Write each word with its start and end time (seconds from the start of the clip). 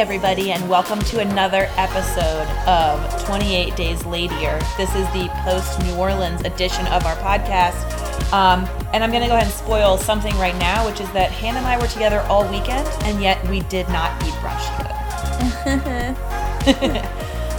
everybody, 0.00 0.50
and 0.50 0.66
welcome 0.66 0.98
to 0.98 1.20
another 1.20 1.68
episode 1.76 2.48
of 2.66 3.22
28 3.26 3.76
Days 3.76 4.02
Later. 4.06 4.58
This 4.78 4.88
is 4.94 5.06
the 5.08 5.28
post 5.44 5.78
New 5.82 5.94
Orleans 5.94 6.40
edition 6.40 6.86
of 6.86 7.04
our 7.04 7.16
podcast. 7.16 8.32
Um, 8.32 8.64
and 8.94 9.04
I'm 9.04 9.10
going 9.10 9.20
to 9.20 9.28
go 9.28 9.34
ahead 9.34 9.44
and 9.44 9.52
spoil 9.52 9.98
something 9.98 10.34
right 10.38 10.56
now, 10.56 10.86
which 10.86 11.02
is 11.02 11.12
that 11.12 11.30
Hannah 11.30 11.58
and 11.58 11.66
I 11.66 11.78
were 11.78 11.86
together 11.86 12.20
all 12.30 12.50
weekend, 12.50 12.88
and 13.02 13.20
yet 13.20 13.46
we 13.50 13.60
did 13.68 13.90
not 13.90 14.10
eat 14.22 14.32
brunch 14.36 14.64
together. 14.78 14.96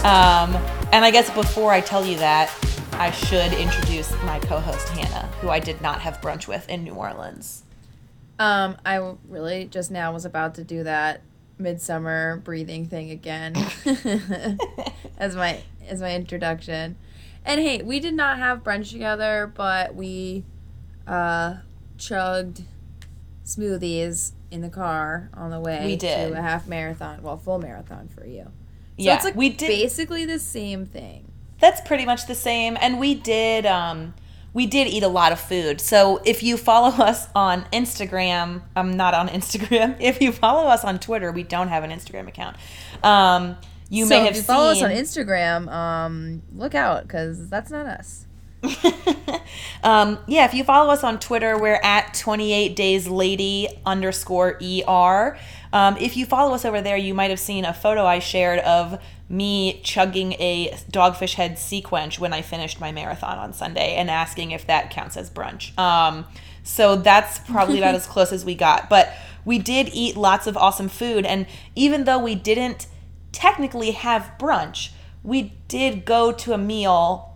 um, 0.04 0.56
and 0.90 1.04
I 1.04 1.12
guess 1.12 1.30
before 1.30 1.70
I 1.70 1.80
tell 1.80 2.04
you 2.04 2.16
that, 2.16 2.52
I 2.94 3.12
should 3.12 3.52
introduce 3.52 4.10
my 4.24 4.40
co 4.40 4.58
host, 4.58 4.88
Hannah, 4.88 5.28
who 5.40 5.48
I 5.48 5.60
did 5.60 5.80
not 5.80 6.00
have 6.00 6.20
brunch 6.20 6.48
with 6.48 6.68
in 6.68 6.82
New 6.82 6.94
Orleans. 6.94 7.62
Um, 8.40 8.78
I 8.84 9.14
really 9.28 9.66
just 9.66 9.92
now 9.92 10.12
was 10.12 10.24
about 10.24 10.56
to 10.56 10.64
do 10.64 10.82
that 10.82 11.22
Midsommar 11.60 12.42
breathing 12.44 12.86
thing 12.86 13.10
again 13.10 13.54
as 15.18 15.36
my 15.36 15.60
as 15.88 16.00
my 16.00 16.14
introduction. 16.14 16.96
And 17.44 17.60
hey, 17.60 17.82
we 17.82 17.98
did 18.00 18.14
not 18.14 18.38
have 18.38 18.62
brunch 18.62 18.90
together, 18.92 19.52
but 19.54 19.94
we 19.94 20.44
uh, 21.06 21.56
chugged 21.98 22.62
smoothies 23.44 24.32
in 24.50 24.60
the 24.60 24.68
car 24.68 25.28
on 25.34 25.50
the 25.50 25.58
way 25.60 25.82
We 25.84 25.96
did. 25.96 26.32
to 26.32 26.38
a 26.38 26.42
half 26.42 26.68
marathon, 26.68 27.22
well, 27.22 27.36
full 27.36 27.58
marathon 27.58 28.08
for 28.08 28.24
you. 28.26 28.44
So 28.44 28.50
Yeah, 28.98 29.16
it's 29.16 29.24
like 29.24 29.34
we 29.34 29.48
did- 29.48 29.68
basically 29.68 30.24
the 30.24 30.38
same 30.38 30.86
thing. 30.86 31.30
That's 31.58 31.80
pretty 31.80 32.04
much 32.04 32.26
the 32.26 32.34
same. 32.34 32.76
And 32.80 32.98
we 33.00 33.14
did 33.14 33.66
um 33.66 34.14
we 34.54 34.66
did 34.66 34.86
eat 34.88 35.02
a 35.02 35.08
lot 35.08 35.32
of 35.32 35.40
food. 35.40 35.80
So 35.80 36.20
if 36.24 36.42
you 36.42 36.56
follow 36.56 36.88
us 37.04 37.28
on 37.34 37.64
Instagram, 37.72 38.62
I'm 38.76 38.96
not 38.96 39.14
on 39.14 39.28
Instagram. 39.28 39.96
If 40.00 40.20
you 40.20 40.32
follow 40.32 40.68
us 40.68 40.84
on 40.84 40.98
Twitter, 40.98 41.32
we 41.32 41.42
don't 41.42 41.68
have 41.68 41.84
an 41.84 41.90
Instagram 41.90 42.28
account. 42.28 42.56
Um 43.02 43.56
you 43.92 44.06
so 44.06 44.08
may 44.08 44.20
if 44.20 44.26
have 44.28 44.36
you 44.36 44.42
follow 44.42 44.72
seen 44.72 44.84
us 44.86 44.90
on 44.90 44.96
Instagram, 44.96 45.70
um, 45.70 46.42
look 46.56 46.74
out 46.74 47.02
because 47.02 47.50
that's 47.50 47.70
not 47.70 47.84
us. 47.84 48.24
um, 49.82 50.18
yeah, 50.26 50.46
if 50.46 50.54
you 50.54 50.64
follow 50.64 50.90
us 50.90 51.04
on 51.04 51.20
Twitter, 51.20 51.58
we're 51.58 51.80
at 51.82 52.14
28 52.14 52.74
days 52.74 53.06
lady 53.06 53.68
underscore 53.84 54.58
er. 54.88 55.38
Um, 55.74 55.98
if 55.98 56.16
you 56.16 56.24
follow 56.24 56.54
us 56.54 56.64
over 56.64 56.80
there, 56.80 56.96
you 56.96 57.12
might 57.12 57.28
have 57.28 57.40
seen 57.40 57.66
a 57.66 57.74
photo 57.74 58.06
I 58.06 58.18
shared 58.18 58.60
of 58.60 58.98
me 59.32 59.80
chugging 59.82 60.34
a 60.34 60.68
Dogfish 60.90 61.34
Head 61.34 61.56
SeaQuench 61.56 62.18
when 62.18 62.34
I 62.34 62.42
finished 62.42 62.78
my 62.78 62.92
marathon 62.92 63.38
on 63.38 63.54
Sunday 63.54 63.94
and 63.96 64.10
asking 64.10 64.50
if 64.50 64.66
that 64.66 64.90
counts 64.90 65.16
as 65.16 65.30
brunch. 65.30 65.76
Um, 65.78 66.26
so 66.62 66.96
that's 66.96 67.38
probably 67.38 67.78
about 67.78 67.94
as 67.94 68.06
close 68.08 68.30
as 68.30 68.44
we 68.44 68.54
got. 68.54 68.90
But 68.90 69.12
we 69.46 69.58
did 69.58 69.88
eat 69.92 70.16
lots 70.16 70.46
of 70.46 70.56
awesome 70.56 70.88
food. 70.88 71.24
And 71.24 71.46
even 71.74 72.04
though 72.04 72.18
we 72.18 72.34
didn't 72.34 72.86
technically 73.32 73.92
have 73.92 74.30
brunch, 74.38 74.90
we 75.22 75.54
did 75.66 76.04
go 76.04 76.30
to 76.32 76.52
a 76.52 76.58
meal 76.58 77.34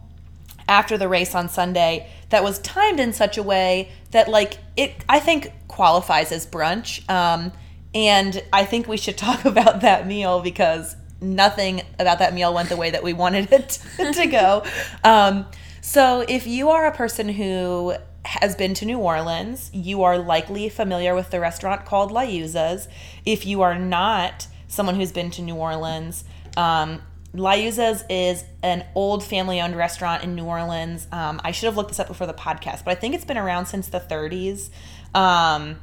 after 0.68 0.98
the 0.98 1.08
race 1.08 1.34
on 1.34 1.48
Sunday 1.48 2.10
that 2.28 2.44
was 2.44 2.58
timed 2.58 3.00
in 3.00 3.12
such 3.12 3.38
a 3.38 3.42
way 3.42 3.90
that 4.10 4.28
like 4.28 4.58
it 4.76 4.96
I 5.08 5.20
think 5.20 5.52
qualifies 5.66 6.30
as 6.30 6.46
brunch. 6.46 7.08
Um, 7.08 7.52
and 7.94 8.42
I 8.52 8.66
think 8.66 8.86
we 8.86 8.98
should 8.98 9.16
talk 9.16 9.46
about 9.46 9.80
that 9.80 10.06
meal 10.06 10.42
because 10.42 10.94
nothing 11.20 11.82
about 11.98 12.18
that 12.18 12.34
meal 12.34 12.52
went 12.52 12.68
the 12.68 12.76
way 12.76 12.90
that 12.90 13.02
we 13.02 13.12
wanted 13.12 13.52
it 13.52 13.78
to 14.14 14.26
go. 14.26 14.64
Um, 15.02 15.46
so 15.80 16.24
if 16.28 16.46
you 16.46 16.70
are 16.70 16.86
a 16.86 16.92
person 16.92 17.28
who 17.28 17.94
has 18.24 18.56
been 18.56 18.74
to 18.74 18.84
New 18.84 18.98
Orleans, 18.98 19.70
you 19.72 20.02
are 20.02 20.18
likely 20.18 20.68
familiar 20.68 21.14
with 21.14 21.30
the 21.30 21.40
restaurant 21.40 21.84
called 21.84 22.10
Liuzza's. 22.10 22.88
If 23.24 23.46
you 23.46 23.62
are 23.62 23.78
not 23.78 24.48
someone 24.68 24.96
who's 24.96 25.12
been 25.12 25.30
to 25.32 25.42
New 25.42 25.54
Orleans, 25.54 26.24
um, 26.56 27.02
Liuzza's 27.34 28.04
is 28.08 28.44
an 28.62 28.84
old 28.94 29.22
family 29.22 29.60
owned 29.60 29.76
restaurant 29.76 30.24
in 30.24 30.34
New 30.34 30.44
Orleans. 30.44 31.06
Um, 31.12 31.40
I 31.44 31.52
should 31.52 31.66
have 31.66 31.76
looked 31.76 31.90
this 31.90 32.00
up 32.00 32.08
before 32.08 32.26
the 32.26 32.34
podcast, 32.34 32.84
but 32.84 32.90
I 32.90 32.94
think 32.94 33.14
it's 33.14 33.24
been 33.24 33.38
around 33.38 33.66
since 33.66 33.88
the 33.88 34.00
30s. 34.00 34.70
Um, 35.14 35.78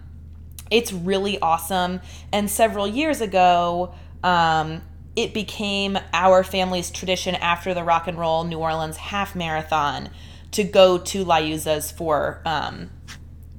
it's 0.69 0.91
really 0.91 1.39
awesome. 1.39 2.01
And 2.31 2.49
several 2.49 2.87
years 2.87 3.21
ago, 3.21 3.93
um, 4.23 4.81
it 5.15 5.33
became 5.33 5.97
our 6.11 6.43
family's 6.43 6.89
tradition 6.89 7.35
after 7.35 7.73
the 7.73 7.83
Rock 7.83 8.07
and 8.07 8.17
Roll 8.17 8.43
New 8.43 8.57
Orleans 8.57 8.97
half 8.97 9.35
marathon 9.35 10.09
to 10.51 10.63
go 10.63 10.97
to 10.97 11.25
Liuzza's 11.25 11.91
for 11.91 12.41
um, 12.45 12.89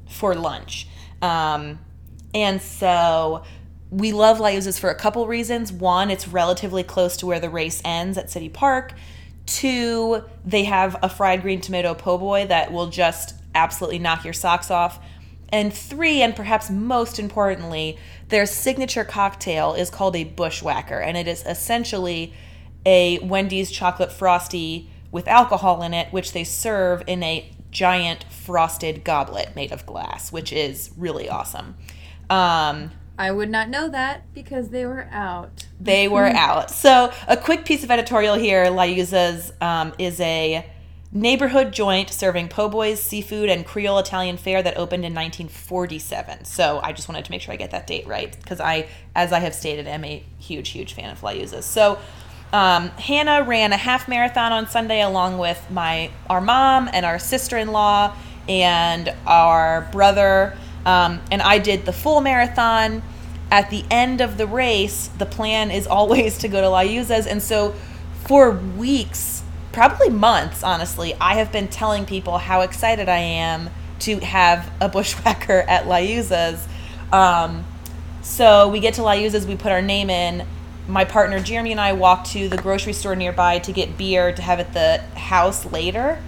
for 0.09 0.35
lunch. 0.35 0.89
Um, 1.23 1.79
and 2.33 2.61
so 2.61 3.45
we 3.91 4.13
love 4.13 4.39
Liuzza's 4.39 4.79
for 4.79 4.91
a 4.91 4.95
couple 4.95 5.27
reasons. 5.27 5.73
One, 5.73 6.11
it's 6.11 6.27
relatively 6.27 6.83
close 6.83 7.17
to 7.19 7.27
where 7.27 7.41
the 7.41 7.51
race 7.51 7.81
ends 7.85 8.19
at 8.19 8.31
City 8.31 8.49
Park. 8.49 8.95
Two, 9.47 10.25
they 10.45 10.65
have 10.65 10.97
a 11.03 11.09
fried 11.09 11.43
green 11.43 11.61
tomato 11.61 11.95
po' 11.95 12.19
boy 12.19 12.47
that 12.47 12.73
will 12.73 12.89
just 12.89 13.35
absolutely 13.55 13.99
knock 13.99 14.25
your 14.25 14.33
socks 14.33 14.71
off. 14.71 14.99
And 15.51 15.73
three, 15.73 16.23
and 16.23 16.35
perhaps 16.35 16.71
most 16.71 17.19
importantly, 17.19 17.99
their 18.29 18.47
signature 18.47 19.05
cocktail 19.05 19.75
is 19.75 19.91
called 19.91 20.17
a 20.17 20.25
bushwhacker, 20.25 20.99
and 20.99 21.17
it 21.17 21.29
is 21.29 21.45
essentially 21.47 22.33
a 22.87 23.19
Wendy's 23.21 23.71
chocolate 23.71 24.13
frosty 24.13 24.91
with 25.11 25.29
alcohol 25.29 25.83
in 25.83 25.95
it, 25.95 26.13
which 26.13 26.33
they 26.33 26.45
serve 26.45 27.03
in 27.07 27.23
a 27.23 27.51
giant 27.71 28.25
frosted 28.31 29.05
goblet 29.05 29.55
made 29.55 29.73
of 29.73 29.85
glass, 29.87 30.33
which 30.33 30.53
is 30.53 30.91
really 30.97 31.29
awesome. 31.29 31.77
Um, 32.31 32.91
I 33.19 33.31
would 33.31 33.51
not 33.51 33.69
know 33.69 33.89
that 33.89 34.33
because 34.35 34.71
they 34.71 34.87
were 34.87 35.09
out. 35.11 35.67
they 35.81 36.09
were 36.09 36.27
out. 36.27 36.71
So, 36.71 37.13
a 37.29 37.37
quick 37.37 37.65
piece 37.65 37.85
of 37.85 37.91
editorial 37.91 38.35
here 38.35 38.65
Liuzza's 38.67 39.53
um, 39.61 39.93
is 39.99 40.21
a 40.21 40.67
neighborhood 41.15 41.73
joint 41.73 42.11
serving 42.11 42.49
po' 42.49 42.69
boys, 42.69 43.01
seafood, 43.01 43.49
and 43.49 43.65
Creole 43.65 43.99
Italian 43.99 44.37
fare 44.37 44.63
that 44.63 44.77
opened 44.77 45.05
in 45.05 45.15
1947. 45.15 46.45
So, 46.45 46.81
I 46.83 46.93
just 46.93 47.09
wanted 47.09 47.25
to 47.25 47.31
make 47.31 47.41
sure 47.41 47.55
I 47.55 47.57
get 47.57 47.71
that 47.71 47.87
date 47.87 48.07
right 48.07 48.37
because 48.43 48.61
I, 48.61 48.89
as 49.15 49.33
I 49.33 49.39
have 49.39 49.55
stated, 49.55 49.87
am 49.87 50.05
a 50.05 50.23
huge, 50.39 50.71
huge 50.71 50.93
fan 50.93 51.11
of 51.11 51.23
La. 51.23 51.33
So, 51.61 51.99
um, 52.53 52.91
Hannah 52.91 53.43
ran 53.43 53.73
a 53.73 53.77
half 53.77 54.07
marathon 54.07 54.53
on 54.53 54.69
Sunday 54.69 55.03
along 55.03 55.39
with 55.39 55.65
my 55.71 56.11
our 56.31 56.41
mom 56.41 56.89
and 56.93 57.05
our 57.05 57.19
sister 57.19 57.59
in 57.59 57.73
law 57.73 58.15
and 58.49 59.13
our 59.27 59.89
brother, 59.91 60.57
um, 60.87 61.21
and 61.33 61.43
I 61.43 61.59
did 61.59 61.85
the 61.85 61.93
full 61.93 62.21
marathon. 62.21 63.03
At 63.51 63.71
the 63.71 63.85
end 63.91 64.21
of 64.21 64.37
the 64.37 64.47
race, 64.47 65.09
the 65.19 65.27
plan 65.27 65.71
is 65.71 65.87
always 65.89 66.39
to 66.39 66.49
go 66.49 66.61
to 66.61 66.69
Liuzza's, 66.69 67.27
and 67.27 67.43
so 67.43 67.75
for 68.25 68.53
weeks, 68.53 69.34
probably 69.75 70.09
months, 70.09 70.63
honestly, 70.63 71.15
I 71.21 71.35
have 71.35 71.51
been 71.51 71.67
telling 71.67 72.07
people 72.07 72.39
how 72.39 72.61
excited 72.61 73.09
I 73.09 73.19
am 73.19 73.71
to 74.01 74.21
have 74.21 74.71
a 74.81 74.89
bushwhacker 74.89 75.65
at 75.69 75.89
La 75.89 75.97
Um, 77.13 77.65
so 78.23 78.69
we 78.69 78.81
get 78.81 78.95
to 78.95 79.03
La 79.03 79.13
we 79.13 79.57
put 79.57 79.73
our 79.73 79.83
name 79.83 80.09
in. 80.09 80.47
My 80.87 81.05
partner 81.05 81.41
Jeremy 81.41 81.73
and 81.73 81.81
I 81.81 81.93
walk 81.93 82.25
to 82.27 82.49
the 82.49 82.57
grocery 82.57 82.93
store 82.93 83.17
nearby 83.17 83.59
to 83.61 83.73
get 83.73 83.99
beer 83.99 84.33
to 84.33 84.43
have 84.43 84.61
at 84.61 84.73
the 84.75 84.99
house 85.19 85.71
later. 85.73 86.23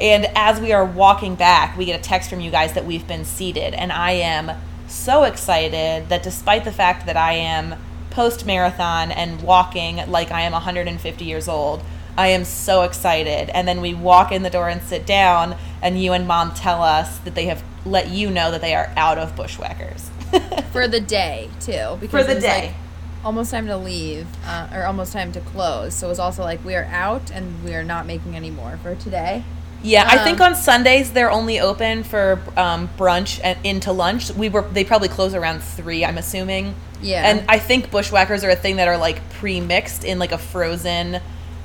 And 0.00 0.26
as 0.36 0.60
we 0.60 0.72
are 0.72 0.84
walking 0.84 1.34
back, 1.34 1.76
we 1.76 1.84
get 1.84 1.98
a 1.98 2.02
text 2.02 2.30
from 2.30 2.40
you 2.40 2.50
guys 2.50 2.72
that 2.74 2.84
we've 2.84 3.06
been 3.06 3.24
seated. 3.24 3.74
And 3.74 3.90
I 3.90 4.12
am 4.12 4.52
so 4.86 5.24
excited 5.24 6.08
that 6.08 6.22
despite 6.22 6.64
the 6.64 6.72
fact 6.72 7.06
that 7.06 7.16
I 7.16 7.32
am 7.32 7.74
post 8.10 8.46
marathon 8.46 9.10
and 9.10 9.42
walking 9.42 9.96
like 10.08 10.30
I 10.30 10.42
am 10.42 10.52
150 10.52 11.24
years 11.24 11.48
old, 11.48 11.82
I 12.16 12.28
am 12.28 12.44
so 12.44 12.82
excited. 12.82 13.48
And 13.50 13.66
then 13.66 13.80
we 13.80 13.94
walk 13.94 14.32
in 14.32 14.42
the 14.42 14.50
door 14.50 14.68
and 14.68 14.82
sit 14.82 15.06
down, 15.06 15.56
and 15.80 16.02
you 16.02 16.12
and 16.12 16.26
mom 16.26 16.52
tell 16.54 16.82
us 16.82 17.18
that 17.20 17.34
they 17.34 17.46
have 17.46 17.62
let 17.84 18.08
you 18.10 18.30
know 18.30 18.50
that 18.50 18.60
they 18.60 18.74
are 18.74 18.92
out 18.96 19.18
of 19.18 19.34
bushwhackers. 19.34 20.10
for 20.72 20.88
the 20.88 21.00
day 21.00 21.50
too 21.60 21.98
because 22.00 22.24
the 22.26 22.32
it 22.32 22.34
was 22.36 22.44
day. 22.44 22.66
like 22.68 22.74
almost 23.22 23.50
time 23.50 23.66
to 23.66 23.76
leave 23.76 24.26
uh, 24.46 24.66
or 24.72 24.84
almost 24.84 25.12
time 25.12 25.30
to 25.30 25.40
close 25.40 25.94
so 25.94 26.06
it 26.06 26.08
was 26.08 26.18
also 26.18 26.42
like 26.42 26.64
we 26.64 26.74
are 26.74 26.84
out 26.84 27.30
and 27.30 27.62
we 27.62 27.74
are 27.74 27.84
not 27.84 28.06
making 28.06 28.34
any 28.34 28.50
more 28.50 28.78
for 28.82 28.94
today 28.94 29.44
Yeah, 29.82 30.06
I 30.08 30.18
think 30.24 30.40
Um, 30.40 30.52
on 30.52 30.54
Sundays 30.54 31.12
they're 31.12 31.30
only 31.30 31.58
open 31.60 32.04
for 32.04 32.40
um, 32.56 32.88
brunch 32.96 33.40
and 33.42 33.58
into 33.64 33.90
lunch. 33.92 34.30
We 34.30 34.48
were 34.48 34.62
they 34.62 34.84
probably 34.84 35.08
close 35.08 35.34
around 35.34 35.60
three. 35.60 36.04
I'm 36.04 36.18
assuming. 36.18 36.74
Yeah. 37.02 37.28
And 37.28 37.44
I 37.48 37.58
think 37.58 37.90
bushwhackers 37.90 38.44
are 38.44 38.50
a 38.50 38.56
thing 38.56 38.76
that 38.76 38.86
are 38.86 38.96
like 38.96 39.18
pre-mixed 39.40 40.04
in 40.04 40.20
like 40.20 40.30
a 40.30 40.38
frozen 40.38 41.20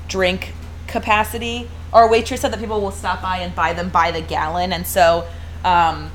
drink 0.08 0.52
capacity. 0.86 1.68
Our 1.92 2.08
waitress 2.10 2.40
said 2.40 2.52
that 2.52 2.60
people 2.60 2.80
will 2.80 2.90
stop 2.90 3.22
by 3.22 3.38
and 3.38 3.54
buy 3.54 3.72
them 3.72 3.88
by 3.90 4.10
the 4.10 4.20
gallon, 4.20 4.72
and 4.72 4.86
so 4.86 5.26
um, 5.64 6.10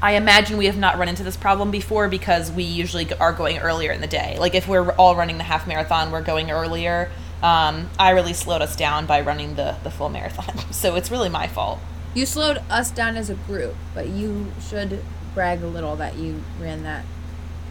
I 0.00 0.12
imagine 0.14 0.56
we 0.58 0.66
have 0.66 0.78
not 0.78 0.98
run 0.98 1.08
into 1.08 1.22
this 1.22 1.36
problem 1.36 1.70
before 1.70 2.08
because 2.08 2.50
we 2.50 2.64
usually 2.64 3.12
are 3.14 3.32
going 3.32 3.58
earlier 3.58 3.92
in 3.92 4.00
the 4.00 4.06
day. 4.06 4.36
Like 4.38 4.54
if 4.54 4.66
we're 4.68 4.90
all 4.92 5.16
running 5.16 5.38
the 5.38 5.44
half 5.44 5.66
marathon, 5.66 6.10
we're 6.10 6.22
going 6.22 6.50
earlier. 6.50 7.10
Um, 7.42 7.90
I 7.98 8.10
really 8.10 8.32
slowed 8.34 8.62
us 8.62 8.76
down 8.76 9.06
by 9.06 9.20
running 9.20 9.56
the 9.56 9.76
the 9.82 9.90
full 9.90 10.08
marathon, 10.08 10.58
so 10.72 10.94
it's 10.94 11.10
really 11.10 11.28
my 11.28 11.46
fault. 11.48 11.80
you 12.14 12.26
slowed 12.26 12.58
us 12.70 12.90
down 12.90 13.16
as 13.16 13.30
a 13.30 13.34
group 13.34 13.74
but 13.94 14.06
you 14.08 14.52
should 14.68 15.02
brag 15.34 15.62
a 15.62 15.66
little 15.66 15.96
that 15.96 16.14
you 16.16 16.42
ran 16.60 16.82
that 16.82 17.04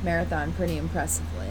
marathon 0.03 0.51
pretty 0.53 0.77
impressively 0.77 1.49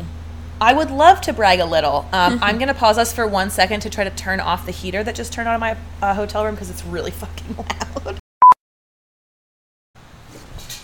I 0.63 0.75
would 0.75 0.91
love 0.91 1.23
to 1.23 1.33
brag 1.33 1.61
a 1.61 1.65
little. 1.65 2.07
Um, 2.13 2.39
I'm 2.43 2.57
going 2.57 2.69
to 2.69 2.75
pause 2.75 2.99
us 2.99 3.15
for 3.15 3.27
one 3.27 3.49
second 3.49 3.81
to 3.81 3.91
try 3.91 4.05
to 4.05 4.11
turn 4.11 4.41
off 4.41 4.67
the 4.67 4.73
heater 4.73 5.03
that 5.03 5.15
just 5.15 5.33
turned 5.33 5.49
on 5.49 5.55
in 5.55 5.61
my 5.61 5.77
uh, 6.03 6.13
hotel 6.13 6.45
room 6.45 6.55
because 6.55 6.69
it's 6.69 6.85
really 6.85 7.11
fucking 7.11 7.57
loud. 7.57 8.19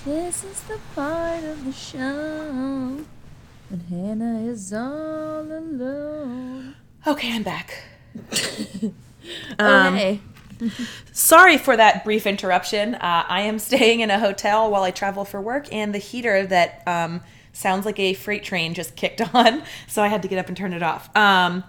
This 0.07 0.45
is 0.45 0.63
the 0.63 0.79
part 0.95 1.45
of 1.45 1.65
the 1.65 1.73
show 1.73 3.05
when 3.69 3.81
Hannah 3.91 4.41
is 4.49 4.73
all 4.73 5.43
alone. 5.43 6.77
Okay, 7.07 7.35
I'm 7.35 7.43
back. 7.43 7.83
Um, 9.59 9.95
okay. 9.95 10.21
Sorry 11.13 11.59
for 11.59 11.77
that 11.77 12.05
brief 12.05 12.29
interruption. 12.29 12.95
Uh, 12.95 13.25
I 13.27 13.41
am 13.41 13.59
staying 13.59 13.99
in 13.99 14.11
a 14.11 14.21
hotel 14.21 14.71
while 14.71 14.85
I 14.85 14.93
travel 14.93 15.25
for 15.25 15.41
work, 15.41 15.67
and 15.73 15.93
the 15.93 15.99
heater 15.99 16.47
that 16.47 16.83
um, 16.87 17.23
sounds 17.57 17.87
like 17.87 17.99
a 17.99 18.13
freight 18.13 18.45
train 18.45 18.75
just 18.75 18.97
kicked 18.97 19.21
on, 19.35 19.63
so 19.87 20.03
I 20.03 20.09
had 20.09 20.23
to 20.23 20.29
get 20.29 20.39
up 20.39 20.49
and 20.49 20.57
turn 20.57 20.73
it 20.73 20.83
off. 20.83 21.15
Um, 21.17 21.65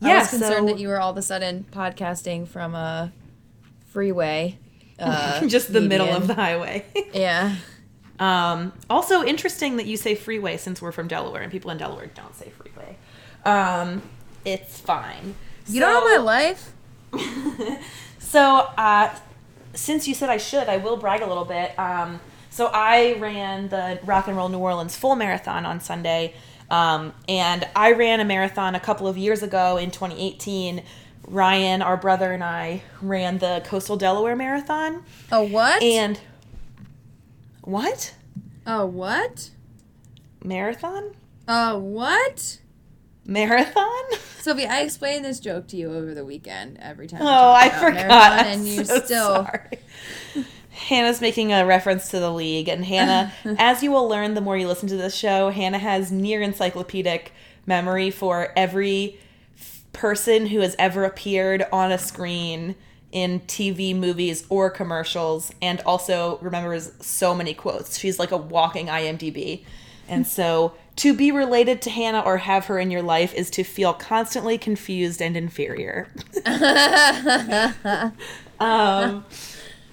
I 0.00 0.18
was 0.18 0.30
concerned 0.30 0.68
so 0.68 0.74
that 0.74 0.78
you 0.78 0.88
were 0.88 1.00
all 1.00 1.10
of 1.10 1.16
a 1.16 1.22
sudden 1.22 1.66
podcasting 1.70 2.48
from 2.48 2.74
a 2.74 3.12
freeway. 3.86 4.58
Uh, 5.00 5.46
just 5.46 5.72
the 5.72 5.80
middle 5.80 6.08
of 6.08 6.26
the 6.26 6.34
highway. 6.34 6.84
Yeah. 7.14 7.54
Um, 8.18 8.72
also 8.90 9.22
interesting 9.22 9.76
that 9.76 9.86
you 9.86 9.96
say 9.96 10.16
freeway 10.16 10.56
since 10.56 10.82
we're 10.82 10.90
from 10.90 11.06
Delaware 11.06 11.40
and 11.40 11.52
people 11.52 11.70
in 11.70 11.78
Delaware 11.78 12.06
don't 12.06 12.34
say 12.34 12.50
freeway. 12.50 12.96
Um, 13.44 14.02
it's 14.44 14.80
fine. 14.80 15.36
You 15.68 15.78
don't 15.78 16.04
know 16.04 16.18
my 16.18 16.24
life? 16.24 16.72
so, 18.18 18.42
uh, 18.76 19.14
since 19.74 20.08
you 20.08 20.14
said 20.14 20.30
I 20.30 20.38
should, 20.38 20.68
I 20.68 20.78
will 20.78 20.96
brag 20.96 21.22
a 21.22 21.26
little 21.28 21.44
bit. 21.44 21.78
Um, 21.78 22.18
so 22.58 22.66
I 22.74 23.12
ran 23.20 23.68
the 23.68 24.00
Rock 24.04 24.26
and 24.26 24.36
Roll 24.36 24.48
New 24.48 24.58
Orleans 24.58 24.96
full 24.96 25.14
marathon 25.14 25.64
on 25.64 25.78
Sunday, 25.78 26.34
um, 26.68 27.12
and 27.28 27.64
I 27.76 27.92
ran 27.92 28.18
a 28.18 28.24
marathon 28.24 28.74
a 28.74 28.80
couple 28.80 29.06
of 29.06 29.16
years 29.16 29.44
ago 29.44 29.76
in 29.76 29.92
2018. 29.92 30.82
Ryan, 31.28 31.82
our 31.82 31.96
brother, 31.96 32.32
and 32.32 32.42
I 32.42 32.82
ran 33.00 33.38
the 33.38 33.62
Coastal 33.64 33.96
Delaware 33.96 34.34
Marathon, 34.34 35.04
A 35.30 35.44
what? 35.44 35.80
and 35.84 36.18
what 37.62 38.16
a 38.66 38.84
what? 38.84 39.50
marathon? 40.42 41.14
A 41.46 41.78
what? 41.78 42.58
Marathon? 43.24 44.02
Sophie, 44.40 44.66
I 44.66 44.80
explained 44.80 45.24
this 45.24 45.38
joke 45.38 45.68
to 45.68 45.76
you 45.76 45.94
over 45.94 46.12
the 46.12 46.24
weekend 46.24 46.78
every 46.80 47.06
time. 47.06 47.22
Oh, 47.22 47.52
I 47.52 47.68
forgot. 47.68 48.08
Marathon, 48.08 48.32
I'm 48.32 48.46
and 48.46 48.66
you 48.66 48.84
so 48.84 49.00
still. 49.04 49.48
Hannah's 50.78 51.20
making 51.20 51.52
a 51.52 51.66
reference 51.66 52.08
to 52.10 52.20
the 52.20 52.32
league, 52.32 52.68
and 52.68 52.84
Hannah, 52.84 53.32
as 53.58 53.82
you 53.82 53.90
will 53.90 54.08
learn 54.08 54.34
the 54.34 54.40
more 54.40 54.56
you 54.56 54.66
listen 54.66 54.88
to 54.88 54.96
this 54.96 55.14
show, 55.14 55.50
Hannah 55.50 55.78
has 55.78 56.10
near 56.12 56.40
encyclopedic 56.40 57.32
memory 57.66 58.10
for 58.10 58.52
every 58.56 59.18
f- 59.58 59.84
person 59.92 60.46
who 60.46 60.60
has 60.60 60.76
ever 60.78 61.04
appeared 61.04 61.66
on 61.72 61.92
a 61.92 61.98
screen 61.98 62.74
in 63.10 63.40
TV, 63.40 63.94
movies, 63.94 64.44
or 64.48 64.70
commercials, 64.70 65.52
and 65.60 65.80
also 65.80 66.38
remembers 66.40 66.92
so 67.00 67.34
many 67.34 67.54
quotes. 67.54 67.98
She's 67.98 68.18
like 68.18 68.30
a 68.30 68.36
walking 68.36 68.86
IMDb. 68.86 69.64
And 70.08 70.26
so 70.26 70.74
to 70.96 71.14
be 71.14 71.30
related 71.30 71.82
to 71.82 71.90
Hannah 71.90 72.20
or 72.20 72.38
have 72.38 72.66
her 72.66 72.78
in 72.78 72.90
your 72.90 73.02
life 73.02 73.34
is 73.34 73.50
to 73.50 73.62
feel 73.62 73.92
constantly 73.92 74.58
confused 74.58 75.20
and 75.20 75.36
inferior. 75.36 76.08
um, 78.58 79.24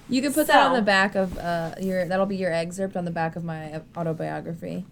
You 0.08 0.22
can 0.22 0.32
put 0.32 0.46
that 0.46 0.66
on 0.66 0.74
the 0.74 0.82
back 0.82 1.14
of 1.14 1.36
uh, 1.38 1.74
your. 1.80 2.06
That'll 2.06 2.26
be 2.26 2.36
your 2.36 2.52
excerpt 2.52 2.96
on 2.96 3.04
the 3.04 3.10
back 3.10 3.36
of 3.36 3.44
my 3.44 3.82
autobiography. 3.96 4.84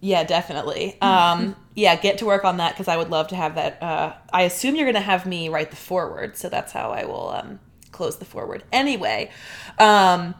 yeah, 0.00 0.24
definitely. 0.24 1.00
Um, 1.00 1.54
yeah, 1.74 1.94
get 1.96 2.18
to 2.18 2.26
work 2.26 2.44
on 2.44 2.56
that 2.56 2.72
because 2.72 2.88
I 2.88 2.96
would 2.96 3.10
love 3.10 3.28
to 3.28 3.36
have 3.36 3.54
that. 3.54 3.82
Uh, 3.82 4.14
I 4.32 4.42
assume 4.42 4.74
you're 4.74 4.84
going 4.84 4.94
to 4.94 5.00
have 5.00 5.26
me 5.26 5.48
write 5.48 5.70
the 5.70 5.76
forward, 5.76 6.36
so 6.36 6.48
that's 6.48 6.72
how 6.72 6.90
I 6.90 7.04
will 7.04 7.30
um, 7.30 7.60
close 7.92 8.18
the 8.18 8.24
forward. 8.24 8.64
Anyway, 8.72 9.30
um, 9.78 10.34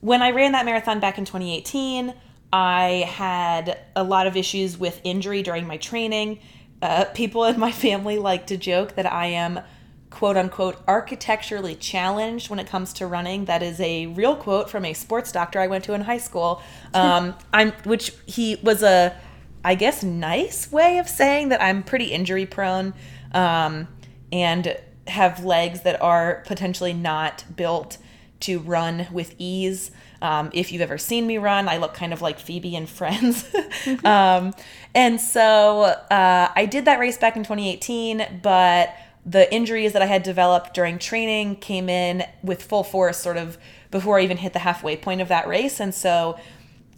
when 0.00 0.20
I 0.20 0.32
ran 0.32 0.52
that 0.52 0.66
marathon 0.66 1.00
back 1.00 1.16
in 1.16 1.24
2018, 1.24 2.12
I 2.52 3.10
had 3.10 3.78
a 3.96 4.04
lot 4.04 4.26
of 4.26 4.36
issues 4.36 4.76
with 4.78 5.00
injury 5.02 5.42
during 5.42 5.66
my 5.66 5.78
training. 5.78 6.40
Uh, 6.82 7.06
people 7.06 7.44
in 7.44 7.58
my 7.58 7.72
family 7.72 8.18
like 8.18 8.46
to 8.48 8.58
joke 8.58 8.96
that 8.96 9.10
I 9.10 9.26
am 9.26 9.60
quote 10.14 10.36
unquote 10.36 10.80
architecturally 10.86 11.74
challenged 11.74 12.48
when 12.48 12.60
it 12.60 12.68
comes 12.68 12.92
to 12.92 13.04
running. 13.04 13.46
That 13.46 13.64
is 13.64 13.80
a 13.80 14.06
real 14.06 14.36
quote 14.36 14.70
from 14.70 14.84
a 14.84 14.92
sports 14.92 15.32
doctor 15.32 15.58
I 15.58 15.66
went 15.66 15.82
to 15.84 15.92
in 15.92 16.02
high 16.02 16.18
school. 16.18 16.62
Um, 16.94 17.34
I'm 17.52 17.72
which 17.82 18.12
he 18.24 18.54
was 18.62 18.84
a 18.84 19.16
I 19.64 19.74
guess 19.74 20.04
nice 20.04 20.70
way 20.70 20.98
of 20.98 21.08
saying 21.08 21.48
that 21.48 21.60
I'm 21.60 21.82
pretty 21.82 22.12
injury 22.12 22.46
prone 22.46 22.94
um, 23.32 23.88
and 24.30 24.76
have 25.08 25.44
legs 25.44 25.80
that 25.80 26.00
are 26.00 26.44
potentially 26.46 26.92
not 26.92 27.44
built 27.56 27.98
to 28.40 28.60
run 28.60 29.08
with 29.10 29.34
ease. 29.38 29.90
Um, 30.22 30.50
if 30.54 30.70
you've 30.70 30.82
ever 30.82 30.98
seen 30.98 31.26
me 31.26 31.38
run, 31.38 31.68
I 31.68 31.78
look 31.78 31.94
kind 31.94 32.12
of 32.12 32.22
like 32.22 32.38
Phoebe 32.38 32.76
and 32.76 32.88
Friends. 32.88 33.52
um, 34.04 34.54
and 34.94 35.20
so 35.20 35.82
uh, 35.82 36.48
I 36.54 36.66
did 36.66 36.84
that 36.84 37.00
race 37.00 37.18
back 37.18 37.34
in 37.34 37.42
2018, 37.42 38.40
but 38.40 38.94
the 39.26 39.52
injuries 39.52 39.92
that 39.92 40.02
I 40.02 40.06
had 40.06 40.22
developed 40.22 40.74
during 40.74 40.98
training 40.98 41.56
came 41.56 41.88
in 41.88 42.24
with 42.42 42.62
full 42.62 42.84
force 42.84 43.18
sort 43.18 43.36
of 43.36 43.58
before 43.90 44.18
I 44.18 44.22
even 44.22 44.36
hit 44.36 44.52
the 44.52 44.58
halfway 44.60 44.96
point 44.96 45.20
of 45.20 45.28
that 45.28 45.48
race. 45.48 45.80
And 45.80 45.94
so 45.94 46.38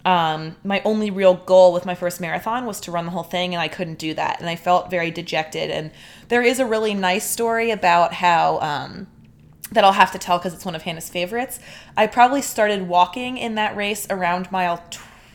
um, 0.03 0.55
my 0.63 0.81
only 0.83 1.09
real 1.09 1.35
goal 1.35 1.73
with 1.73 1.85
my 1.85 1.95
first 1.95 2.19
marathon 2.19 2.65
was 2.65 2.79
to 2.81 2.91
run 2.91 3.05
the 3.05 3.11
whole 3.11 3.23
thing, 3.23 3.53
and 3.53 3.61
I 3.61 3.67
couldn't 3.67 3.99
do 3.99 4.13
that. 4.13 4.39
And 4.39 4.49
I 4.49 4.55
felt 4.55 4.89
very 4.89 5.11
dejected. 5.11 5.69
And 5.69 5.91
there 6.29 6.41
is 6.41 6.59
a 6.59 6.65
really 6.65 6.93
nice 6.93 7.29
story 7.29 7.71
about 7.71 8.13
how. 8.13 8.59
Um, 8.59 9.07
that 9.69 9.83
I'll 9.83 9.91
have 9.91 10.13
to 10.13 10.17
tell 10.17 10.37
because 10.37 10.53
it's 10.53 10.63
one 10.63 10.75
of 10.75 10.83
Hannah's 10.83 11.09
favorites. 11.09 11.59
I 11.97 12.07
probably 12.07 12.41
started 12.41 12.87
walking 12.87 13.37
in 13.37 13.55
that 13.55 13.75
race 13.75 14.07
around 14.09 14.49
mile 14.49 14.81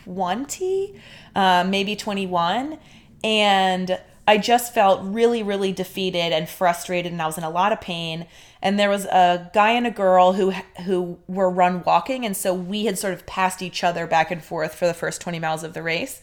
20, 0.07 0.99
uh, 1.35 1.65
maybe 1.69 1.95
21. 1.97 2.79
And 3.23 4.01
I 4.27 4.39
just 4.39 4.73
felt 4.73 5.01
really, 5.03 5.43
really 5.43 5.73
defeated 5.73 6.33
and 6.33 6.49
frustrated, 6.49 7.11
and 7.11 7.21
I 7.21 7.27
was 7.27 7.39
in 7.39 7.45
a 7.45 7.51
lot 7.51 7.73
of 7.73 7.81
pain. 7.81 8.27
And 8.61 8.79
there 8.79 8.89
was 8.89 9.05
a 9.07 9.51
guy 9.53 9.73
and 9.73 9.87
a 9.87 9.91
girl 9.91 10.35
who 10.35 10.53
who 10.85 11.19
were 11.27 11.51
run 11.51 11.83
walking, 11.85 12.25
and 12.25 12.37
so 12.37 12.55
we 12.55 12.85
had 12.85 12.99
sort 12.99 13.15
of 13.15 13.27
passed 13.27 13.63
each 13.63 13.83
other 13.83 14.07
back 14.07 14.31
and 14.31 14.43
forth 14.43 14.75
for 14.75 14.87
the 14.87 14.95
first 14.95 15.21
20 15.21 15.39
miles 15.41 15.65
of 15.65 15.75
the 15.75 15.83
race. 15.83 16.21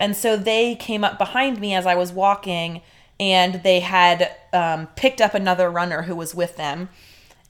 And 0.00 0.16
so 0.16 0.36
they 0.36 0.74
came 0.76 1.04
up 1.04 1.18
behind 1.18 1.60
me 1.60 1.74
as 1.74 1.84
I 1.84 1.94
was 1.94 2.12
walking, 2.12 2.80
and 3.20 3.62
they 3.62 3.80
had 3.80 4.34
um, 4.52 4.86
picked 4.96 5.20
up 5.20 5.34
another 5.34 5.70
runner 5.70 6.02
who 6.02 6.16
was 6.16 6.34
with 6.34 6.56
them 6.56 6.88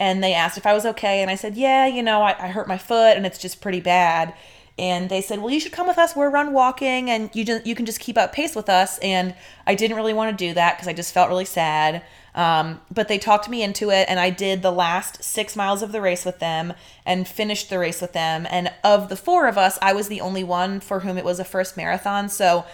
and 0.00 0.23
they 0.23 0.33
asked 0.33 0.57
if 0.57 0.67
I 0.67 0.75
was 0.75 0.87
okay, 0.87 1.23
and 1.23 1.31
I 1.31 1.35
said, 1.35 1.57
"Yeah, 1.57 1.87
you 1.87 2.03
know, 2.03 2.23
I, 2.23 2.31
I 2.38 2.49
hurt 2.49 2.69
my 2.69 2.79
foot, 2.79 3.17
and 3.17 3.26
it's 3.26 3.38
just 3.38 3.61
pretty 3.61 3.81
bad." 3.81 4.33
And 4.79 5.09
they 5.09 5.21
said, 5.21 5.41
"Well, 5.41 5.53
you 5.53 5.61
should 5.61 5.73
come 5.73 5.89
with 5.89 5.99
us. 5.99 6.15
We're 6.15 6.31
run 6.31 6.53
walking, 6.53 7.11
and 7.11 7.31
you 7.35 7.45
just 7.45 7.67
you 7.67 7.75
can 7.75 7.87
just 7.87 8.01
keep 8.01 8.17
up 8.17 8.33
pace 8.33 8.55
with 8.55 8.69
us." 8.69 8.99
And 8.99 9.35
I 9.67 9.75
didn't 9.75 9.97
really 9.97 10.15
want 10.15 10.37
to 10.37 10.47
do 10.47 10.55
that 10.55 10.77
because 10.77 10.89
I 10.89 10.93
just 10.93 11.13
felt 11.13 11.29
really 11.29 11.45
sad. 11.45 12.03
Um, 12.35 12.81
but 12.93 13.09
they 13.09 13.19
talked 13.19 13.49
me 13.49 13.63
into 13.63 13.91
it, 13.91 14.07
and 14.09 14.21
I 14.21 14.31
did 14.31 14.63
the 14.63 14.71
last 14.71 15.25
six 15.25 15.57
miles 15.57 15.83
of 15.83 15.91
the 15.91 16.01
race 16.01 16.25
with 16.25 16.39
them 16.39 16.73
and 17.05 17.27
finished 17.27 17.69
the 17.69 17.79
race 17.79 18.01
with 18.01 18.13
them. 18.13 18.47
And 18.49 18.73
of 18.85 19.09
the 19.09 19.17
four 19.17 19.49
of 19.49 19.59
us, 19.59 19.79
I 19.83 19.93
was 19.93 20.09
the 20.09 20.21
only 20.21 20.45
one 20.45 20.79
for 20.79 21.01
whom 21.01 21.19
it 21.19 21.25
was 21.25 21.41
a 21.41 21.45
first 21.45 21.77
marathon. 21.77 22.29
So 22.29 22.65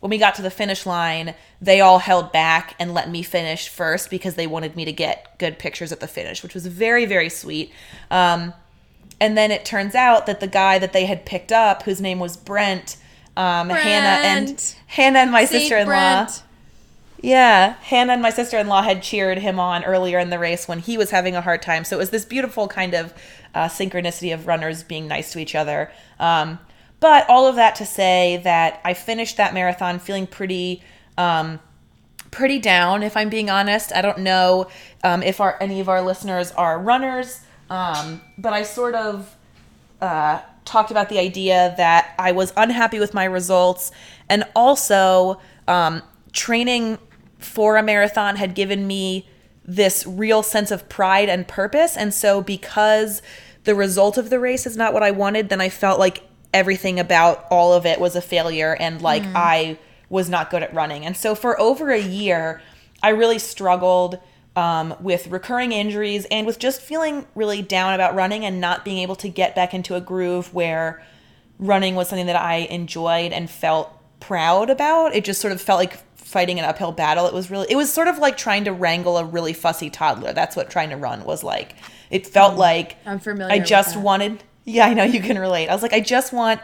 when 0.00 0.10
we 0.10 0.18
got 0.18 0.34
to 0.36 0.42
the 0.42 0.50
finish 0.50 0.86
line, 0.86 1.34
they 1.60 1.80
all 1.80 1.98
held 1.98 2.30
back 2.30 2.76
and 2.78 2.94
let 2.94 3.10
me 3.10 3.22
finish 3.22 3.68
first 3.68 4.10
because 4.10 4.36
they 4.36 4.46
wanted 4.46 4.76
me 4.76 4.84
to 4.84 4.92
get 4.92 5.36
good 5.38 5.58
pictures 5.58 5.90
at 5.90 6.00
the 6.00 6.06
finish, 6.06 6.42
which 6.42 6.54
was 6.54 6.66
very, 6.66 7.04
very 7.04 7.28
sweet. 7.28 7.72
Um, 8.10 8.54
and 9.20 9.36
then 9.36 9.50
it 9.50 9.64
turns 9.64 9.94
out 9.94 10.26
that 10.26 10.40
the 10.40 10.46
guy 10.46 10.78
that 10.78 10.92
they 10.92 11.06
had 11.06 11.26
picked 11.26 11.52
up, 11.52 11.82
whose 11.82 12.00
name 12.00 12.18
was 12.18 12.36
Brent, 12.36 12.96
um, 13.36 13.68
Hannah 13.68 14.26
and 14.26 14.74
Hannah 14.86 15.20
and 15.20 15.30
my 15.30 15.44
Saint 15.44 15.62
sister-in-law. 15.62 16.24
Brent. 16.24 16.42
Yeah, 17.20 17.74
Hannah 17.80 18.12
and 18.12 18.22
my 18.22 18.30
sister-in-law 18.30 18.82
had 18.82 19.02
cheered 19.02 19.38
him 19.38 19.58
on 19.58 19.82
earlier 19.84 20.20
in 20.20 20.30
the 20.30 20.38
race 20.38 20.68
when 20.68 20.78
he 20.78 20.96
was 20.96 21.10
having 21.10 21.34
a 21.34 21.40
hard 21.40 21.62
time. 21.62 21.84
So 21.84 21.96
it 21.96 21.98
was 21.98 22.10
this 22.10 22.24
beautiful 22.24 22.68
kind 22.68 22.94
of 22.94 23.12
uh, 23.54 23.66
synchronicity 23.66 24.32
of 24.32 24.46
runners 24.46 24.84
being 24.84 25.08
nice 25.08 25.32
to 25.32 25.40
each 25.40 25.56
other. 25.56 25.90
Um, 26.20 26.60
but 27.00 27.28
all 27.28 27.46
of 27.46 27.56
that 27.56 27.74
to 27.76 27.86
say 27.86 28.40
that 28.44 28.80
I 28.84 28.94
finished 28.94 29.36
that 29.36 29.52
marathon 29.52 29.98
feeling 29.98 30.28
pretty, 30.28 30.82
um, 31.16 31.58
pretty 32.30 32.60
down. 32.60 33.02
If 33.02 33.16
I'm 33.16 33.28
being 33.28 33.50
honest, 33.50 33.92
I 33.92 34.00
don't 34.00 34.18
know 34.18 34.68
um, 35.02 35.22
if 35.22 35.40
our 35.40 35.56
any 35.60 35.80
of 35.80 35.88
our 35.88 36.02
listeners 36.02 36.52
are 36.52 36.78
runners, 36.78 37.40
um, 37.70 38.20
but 38.36 38.52
I 38.52 38.62
sort 38.62 38.94
of 38.94 39.36
uh, 40.00 40.40
talked 40.64 40.90
about 40.90 41.08
the 41.08 41.18
idea 41.18 41.74
that 41.76 42.14
I 42.18 42.32
was 42.32 42.52
unhappy 42.56 42.98
with 42.98 43.14
my 43.14 43.24
results, 43.24 43.90
and 44.28 44.44
also 44.54 45.40
um, 45.66 46.02
training 46.32 46.98
for 47.38 47.76
a 47.76 47.82
marathon 47.82 48.36
had 48.36 48.54
given 48.54 48.86
me 48.86 49.28
this 49.64 50.06
real 50.06 50.42
sense 50.42 50.70
of 50.70 50.88
pride 50.88 51.28
and 51.28 51.46
purpose. 51.46 51.96
And 51.96 52.12
so, 52.12 52.40
because 52.40 53.22
the 53.64 53.74
result 53.74 54.16
of 54.16 54.30
the 54.30 54.38
race 54.38 54.66
is 54.66 54.76
not 54.76 54.94
what 54.94 55.02
I 55.02 55.10
wanted, 55.10 55.48
then 55.48 55.60
I 55.60 55.68
felt 55.68 55.98
like 55.98 56.22
everything 56.54 56.98
about 56.98 57.46
all 57.50 57.74
of 57.74 57.84
it 57.84 58.00
was 58.00 58.16
a 58.16 58.22
failure, 58.22 58.76
and 58.78 59.02
like 59.02 59.22
I 59.34 59.78
was 60.08 60.30
not 60.30 60.50
good 60.50 60.62
at 60.62 60.72
running. 60.72 61.04
And 61.04 61.16
so 61.16 61.34
for 61.34 61.60
over 61.60 61.90
a 61.90 62.00
year, 62.00 62.62
I 63.02 63.10
really 63.10 63.38
struggled 63.38 64.18
um, 64.58 64.92
with 64.98 65.28
recurring 65.28 65.70
injuries 65.70 66.26
and 66.32 66.44
with 66.44 66.58
just 66.58 66.80
feeling 66.80 67.24
really 67.36 67.62
down 67.62 67.94
about 67.94 68.16
running 68.16 68.44
and 68.44 68.60
not 68.60 68.84
being 68.84 68.98
able 68.98 69.14
to 69.14 69.28
get 69.28 69.54
back 69.54 69.72
into 69.72 69.94
a 69.94 70.00
groove 70.00 70.52
where 70.52 71.00
running 71.60 71.94
was 71.94 72.08
something 72.08 72.26
that 72.26 72.34
I 72.34 72.56
enjoyed 72.56 73.32
and 73.32 73.48
felt 73.48 73.92
proud 74.18 74.68
about. 74.68 75.14
It 75.14 75.24
just 75.24 75.40
sort 75.40 75.52
of 75.52 75.60
felt 75.60 75.78
like 75.78 75.96
fighting 76.16 76.58
an 76.58 76.64
uphill 76.64 76.90
battle. 76.90 77.26
It 77.28 77.34
was 77.34 77.52
really 77.52 77.68
it 77.70 77.76
was 77.76 77.92
sort 77.92 78.08
of 78.08 78.18
like 78.18 78.36
trying 78.36 78.64
to 78.64 78.72
wrangle 78.72 79.16
a 79.18 79.24
really 79.24 79.52
fussy 79.52 79.90
toddler. 79.90 80.32
That's 80.32 80.56
what 80.56 80.70
trying 80.70 80.90
to 80.90 80.96
run 80.96 81.22
was 81.24 81.44
like. 81.44 81.76
It 82.10 82.26
felt 82.26 82.58
like 82.58 82.96
I'm 83.06 83.20
familiar. 83.20 83.54
I 83.54 83.60
just 83.60 83.96
wanted 83.96 84.42
Yeah, 84.64 84.86
I 84.86 84.94
know 84.94 85.04
you 85.04 85.20
can 85.20 85.38
relate. 85.38 85.68
I 85.68 85.72
was 85.72 85.82
like 85.82 85.92
I 85.92 86.00
just 86.00 86.32
want 86.32 86.60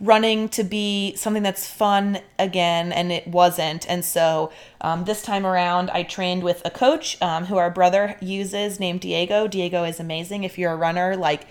running 0.00 0.48
to 0.48 0.64
be 0.64 1.14
something 1.14 1.42
that's 1.42 1.66
fun 1.66 2.18
again 2.38 2.92
and 2.92 3.12
it 3.12 3.26
wasn't 3.28 3.88
and 3.88 4.04
so 4.04 4.50
um, 4.80 5.04
this 5.04 5.22
time 5.22 5.46
around 5.46 5.88
i 5.90 6.02
trained 6.02 6.42
with 6.42 6.60
a 6.64 6.70
coach 6.70 7.20
um, 7.22 7.44
who 7.44 7.56
our 7.56 7.70
brother 7.70 8.16
uses 8.20 8.80
named 8.80 9.00
diego 9.00 9.46
diego 9.46 9.84
is 9.84 10.00
amazing 10.00 10.42
if 10.42 10.58
you're 10.58 10.72
a 10.72 10.76
runner 10.76 11.16
like 11.16 11.46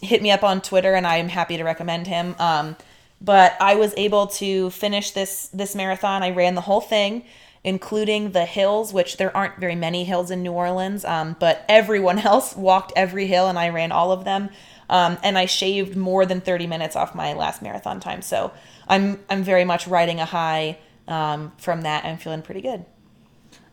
hit 0.00 0.22
me 0.22 0.30
up 0.30 0.44
on 0.44 0.60
Twitter 0.60 0.94
and 0.94 1.06
I 1.06 1.16
am 1.16 1.28
happy 1.28 1.56
to 1.56 1.64
recommend 1.64 2.06
him. 2.06 2.34
Um, 2.38 2.76
but 3.20 3.56
I 3.60 3.74
was 3.74 3.94
able 3.96 4.26
to 4.28 4.70
finish 4.70 5.12
this 5.12 5.48
this 5.48 5.74
marathon. 5.74 6.22
I 6.22 6.30
ran 6.30 6.54
the 6.54 6.60
whole 6.60 6.80
thing, 6.80 7.24
including 7.62 8.32
the 8.32 8.44
hills, 8.44 8.92
which 8.92 9.16
there 9.16 9.34
aren't 9.36 9.56
very 9.58 9.74
many 9.74 10.04
hills 10.04 10.30
in 10.30 10.42
New 10.42 10.52
Orleans. 10.52 11.04
Um, 11.04 11.36
but 11.38 11.64
everyone 11.68 12.18
else 12.26 12.54
walked 12.54 12.92
every 12.96 13.26
hill, 13.26 13.48
and 13.48 13.58
I 13.58 13.70
ran 13.70 13.92
all 13.92 14.12
of 14.12 14.24
them. 14.24 14.50
Um, 14.88 15.18
and 15.22 15.38
I 15.38 15.46
shaved 15.46 15.96
more 15.96 16.26
than 16.26 16.40
30 16.40 16.66
minutes 16.66 16.96
off 16.96 17.14
my 17.14 17.32
last 17.32 17.62
marathon 17.62 18.00
time. 18.00 18.22
So 18.22 18.52
I'm 18.88 19.20
I'm 19.30 19.42
very 19.42 19.64
much 19.64 19.86
riding 19.86 20.20
a 20.20 20.26
high 20.26 20.78
um, 21.08 21.52
from 21.58 21.82
that. 21.82 22.04
I'm 22.04 22.18
feeling 22.18 22.42
pretty 22.42 22.60
good. 22.60 22.84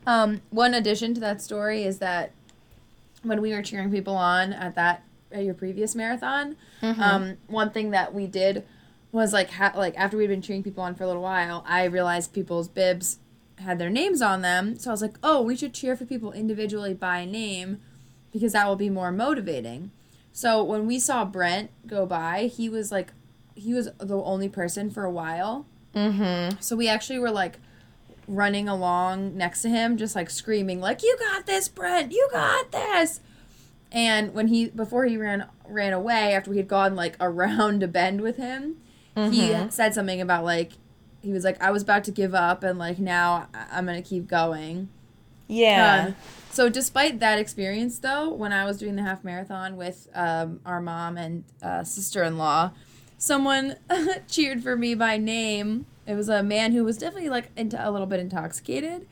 Um, 0.07 0.41
one 0.49 0.73
addition 0.73 1.13
to 1.13 1.19
that 1.21 1.41
story 1.41 1.83
is 1.83 1.99
that 1.99 2.31
when 3.23 3.41
we 3.41 3.53
were 3.53 3.61
cheering 3.61 3.91
people 3.91 4.15
on 4.15 4.51
at 4.53 4.75
that 4.75 5.03
at 5.31 5.43
your 5.43 5.53
previous 5.53 5.95
marathon, 5.95 6.55
um, 6.81 7.37
one 7.47 7.69
thing 7.69 7.91
that 7.91 8.13
we 8.13 8.25
did 8.27 8.65
was 9.11 9.33
like 9.33 9.51
ha- 9.51 9.73
like 9.75 9.95
after 9.97 10.17
we'd 10.17 10.27
been 10.27 10.41
cheering 10.41 10.63
people 10.63 10.83
on 10.83 10.95
for 10.95 11.03
a 11.03 11.07
little 11.07 11.21
while, 11.21 11.63
I 11.67 11.83
realized 11.85 12.33
people's 12.33 12.67
bibs 12.67 13.19
had 13.57 13.77
their 13.77 13.89
names 13.89 14.21
on 14.21 14.41
them. 14.41 14.77
So 14.79 14.89
I 14.89 14.93
was 14.93 15.01
like, 15.01 15.17
oh, 15.21 15.41
we 15.41 15.55
should 15.55 15.73
cheer 15.73 15.95
for 15.95 16.05
people 16.05 16.31
individually 16.31 16.93
by 16.93 17.25
name 17.25 17.79
because 18.31 18.53
that 18.53 18.67
will 18.67 18.75
be 18.75 18.89
more 18.89 19.11
motivating. 19.11 19.91
So 20.33 20.63
when 20.63 20.87
we 20.87 20.99
saw 20.99 21.25
Brent 21.25 21.71
go 21.87 22.05
by, 22.05 22.43
he 22.53 22.69
was 22.69 22.91
like, 22.91 23.11
he 23.55 23.73
was 23.73 23.89
the 23.97 24.17
only 24.17 24.49
person 24.49 24.89
for 24.89 25.03
a 25.03 25.11
while. 25.11 25.65
Mm-hmm. 25.95 26.57
So 26.61 26.75
we 26.75 26.87
actually 26.87 27.19
were 27.19 27.31
like 27.31 27.59
running 28.27 28.69
along 28.69 29.35
next 29.37 29.61
to 29.63 29.69
him, 29.69 29.97
just 29.97 30.15
like 30.15 30.29
screaming, 30.29 30.79
like, 30.79 31.03
"You 31.03 31.17
got 31.19 31.45
this, 31.45 31.67
Brent! 31.67 32.11
You 32.13 32.29
got 32.31 32.71
this!" 32.71 33.19
And 33.91 34.33
when 34.33 34.47
he 34.47 34.67
before 34.69 35.05
he 35.05 35.17
ran 35.17 35.47
ran 35.67 35.91
away 35.91 36.33
after 36.33 36.49
we 36.49 36.57
had 36.57 36.67
gone 36.67 36.95
like 36.95 37.17
around 37.19 37.83
a 37.83 37.87
bend 37.87 38.21
with 38.21 38.37
him, 38.37 38.77
he 39.15 39.53
said 39.69 39.93
something 39.93 40.21
about 40.21 40.45
like 40.45 40.71
he 41.21 41.33
was 41.33 41.43
like, 41.43 41.61
"I 41.61 41.71
was 41.71 41.83
about 41.83 42.05
to 42.05 42.11
give 42.11 42.33
up, 42.33 42.63
and 42.63 42.79
like 42.79 42.99
now 42.99 43.47
I- 43.53 43.65
I'm 43.73 43.85
gonna 43.85 44.01
keep 44.01 44.27
going." 44.27 44.87
Yeah. 45.47 46.05
Um, 46.07 46.15
so 46.51 46.69
despite 46.69 47.19
that 47.19 47.39
experience, 47.39 47.99
though, 47.99 48.29
when 48.29 48.51
I 48.53 48.65
was 48.65 48.77
doing 48.77 48.95
the 48.95 49.03
half 49.03 49.23
marathon 49.23 49.77
with 49.77 50.07
um, 50.13 50.59
our 50.65 50.81
mom 50.81 51.17
and 51.17 51.43
uh, 51.63 51.83
sister-in-law, 51.83 52.71
someone 53.17 53.75
cheered 54.27 54.61
for 54.63 54.75
me 54.75 54.95
by 54.95 55.17
name. 55.17 55.85
It 56.07 56.15
was 56.15 56.29
a 56.29 56.43
man 56.43 56.71
who 56.73 56.83
was 56.83 56.97
definitely 56.97 57.29
like 57.29 57.51
into 57.55 57.77
a 57.77 57.89
little 57.91 58.07
bit 58.07 58.19
intoxicated, 58.19 59.07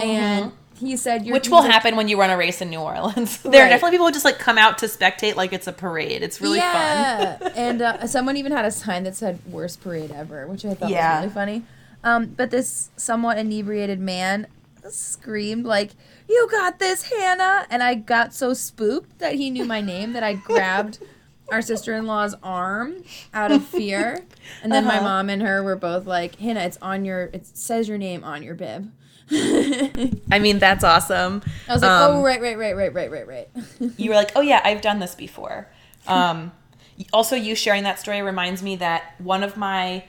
and 0.00 0.52
he 0.80 0.96
said, 0.96 1.24
You're, 1.24 1.34
Which 1.34 1.48
will 1.48 1.58
like- 1.60 1.70
happen 1.70 1.94
when 1.96 2.08
you 2.08 2.18
run 2.18 2.30
a 2.30 2.36
race 2.36 2.60
in 2.60 2.70
New 2.70 2.80
Orleans. 2.80 3.38
there 3.42 3.64
are 3.64 3.68
definitely 3.68 3.92
people 3.92 4.06
who 4.06 4.12
just 4.12 4.24
like 4.24 4.38
come 4.38 4.58
out 4.58 4.78
to 4.78 4.86
spectate 4.86 5.36
like 5.36 5.52
it's 5.52 5.66
a 5.68 5.72
parade. 5.72 6.22
It's 6.22 6.40
really 6.40 6.58
fun. 6.60 6.70
yeah. 6.72 7.38
and 7.56 7.82
uh, 7.82 8.06
someone 8.06 8.36
even 8.36 8.50
had 8.52 8.64
a 8.64 8.70
sign 8.70 9.04
that 9.04 9.14
said 9.14 9.38
"Worst 9.48 9.80
parade 9.82 10.10
ever," 10.10 10.46
which 10.48 10.64
I 10.64 10.74
thought 10.74 10.90
Yeah. 10.90 11.16
was 11.20 11.22
really 11.24 11.34
funny. 11.34 11.62
Um, 12.02 12.26
but 12.26 12.50
this 12.50 12.90
somewhat 12.96 13.38
inebriated 13.38 14.00
man 14.00 14.46
screamed 14.90 15.64
like, 15.64 15.90
"You 16.28 16.48
got 16.50 16.78
this, 16.78 17.02
Hannah!" 17.10 17.66
And 17.70 17.82
I 17.82 17.94
got 17.94 18.34
so 18.34 18.54
spooked 18.54 19.18
that 19.18 19.34
he 19.34 19.50
knew 19.50 19.64
my 19.64 19.80
name 19.80 20.12
that 20.12 20.22
I 20.22 20.34
grabbed 20.34 20.98
our 21.52 21.60
sister-in-law's 21.62 22.34
arm 22.42 23.04
out 23.34 23.52
of 23.52 23.64
fear. 23.64 24.24
And 24.62 24.72
then 24.72 24.84
my 24.84 24.96
Uh-huh. 24.96 25.04
mom 25.04 25.30
and 25.30 25.42
her 25.42 25.62
were 25.62 25.76
both 25.76 26.06
like, 26.06 26.36
"Hannah, 26.36 26.60
it's 26.60 26.78
on 26.80 27.04
your. 27.04 27.24
It 27.32 27.46
says 27.46 27.88
your 27.88 27.98
name 27.98 28.24
on 28.24 28.42
your 28.42 28.54
bib." 28.54 28.90
I 29.30 30.10
I 30.32 30.38
mean, 30.38 30.58
that's 30.58 30.84
awesome. 30.84 31.42
I 31.68 31.72
was 31.72 31.82
like, 31.82 31.90
Um, 31.90 32.16
"Oh, 32.16 32.22
right, 32.22 32.40
right, 32.40 32.58
right, 32.58 32.76
right, 32.76 32.92
right, 32.92 33.10
right, 33.10 33.26
right." 33.26 33.48
you 33.96 34.10
were 34.10 34.16
like, 34.16 34.32
oh 34.36 34.40
yeah, 34.42 34.60
I've 34.64 34.82
done 34.82 34.98
this 34.98 35.14
before. 35.14 35.66
Um, 36.06 36.52
also, 37.12 37.34
you 37.34 37.54
sharing 37.54 37.84
that 37.84 37.98
story 37.98 38.20
reminds 38.22 38.62
me 38.62 38.76
that 38.76 39.14
one 39.18 39.42
of 39.42 39.56
my 39.56 40.04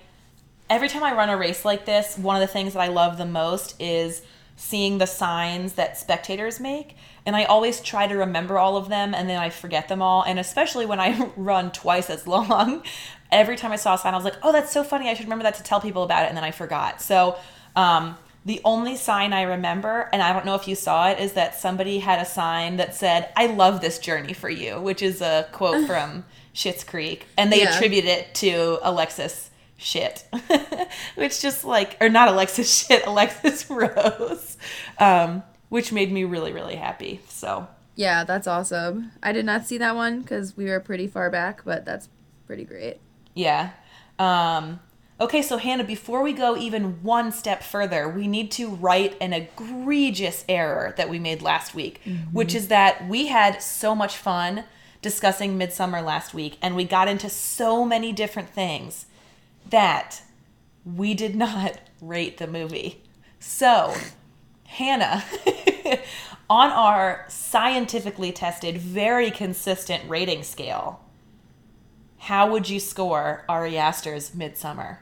every 0.70 0.90
time 0.90 1.04
I 1.04 1.14
run 1.14 1.30
a 1.30 1.38
race 1.38 1.64
like 1.64 1.86
this, 1.86 2.18
one 2.18 2.36
of 2.36 2.42
the 2.42 2.52
things 2.52 2.74
that 2.74 2.80
I 2.82 2.88
love 2.88 3.18
the 3.18 3.26
most 3.26 3.76
is 3.80 4.22
seeing 4.56 4.98
the 4.98 5.06
signs 5.08 5.74
that 5.74 5.98
spectators 5.98 6.60
make. 6.60 6.96
And 7.26 7.36
I 7.36 7.44
always 7.46 7.82
try 7.82 8.08
to 8.08 8.16
remember 8.16 8.58
all 8.58 8.78
of 8.78 8.88
them 8.90 9.14
and 9.14 9.28
then 9.30 9.40
I 9.40 9.50
forget 9.50 9.88
them 9.88 10.02
all. 10.02 10.24
And 10.24 10.40
especially 10.40 10.86
when 10.86 11.00
I 11.00 11.30
run 11.36 11.72
twice 11.72 12.10
as 12.10 12.26
long, 12.28 12.84
every 13.32 13.58
time 13.58 13.72
I 13.72 13.76
saw 13.76 13.96
a 13.96 13.98
sign, 13.98 14.14
I 14.14 14.18
was 14.18 14.24
like, 14.26 14.38
oh, 14.44 14.52
that's 14.52 14.72
so 14.72 14.84
funny. 14.84 15.10
I 15.10 15.14
should 15.14 15.26
remember 15.26 15.44
that 15.44 15.56
to 15.56 15.64
tell 15.64 15.82
people 15.82 16.04
about 16.04 16.24
it. 16.24 16.28
And 16.30 16.38
then 16.38 16.44
I 16.44 16.52
forgot. 16.52 17.02
So, 17.02 17.38
um, 17.76 18.18
the 18.46 18.62
only 18.64 18.96
sign 18.96 19.34
I 19.34 19.42
remember, 19.42 20.08
and 20.14 20.22
I 20.22 20.32
don't 20.32 20.46
know 20.46 20.54
if 20.54 20.68
you 20.68 20.76
saw 20.76 21.10
it, 21.10 21.20
is 21.20 21.34
that 21.34 21.56
somebody 21.56 21.98
had 21.98 22.20
a 22.20 22.26
sign 22.26 22.78
that 22.78 22.94
said, 22.94 23.30
I 23.36 23.48
love 23.48 23.82
this 23.82 23.98
journey 23.98 24.34
for 24.34 24.50
you, 24.52 24.80
which 24.80 25.02
is 25.02 25.20
a 25.20 25.48
quote 25.52 25.88
from 25.88 26.26
Schitt's 26.54 26.84
Creek. 26.84 27.26
And 27.38 27.52
they 27.52 27.64
Yeah. 27.64 27.74
attribute 27.76 28.06
it 28.06 28.36
to 28.36 28.78
Alexis 28.84 29.50
shit. 29.78 30.26
Which 31.16 31.42
just 31.42 31.64
like 31.66 31.98
or 32.02 32.10
not 32.10 32.28
alexis 32.28 32.74
shit 32.88 33.06
alexis 33.06 33.70
rose. 33.70 34.58
Um 35.00 35.44
which 35.70 35.92
made 35.92 36.12
me 36.12 36.24
really 36.24 36.54
really 36.54 36.76
happy 36.76 37.22
so. 37.28 37.68
Yeah, 37.96 38.24
that's 38.26 38.46
awesome. 38.48 39.12
I 39.24 39.32
did 39.32 39.46
not 39.46 39.66
see 39.66 39.78
that 39.78 39.96
one 39.96 40.22
because 40.22 40.56
we 40.58 40.66
were 40.66 40.80
pretty 40.82 41.08
far 41.08 41.30
back, 41.30 41.64
but 41.64 41.86
that's 41.86 42.10
pretty 42.46 42.64
great. 42.66 43.00
yeah. 43.34 43.72
Um 44.20 44.80
okay 45.20 45.42
so 45.42 45.56
hannah 45.58 45.84
before 45.84 46.22
we 46.22 46.34
go 46.34 46.58
even 46.58 47.02
one 47.02 47.32
step 47.32 47.64
further 47.64 48.06
we 48.10 48.28
need 48.28 48.52
to 48.52 48.68
right 48.76 49.16
an 49.22 49.32
egregious 49.32 50.44
error 50.50 50.94
that 50.98 51.08
we 51.10 51.18
made 51.18 51.42
last 51.42 51.74
week 51.74 52.02
which 52.34 52.54
is 52.54 52.68
that 52.68 53.08
we 53.08 53.28
had 53.28 53.62
so 53.62 53.96
much 53.96 54.18
fun 54.18 54.66
discussing 55.02 55.58
Midsommar 55.58 56.04
last 56.04 56.34
week 56.34 56.58
and 56.62 56.76
we 56.76 56.84
got 56.84 57.08
into 57.08 57.30
so 57.30 57.86
many 57.86 58.12
different 58.12 58.50
things 58.50 59.06
that 59.70 60.22
we 60.86 61.14
did 61.14 61.36
not 61.36 61.80
rate 62.02 62.38
the 62.38 62.48
movie. 62.48 63.02
So, 63.40 63.94
Hannah, 64.66 65.24
on 66.50 66.70
our 66.72 67.26
scientifically 67.28 68.32
tested, 68.32 68.78
very 68.78 69.32
consistent 69.32 70.10
rating 70.10 70.44
scale, 70.44 71.02
how 72.18 72.50
would 72.52 72.70
you 72.70 72.80
score 72.80 73.46
Ari 73.48 73.78
Aster's 73.78 74.32
Midsommar? 74.32 74.98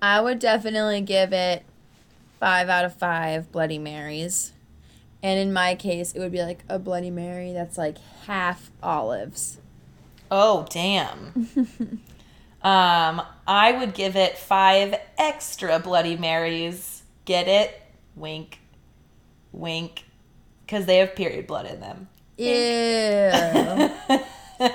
I 0.00 0.20
would 0.20 0.38
definitely 0.38 1.00
give 1.00 1.32
it 1.32 1.64
five 2.38 2.68
out 2.68 2.84
of 2.84 2.94
five 2.94 3.50
Bloody 3.52 3.78
Marys. 3.78 4.52
And 5.22 5.38
in 5.38 5.52
my 5.52 5.74
case, 5.74 6.12
it 6.12 6.20
would 6.20 6.32
be 6.32 6.42
like 6.42 6.64
a 6.68 6.78
Bloody 6.78 7.10
Mary 7.10 7.52
that's 7.52 7.76
like 7.76 7.98
half 8.26 8.70
olives. 8.82 9.58
Oh, 10.30 10.66
damn. 10.70 12.00
um, 12.62 13.22
I 13.46 13.72
would 13.72 13.94
give 13.94 14.16
it 14.16 14.36
five 14.36 14.94
extra 15.16 15.78
Bloody 15.78 16.16
Marys. 16.16 17.02
Get 17.24 17.48
it? 17.48 17.80
Wink. 18.16 18.60
Wink. 19.52 20.04
Because 20.64 20.86
they 20.86 20.98
have 20.98 21.14
period 21.14 21.46
blood 21.46 21.66
in 21.66 21.80
them. 21.80 22.08
Ew. 22.36 22.50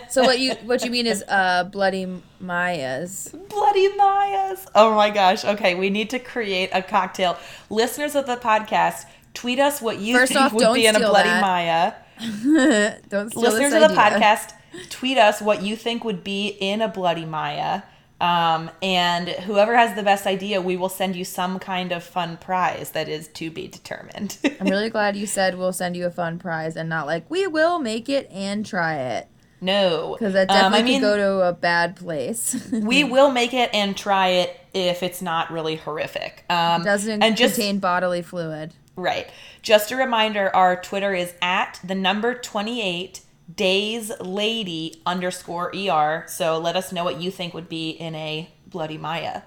so 0.09 0.23
what 0.23 0.39
you 0.39 0.53
what 0.65 0.83
you 0.83 0.91
mean 0.91 1.07
is 1.07 1.23
uh 1.27 1.63
Bloody 1.65 2.21
Maya's. 2.39 3.33
Bloody 3.49 3.87
Mayas. 3.95 4.65
Oh 4.75 4.95
my 4.95 5.09
gosh. 5.09 5.45
Okay, 5.45 5.75
we 5.75 5.89
need 5.89 6.09
to 6.11 6.19
create 6.19 6.69
a 6.73 6.81
cocktail. 6.81 7.37
Listeners 7.69 8.15
of 8.15 8.25
the 8.25 8.35
podcast, 8.35 9.05
tweet 9.33 9.59
us 9.59 9.81
what 9.81 9.99
you 9.99 10.17
First 10.17 10.33
think 10.33 10.45
off, 10.45 10.53
would 10.53 10.73
be 10.73 10.87
in 10.87 10.95
a 10.95 10.99
Bloody 10.99 11.29
that. 11.29 11.41
Maya. 11.41 11.93
Don't 13.09 13.35
Listeners 13.35 13.73
of 13.73 13.81
the 13.81 13.95
podcast, 13.95 14.53
tweet 14.89 15.17
us 15.17 15.41
what 15.41 15.61
you 15.61 15.75
think 15.75 16.03
would 16.03 16.23
be 16.23 16.47
in 16.47 16.81
a 16.81 16.87
Bloody 16.87 17.25
Maya. 17.25 17.83
Um, 18.21 18.71
and 18.81 19.27
whoever 19.27 19.75
has 19.75 19.95
the 19.95 20.03
best 20.03 20.25
idea, 20.25 20.61
we 20.61 20.77
will 20.77 20.89
send 20.89 21.15
you 21.17 21.25
some 21.25 21.59
kind 21.59 21.91
of 21.91 22.01
fun 22.03 22.37
prize 22.37 22.91
that 22.91 23.09
is 23.09 23.27
to 23.29 23.51
be 23.51 23.67
determined. 23.67 24.37
I'm 24.59 24.67
really 24.67 24.89
glad 24.89 25.17
you 25.17 25.27
said 25.27 25.57
we'll 25.57 25.73
send 25.73 25.97
you 25.97 26.05
a 26.05 26.11
fun 26.11 26.39
prize 26.39 26.77
and 26.77 26.87
not 26.87 27.07
like 27.07 27.29
we 27.29 27.45
will 27.45 27.77
make 27.79 28.07
it 28.07 28.29
and 28.31 28.65
try 28.65 28.95
it. 28.95 29.27
No. 29.59 30.15
Because 30.17 30.33
that 30.33 30.49
Um, 30.49 30.55
definitely 30.71 30.79
I 30.79 30.83
mean, 30.83 31.01
go 31.01 31.17
to 31.17 31.47
a 31.49 31.53
bad 31.53 31.97
place. 31.97 32.69
we 32.71 33.03
will 33.03 33.31
make 33.31 33.53
it 33.53 33.69
and 33.73 33.97
try 33.97 34.29
it 34.29 34.59
if 34.73 35.03
it's 35.03 35.21
not 35.21 35.51
really 35.51 35.75
horrific. 35.75 36.45
Um, 36.49 36.83
doesn't 36.83 37.21
and 37.21 37.35
just 37.35 37.55
contain 37.55 37.79
bodily 37.79 38.21
fluid. 38.21 38.73
right. 38.95 39.29
Just 39.61 39.91
a 39.91 39.95
reminder: 39.95 40.55
our 40.55 40.75
Twitter 40.79 41.13
is 41.13 41.33
at 41.41 41.79
the 41.83 41.95
number 41.95 42.33
twenty 42.35 42.81
eight 42.81 43.21
days 43.53 44.11
lady 44.19 45.01
underscore 45.05 45.71
er. 45.75 46.25
So 46.27 46.57
let 46.57 46.75
us 46.75 46.91
know 46.91 47.03
what 47.03 47.21
you 47.21 47.31
think 47.31 47.53
would 47.53 47.69
be 47.69 47.91
in 47.91 48.15
a 48.15 48.49
Bloody 48.67 48.97
Maya. 48.97 49.41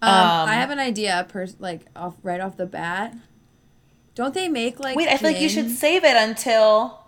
Um, 0.00 0.10
Um, 0.10 0.48
I 0.48 0.54
have 0.54 0.70
an 0.70 0.78
idea, 0.78 1.26
per- 1.28 1.48
like 1.58 1.82
off 1.96 2.14
right 2.22 2.40
off 2.40 2.56
the 2.56 2.66
bat. 2.66 3.14
Don't 4.14 4.34
they 4.34 4.48
make 4.48 4.80
like? 4.80 4.96
Wait, 4.96 5.08
I 5.08 5.16
feel 5.16 5.30
like 5.32 5.40
you 5.40 5.48
should 5.48 5.70
save 5.70 6.04
it 6.04 6.16
until. 6.16 7.04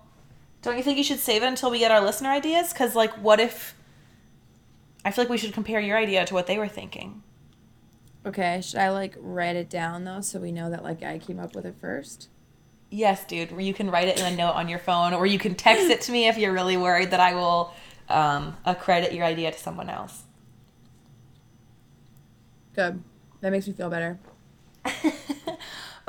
Don't 0.62 0.76
you 0.76 0.82
think 0.82 0.98
you 0.98 1.04
should 1.04 1.18
save 1.20 1.42
it 1.42 1.46
until 1.46 1.70
we 1.70 1.78
get 1.78 1.90
our 1.90 2.02
listener 2.02 2.28
ideas? 2.30 2.72
Because 2.72 2.94
like, 2.94 3.12
what 3.14 3.40
if? 3.40 3.74
I 5.04 5.10
feel 5.10 5.24
like 5.24 5.30
we 5.30 5.38
should 5.38 5.54
compare 5.54 5.80
your 5.80 5.96
idea 5.96 6.26
to 6.26 6.34
what 6.34 6.46
they 6.46 6.58
were 6.58 6.68
thinking. 6.68 7.22
Okay, 8.26 8.60
should 8.60 8.78
I 8.78 8.90
like 8.90 9.16
write 9.18 9.56
it 9.56 9.70
down 9.70 10.04
though, 10.04 10.20
so 10.20 10.38
we 10.38 10.52
know 10.52 10.68
that 10.70 10.84
like 10.84 11.02
I 11.02 11.18
came 11.18 11.40
up 11.40 11.54
with 11.54 11.64
it 11.64 11.76
first? 11.80 12.28
Yes, 12.90 13.24
dude. 13.24 13.50
You 13.58 13.72
can 13.72 13.90
write 13.90 14.08
it 14.08 14.18
in 14.18 14.32
a 14.32 14.36
note 14.36 14.52
on 14.52 14.68
your 14.68 14.80
phone, 14.80 15.14
or 15.14 15.24
you 15.26 15.38
can 15.38 15.54
text 15.54 15.90
it 15.90 16.00
to 16.02 16.12
me 16.12 16.26
if 16.28 16.36
you're 16.36 16.52
really 16.52 16.76
worried 16.76 17.12
that 17.12 17.20
I 17.20 17.34
will 17.34 17.72
um, 18.08 18.56
accredit 18.64 19.12
your 19.12 19.24
idea 19.24 19.52
to 19.52 19.58
someone 19.58 19.88
else. 19.88 20.24
Good. 22.74 23.02
That 23.40 23.50
makes 23.50 23.66
me 23.66 23.72
feel 23.72 23.90
better. 23.90 24.18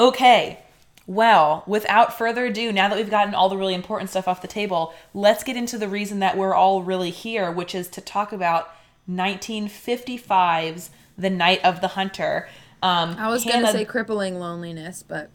Okay. 0.01 0.59
Well, 1.05 1.63
without 1.67 2.17
further 2.17 2.45
ado, 2.45 2.71
now 2.71 2.89
that 2.89 2.97
we've 2.97 3.09
gotten 3.09 3.35
all 3.35 3.49
the 3.49 3.57
really 3.57 3.75
important 3.75 4.09
stuff 4.09 4.27
off 4.27 4.41
the 4.41 4.47
table, 4.47 4.93
let's 5.13 5.43
get 5.43 5.55
into 5.55 5.77
the 5.77 5.87
reason 5.87 6.19
that 6.19 6.37
we're 6.37 6.55
all 6.55 6.81
really 6.81 7.11
here, 7.11 7.51
which 7.51 7.75
is 7.75 7.87
to 7.89 8.01
talk 8.01 8.31
about 8.31 8.69
1955's 9.09 10.89
The 11.17 11.29
Night 11.29 11.63
of 11.63 11.81
the 11.81 11.89
Hunter. 11.89 12.49
Um, 12.81 13.15
I 13.19 13.29
was 13.29 13.45
gonna 13.45 13.71
say 13.71 13.85
crippling 13.85 14.39
loneliness, 14.39 15.03
but 15.03 15.29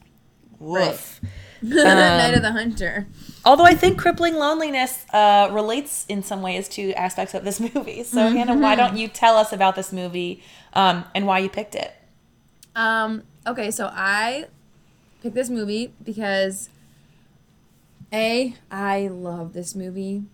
woof. 0.58 1.20
Night 1.62 2.34
of 2.34 2.42
the 2.42 2.52
Hunter. 2.52 3.06
Although 3.44 3.64
I 3.64 3.74
think 3.74 3.98
crippling 3.98 4.34
loneliness 4.34 5.06
uh, 5.12 5.48
relates 5.52 6.04
in 6.08 6.22
some 6.22 6.42
ways 6.42 6.68
to 6.70 6.92
aspects 6.92 7.34
of 7.34 7.44
this 7.44 7.60
movie. 7.60 8.02
So, 8.02 8.28
Hannah, 8.28 8.56
why 8.56 8.74
don't 8.74 8.96
you 8.96 9.08
tell 9.08 9.36
us 9.36 9.52
about 9.52 9.74
this 9.74 9.92
movie 9.92 10.42
um, 10.74 11.04
and 11.14 11.26
why 11.26 11.38
you 11.38 11.48
picked 11.48 11.74
it? 11.74 11.94
Um. 12.74 13.22
Okay, 13.46 13.70
so 13.70 13.90
I 13.92 14.46
picked 15.22 15.34
this 15.34 15.48
movie 15.48 15.92
because 16.04 16.68
a 18.12 18.54
I 18.70 19.08
love 19.08 19.52
this 19.52 19.74
movie. 19.74 20.24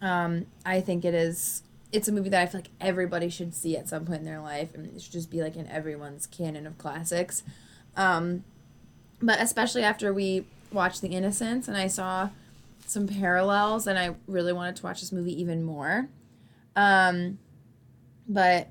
Um, 0.00 0.46
I 0.64 0.80
think 0.80 1.04
it 1.04 1.14
is. 1.14 1.62
It's 1.92 2.08
a 2.08 2.12
movie 2.12 2.28
that 2.28 2.40
I 2.40 2.46
feel 2.46 2.60
like 2.60 2.70
everybody 2.80 3.28
should 3.28 3.54
see 3.54 3.76
at 3.76 3.88
some 3.88 4.06
point 4.06 4.20
in 4.20 4.24
their 4.24 4.40
life, 4.40 4.74
and 4.74 4.86
it 4.86 5.02
should 5.02 5.12
just 5.12 5.30
be 5.30 5.42
like 5.42 5.56
in 5.56 5.66
everyone's 5.68 6.26
canon 6.26 6.66
of 6.66 6.78
classics. 6.78 7.42
Um, 7.96 8.44
but 9.22 9.40
especially 9.40 9.82
after 9.82 10.12
we 10.12 10.46
watched 10.72 11.00
The 11.00 11.08
Innocents, 11.08 11.68
and 11.68 11.76
I 11.76 11.86
saw 11.86 12.30
some 12.86 13.06
parallels, 13.06 13.86
and 13.86 13.98
I 13.98 14.14
really 14.26 14.52
wanted 14.52 14.76
to 14.76 14.82
watch 14.82 15.00
this 15.00 15.12
movie 15.12 15.38
even 15.40 15.62
more. 15.62 16.08
Um, 16.76 17.38
but 18.28 18.68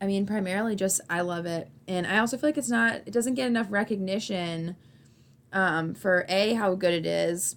I 0.00 0.06
mean, 0.06 0.26
primarily 0.26 0.76
just 0.76 1.00
I 1.10 1.22
love 1.22 1.46
it, 1.46 1.68
and 1.86 2.06
I 2.06 2.18
also 2.18 2.36
feel 2.36 2.48
like 2.48 2.58
it's 2.58 2.70
not. 2.70 2.96
It 3.06 3.12
doesn't 3.12 3.34
get 3.34 3.46
enough 3.46 3.66
recognition 3.70 4.76
um, 5.52 5.94
for 5.94 6.24
a 6.28 6.54
how 6.54 6.74
good 6.74 6.94
it 6.94 7.06
is, 7.06 7.56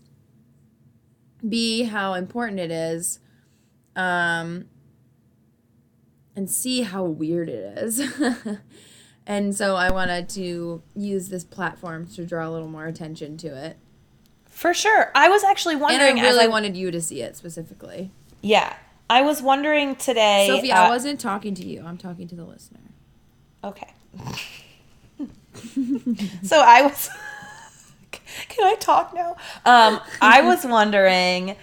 b 1.47 1.83
how 1.83 2.13
important 2.13 2.59
it 2.59 2.71
is, 2.71 3.19
um, 3.95 4.65
and 6.35 6.49
c 6.49 6.81
how 6.81 7.03
weird 7.03 7.49
it 7.49 7.77
is. 7.77 8.01
and 9.31 9.55
so 9.55 9.77
I 9.77 9.91
wanted 9.91 10.27
to 10.31 10.81
use 10.93 11.29
this 11.29 11.45
platform 11.45 12.05
to 12.15 12.25
draw 12.25 12.49
a 12.49 12.51
little 12.51 12.67
more 12.67 12.85
attention 12.85 13.37
to 13.37 13.47
it, 13.47 13.77
For 14.49 14.73
sure. 14.73 15.09
I 15.15 15.29
was 15.29 15.41
actually 15.45 15.77
wondering. 15.77 16.17
and 16.17 16.19
I 16.19 16.23
really 16.23 16.39
as 16.39 16.45
I 16.45 16.47
wanted 16.47 16.75
you 16.75 16.91
to 16.91 16.99
see 16.99 17.21
it 17.21 17.37
specifically. 17.37 18.11
Yeah. 18.41 18.75
I 19.09 19.21
was 19.21 19.41
wondering 19.41 19.95
today. 19.95 20.47
Sophie, 20.49 20.73
uh, 20.73 20.83
I 20.83 20.89
wasn't 20.89 21.21
talking 21.21 21.55
to 21.55 21.65
you. 21.65 21.81
I'm 21.85 21.97
talking 21.97 22.27
to 22.27 22.35
the 22.35 22.43
listener. 22.43 22.81
Okay. 23.63 23.93
so 26.43 26.59
I 26.59 26.81
was. 26.81 27.09
Can 28.49 28.65
I 28.65 28.75
talk 28.75 29.13
now? 29.13 29.37
Um, 29.65 30.01
I 30.21 30.41
was 30.45 30.65
wondering, 30.65 31.55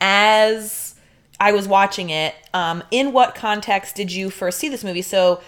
as 0.00 0.94
I 1.40 1.50
was 1.50 1.66
watching 1.66 2.10
it, 2.10 2.36
um, 2.54 2.84
in 2.92 3.12
what 3.12 3.34
context 3.34 3.96
did 3.96 4.12
you 4.12 4.30
first 4.30 4.58
see 4.58 4.68
this 4.68 4.84
movie? 4.84 5.02
So, 5.02 5.40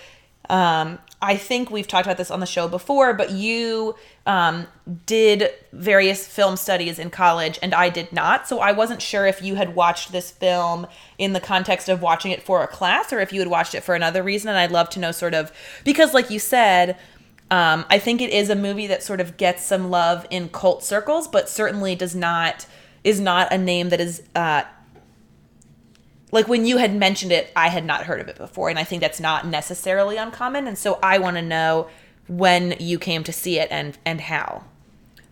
um, 0.49 0.99
I 1.21 1.37
think 1.37 1.71
we've 1.71 1.89
talked 1.89 2.07
about 2.07 2.17
this 2.17 2.31
on 2.31 2.39
the 2.39 2.47
show 2.47 2.69
before, 2.69 3.13
but 3.13 3.33
you 3.33 3.97
um, 4.25 4.69
did 5.05 5.51
various 5.73 6.27
film 6.27 6.57
studies 6.57 6.99
in 6.99 7.11
college, 7.11 7.59
and 7.61 7.75
I 7.75 7.89
did 7.89 8.13
not. 8.13 8.47
So 8.47 8.61
I 8.61 8.71
wasn't 8.71 9.03
sure 9.03 9.27
if 9.27 9.43
you 9.43 9.57
had 9.57 9.75
watched 9.75 10.13
this 10.13 10.31
film 10.31 10.87
in 11.19 11.33
the 11.33 11.41
context 11.41 11.89
of 11.89 12.03
watching 12.03 12.31
it 12.31 12.43
for 12.43 12.63
a 12.63 12.69
class, 12.69 13.13
or 13.13 13.19
if 13.19 13.33
you 13.33 13.41
had 13.41 13.49
watched 13.49 13.75
it 13.75 13.83
for 13.83 13.97
another 13.97 14.23
reason. 14.23 14.49
And 14.49 14.59
I'd 14.59 14.71
love 14.71 14.91
to 14.91 15.01
know, 15.01 15.11
sort 15.11 15.35
of, 15.35 15.51
because 15.83 16.15
like 16.15 16.31
you 16.31 16.39
said, 16.39 16.97
um, 17.51 17.85
I 17.91 17.99
think 17.99 18.21
it 18.21 18.31
is 18.31 18.49
a 18.49 18.57
movie 18.57 18.87
that 18.87 19.03
sort 19.03 19.21
of 19.21 19.37
gets 19.37 19.65
some 19.65 19.91
love 19.91 20.25
in 20.31 20.49
cult 20.51 20.85
circles, 20.85 21.27
but 21.27 21.49
certainly 21.49 21.97
does 21.97 22.15
not 22.15 22.67
is 23.05 23.21
not 23.21 23.53
a 23.53 23.59
name 23.59 23.89
that 23.89 24.01
is 24.01 24.23
uh, 24.35 24.63
like 26.31 26.49
when 26.49 26.67
you 26.67 26.77
had 26.77 26.95
mentioned 26.95 27.33
it, 27.33 27.51
I 27.57 27.69
had 27.69 27.85
not 27.85 28.05
heard 28.05 28.21
of 28.21 28.29
it 28.29 28.37
before, 28.37 28.69
and 28.69 28.79
I 28.79 28.85
think 28.85 29.01
that's 29.01 29.21
not 29.21 29.47
necessarily 29.47 30.17
uncommon. 30.17 30.67
And 30.67 30.77
so 30.77 30.99
I 31.03 31.19
want 31.19 31.37
to 31.37 31.43
know 31.43 31.89
when 32.27 32.75
you 32.79 32.99
came 32.99 33.25
to 33.25 33.33
see 33.33 33.59
it 33.59 33.69
and 33.71 33.97
and 34.05 34.21
how. 34.21 34.65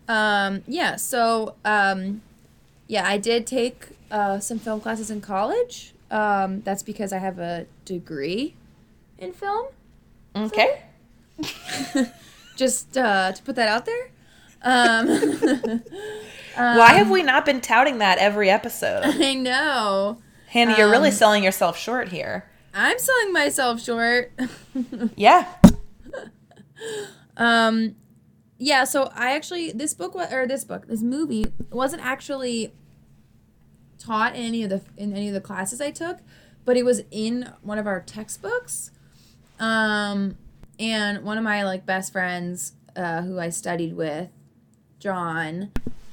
Um, 0.09 0.63
yeah, 0.67 0.97
so 0.97 1.55
um, 1.65 2.23
yeah, 2.87 3.07
I 3.07 3.19
did 3.19 3.47
take 3.47 3.89
uh, 4.11 4.39
some 4.39 4.59
film 4.59 4.81
classes 4.81 5.11
in 5.11 5.21
college. 5.21 5.93
Um, 6.11 6.63
that's 6.63 6.83
because 6.83 7.13
I 7.13 7.19
have 7.19 7.39
a 7.39 7.67
degree 7.85 8.55
in 9.19 9.33
film. 9.33 9.67
Okay. 10.35 10.83
Just 12.57 12.97
uh, 12.97 13.33
to 13.33 13.43
put 13.43 13.57
that 13.57 13.69
out 13.69 13.87
there. 13.87 14.11
Um, 14.63 15.09
Why 16.57 16.93
have 16.95 17.11
we 17.11 17.23
not 17.23 17.45
been 17.45 17.61
touting 17.61 17.99
that 17.99 18.19
every 18.19 18.51
episode? 18.51 19.03
I 19.05 19.35
know. 19.35 20.19
Hannah, 20.49 20.77
you're 20.77 20.91
really 20.91 21.09
Um, 21.09 21.15
selling 21.15 21.45
yourself 21.45 21.77
short 21.79 22.09
here. 22.09 22.45
I'm 22.75 22.99
selling 22.99 23.33
myself 23.33 23.83
short. 23.83 24.33
Yeah. 25.17 25.47
Um, 27.37 27.97
yeah. 28.59 28.85
So 28.85 29.11
I 29.15 29.33
actually 29.35 29.73
this 29.73 29.95
book 29.95 30.15
or 30.15 30.47
this 30.47 30.65
book 30.65 30.87
this 30.87 31.03
movie 31.03 31.47
wasn't 31.71 32.05
actually 32.05 32.73
taught 33.99 34.35
in 34.37 34.43
any 34.43 34.63
of 34.63 34.71
the 34.71 34.83
in 34.97 35.13
any 35.15 35.29
of 35.29 35.35
the 35.35 35.41
classes 35.41 35.81
I 35.81 35.91
took, 35.91 36.19
but 36.65 36.77
it 36.77 36.85
was 36.85 37.03
in 37.11 37.51
one 37.63 37.79
of 37.79 37.87
our 37.87 38.01
textbooks. 38.01 38.91
Um, 39.59 40.37
and 40.79 41.25
one 41.25 41.39
of 41.39 41.45
my 41.45 41.65
like 41.65 41.87
best 41.87 42.13
friends, 42.13 42.73
uh, 42.95 43.23
who 43.23 43.39
I 43.41 43.49
studied 43.49 43.95
with, 43.97 44.29
John, 44.99 45.73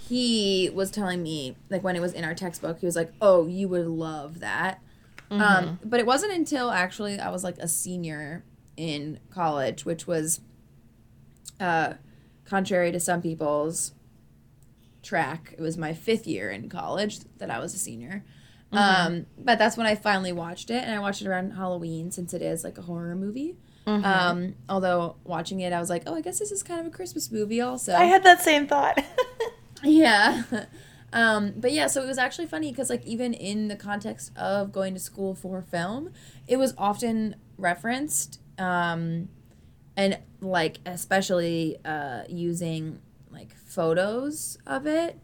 he 0.10 0.70
was 0.74 0.92
telling 0.92 1.24
me 1.24 1.56
like 1.70 1.84
when 1.84 1.96
it 1.96 2.02
was 2.02 2.14
in 2.14 2.24
our 2.24 2.34
textbook, 2.36 2.80
he 2.80 2.86
was 2.86 2.96
like, 2.96 3.12
"Oh, 3.22 3.48
you 3.48 3.68
would 3.68 3.88
love 3.88 4.40
that." 4.40 4.80
Um, 5.32 5.80
but 5.84 6.00
it 6.00 6.06
wasn't 6.06 6.32
until 6.34 6.70
actually 6.70 7.20
I 7.20 7.30
was 7.32 7.44
like 7.44 7.58
a 7.58 7.68
senior 7.68 8.44
in 8.78 9.20
college, 9.32 9.84
which 9.84 10.06
was 10.06 10.42
uh, 11.60 11.94
contrary 12.46 12.92
to 12.92 13.00
some 13.00 13.20
people's 13.22 13.94
track. 15.02 15.56
It 15.58 15.62
was 15.62 15.76
my 15.78 15.94
fifth 15.94 16.28
year 16.28 16.52
in 16.52 16.70
college 16.70 17.20
that 17.40 17.50
I 17.50 17.58
was 17.60 17.74
a 17.74 17.80
senior. 17.80 18.24
Um, 18.72 19.28
but 19.38 19.58
that's 19.60 19.78
when 19.78 19.86
I 19.86 19.96
finally 19.96 20.32
watched 20.32 20.70
it, 20.70 20.84
and 20.84 20.92
I 20.94 21.00
watched 21.00 21.22
it 21.22 21.28
around 21.28 21.52
Halloween 21.52 22.12
since 22.12 22.34
it 22.34 22.42
is 22.42 22.64
like 22.64 22.78
a 22.78 22.82
horror 22.84 23.16
movie. 23.16 23.56
Um, 23.86 24.56
although 24.70 25.18
watching 25.24 25.60
it, 25.60 25.74
I 25.74 25.80
was 25.80 25.90
like, 25.90 26.04
oh, 26.08 26.16
I 26.16 26.22
guess 26.22 26.40
this 26.40 26.52
is 26.52 26.64
kind 26.64 26.80
of 26.80 26.88
a 26.88 26.90
Christmas 26.90 27.32
movie, 27.32 27.60
also. 27.62 27.94
I 27.94 28.06
had 28.06 28.24
that 28.24 28.42
same 28.42 28.66
thought. 28.68 29.04
Yeah. 29.84 30.44
Um, 31.16 31.54
but 31.58 31.72
yeah, 31.72 31.86
so 31.86 32.02
it 32.02 32.08
was 32.08 32.18
actually 32.18 32.48
funny 32.48 32.72
because, 32.72 32.90
like, 32.90 33.06
even 33.06 33.36
in 33.36 33.68
the 33.68 33.76
context 33.76 34.32
of 34.36 34.72
going 34.72 34.96
to 34.96 35.00
school 35.00 35.36
for 35.36 35.62
film, 35.62 36.10
it 36.48 36.58
was 36.58 36.74
often 36.76 37.36
referenced, 37.56 38.40
um, 38.58 39.30
and 39.96 40.18
like, 40.42 40.80
especially 40.88 41.78
uh, 41.86 42.24
using 42.28 43.00
like 43.30 43.56
photos 43.56 44.58
of 44.66 44.88
it, 44.88 45.20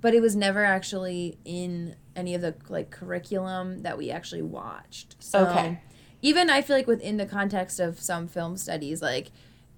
but 0.00 0.12
it 0.12 0.20
was 0.20 0.34
never 0.34 0.64
actually 0.64 1.38
in 1.44 1.94
any 2.16 2.34
of 2.34 2.40
the 2.40 2.56
like 2.68 2.90
curriculum 2.90 3.82
that 3.82 3.96
we 3.96 4.10
actually 4.10 4.42
watched. 4.42 5.14
So 5.20 5.44
Okay. 5.44 5.78
even 6.20 6.50
I 6.50 6.62
feel 6.62 6.74
like 6.76 6.88
within 6.88 7.16
the 7.16 7.26
context 7.26 7.78
of 7.78 8.00
some 8.00 8.26
film 8.26 8.56
studies, 8.56 9.00
like, 9.02 9.28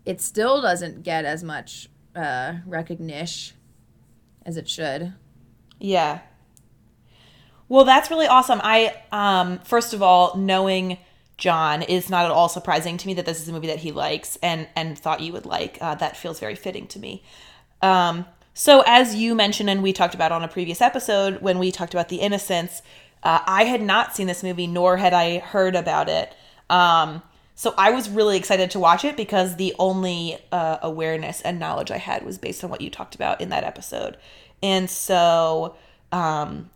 it 0.06 0.22
still 0.22 0.62
doesn't 0.62 1.02
get 1.02 1.26
as 1.26 1.44
much 1.44 1.90
uh, 2.16 2.54
recognition 2.64 3.56
as 4.50 4.56
it 4.56 4.68
should. 4.68 5.14
Yeah. 5.78 6.20
Well, 7.68 7.84
that's 7.84 8.10
really 8.10 8.26
awesome. 8.26 8.60
I 8.62 8.94
um 9.12 9.60
first 9.60 9.94
of 9.94 10.02
all, 10.02 10.36
knowing 10.36 10.98
John 11.38 11.82
is 11.82 12.10
not 12.10 12.26
at 12.26 12.30
all 12.30 12.48
surprising 12.48 12.98
to 12.98 13.06
me 13.06 13.14
that 13.14 13.24
this 13.24 13.40
is 13.40 13.48
a 13.48 13.52
movie 13.52 13.68
that 13.68 13.78
he 13.78 13.92
likes 13.92 14.36
and 14.42 14.68
and 14.76 14.98
thought 14.98 15.20
you 15.20 15.32
would 15.32 15.46
like. 15.46 15.78
Uh, 15.80 15.94
that 15.94 16.16
feels 16.16 16.38
very 16.38 16.54
fitting 16.54 16.86
to 16.88 16.98
me. 16.98 17.22
Um, 17.80 18.26
so 18.52 18.82
as 18.86 19.14
you 19.14 19.34
mentioned 19.34 19.70
and 19.70 19.82
we 19.82 19.92
talked 19.92 20.14
about 20.14 20.32
on 20.32 20.44
a 20.44 20.48
previous 20.48 20.82
episode 20.82 21.40
when 21.40 21.58
we 21.58 21.70
talked 21.70 21.94
about 21.94 22.10
The 22.10 22.16
Innocents, 22.16 22.82
uh, 23.22 23.40
I 23.46 23.64
had 23.64 23.80
not 23.80 24.14
seen 24.14 24.26
this 24.26 24.42
movie 24.42 24.66
nor 24.66 24.98
had 24.98 25.14
I 25.14 25.38
heard 25.38 25.74
about 25.76 26.08
it. 26.08 26.34
Um, 26.68 27.22
so 27.60 27.74
I 27.76 27.90
was 27.90 28.08
really 28.08 28.38
excited 28.38 28.70
to 28.70 28.78
watch 28.78 29.04
it 29.04 29.18
because 29.18 29.56
the 29.56 29.74
only 29.78 30.38
uh, 30.50 30.78
awareness 30.80 31.42
and 31.42 31.58
knowledge 31.58 31.90
I 31.90 31.98
had 31.98 32.24
was 32.24 32.38
based 32.38 32.64
on 32.64 32.70
what 32.70 32.80
you 32.80 32.88
talked 32.88 33.14
about 33.14 33.42
in 33.42 33.50
that 33.50 33.64
episode, 33.64 34.16
and 34.62 34.88
so 34.88 35.76
um, 36.10 36.70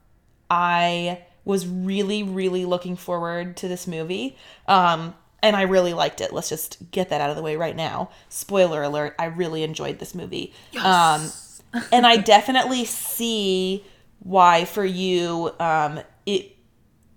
I 0.50 1.22
was 1.46 1.66
really, 1.66 2.22
really 2.22 2.66
looking 2.66 2.96
forward 2.96 3.56
to 3.56 3.68
this 3.68 3.86
movie. 3.86 4.36
Um, 4.68 5.14
and 5.42 5.56
I 5.56 5.62
really 5.62 5.94
liked 5.94 6.20
it. 6.20 6.34
Let's 6.34 6.50
just 6.50 6.90
get 6.90 7.08
that 7.08 7.22
out 7.22 7.30
of 7.30 7.36
the 7.36 7.42
way 7.42 7.56
right 7.56 7.74
now. 7.74 8.10
Spoiler 8.28 8.82
alert, 8.82 9.14
I 9.18 9.24
really 9.24 9.62
enjoyed 9.62 10.00
this 10.00 10.14
movie. 10.14 10.52
Yes. 10.70 11.62
Um, 11.72 11.82
and 11.92 12.06
I 12.06 12.18
definitely 12.18 12.84
see 12.84 13.86
why 14.18 14.66
for 14.66 14.84
you 14.84 15.50
um, 15.58 16.00
it 16.26 16.50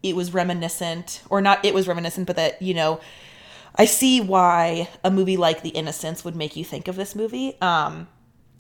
it 0.04 0.16
was 0.16 0.34
reminiscent 0.34 1.22
or 1.30 1.42
not 1.42 1.66
it 1.66 1.74
was 1.74 1.86
reminiscent 1.86 2.28
but 2.28 2.38
that, 2.38 2.62
you 2.62 2.74
know, 2.74 3.02
I 3.78 3.86
see 3.86 4.22
why 4.22 4.90
a 5.04 5.12
movie 5.12 5.38
like 5.38 5.62
The 5.62 5.70
Innocents 5.70 6.26
would 6.26 6.36
make 6.36 6.56
you 6.56 6.66
think 6.66 6.88
of 6.88 6.96
this 6.96 7.16
movie. 7.16 7.60
Um, 7.62 8.08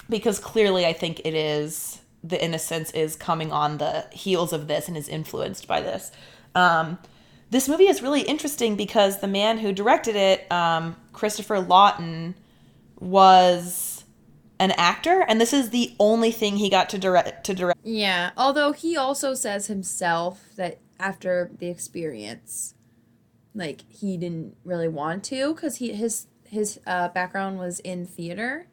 because 0.09 0.39
clearly 0.39 0.85
I 0.85 0.93
think 0.93 1.21
it 1.25 1.33
is 1.33 2.01
the 2.23 2.43
innocence 2.43 2.91
is 2.91 3.15
coming 3.15 3.51
on 3.51 3.77
the 3.77 4.05
heels 4.11 4.51
of 4.51 4.67
this 4.67 4.87
and 4.87 4.97
is 4.97 5.07
influenced 5.07 5.67
by 5.67 5.81
this. 5.81 6.11
Um, 6.55 6.97
this 7.49 7.69
movie 7.69 7.87
is 7.87 8.01
really 8.01 8.21
interesting 8.21 8.75
because 8.75 9.19
the 9.19 9.27
man 9.27 9.59
who 9.59 9.71
directed 9.71 10.15
it, 10.15 10.51
um, 10.51 10.95
Christopher 11.13 11.57
Laughton, 11.57 12.33
was 12.99 14.03
an 14.59 14.71
actor, 14.71 15.23
and 15.27 15.39
this 15.39 15.53
is 15.53 15.69
the 15.69 15.95
only 15.99 16.31
thing 16.31 16.57
he 16.57 16.69
got 16.69 16.89
to 16.89 16.97
direct. 16.97 17.45
To 17.45 17.53
direct. 17.53 17.79
Yeah, 17.83 18.31
although 18.35 18.73
he 18.73 18.97
also 18.97 19.33
says 19.33 19.67
himself 19.67 20.43
that 20.55 20.79
after 20.99 21.51
the 21.59 21.67
experience, 21.67 22.73
like 23.53 23.81
he 23.89 24.17
didn't 24.17 24.55
really 24.63 24.87
want 24.87 25.23
to 25.25 25.53
because 25.53 25.77
he 25.77 25.93
his 25.93 26.27
his 26.45 26.79
uh, 26.87 27.09
background 27.09 27.59
was 27.59 27.79
in 27.81 28.05
theater. 28.05 28.67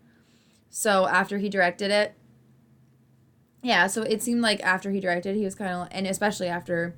So 0.70 1.06
after 1.06 1.38
he 1.38 1.48
directed 1.48 1.90
it, 1.90 2.14
yeah, 3.62 3.86
so 3.86 4.02
it 4.02 4.22
seemed 4.22 4.42
like 4.42 4.62
after 4.62 4.90
he 4.90 5.00
directed, 5.00 5.36
he 5.36 5.44
was 5.44 5.54
kind 5.54 5.72
of, 5.72 5.88
and 5.90 6.06
especially 6.06 6.48
after 6.48 6.94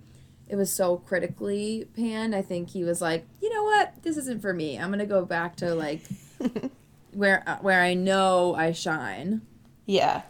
it 0.48 0.56
was 0.56 0.72
so 0.72 0.96
critically 0.96 1.86
panned, 1.94 2.34
I 2.34 2.42
think 2.42 2.70
he 2.70 2.82
was 2.84 3.00
like, 3.00 3.24
you 3.40 3.52
know 3.54 3.62
what, 3.62 4.02
this 4.02 4.16
isn't 4.16 4.42
for 4.42 4.52
me. 4.52 4.78
I'm 4.78 4.90
gonna 4.90 5.06
go 5.06 5.24
back 5.24 5.56
to 5.56 5.74
like 5.74 6.02
where 7.12 7.44
uh, 7.46 7.58
where 7.58 7.82
I 7.82 7.94
know 7.94 8.54
I 8.54 8.72
shine. 8.72 9.42
Yeah. 9.86 10.22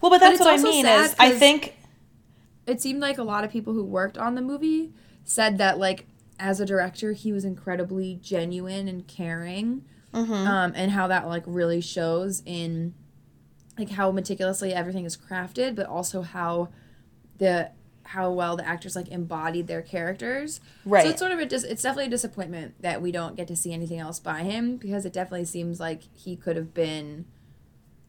Well, 0.00 0.10
but 0.10 0.18
that's 0.18 0.38
but 0.38 0.46
what 0.46 0.60
I 0.60 0.62
mean 0.62 0.86
is 0.86 1.14
I 1.18 1.32
think 1.32 1.76
it 2.66 2.80
seemed 2.80 3.00
like 3.00 3.18
a 3.18 3.22
lot 3.22 3.44
of 3.44 3.50
people 3.50 3.74
who 3.74 3.84
worked 3.84 4.16
on 4.16 4.34
the 4.34 4.42
movie 4.42 4.92
said 5.24 5.58
that 5.58 5.78
like 5.78 6.06
as 6.44 6.60
a 6.60 6.66
director 6.66 7.12
he 7.12 7.32
was 7.32 7.42
incredibly 7.42 8.16
genuine 8.22 8.86
and 8.86 9.08
caring, 9.08 9.82
mm-hmm. 10.12 10.32
um, 10.32 10.72
and 10.76 10.90
how 10.90 11.06
that 11.06 11.26
like 11.26 11.42
really 11.46 11.80
shows 11.80 12.42
in 12.44 12.92
like 13.78 13.88
how 13.88 14.12
meticulously 14.12 14.74
everything 14.74 15.06
is 15.06 15.16
crafted, 15.16 15.74
but 15.74 15.86
also 15.86 16.20
how 16.20 16.68
the 17.38 17.70
how 18.02 18.30
well 18.30 18.56
the 18.56 18.68
actors 18.68 18.94
like 18.94 19.08
embodied 19.08 19.68
their 19.68 19.80
characters. 19.80 20.60
Right. 20.84 21.04
So 21.04 21.08
it's 21.08 21.18
sort 21.18 21.32
of 21.32 21.38
a 21.38 21.46
dis- 21.46 21.64
it's 21.64 21.82
definitely 21.82 22.08
a 22.08 22.10
disappointment 22.10 22.74
that 22.82 23.00
we 23.00 23.10
don't 23.10 23.36
get 23.36 23.48
to 23.48 23.56
see 23.56 23.72
anything 23.72 23.98
else 23.98 24.20
by 24.20 24.40
him 24.40 24.76
because 24.76 25.06
it 25.06 25.14
definitely 25.14 25.46
seems 25.46 25.80
like 25.80 26.02
he 26.12 26.36
could 26.36 26.56
have 26.56 26.74
been 26.74 27.24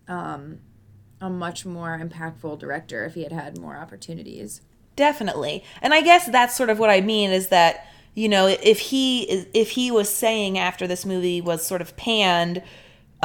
um 0.10 0.60
a 1.22 1.30
much 1.30 1.66
more 1.66 1.98
impactful 1.98 2.60
director 2.60 3.06
if 3.06 3.14
he 3.14 3.24
had 3.24 3.32
had 3.32 3.58
more 3.58 3.78
opportunities. 3.78 4.60
Definitely. 4.98 5.64
And 5.82 5.94
I 5.94 6.02
guess 6.02 6.26
that's 6.28 6.54
sort 6.54 6.70
of 6.70 6.80
what 6.80 6.90
I 6.90 7.00
mean 7.00 7.32
is 7.32 7.48
that 7.48 7.88
you 8.16 8.28
know, 8.28 8.48
if 8.48 8.80
he 8.80 9.24
if 9.54 9.72
he 9.72 9.92
was 9.92 10.10
saying 10.10 10.58
after 10.58 10.88
this 10.88 11.06
movie 11.06 11.42
was 11.42 11.66
sort 11.66 11.82
of 11.82 11.96
panned 11.96 12.64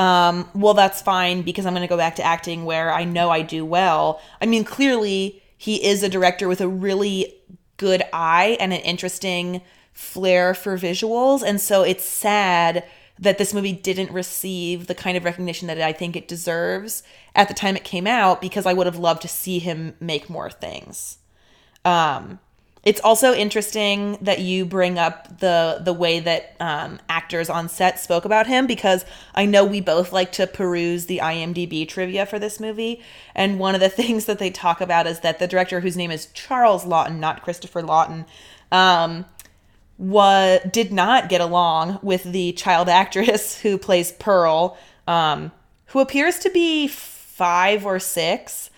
um, 0.01 0.49
well, 0.55 0.73
that's 0.73 1.03
fine 1.03 1.43
because 1.43 1.67
I'm 1.67 1.75
going 1.75 1.87
to 1.87 1.89
go 1.89 1.97
back 1.97 2.17
to 2.17 2.23
acting 2.23 2.65
where 2.65 2.91
I 2.91 3.05
know 3.05 3.29
I 3.29 3.43
do 3.43 3.67
well. 3.67 4.21
I 4.41 4.47
mean, 4.47 4.65
clearly 4.65 5.43
he 5.59 5.85
is 5.85 6.03
a 6.03 6.09
director 6.09 6.49
with 6.49 6.63
a 6.63 6.69
really 6.69 7.35
good 7.77 8.03
eye 8.11 8.57
and 8.61 8.73
an 8.73 8.81
interesting 8.81 9.61
flair 9.93 10.55
for 10.55 10.79
visuals. 10.79 11.43
And 11.43 11.61
so 11.61 11.83
it's 11.83 12.05
sad 12.05 12.85
that 13.19 13.37
this 13.37 13.53
movie 13.53 13.75
didn't 13.75 14.11
receive 14.11 14.87
the 14.87 14.95
kind 14.95 15.19
of 15.19 15.25
recognition 15.25 15.69
that 15.69 15.79
I 15.79 15.93
think 15.93 16.17
it 16.17 16.29
deserves 16.29 17.03
at 17.35 17.49
the 17.49 17.55
time 17.55 17.77
it 17.77 17.85
came 17.85 18.07
out 18.07 18.41
because 18.41 18.65
I 18.65 18.73
would 18.73 18.87
have 18.87 18.99
loved 18.99 19.21
to 19.23 19.29
see 19.29 19.59
him 19.59 19.95
make 20.01 20.31
more 20.31 20.51
things. 20.51 21.19
Um, 21.85 22.39
it's 22.83 23.01
also 23.03 23.35
interesting 23.35 24.17
that 24.23 24.39
you 24.39 24.65
bring 24.65 24.99
up 24.99 25.39
the 25.41 25.81
the 25.85 25.93
way 25.93 26.19
that 26.21 26.57
um, 26.61 26.99
actors 27.11 27.51
on 27.51 27.69
set 27.69 28.01
spoke 28.01 28.25
about 28.25 28.47
him 28.47 28.67
because 28.67 29.05
I 29.35 29.45
know 29.45 29.65
we 29.65 29.83
both 29.83 30.13
like 30.13 30.33
to 30.33 30.47
peruse 30.47 31.07
the 31.07 31.19
IMDb 31.19 31.87
trivia 31.87 32.25
for 32.25 32.39
this 32.39 32.59
movie, 32.59 33.03
and 33.35 33.59
one 33.59 33.75
of 33.75 33.81
the 33.81 33.89
things 34.01 34.25
that 34.25 34.39
they 34.39 34.51
talk 34.51 34.81
about 34.81 35.07
is 35.07 35.21
that 35.21 35.39
the 35.39 35.47
director, 35.47 35.81
whose 35.81 35.97
name 35.97 36.11
is 36.11 36.27
Charles 36.27 36.85
Laughton, 36.85 37.19
not 37.19 37.43
Christopher 37.43 37.83
Laughton, 37.83 38.25
um, 38.73 39.27
was 39.99 40.61
did 40.73 40.91
not 40.91 41.29
get 41.29 41.43
along 41.43 41.99
with 42.03 42.23
the 42.25 42.53
child 42.53 42.89
actress 43.01 43.61
who 43.61 43.77
plays 43.77 44.13
Pearl, 44.13 44.79
um, 45.07 45.53
who 45.87 46.01
appears 46.01 46.39
to 46.39 46.51
be 46.51 46.89
five 46.89 47.85
or 47.85 47.99
six, 47.99 48.71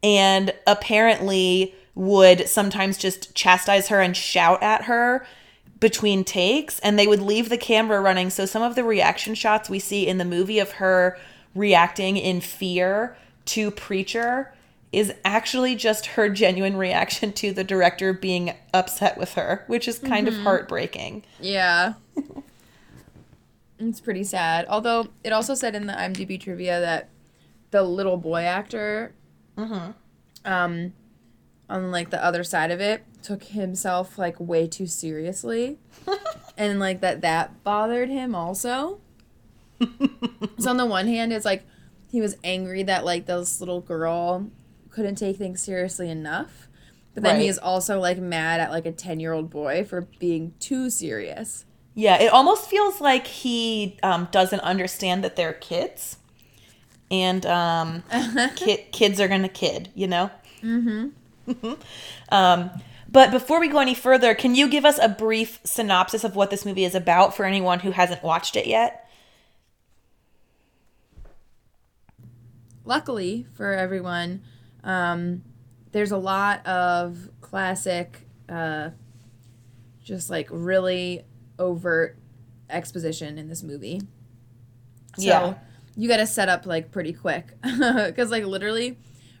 and 0.00 0.54
apparently 0.64 1.74
would 1.98 2.48
sometimes 2.48 2.96
just 2.96 3.34
chastise 3.34 3.88
her 3.88 4.00
and 4.00 4.16
shout 4.16 4.62
at 4.62 4.84
her 4.84 5.26
between 5.80 6.22
takes 6.22 6.78
and 6.78 6.96
they 6.96 7.08
would 7.08 7.20
leave 7.20 7.48
the 7.48 7.58
camera 7.58 8.00
running 8.00 8.30
so 8.30 8.46
some 8.46 8.62
of 8.62 8.76
the 8.76 8.84
reaction 8.84 9.34
shots 9.34 9.68
we 9.68 9.80
see 9.80 10.06
in 10.06 10.16
the 10.16 10.24
movie 10.24 10.60
of 10.60 10.72
her 10.72 11.18
reacting 11.56 12.16
in 12.16 12.40
fear 12.40 13.16
to 13.44 13.72
preacher 13.72 14.54
is 14.92 15.12
actually 15.24 15.74
just 15.74 16.06
her 16.06 16.28
genuine 16.28 16.76
reaction 16.76 17.32
to 17.32 17.52
the 17.52 17.64
director 17.64 18.12
being 18.12 18.54
upset 18.72 19.18
with 19.18 19.34
her 19.34 19.64
which 19.66 19.88
is 19.88 19.98
kind 19.98 20.28
mm-hmm. 20.28 20.38
of 20.38 20.42
heartbreaking 20.44 21.24
yeah 21.40 21.94
it's 23.80 24.00
pretty 24.00 24.22
sad 24.22 24.64
although 24.68 25.08
it 25.24 25.32
also 25.32 25.52
said 25.52 25.74
in 25.74 25.88
the 25.88 25.94
imdb 25.94 26.40
trivia 26.40 26.80
that 26.80 27.08
the 27.72 27.82
little 27.82 28.16
boy 28.16 28.42
actor 28.42 29.12
mm-hmm. 29.56 29.90
um 30.44 30.92
on 31.68 31.90
like 31.90 32.10
the 32.10 32.22
other 32.24 32.42
side 32.44 32.70
of 32.70 32.80
it 32.80 33.04
took 33.22 33.44
himself 33.44 34.18
like 34.18 34.38
way 34.40 34.66
too 34.66 34.86
seriously. 34.86 35.78
And 36.56 36.80
like 36.80 37.02
that 37.02 37.20
that 37.20 37.62
bothered 37.62 38.08
him 38.08 38.34
also. 38.34 39.00
So 40.58 40.70
on 40.70 40.76
the 40.76 40.86
one 40.86 41.06
hand 41.06 41.32
it's 41.32 41.44
like 41.44 41.64
he 42.10 42.20
was 42.20 42.36
angry 42.42 42.82
that 42.82 43.04
like 43.04 43.26
this 43.26 43.60
little 43.60 43.80
girl 43.80 44.50
couldn't 44.90 45.14
take 45.14 45.36
things 45.36 45.60
seriously 45.60 46.10
enough. 46.10 46.68
But 47.14 47.22
then 47.22 47.34
right. 47.34 47.42
he 47.42 47.48
is 47.48 47.58
also 47.58 48.00
like 48.00 48.18
mad 48.18 48.58
at 48.58 48.72
like 48.72 48.86
a 48.86 48.90
10 48.90 49.20
year 49.20 49.32
old 49.32 49.50
boy 49.50 49.84
for 49.84 50.08
being 50.18 50.54
too 50.58 50.90
serious. 50.90 51.64
Yeah 51.94 52.20
it 52.20 52.32
almost 52.32 52.68
feels 52.68 53.00
like 53.00 53.28
he 53.28 53.96
um, 54.02 54.26
doesn't 54.32 54.60
understand 54.60 55.22
that 55.22 55.36
they're 55.36 55.52
kids. 55.52 56.16
And 57.08 57.46
um, 57.46 58.02
ki- 58.56 58.86
kids 58.90 59.20
are 59.20 59.28
gonna 59.28 59.48
kid 59.48 59.90
you 59.94 60.08
know? 60.08 60.32
Mm-hmm 60.60 61.10
um, 62.30 62.70
but 63.10 63.30
before 63.30 63.60
we 63.60 63.68
go 63.68 63.78
any 63.78 63.94
further, 63.94 64.34
can 64.34 64.54
you 64.54 64.68
give 64.68 64.84
us 64.84 64.98
a 64.98 65.08
brief 65.08 65.60
synopsis 65.64 66.24
of 66.24 66.36
what 66.36 66.50
this 66.50 66.66
movie 66.66 66.84
is 66.84 66.94
about 66.94 67.34
for 67.34 67.44
anyone 67.44 67.80
who 67.80 67.90
hasn't 67.90 68.22
watched 68.22 68.54
it 68.54 68.66
yet? 68.66 69.08
Luckily 72.84 73.46
for 73.54 73.72
everyone, 73.72 74.42
um, 74.84 75.42
there's 75.92 76.10
a 76.10 76.18
lot 76.18 76.66
of 76.66 77.30
classic, 77.40 78.26
uh, 78.48 78.90
just 80.02 80.30
like 80.30 80.48
really 80.50 81.24
overt 81.58 82.18
exposition 82.70 83.38
in 83.38 83.48
this 83.48 83.62
movie. 83.62 84.00
So 85.16 85.24
yeah. 85.24 85.54
you 85.96 86.08
got 86.08 86.18
to 86.18 86.26
set 86.26 86.48
up 86.48 86.66
like 86.66 86.90
pretty 86.90 87.12
quick 87.12 87.54
because 87.62 88.30
like 88.30 88.44
literally 88.44 88.98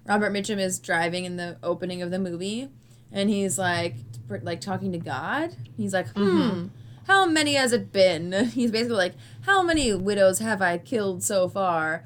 Robert 0.08 0.32
Mitchum 0.32 0.58
is 0.58 0.78
driving 0.78 1.24
in 1.24 1.36
the 1.36 1.58
opening 1.62 2.00
of 2.02 2.10
the 2.10 2.18
movie, 2.18 2.70
and 3.12 3.28
he's 3.28 3.58
like, 3.58 3.94
like 4.28 4.60
talking 4.60 4.90
to 4.92 4.98
God. 4.98 5.54
He's 5.76 5.92
like, 5.92 6.08
hmm. 6.08 6.22
Mm-hmm. 6.22 6.66
How 7.06 7.24
many 7.24 7.54
has 7.54 7.72
it 7.72 7.90
been? 7.90 8.32
He's 8.52 8.70
basically 8.70 8.96
like, 8.96 9.14
How 9.42 9.62
many 9.62 9.94
widows 9.94 10.40
have 10.40 10.60
I 10.60 10.76
killed 10.76 11.24
so 11.24 11.48
far? 11.48 12.04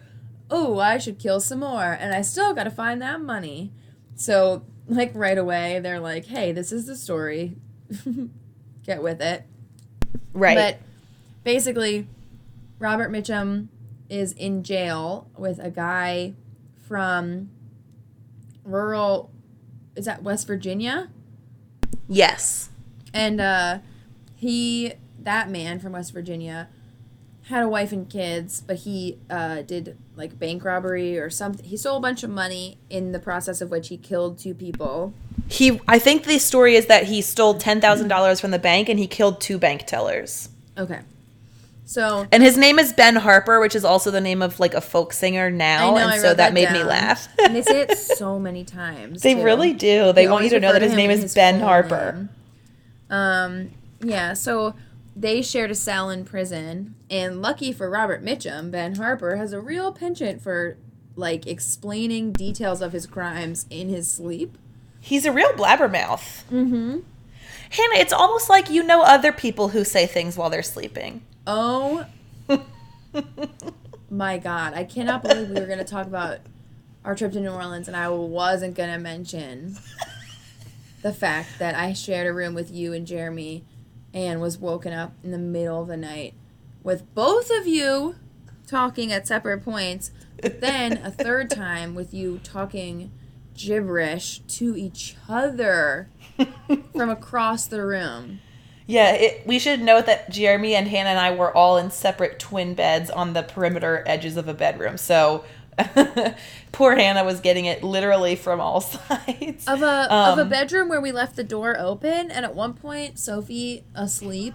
Oh, 0.49 0.79
I 0.79 0.99
should 0.99 1.19
kill 1.19 1.41
some 1.41 1.59
more, 1.59 1.97
and 1.99 2.15
I 2.15 2.23
still 2.23 2.55
gotta 2.55 2.71
find 2.71 3.03
that 3.03 3.21
money. 3.21 3.73
So 4.15 4.63
like 4.89 5.11
right 5.15 5.39
away 5.39 5.81
they're 5.81 6.01
like, 6.01 6.27
"Hey, 6.27 6.53
this 6.53 6.71
is 6.71 6.87
the 6.87 6.97
story. 6.97 7.57
Get 8.85 9.03
with 9.03 9.21
it." 9.21 9.45
Right. 10.33 10.57
But 10.57 10.79
basically, 11.43 12.07
Robert 12.79 13.11
Mitchum 13.11 13.69
is 14.09 14.33
in 14.33 14.63
jail 14.63 15.29
with 15.37 15.59
a 15.59 15.71
guy 15.71 16.35
from 16.87 17.51
rural 18.65 19.31
is 19.95 20.05
that 20.07 20.23
West 20.23 20.47
Virginia? 20.47 21.09
yes. 22.09 22.71
And 23.15 23.41
uh 23.41 23.79
he 24.35 24.95
that 25.19 25.51
man 25.51 25.79
from 25.79 25.93
West 25.93 26.13
Virginia 26.13 26.69
had 27.47 27.63
a 27.63 27.69
wife 27.69 27.93
and 27.93 28.09
kids, 28.09 28.63
but 28.67 28.79
he 28.79 29.19
uh 29.31 29.63
did 29.63 29.97
like 30.17 30.39
bank 30.39 30.65
robbery 30.65 31.19
or 31.19 31.31
something. 31.31 31.65
He 31.65 31.77
stole 31.77 31.99
a 31.99 32.01
bunch 32.01 32.23
of 32.23 32.31
money 32.31 32.79
in 32.89 33.13
the 33.13 33.19
process 33.19 33.61
of 33.61 33.71
which 33.71 33.89
he 33.89 33.97
killed 33.97 34.39
two 34.39 34.55
people. 34.55 35.13
He 35.49 35.81
I 35.87 35.99
think 35.99 36.25
the 36.25 36.39
story 36.39 36.77
is 36.77 36.87
that 36.87 37.05
he 37.05 37.21
stole 37.21 37.55
$10,000 37.55 38.41
from 38.41 38.51
the 38.51 38.59
bank 38.59 38.89
and 38.89 38.99
he 38.99 39.07
killed 39.07 39.41
two 39.41 39.59
bank 39.59 39.87
tellers. 39.87 40.49
Okay. 40.79 41.01
So 41.85 42.27
And 42.31 42.43
his 42.43 42.57
name 42.57 42.79
is 42.79 42.93
Ben 42.93 43.17
Harper, 43.17 43.61
which 43.61 43.75
is 43.75 43.85
also 43.85 44.11
the 44.11 44.21
name 44.21 44.41
of 44.41 44.61
like 44.61 44.75
a 44.75 44.81
folk 44.81 45.13
singer 45.13 45.51
now, 45.51 45.91
know, 45.91 45.97
and 45.99 46.11
I 46.11 46.17
so 46.17 46.29
that, 46.29 46.37
that 46.39 46.55
made 46.55 46.71
me 46.71 46.83
laugh. 46.85 47.29
and 47.43 47.55
they 47.55 47.63
say 47.63 47.81
it 47.81 47.99
so 48.19 48.39
many 48.39 48.65
times. 48.65 49.23
they 49.23 49.35
too. 49.35 49.43
really 49.43 49.73
do. 49.73 50.13
They, 50.13 50.29
want 50.29 50.45
you 50.45 50.51
to 50.51 50.61
know 50.61 50.73
that 50.73 50.83
his 50.83 50.95
name 50.95 51.11
is 51.11 51.23
his 51.23 51.35
Ben 51.35 51.61
Harper. 51.61 52.13
name. 52.13 52.29
Um, 53.11 53.71
yeah, 54.01 54.33
so 54.33 54.75
they 55.15 55.43
shared 55.43 55.71
a 55.71 55.75
cell 55.75 56.09
in 56.09 56.25
prison, 56.25 56.95
and 57.11 57.43
lucky 57.43 57.73
for 57.73 57.91
Robert 57.91 58.25
Mitchum, 58.25 58.71
Ben 58.71 58.95
Harper 58.95 59.37
has 59.37 59.53
a 59.53 59.61
real 59.61 59.93
penchant 59.93 60.41
for 60.41 60.77
like 61.17 61.47
explaining 61.47 62.33
details 62.33 62.81
of 62.81 62.93
his 62.93 63.07
crimes 63.07 63.67
in 63.69 63.89
his 63.89 64.11
sleep. 64.11 64.57
He's 65.01 65.25
a 65.25 65.33
real 65.33 65.53
blabbermouth. 65.53 66.45
Mm-hmm. 66.51 67.01
Hannah, 67.71 67.95
it's 67.95 68.13
almost 68.13 68.49
like 68.49 68.71
you 68.71 68.83
know 68.83 69.03
other 69.03 69.33
people 69.33 69.69
who 69.69 69.85
say 69.85 70.07
things 70.07 70.37
while 70.37 70.49
they're 70.49 70.63
sleeping. 70.63 71.23
Oh 71.47 72.07
my 74.11 74.39
god, 74.39 74.75
I 74.75 74.85
cannot 74.85 75.23
believe 75.23 75.49
we 75.49 75.59
were 75.59 75.67
gonna 75.67 75.85
talk 75.85 76.07
about 76.07 76.39
our 77.05 77.17
trip 77.17 77.33
to 77.33 77.41
New 77.41 77.51
Orleans 77.51 77.89
and 77.89 77.97
I 77.97 78.09
wasn't 78.11 78.77
gonna 78.77 78.99
mention 78.99 79.77
the 81.03 81.13
fact 81.13 81.59
that 81.59 81.75
I 81.75 81.95
shared 81.95 82.29
a 82.29 82.33
room 82.33 82.55
with 82.55 82.71
you 82.71 82.93
and 82.93 83.07
Jeremy 83.07 83.65
and 84.15 84.41
was 84.41 84.59
woken 84.59 84.93
up 84.93 85.15
in 85.25 85.33
the 85.33 85.39
middle 85.39 85.83
of 85.83 85.89
the 85.89 85.97
night 85.97 86.35
with 86.85 87.13
both 87.15 87.51
of 87.51 87.67
you 87.67 88.15
talking 88.67 89.13
at 89.13 89.27
separate 89.27 89.65
points, 89.65 90.13
but 90.41 90.61
then 90.61 90.99
a 90.99 91.11
third 91.11 91.51
time 91.51 91.95
with 91.95 92.15
you 92.15 92.39
talking 92.45 93.11
gibberish 93.55 94.39
to 94.47 94.77
each 94.77 95.17
other 95.29 96.09
from 96.93 97.11
across 97.11 97.67
the 97.67 97.85
room. 97.85 98.41
Yeah, 98.87 99.13
it, 99.15 99.47
we 99.47 99.59
should 99.59 99.81
note 99.81 100.07
that 100.07 100.31
Jeremy 100.31 100.75
and 100.75 100.89
Hannah 100.89 101.11
and 101.11 101.19
I 101.19 101.35
were 101.35 101.57
all 101.57 101.77
in 101.79 101.91
separate 101.91 102.39
twin 102.39 102.75
beds 102.75 103.11
on 103.11 103.33
the 103.33 103.43
perimeter 103.43 104.03
edges 104.07 104.37
of 104.37 104.49
a 104.49 104.55
bedroom. 104.55 104.97
So 104.99 105.45
poor 106.73 106.97
Hannah 106.97 107.25
was 107.25 107.41
getting 107.41 107.65
it 107.65 107.83
literally 107.83 108.37
from 108.37 108.61
all 108.61 108.81
sides. 108.81 109.67
of 109.69 109.83
a 109.83 110.13
of 110.13 110.39
a 110.39 110.43
Um, 110.43 110.49
bedroom 110.49 110.89
where 110.89 111.01
we 111.01 111.13
left 111.13 111.37
the 111.37 111.45
door 111.45 111.79
open 111.79 112.31
and 112.31 112.45
at 112.45 112.55
one 112.55 112.75
point 112.75 113.19
Sophie 113.19 113.85
asleep 113.95 114.55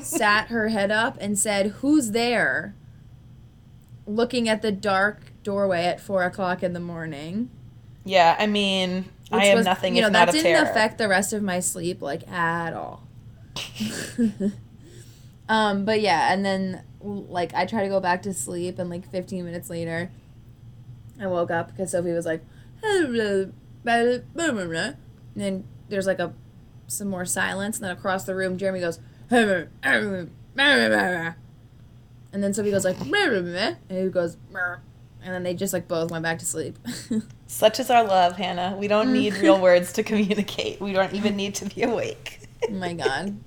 sat 0.00 0.48
her 0.48 0.68
head 0.68 0.90
up 0.90 1.16
and 1.20 1.38
said 1.38 1.66
who's 1.78 2.10
there 2.10 2.74
looking 4.06 4.48
at 4.48 4.62
the 4.62 4.72
dark 4.72 5.20
doorway 5.42 5.84
at 5.84 6.00
four 6.00 6.24
o'clock 6.24 6.62
in 6.62 6.72
the 6.72 6.80
morning 6.80 7.50
Yeah, 8.04 8.34
I 8.38 8.46
mean, 8.46 9.04
I 9.30 9.36
which 9.36 9.44
am 9.46 9.56
was- 9.58 9.66
nothing 9.66 9.94
you 9.94 10.02
know 10.02 10.10
that 10.10 10.32
didn't 10.32 10.66
affect 10.66 10.98
the 10.98 11.08
rest 11.08 11.32
of 11.32 11.42
my 11.42 11.60
sleep 11.60 12.02
like 12.02 12.26
at 12.28 12.72
all 12.72 13.05
um 15.48 15.84
but 15.84 16.00
yeah 16.00 16.32
and 16.32 16.44
then 16.44 16.82
like 17.00 17.54
i 17.54 17.64
try 17.66 17.82
to 17.82 17.88
go 17.88 18.00
back 18.00 18.22
to 18.22 18.32
sleep 18.34 18.78
and 18.78 18.90
like 18.90 19.08
15 19.10 19.44
minutes 19.44 19.70
later 19.70 20.10
i 21.20 21.26
woke 21.26 21.50
up 21.50 21.68
because 21.70 21.92
sophie 21.92 22.12
was 22.12 22.26
like 22.26 22.44
and 22.82 23.14
then 25.34 25.64
there's 25.88 26.06
like 26.06 26.18
a 26.18 26.32
some 26.88 27.08
more 27.08 27.24
silence 27.24 27.76
and 27.76 27.84
then 27.84 27.92
across 27.92 28.24
the 28.24 28.34
room 28.34 28.56
jeremy 28.56 28.80
goes 28.80 28.98
and 32.32 32.42
then 32.42 32.52
sophie 32.54 32.70
goes 32.70 32.84
like 32.84 32.96
and 33.88 33.98
he 33.98 34.08
goes 34.08 34.36
and 35.22 35.34
then 35.34 35.42
they 35.42 35.54
just 35.54 35.72
like 35.72 35.88
both 35.88 36.10
went 36.10 36.22
back 36.22 36.38
to 36.38 36.46
sleep 36.46 36.78
Such 37.48 37.78
is 37.78 37.90
our 37.90 38.02
love, 38.04 38.36
Hannah. 38.36 38.76
We 38.76 38.88
don't 38.88 39.12
need 39.12 39.34
real 39.34 39.60
words 39.62 39.92
to 39.94 40.02
communicate. 40.02 40.80
We 40.80 40.92
don't 40.92 41.14
even 41.14 41.36
need 41.36 41.54
to 41.56 41.64
be 41.66 41.82
awake. 41.84 42.40
Oh 42.68 42.72
my 42.72 42.92
god. 42.92 43.38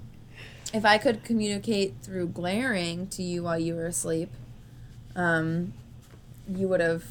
If 0.73 0.85
I 0.85 0.97
could 0.97 1.23
communicate 1.23 1.95
through 2.01 2.27
glaring 2.29 3.07
to 3.07 3.23
you 3.23 3.43
while 3.43 3.57
you 3.57 3.75
were 3.75 3.87
asleep, 3.87 4.31
um, 5.15 5.73
you 6.47 6.67
would 6.67 6.79
have 6.79 7.03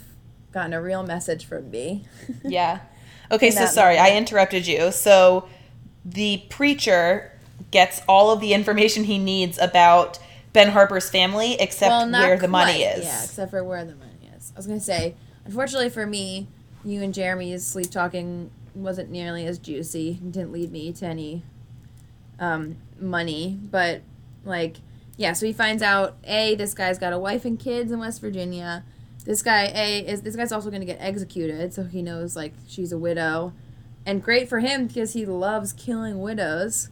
gotten 0.53 0.73
a 0.73 0.81
real 0.81 1.03
message 1.03 1.45
from 1.45 1.71
me. 1.71 2.05
Yeah. 2.45 2.81
Okay, 3.31 3.51
so 3.51 3.67
sorry, 3.67 3.99
I 3.99 4.17
interrupted 4.17 4.67
you. 4.67 4.91
So 4.91 5.47
the 6.05 6.43
preacher 6.49 7.33
gets 7.71 8.01
all 8.09 8.31
of 8.31 8.41
the 8.41 8.55
information 8.55 9.05
he 9.05 9.19
needs 9.19 9.59
about 9.59 10.19
Ben 10.55 10.71
Harper's 10.71 11.11
family 11.11 11.55
except 11.61 11.91
Well, 11.91 12.11
where 12.11 12.39
the 12.39 12.49
money 12.49 12.83
is. 12.85 13.05
Yeah, 13.05 13.23
except 13.23 13.51
for 13.51 13.63
where 13.63 13.85
the 13.85 13.95
money 13.97 14.31
is. 14.35 14.53
I 14.55 14.59
was 14.59 14.67
gonna 14.67 14.81
say, 14.81 15.15
unfortunately 15.45 15.91
for 15.91 16.07
me, 16.07 16.47
you 16.85 17.03
and 17.03 17.13
Jeremy's 17.13 17.67
sleep 17.67 17.91
talking 17.91 18.51
wasn't 18.75 19.11
nearly 19.11 19.45
as 19.45 19.59
juicy. 19.59 20.13
It 20.13 20.33
didn't 20.33 20.53
lead 20.53 20.73
me 20.73 20.93
to 20.95 21.07
any 21.07 21.43
um, 22.39 22.77
money, 23.01 23.59
but 23.61 24.03
like, 24.45 24.77
yeah. 25.17 25.33
So 25.33 25.47
he 25.47 25.53
finds 25.53 25.83
out 25.83 26.17
a 26.25 26.55
this 26.55 26.75
guy's 26.75 26.99
got 26.99 27.13
a 27.13 27.19
wife 27.19 27.45
and 27.45 27.59
kids 27.59 27.93
in 27.93 27.99
West 27.99 28.21
Virginia. 28.21 28.85
This 29.25 29.43
guy 29.43 29.71
a 29.75 30.01
is 30.01 30.23
this 30.23 30.37
guy's 30.37 30.53
also 30.53 30.71
gonna 30.71 30.85
get 30.85 30.99
executed, 31.01 31.75
so 31.75 31.85
he 31.85 32.03
knows 32.03 32.37
like 32.37 32.55
she's 32.67 32.93
a 32.93 32.99
widow, 32.99 33.53
and 34.07 34.23
great 34.23 34.49
for 34.49 34.61
him 34.61 34.87
because 34.87 35.13
he 35.13 35.27
loves 35.27 35.73
killing 35.73 36.21
widows. 36.21 36.91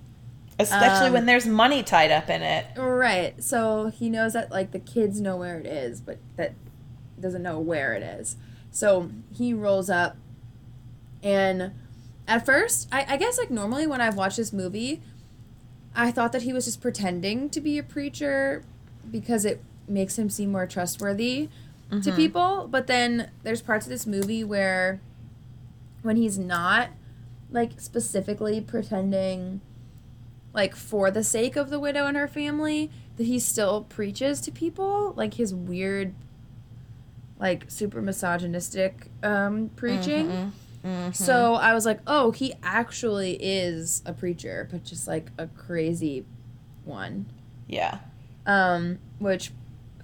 Especially 0.58 1.08
Um, 1.08 1.12
when 1.12 1.26
there's 1.26 1.46
money 1.46 1.82
tied 1.82 2.10
up 2.10 2.30
in 2.30 2.42
it. 2.42 2.66
Right. 2.78 3.42
So 3.42 3.88
he 3.88 4.08
knows 4.08 4.32
that 4.32 4.50
like 4.50 4.72
the 4.72 4.78
kids 4.78 5.20
know 5.20 5.36
where 5.36 5.58
it 5.58 5.66
is, 5.66 6.00
but 6.00 6.18
that 6.36 6.54
doesn't 7.20 7.42
know 7.42 7.58
where 7.60 7.92
it 7.92 8.02
is. 8.02 8.36
So 8.70 9.10
he 9.34 9.52
rolls 9.52 9.90
up 9.90 10.16
and 11.22 11.72
at 12.28 12.44
first, 12.44 12.88
I, 12.90 13.04
I 13.08 13.16
guess 13.16 13.38
like 13.38 13.50
normally 13.50 13.86
when 13.86 14.00
I've 14.00 14.16
watched 14.16 14.36
this 14.36 14.52
movie, 14.52 15.02
I 15.96 16.10
thought 16.10 16.32
that 16.32 16.42
he 16.42 16.52
was 16.52 16.66
just 16.66 16.80
pretending 16.80 17.48
to 17.50 17.60
be 17.60 17.78
a 17.78 17.82
preacher 17.82 18.62
because 19.10 19.44
it 19.44 19.62
makes 19.88 20.18
him 20.18 20.28
seem 20.30 20.52
more 20.52 20.66
trustworthy 20.66 21.48
to 22.02 22.12
people. 22.16 22.68
But 22.70 22.86
then 22.86 23.30
there's 23.44 23.62
parts 23.62 23.86
of 23.86 23.90
this 23.90 24.06
movie 24.06 24.44
where 24.44 25.00
when 26.02 26.16
he's 26.16 26.38
not 26.38 26.90
like 27.50 27.80
specifically 27.80 28.60
pretending 28.60 29.60
like 30.52 30.74
for 30.74 31.10
the 31.10 31.22
sake 31.24 31.54
of 31.56 31.70
the 31.70 31.78
widow 31.80 32.06
and 32.06 32.16
her 32.16 32.26
family 32.28 32.90
that 33.16 33.24
he 33.24 33.38
still 33.38 33.82
preaches 33.84 34.40
to 34.42 34.50
people 34.50 35.12
like 35.16 35.34
his 35.34 35.54
weird 35.54 36.12
like 37.38 37.64
super 37.70 38.02
misogynistic 38.02 39.06
um 39.22 39.70
preaching 39.76 40.52
so 41.12 41.54
i 41.54 41.72
was 41.74 41.84
like 41.86 42.00
oh 42.06 42.30
he 42.30 42.54
actually 42.62 43.32
is 43.40 44.02
a 44.06 44.12
preacher 44.12 44.68
but 44.70 44.84
just 44.84 45.06
like 45.08 45.30
a 45.38 45.46
crazy 45.48 46.24
one 46.84 47.26
Yeah. 47.66 47.98
um 48.46 48.98
which 49.18 49.50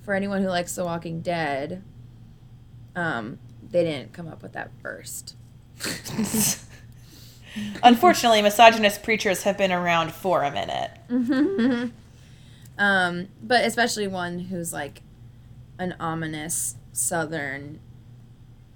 for 0.03 0.14
anyone 0.14 0.42
who 0.42 0.49
likes 0.49 0.75
the 0.75 0.85
walking 0.85 1.21
dead 1.21 1.83
um 2.97 3.38
they 3.71 3.85
didn't 3.85 4.12
come 4.12 4.27
up 4.29 4.42
with 4.42 4.53
that 4.53 4.71
first 4.83 5.37
Unfortunately, 7.83 8.40
misogynist 8.40 9.03
preachers 9.03 9.42
have 9.42 9.59
been 9.59 9.73
around 9.73 10.12
for 10.14 10.42
a 10.42 10.51
minute. 10.51 10.90
um, 12.79 13.29
but 13.42 13.64
especially 13.66 14.07
one 14.07 14.38
who's 14.38 14.73
like 14.73 15.03
an 15.79 15.95
ominous 16.01 16.77
southern 16.92 17.79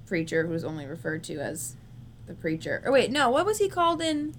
preacher 0.06 0.46
who's 0.46 0.62
only 0.64 0.84
referred 0.86 1.24
to 1.24 1.38
as 1.38 1.74
the 2.26 2.34
preacher. 2.34 2.82
Or 2.84 2.92
wait, 2.92 3.10
no, 3.10 3.30
what 3.30 3.46
was 3.46 3.58
he 3.58 3.68
called 3.68 4.00
in 4.02 4.34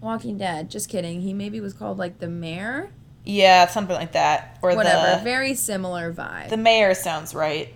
Walking 0.00 0.38
Dead? 0.38 0.70
Just 0.70 0.88
kidding. 0.88 1.20
He 1.22 1.32
maybe 1.34 1.60
was 1.60 1.72
called 1.72 1.98
like 1.98 2.18
the 2.18 2.28
mayor. 2.28 2.90
Yeah, 3.24 3.66
something 3.68 3.94
like 3.94 4.12
that. 4.12 4.58
Or 4.62 4.74
Whatever. 4.74 5.18
the 5.18 5.24
Very 5.24 5.54
similar 5.54 6.12
vibe. 6.12 6.48
the 6.48 6.56
mayor 6.56 6.94
sounds 6.94 7.34
right. 7.34 7.72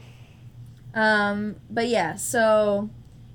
Um, 0.95 1.57
but 1.71 1.89
yeah, 1.89 2.17
so 2.17 2.91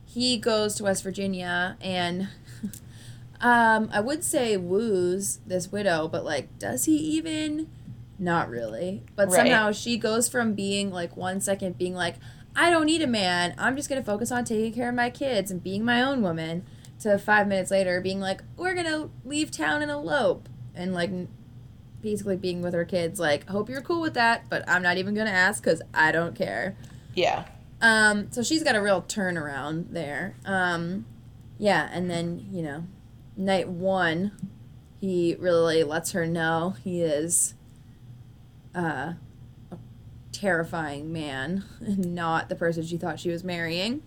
he 0.06 0.38
goes 0.38 0.76
to 0.76 0.84
West 0.84 1.04
Virginia 1.04 1.78
and 1.80 2.28
um, 3.41 3.89
I 3.94 4.00
would 4.02 4.24
say 4.24 4.58
woos 4.58 5.39
this 5.46 5.72
widow, 5.72 6.08
but 6.08 6.26
like, 6.26 6.58
does 6.60 6.86
he 6.86 6.96
even? 6.98 7.70
Not 8.20 8.50
really. 8.50 9.04
But 9.15 9.30
Right. 9.30 9.38
somehow 9.38 9.72
she 9.72 9.98
goes 9.98 10.28
from 10.30 10.54
being 10.54 10.91
like 10.91 11.15
one 11.17 11.39
second 11.41 11.78
being 11.78 11.96
like, 11.96 12.15
I 12.56 12.70
don't 12.70 12.86
need 12.86 13.02
a 13.02 13.08
man, 13.08 13.56
I'm 13.58 13.76
just 13.76 13.90
gonna 13.90 14.04
focus 14.04 14.32
on 14.32 14.46
taking 14.46 14.74
care 14.74 14.90
of 14.90 14.96
my 14.96 15.10
kids 15.10 15.52
and 15.52 15.64
being 15.64 15.86
my 15.86 16.02
own 16.02 16.22
woman, 16.22 16.66
to 17.02 17.18
five 17.18 17.48
minutes 17.48 17.72
later 17.72 18.00
being 18.00 18.20
like, 18.20 18.44
we're 18.56 18.76
gonna 18.76 19.10
leave 19.26 19.52
town 19.52 19.82
and 19.82 19.92
elope, 19.92 20.48
and 20.76 20.94
like 20.94 21.10
basically 22.02 22.38
being 22.38 22.62
with 22.62 22.74
her 22.74 22.86
kids, 22.86 23.20
like, 23.20 23.48
hope 23.48 23.70
you're 23.70 23.82
cool 23.82 24.02
with 24.02 24.14
that, 24.14 24.50
but 24.50 24.64
I'm 24.68 24.84
not 24.84 24.98
even 24.98 25.14
gonna 25.14 25.30
ask 25.30 25.64
because 25.64 25.82
I 25.94 26.12
don't 26.12 26.36
care. 26.36 26.76
Yeah. 27.16 27.46
Um, 27.82 28.32
so 28.32 28.44
she's 28.44 28.64
got 28.64 28.76
a 28.76 28.82
real 28.82 29.02
turnaround 29.02 29.92
there. 29.92 30.36
Um, 30.46 31.06
yeah, 31.58 31.90
and 31.92 32.10
then 32.10 32.48
you 32.52 32.62
know, 32.62 32.84
night 33.36 33.68
one, 33.68 34.32
he 35.00 35.36
really 35.40 35.84
lets 35.84 36.12
her 36.12 36.26
know 36.28 36.76
he 36.84 37.02
is 37.02 37.56
uh, 38.76 39.14
terrifying 40.41 41.13
man, 41.13 41.63
not 41.82 42.49
the 42.49 42.56
person 42.56 42.84
she 42.84 42.97
thought 42.97 43.19
she 43.19 43.30
was 43.30 43.43
marrying, 43.43 44.01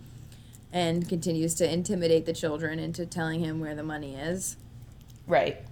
and 0.73 1.07
continues 1.07 1.55
to 1.55 1.71
intimidate 1.71 2.25
the 2.25 2.33
children 2.33 2.77
into 2.77 3.05
telling 3.05 3.39
him 3.39 3.59
where 3.59 3.73
the 3.73 3.83
money 3.83 4.15
is. 4.15 4.57
Right. 5.27 5.63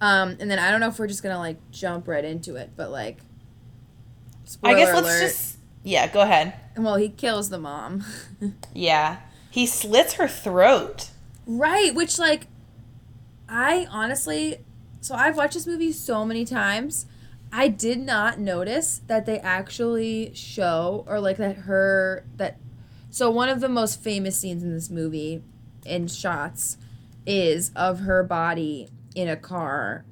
Um, 0.00 0.36
and 0.40 0.50
then 0.50 0.58
I 0.58 0.70
don't 0.70 0.80
know 0.80 0.88
if 0.88 0.98
we're 0.98 1.06
just 1.06 1.22
gonna 1.22 1.38
like 1.38 1.58
jump 1.70 2.08
right 2.08 2.24
into 2.24 2.56
it, 2.56 2.70
but 2.76 2.90
like, 2.90 3.18
I 4.62 4.74
guess 4.74 4.92
let's 4.94 5.06
alert. 5.06 5.20
just 5.20 5.58
yeah, 5.82 6.06
go 6.08 6.22
ahead. 6.22 6.54
Well, 6.76 6.96
he 6.96 7.08
kills 7.10 7.50
the 7.50 7.58
mom. 7.58 8.04
Yeah. 8.74 9.20
He 9.50 9.66
slits 9.66 10.14
her 10.14 10.26
throat. 10.26 11.10
Right, 11.46 11.94
which 11.94 12.18
like 12.18 12.48
I 13.48 13.86
honestly 13.90 14.58
so 15.00 15.14
I've 15.14 15.36
watched 15.36 15.54
this 15.54 15.66
movie 15.66 15.92
so 15.92 16.24
many 16.24 16.44
times. 16.44 17.06
I 17.56 17.68
did 17.68 18.00
not 18.00 18.40
notice 18.40 19.00
that 19.06 19.26
they 19.26 19.38
actually 19.38 20.32
show 20.34 21.04
or 21.06 21.20
like 21.20 21.36
that 21.36 21.56
her 21.58 22.24
that 22.34 22.58
so 23.10 23.30
one 23.30 23.48
of 23.48 23.60
the 23.60 23.68
most 23.68 24.02
famous 24.02 24.36
scenes 24.36 24.64
in 24.64 24.72
this 24.72 24.90
movie 24.90 25.40
in 25.86 26.08
shots 26.08 26.78
is 27.24 27.70
of 27.76 28.00
her 28.00 28.24
body 28.24 28.88
in 29.14 29.28
a 29.28 29.36
car 29.36 30.04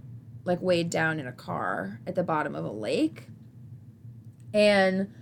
like 0.45 0.63
weighed 0.63 0.89
down 0.89 1.19
in 1.19 1.27
a 1.27 1.33
car 1.33 1.99
at 2.07 2.15
the 2.15 2.23
bottom 2.23 2.55
of 2.55 2.65
a 2.65 2.71
lake. 2.71 3.27
And 4.55 5.13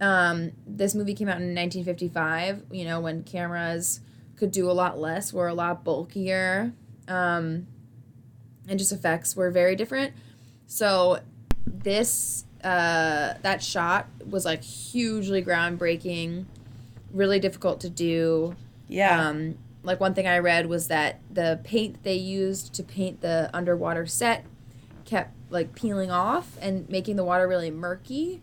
um, 0.00 0.52
this 0.66 0.94
movie 0.94 1.12
came 1.12 1.28
out 1.28 1.36
in 1.36 1.54
1955, 1.54 2.62
you 2.70 2.86
know, 2.86 3.00
when 3.00 3.24
cameras 3.24 4.00
could 4.36 4.52
do 4.52 4.70
a 4.70 4.72
lot 4.72 4.98
less, 4.98 5.34
were 5.34 5.48
a 5.48 5.54
lot 5.54 5.84
bulkier, 5.84 6.72
um, 7.08 7.66
and 8.68 8.78
just 8.78 8.92
effects 8.92 9.36
were 9.36 9.50
very 9.50 9.76
different. 9.76 10.14
So 10.66 11.20
this 11.88 12.44
uh, 12.62 13.32
that 13.40 13.62
shot 13.62 14.08
was 14.28 14.44
like 14.44 14.62
hugely 14.62 15.42
groundbreaking, 15.42 16.44
really 17.12 17.40
difficult 17.40 17.80
to 17.80 17.88
do. 17.88 18.54
Yeah. 18.88 19.28
Um, 19.28 19.56
like 19.82 19.98
one 19.98 20.12
thing 20.12 20.26
I 20.26 20.38
read 20.40 20.66
was 20.66 20.88
that 20.88 21.20
the 21.30 21.60
paint 21.64 22.02
they 22.02 22.16
used 22.16 22.74
to 22.74 22.82
paint 22.82 23.22
the 23.22 23.48
underwater 23.54 24.04
set 24.04 24.44
kept 25.06 25.32
like 25.48 25.74
peeling 25.74 26.10
off 26.10 26.58
and 26.60 26.86
making 26.90 27.16
the 27.16 27.24
water 27.24 27.48
really 27.48 27.70
murky. 27.70 28.42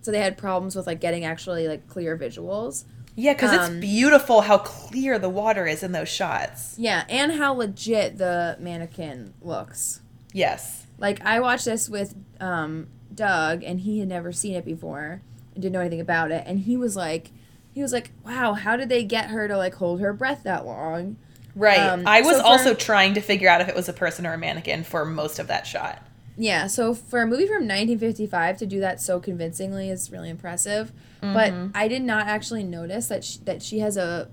So 0.00 0.10
they 0.10 0.18
had 0.18 0.36
problems 0.36 0.74
with 0.74 0.88
like 0.88 1.00
getting 1.00 1.24
actually 1.24 1.68
like 1.68 1.86
clear 1.86 2.18
visuals. 2.18 2.86
yeah, 3.14 3.34
because 3.34 3.52
um, 3.52 3.76
it's 3.76 3.80
beautiful 3.80 4.40
how 4.40 4.58
clear 4.58 5.20
the 5.20 5.28
water 5.28 5.64
is 5.66 5.84
in 5.84 5.92
those 5.92 6.08
shots. 6.08 6.76
Yeah, 6.76 7.04
and 7.08 7.30
how 7.30 7.52
legit 7.54 8.18
the 8.18 8.56
mannequin 8.58 9.34
looks. 9.40 10.00
Yes. 10.32 10.83
Like 10.98 11.24
I 11.24 11.40
watched 11.40 11.64
this 11.64 11.88
with 11.88 12.14
um, 12.40 12.88
Doug, 13.14 13.62
and 13.62 13.80
he 13.80 13.98
had 13.98 14.08
never 14.08 14.32
seen 14.32 14.54
it 14.54 14.64
before 14.64 15.22
and 15.54 15.62
didn't 15.62 15.72
know 15.72 15.80
anything 15.80 16.00
about 16.00 16.30
it, 16.30 16.44
and 16.46 16.60
he 16.60 16.76
was 16.76 16.96
like, 16.96 17.30
he 17.72 17.82
was 17.82 17.92
like, 17.92 18.10
"Wow, 18.24 18.54
how 18.54 18.76
did 18.76 18.88
they 18.88 19.04
get 19.04 19.30
her 19.30 19.48
to 19.48 19.56
like 19.56 19.74
hold 19.74 20.00
her 20.00 20.12
breath 20.12 20.42
that 20.44 20.64
long?" 20.64 21.16
Right. 21.56 21.78
Um, 21.78 22.04
I 22.06 22.20
was 22.20 22.36
so 22.36 22.42
for- 22.42 22.48
also 22.48 22.74
trying 22.74 23.14
to 23.14 23.20
figure 23.20 23.48
out 23.48 23.60
if 23.60 23.68
it 23.68 23.74
was 23.74 23.88
a 23.88 23.92
person 23.92 24.26
or 24.26 24.32
a 24.32 24.38
mannequin 24.38 24.84
for 24.84 25.04
most 25.04 25.38
of 25.38 25.46
that 25.48 25.66
shot. 25.66 26.02
Yeah, 26.36 26.66
so 26.66 26.94
for 26.94 27.22
a 27.22 27.26
movie 27.26 27.46
from 27.46 27.62
1955 27.62 28.58
to 28.58 28.66
do 28.66 28.80
that 28.80 29.00
so 29.00 29.20
convincingly 29.20 29.88
is 29.88 30.10
really 30.10 30.30
impressive. 30.30 30.92
But 31.20 31.54
I 31.74 31.88
did 31.88 32.02
not 32.02 32.26
actually 32.26 32.64
notice 32.64 33.06
that 33.06 33.24
she, 33.24 33.38
that 33.44 33.62
she 33.62 33.78
has 33.78 33.96
a 33.96 34.28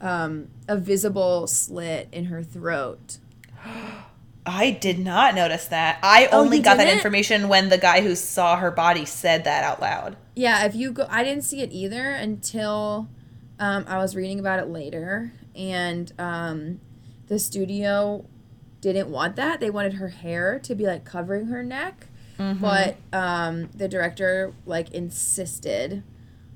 um, 0.00 0.48
a 0.66 0.76
visible 0.76 1.46
slit 1.46 2.08
in 2.12 2.26
her 2.26 2.42
throat. 2.42 3.18
I 4.46 4.72
did 4.72 4.98
not 4.98 5.34
notice 5.34 5.66
that. 5.68 5.98
I 6.02 6.28
Oh, 6.30 6.40
only 6.42 6.58
got 6.60 6.76
that 6.76 6.84
didn't? 6.84 6.98
information 6.98 7.48
when 7.48 7.70
the 7.70 7.78
guy 7.78 8.02
who 8.02 8.14
saw 8.14 8.56
her 8.56 8.70
body 8.70 9.04
said 9.06 9.44
that 9.44 9.64
out 9.64 9.80
loud. 9.80 10.16
Yeah, 10.36 10.64
if 10.66 10.74
you 10.74 10.92
go, 10.92 11.06
I 11.08 11.24
didn't 11.24 11.44
see 11.44 11.60
it 11.62 11.72
either 11.72 12.10
until 12.10 13.08
um, 13.58 13.84
I 13.88 13.98
was 13.98 14.14
reading 14.14 14.38
about 14.40 14.58
it 14.58 14.68
later, 14.68 15.32
and 15.56 16.12
um, 16.18 16.80
the 17.28 17.38
studio 17.38 18.26
didn't 18.80 19.08
want 19.08 19.36
that. 19.36 19.60
They 19.60 19.70
wanted 19.70 19.94
her 19.94 20.08
hair 20.08 20.58
to 20.58 20.74
be 20.74 20.84
like 20.86 21.04
covering 21.04 21.46
her 21.46 21.62
neck, 21.62 22.08
but 22.36 22.96
um, 23.12 23.70
the 23.74 23.88
director 23.88 24.52
like 24.66 24.90
insisted 24.90 26.02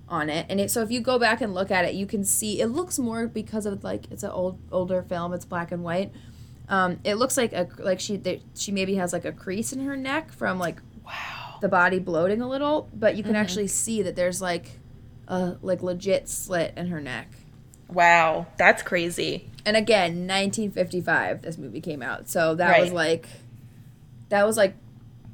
on 0.09 0.29
it. 0.29 0.45
And 0.51 0.61
it, 0.61 0.71
so 0.71 0.83
if 0.83 0.91
you 0.91 1.01
go 1.01 1.19
back 1.19 1.41
and 1.41 1.55
look 1.55 1.71
at 1.71 1.85
it, 1.85 1.95
you 1.95 2.05
can 2.07 2.25
see 2.25 2.61
it 2.61 2.67
looks 2.67 2.99
more 2.99 3.27
because 3.29 3.65
of 3.65 3.85
like 3.85 4.11
it's 4.11 4.23
an 4.23 4.31
old 4.31 4.59
older 4.73 5.03
film. 5.03 5.33
It's 5.33 5.45
black 5.47 5.71
and 5.73 5.83
white. 5.85 6.13
Um, 6.69 7.01
it 7.05 7.15
looks 7.15 7.37
like 7.37 7.53
a 7.53 7.69
like 7.79 7.99
she 8.01 8.17
that 8.19 8.41
she 8.55 8.73
maybe 8.73 8.97
has 8.97 9.13
like 9.13 9.25
a 9.25 9.33
crease 9.33 9.73
in 9.73 9.81
her 9.81 9.97
neck 9.97 10.33
from 10.33 10.59
like 10.59 10.81
Wow. 11.05 11.59
the 11.63 11.69
body 11.69 11.99
bloating 11.99 12.43
a 12.43 12.49
little, 12.49 12.91
but 12.93 13.17
you 13.17 13.23
can 13.23 13.35
actually 13.37 13.69
see 13.69 14.03
that 14.03 14.15
there's 14.17 14.43
like 14.43 14.79
a 15.27 15.57
like 15.63 15.83
legit 15.83 16.29
slit 16.29 16.75
in 16.77 16.89
her 16.89 17.01
neck. 17.01 17.29
Wow. 17.89 18.47
That's 18.59 18.83
crazy. 18.83 19.49
And 19.65 19.77
again, 19.77 20.27
1955 20.27 21.43
this 21.43 21.57
movie 21.57 21.81
came 21.81 22.03
out. 22.03 22.29
So 22.29 22.55
that 22.57 22.81
was 22.81 22.93
like 22.93 23.27
that 24.29 24.47
was 24.47 24.57
like 24.59 24.75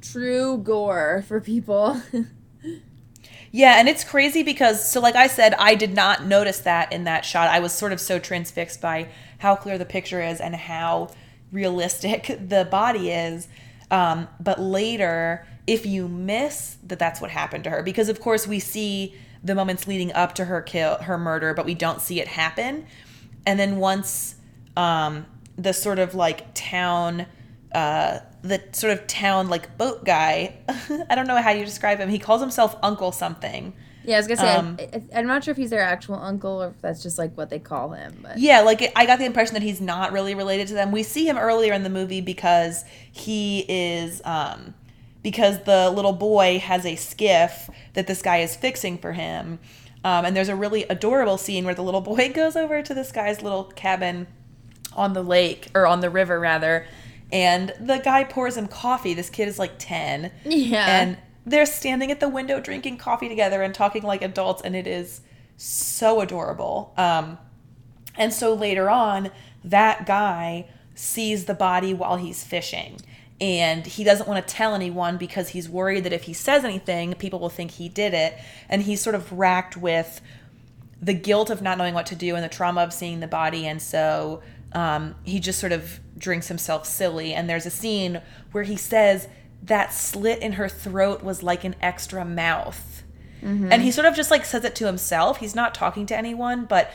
true 0.01 0.57
gore 0.57 1.23
for 1.27 1.41
people. 1.41 2.01
Yeah, 3.51 3.79
and 3.79 3.87
it's 3.87 4.03
crazy 4.03 4.43
because 4.43 4.85
so 4.85 4.99
like 4.99 5.15
I 5.15 5.27
said, 5.27 5.53
I 5.53 5.75
did 5.75 5.93
not 5.93 6.25
notice 6.25 6.59
that 6.59 6.91
in 6.91 7.05
that 7.05 7.23
shot. 7.23 7.47
I 7.49 7.59
was 7.59 7.71
sort 7.71 7.93
of 7.93 8.01
so 8.01 8.19
transfixed 8.19 8.81
by 8.81 9.07
how 9.37 9.55
clear 9.55 9.77
the 9.77 9.85
picture 9.85 10.21
is 10.21 10.41
and 10.41 10.53
how 10.53 11.07
realistic 11.55 12.37
the 12.47 12.67
body 12.69 13.09
is. 13.09 13.47
Um, 13.89 14.27
but 14.39 14.59
later, 14.59 15.47
if 15.65 15.85
you 15.85 16.07
miss 16.07 16.77
that 16.83 16.99
that's 16.99 17.21
what 17.21 17.31
happened 17.31 17.63
to 17.63 17.69
her, 17.71 17.81
because 17.81 18.09
of 18.09 18.19
course 18.19 18.45
we 18.45 18.59
see 18.59 19.15
the 19.43 19.55
moments 19.55 19.87
leading 19.87 20.11
up 20.13 20.35
to 20.35 20.45
her 20.45 20.61
kill, 20.61 20.97
her 20.97 21.17
murder, 21.17 21.53
but 21.53 21.65
we 21.65 21.73
don't 21.73 22.01
see 22.01 22.19
it 22.19 22.27
happen. 22.27 22.85
And 23.45 23.59
then 23.59 23.77
once 23.77 24.35
um, 24.75 25.25
the 25.57 25.71
sort 25.71 25.99
of 25.99 26.13
like 26.13 26.53
town 26.53 27.27
uh, 27.73 28.19
the 28.41 28.63
sort 28.71 28.93
of 28.93 29.05
town 29.05 29.49
like 29.49 29.77
boat 29.77 30.05
guy. 30.05 30.55
I 31.09 31.15
don't 31.15 31.27
know 31.27 31.41
how 31.41 31.51
you 31.51 31.65
describe 31.65 31.99
him. 31.99 32.09
He 32.09 32.19
calls 32.19 32.39
himself 32.39 32.77
Uncle 32.81 33.11
something. 33.11 33.73
Yeah, 34.07 34.15
I 34.15 34.19
was 34.19 34.27
gonna 34.27 34.39
say 34.41 34.55
Um, 34.55 34.77
I, 34.79 35.19
I'm 35.19 35.27
not 35.27 35.43
sure 35.43 35.51
if 35.51 35.57
he's 35.57 35.69
their 35.69 35.81
actual 35.81 36.15
uncle 36.15 36.63
or 36.63 36.67
if 36.69 36.81
that's 36.81 37.01
just 37.03 37.17
like 37.17 37.35
what 37.37 37.49
they 37.49 37.59
call 37.59 37.91
him. 37.91 38.17
But 38.21 38.37
Yeah, 38.37 38.61
like 38.61 38.91
I 38.95 39.05
got 39.05 39.19
the 39.19 39.25
impression 39.25 39.53
that 39.53 39.63
he's 39.63 39.81
not 39.81 40.11
really 40.11 40.35
related 40.35 40.67
to 40.69 40.73
them. 40.73 40.91
We 40.91 41.03
see 41.03 41.27
him 41.27 41.37
earlier 41.37 41.73
in 41.73 41.83
the 41.83 41.89
movie 41.89 42.21
because 42.21 42.83
he 43.11 43.65
is 43.67 44.21
um 44.25 44.73
because 45.23 45.63
the 45.63 45.89
little 45.89 46.13
boy 46.13 46.59
has 46.59 46.85
a 46.85 46.95
skiff 46.95 47.69
that 47.93 48.05
this 48.07 48.21
guy 48.21 48.37
is 48.37 48.55
fixing 48.55 48.97
for 48.97 49.13
him. 49.13 49.59
Um, 50.03 50.23
and 50.23 50.35
there's 50.37 50.49
a 50.49 50.55
really 50.55 50.83
adorable 50.83 51.37
scene 51.37 51.65
where 51.65 51.73
the 51.73 51.81
little 51.83 52.01
boy 52.13 52.31
goes 52.31 52.55
over 52.55 52.81
to 52.83 52.93
this 52.93 53.11
guy's 53.11 53.41
little 53.41 53.63
cabin 53.65 54.27
on 54.95 55.13
the 55.13 55.23
lake 55.23 55.67
or 55.75 55.85
on 55.87 55.99
the 55.99 56.09
river 56.09 56.39
rather 56.39 56.85
and 57.33 57.73
the 57.81 57.97
guy 57.97 58.23
pours 58.23 58.55
him 58.55 58.65
coffee 58.67 59.13
this 59.13 59.29
kid 59.29 59.47
is 59.47 59.59
like 59.59 59.73
10 59.77 60.31
Yeah. 60.45 61.01
and 61.01 61.17
they're 61.45 61.65
standing 61.65 62.11
at 62.11 62.19
the 62.19 62.29
window 62.29 62.59
drinking 62.59 62.97
coffee 62.97 63.29
together 63.29 63.61
and 63.61 63.73
talking 63.73 64.03
like 64.03 64.21
adults 64.21 64.61
and 64.61 64.75
it 64.75 64.87
is 64.87 65.21
so 65.57 66.21
adorable. 66.21 66.93
Um, 66.97 67.37
and 68.15 68.33
so 68.33 68.53
later 68.53 68.89
on 68.89 69.31
that 69.63 70.05
guy 70.05 70.67
sees 70.95 71.45
the 71.45 71.53
body 71.53 71.93
while 71.93 72.15
he's 72.17 72.43
fishing 72.43 72.99
and 73.41 73.85
he 73.85 74.03
doesn't 74.03 74.27
want 74.27 74.45
to 74.45 74.53
tell 74.53 74.73
anyone 74.73 75.17
because 75.17 75.49
he's 75.49 75.67
worried 75.67 76.05
that 76.05 76.13
if 76.13 76.23
he 76.23 76.33
says 76.33 76.63
anything 76.63 77.13
people 77.15 77.39
will 77.39 77.49
think 77.49 77.71
he 77.71 77.89
did 77.89 78.13
it. 78.13 78.35
And 78.69 78.83
he's 78.83 79.01
sort 79.01 79.15
of 79.15 79.31
racked 79.31 79.75
with 79.75 80.21
the 81.01 81.13
guilt 81.13 81.49
of 81.49 81.61
not 81.61 81.77
knowing 81.77 81.93
what 81.93 82.05
to 82.07 82.15
do 82.15 82.35
and 82.35 82.43
the 82.43 82.49
trauma 82.49 82.81
of 82.81 82.93
seeing 82.93 83.19
the 83.19 83.27
body. 83.27 83.67
And 83.67 83.81
so 83.81 84.41
um, 84.71 85.15
he 85.23 85.39
just 85.39 85.59
sort 85.59 85.73
of 85.73 85.99
drinks 86.17 86.47
himself 86.47 86.85
silly. 86.85 87.33
And 87.33 87.49
there's 87.49 87.65
a 87.65 87.71
scene 87.71 88.21
where 88.53 88.63
he 88.63 88.77
says 88.77 89.27
that 89.63 89.93
slit 89.93 90.39
in 90.39 90.53
her 90.53 90.69
throat 90.69 91.23
was 91.23 91.41
like 91.43 91.63
an 91.63 91.75
extra 91.81 92.23
mouth 92.23 93.03
and 93.71 93.81
he 93.83 93.91
sort 93.91 94.07
of 94.07 94.15
just 94.15 94.31
like 94.31 94.43
says 94.45 94.63
it 94.63 94.75
to 94.75 94.85
himself 94.85 95.37
he's 95.37 95.55
not 95.55 95.73
talking 95.75 96.05
to 96.05 96.17
anyone 96.17 96.65
but 96.65 96.91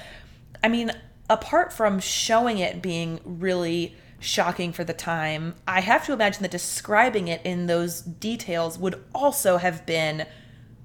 i 0.63 0.69
mean 0.69 0.91
apart 1.29 1.73
from 1.73 2.01
showing 2.01 2.59
it 2.59 2.83
being 2.83 3.21
really 3.25 3.95
shocking 4.19 4.73
for 4.73 4.85
the 4.85 4.93
time 4.93 5.55
i 5.67 5.81
have 5.81 6.05
to 6.05 6.13
imagine 6.13 6.43
that 6.43 6.51
describing 6.51 7.29
it 7.29 7.41
in 7.45 7.67
those 7.67 8.01
details 8.01 8.79
would 8.79 9.03
also 9.15 9.59
have 9.59 9.87
been 9.87 10.27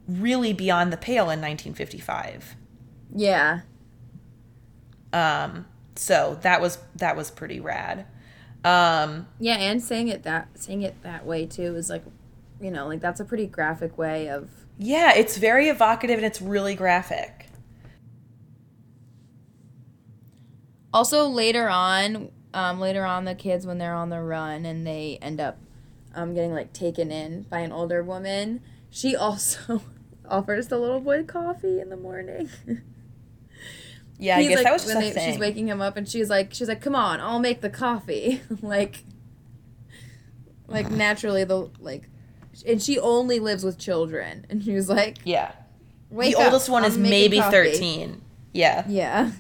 really 0.08 0.54
beyond 0.54 0.94
the 0.94 0.98
pale 0.98 1.30
in 1.32 1.42
1955 1.42 2.56
yeah. 3.16 3.62
um 5.14 5.66
so 5.96 6.38
that 6.42 6.62
was 6.62 6.78
that 6.96 7.16
was 7.16 7.32
pretty 7.32 7.60
rad. 7.60 8.06
Um, 8.66 9.28
Yeah, 9.40 9.58
and 9.58 9.82
saying 9.82 10.08
it 10.08 10.24
that 10.24 10.48
saying 10.60 10.82
it 10.82 11.02
that 11.04 11.26
way 11.26 11.46
too 11.46 11.76
is 11.76 11.90
like, 11.90 12.04
you 12.60 12.72
know, 12.72 12.88
like 12.88 13.00
that's 13.00 13.20
a 13.20 13.26
pretty 13.26 13.46
graphic 13.46 13.98
way 13.98 14.28
of. 14.28 14.50
yeah, 14.78 15.14
it's 15.16 15.38
very 15.38 15.70
evocative 15.70 16.18
and 16.18 16.26
it's 16.26 16.42
really 16.42 16.76
graphic. 16.76 17.48
Also, 20.94 21.28
later 21.28 21.68
on, 21.70 22.32
um, 22.54 22.80
later 22.80 23.06
on, 23.06 23.26
the 23.26 23.36
kids 23.36 23.68
when 23.68 23.78
they're 23.78 23.94
on 23.94 24.10
the 24.10 24.22
run 24.22 24.66
and 24.66 24.88
they 24.88 25.20
end 25.22 25.40
up, 25.42 25.58
um, 26.16 26.34
getting 26.34 26.54
like 26.54 26.72
taken 26.74 27.12
in 27.12 27.44
by 27.44 27.60
an 27.60 27.72
older 27.72 28.02
woman. 28.02 28.62
She 28.90 29.16
also 29.16 29.82
offers 30.30 30.70
the 30.70 30.80
little 30.80 31.02
boy 31.02 31.24
coffee 31.24 31.80
in 31.82 31.90
the 31.90 31.98
morning. 31.98 32.50
Yeah, 34.18 34.38
I 34.38 34.42
He's 34.42 34.50
guess 34.50 34.56
like, 34.58 34.64
that 34.66 34.74
was 34.74 34.82
just 34.84 34.96
when 34.96 35.04
they- 35.04 35.12
thing. 35.12 35.32
She's 35.32 35.40
waking 35.40 35.68
him 35.68 35.82
up 35.82 35.98
and 35.98 36.08
she's 36.08 36.30
like, 36.30 36.54
she's 36.54 36.68
like, 36.70 36.82
come 36.82 36.96
on, 36.96 37.20
I'll 37.20 37.40
make 37.40 37.62
the 37.62 37.70
coffee. 37.70 38.42
like, 38.62 39.04
like 40.68 40.90
naturally 40.92 41.44
the 41.44 41.70
like, 41.80 42.10
and 42.66 42.82
she 42.82 42.98
only 43.00 43.40
lives 43.40 43.64
with 43.66 43.78
children, 43.78 44.46
and 44.50 44.64
she 44.64 44.72
was 44.74 44.88
like, 44.90 45.18
yeah, 45.26 45.52
wake 46.10 46.34
the 46.36 46.40
up, 46.40 46.46
oldest 46.48 46.70
one 46.70 46.84
I'm 46.86 46.92
is 46.92 46.98
maybe 46.98 47.38
coffee." 47.40 47.52
thirteen. 47.52 48.22
Yeah. 48.54 48.86
Yeah. 48.88 49.32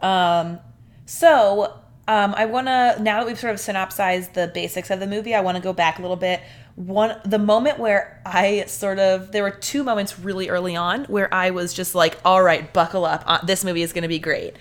Um, 0.00 0.60
so 1.06 1.64
um, 2.06 2.34
I 2.36 2.46
want 2.46 2.68
to 2.68 2.96
now 3.02 3.18
that 3.20 3.26
we've 3.26 3.38
sort 3.38 3.52
of 3.52 3.58
synopsized 3.60 4.34
the 4.34 4.48
basics 4.54 4.90
of 4.90 5.00
the 5.00 5.06
movie, 5.08 5.34
I 5.34 5.40
want 5.40 5.56
to 5.56 5.62
go 5.62 5.72
back 5.72 5.98
a 5.98 6.02
little 6.02 6.16
bit. 6.16 6.40
One 6.76 7.18
the 7.24 7.38
moment 7.38 7.78
where 7.78 8.20
I 8.24 8.64
sort 8.66 8.98
of 8.98 9.32
there 9.32 9.42
were 9.42 9.50
two 9.50 9.82
moments 9.82 10.18
really 10.18 10.48
early 10.48 10.76
on 10.76 11.04
where 11.06 11.32
I 11.32 11.50
was 11.50 11.72
just 11.72 11.94
like, 11.94 12.18
all 12.24 12.42
right, 12.42 12.72
buckle 12.72 13.04
up, 13.04 13.24
uh, 13.26 13.44
this 13.44 13.64
movie 13.64 13.82
is 13.82 13.92
going 13.92 14.02
to 14.02 14.08
be 14.08 14.18
great. 14.18 14.54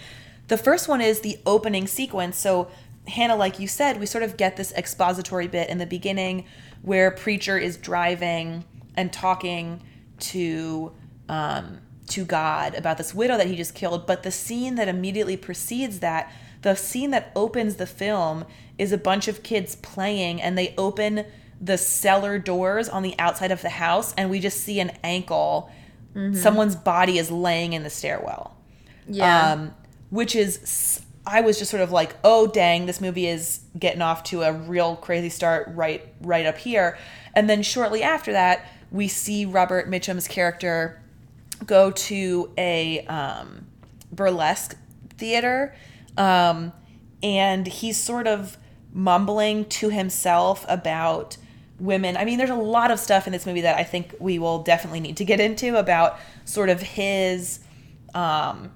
The 0.48 0.58
first 0.58 0.88
one 0.88 1.02
is 1.02 1.20
the 1.20 1.38
opening 1.46 1.88
sequence. 1.88 2.38
So 2.38 2.70
Hannah, 3.08 3.36
like 3.36 3.60
you 3.60 3.68
said, 3.68 4.00
we 4.00 4.06
sort 4.06 4.24
of 4.24 4.38
get 4.38 4.56
this 4.56 4.72
expository 4.74 5.48
bit 5.48 5.70
in 5.70 5.78
the 5.78 5.86
beginning 5.86 6.46
where 6.82 7.12
preacher 7.12 7.58
is 7.58 7.78
driving 7.78 8.64
and 8.96 9.12
talking 9.12 9.84
to 10.20 10.94
um, 11.28 11.80
to 12.08 12.24
God 12.24 12.76
about 12.76 12.98
this 12.98 13.14
widow 13.14 13.38
that 13.38 13.48
he 13.48 13.56
just 13.56 13.76
killed. 13.76 14.06
But 14.06 14.24
the 14.24 14.32
scene 14.32 14.76
that 14.76 14.88
immediately 14.88 15.38
precedes 15.38 16.00
that, 16.00 16.32
the 16.62 16.76
scene 16.76 17.12
that 17.12 17.32
opens 17.36 17.76
the 17.76 17.88
film, 17.88 18.46
is 18.78 18.92
a 18.92 18.98
bunch 18.98 19.28
of 19.28 19.44
kids 19.44 19.76
playing, 19.76 20.42
and 20.42 20.58
they 20.58 20.74
open 20.78 21.26
the 21.62 21.78
cellar 21.78 22.38
doors 22.40 22.90
on 22.90 23.02
the 23.04 23.16
outside 23.20 23.52
of 23.52 23.62
the 23.62 23.70
house, 23.70 24.14
and 24.18 24.30
we 24.30 24.40
just 24.40 24.62
see 24.62 24.80
an 24.80 24.92
ankle. 25.04 25.72
Someone's 26.34 26.76
body 26.78 27.18
is 27.18 27.30
laying 27.30 27.74
in 27.74 27.84
the 27.84 27.90
stairwell 27.90 28.56
Yeah. 29.08 29.52
um, 29.52 29.74
which 30.10 30.34
is 30.36 31.02
I 31.28 31.42
was 31.42 31.58
just 31.58 31.72
sort 31.72 31.82
of 31.84 31.92
like, 31.92 32.16
oh 32.24 32.48
dang, 32.48 32.86
this 32.86 33.02
movie 33.02 33.28
is 33.28 33.62
getting 33.78 34.02
off 34.02 34.24
to 34.26 34.44
a 34.44 34.54
real 34.54 34.96
crazy 34.96 35.30
start 35.30 35.68
right 35.74 36.08
right 36.22 36.46
up 36.46 36.58
here, 36.58 36.98
and 37.34 37.50
then 37.50 37.64
shortly 37.64 38.02
after 38.02 38.32
that, 38.32 38.66
we 38.92 39.08
see 39.10 39.46
Robert 39.46 39.90
Mitchum's 39.90 40.28
character 40.28 41.02
go 41.66 41.92
to 41.92 42.52
a 42.58 43.06
um, 43.08 43.66
burlesque 44.12 44.78
theater, 45.18 45.76
um, 46.18 46.72
and 47.24 47.68
he's 47.68 47.98
sort 47.98 48.28
of 48.28 48.58
mumbling 48.94 49.66
to 49.66 49.90
himself 49.90 50.66
about 50.70 51.36
women. 51.80 52.18
I 52.18 52.26
mean, 52.26 52.38
there's 52.38 52.50
a 52.50 52.56
lot 52.56 52.92
of 52.92 53.00
stuff 53.00 53.28
in 53.28 53.34
this 53.34 53.46
movie 53.46 53.62
that 53.62 53.78
I 53.78 53.84
think 53.84 54.16
we 54.20 54.40
will 54.40 54.64
definitely 54.64 55.00
need 55.00 55.18
to 55.18 55.26
get 55.26 55.40
into 55.40 55.78
about 55.78 56.20
sort 56.46 56.70
of 56.70 56.82
his 56.82 57.60
um, 58.14 58.72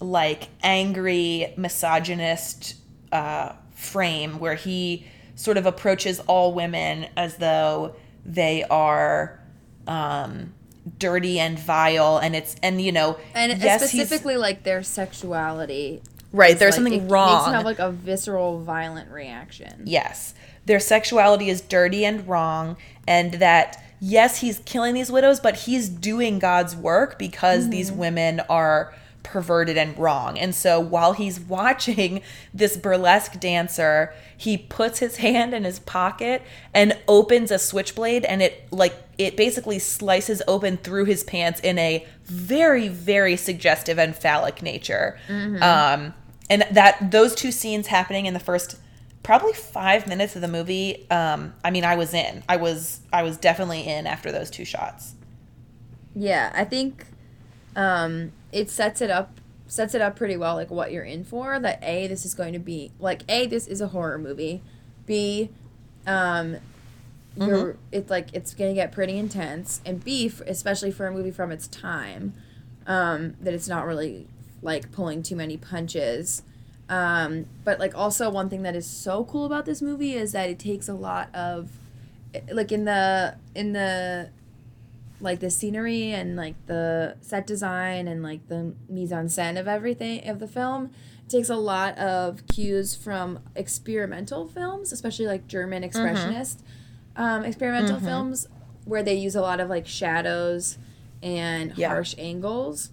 like 0.00 0.48
angry 0.62 1.54
misogynist 1.56 2.76
uh, 3.12 3.52
frame 3.72 4.38
where 4.38 4.54
he 4.54 5.06
sort 5.36 5.56
of 5.56 5.66
approaches 5.66 6.20
all 6.20 6.54
women 6.54 7.06
as 7.16 7.36
though 7.36 7.96
they 8.24 8.64
are 8.64 9.40
um, 9.86 10.54
dirty 10.98 11.38
and 11.38 11.58
vile 11.58 12.18
and 12.18 12.36
it's 12.36 12.56
and 12.62 12.80
you 12.80 12.92
know 12.92 13.18
and 13.34 13.60
yes, 13.62 13.88
specifically 13.88 14.36
like 14.36 14.64
their 14.64 14.82
sexuality. 14.82 16.02
right 16.32 16.58
there's 16.58 16.72
like, 16.72 16.74
something 16.74 16.92
it 16.92 17.00
Makes 17.02 17.12
wrong 17.12 17.44
them 17.44 17.54
have 17.54 17.64
like 17.64 17.78
a 17.78 17.90
visceral, 17.90 18.60
violent 18.60 19.10
reaction. 19.10 19.82
yes 19.86 20.34
their 20.66 20.80
sexuality 20.80 21.48
is 21.48 21.60
dirty 21.60 22.04
and 22.04 22.26
wrong 22.26 22.76
and 23.06 23.34
that 23.34 23.82
yes 24.00 24.40
he's 24.40 24.58
killing 24.60 24.94
these 24.94 25.10
widows 25.10 25.40
but 25.40 25.56
he's 25.56 25.88
doing 25.88 26.38
god's 26.38 26.74
work 26.74 27.18
because 27.18 27.70
these 27.70 27.90
women 27.90 28.40
are 28.48 28.94
perverted 29.24 29.76
and 29.76 29.98
wrong. 29.98 30.38
And 30.38 30.54
so 30.54 30.78
while 30.78 31.14
he's 31.14 31.40
watching 31.54 32.20
this 32.52 32.76
burlesque 32.76 33.40
dancer 33.40 34.14
he 34.36 34.56
puts 34.56 35.00
his 35.00 35.16
hand 35.16 35.54
in 35.54 35.64
his 35.64 35.80
pocket 35.80 36.42
and 36.72 36.96
opens 37.08 37.50
a 37.50 37.58
switchblade 37.58 38.24
and 38.24 38.42
it 38.42 38.70
like 38.70 38.94
it 39.18 39.36
basically 39.36 39.78
slices 39.78 40.42
open 40.46 40.76
through 40.76 41.06
his 41.06 41.24
pants 41.24 41.58
in 41.60 41.78
a 41.78 42.06
very 42.24 42.86
very 42.86 43.36
suggestive 43.36 43.98
and 43.98 44.14
phallic 44.14 44.62
nature. 44.62 45.18
Um 45.62 46.14
and 46.50 46.66
that 46.70 47.10
those 47.10 47.34
two 47.34 47.50
scenes 47.50 47.88
happening 47.88 48.26
in 48.26 48.34
the 48.34 48.40
first 48.40 48.76
probably 49.24 49.52
five 49.52 50.06
minutes 50.06 50.36
of 50.36 50.42
the 50.42 50.48
movie 50.48 51.08
um 51.10 51.52
i 51.64 51.70
mean 51.70 51.84
i 51.84 51.96
was 51.96 52.14
in 52.14 52.42
i 52.48 52.56
was 52.56 53.00
i 53.12 53.22
was 53.22 53.36
definitely 53.36 53.80
in 53.82 54.06
after 54.06 54.30
those 54.30 54.50
two 54.50 54.64
shots 54.64 55.14
Yeah, 56.14 56.52
I 56.54 56.64
think 56.64 57.06
um, 57.74 58.32
it 58.52 58.70
sets 58.70 59.00
it 59.00 59.10
up 59.10 59.40
sets 59.66 59.94
it 59.94 60.00
up 60.00 60.14
pretty 60.14 60.36
well, 60.36 60.54
like 60.54 60.70
what 60.70 60.92
you're 60.92 61.04
in 61.04 61.24
for. 61.24 61.58
That 61.58 61.82
a 61.82 62.06
this 62.06 62.24
is 62.24 62.34
going 62.34 62.52
to 62.52 62.58
be 62.58 62.92
like 63.00 63.22
a 63.28 63.46
this 63.46 63.66
is 63.66 63.80
a 63.80 63.88
horror 63.88 64.18
movie. 64.18 64.62
B, 65.06 65.50
um, 66.06 66.56
you're 67.36 67.76
it's 67.90 68.10
like 68.10 68.28
it's 68.32 68.54
gonna 68.54 68.74
get 68.74 68.92
pretty 68.92 69.18
intense, 69.18 69.80
and 69.84 70.02
B, 70.04 70.26
f- 70.26 70.40
especially 70.46 70.92
for 70.92 71.06
a 71.06 71.12
movie 71.12 71.32
from 71.32 71.50
its 71.50 71.66
time, 71.66 72.34
um, 72.86 73.34
that 73.40 73.52
it's 73.52 73.68
not 73.68 73.86
really 73.86 74.28
like 74.62 74.92
pulling 74.92 75.22
too 75.22 75.36
many 75.36 75.56
punches. 75.56 76.42
Um, 76.88 77.46
but 77.64 77.78
like 77.80 77.96
also 77.96 78.28
one 78.30 78.48
thing 78.50 78.62
that 78.62 78.76
is 78.76 78.86
so 78.86 79.24
cool 79.24 79.46
about 79.46 79.64
this 79.64 79.80
movie 79.80 80.14
is 80.14 80.32
that 80.32 80.50
it 80.50 80.58
takes 80.58 80.88
a 80.88 80.94
lot 80.94 81.34
of 81.34 81.70
like 82.52 82.72
in 82.72 82.84
the 82.84 83.36
in 83.54 83.72
the 83.72 84.30
like 85.20 85.40
the 85.40 85.48
scenery 85.50 86.10
and 86.10 86.36
like 86.36 86.54
the 86.66 87.16
set 87.22 87.46
design 87.46 88.06
and 88.08 88.22
like 88.22 88.46
the 88.48 88.74
mise 88.88 89.12
en 89.12 89.26
scène 89.28 89.58
of 89.58 89.66
everything 89.68 90.28
of 90.28 90.40
the 90.40 90.48
film 90.48 90.90
it 91.24 91.30
takes 91.30 91.48
a 91.48 91.56
lot 91.56 91.96
of 91.96 92.44
cues 92.48 92.94
from 92.96 93.38
experimental 93.54 94.46
films 94.46 94.92
especially 94.92 95.26
like 95.26 95.46
german 95.46 95.82
expressionist 95.82 96.58
um, 97.16 97.44
experimental 97.44 97.98
films 98.00 98.48
where 98.84 99.02
they 99.04 99.14
use 99.14 99.36
a 99.36 99.40
lot 99.40 99.60
of 99.60 99.68
like 99.70 99.86
shadows 99.86 100.76
and 101.22 101.72
Yeah. 101.76 101.88
harsh 101.88 102.14
angles 102.18 102.90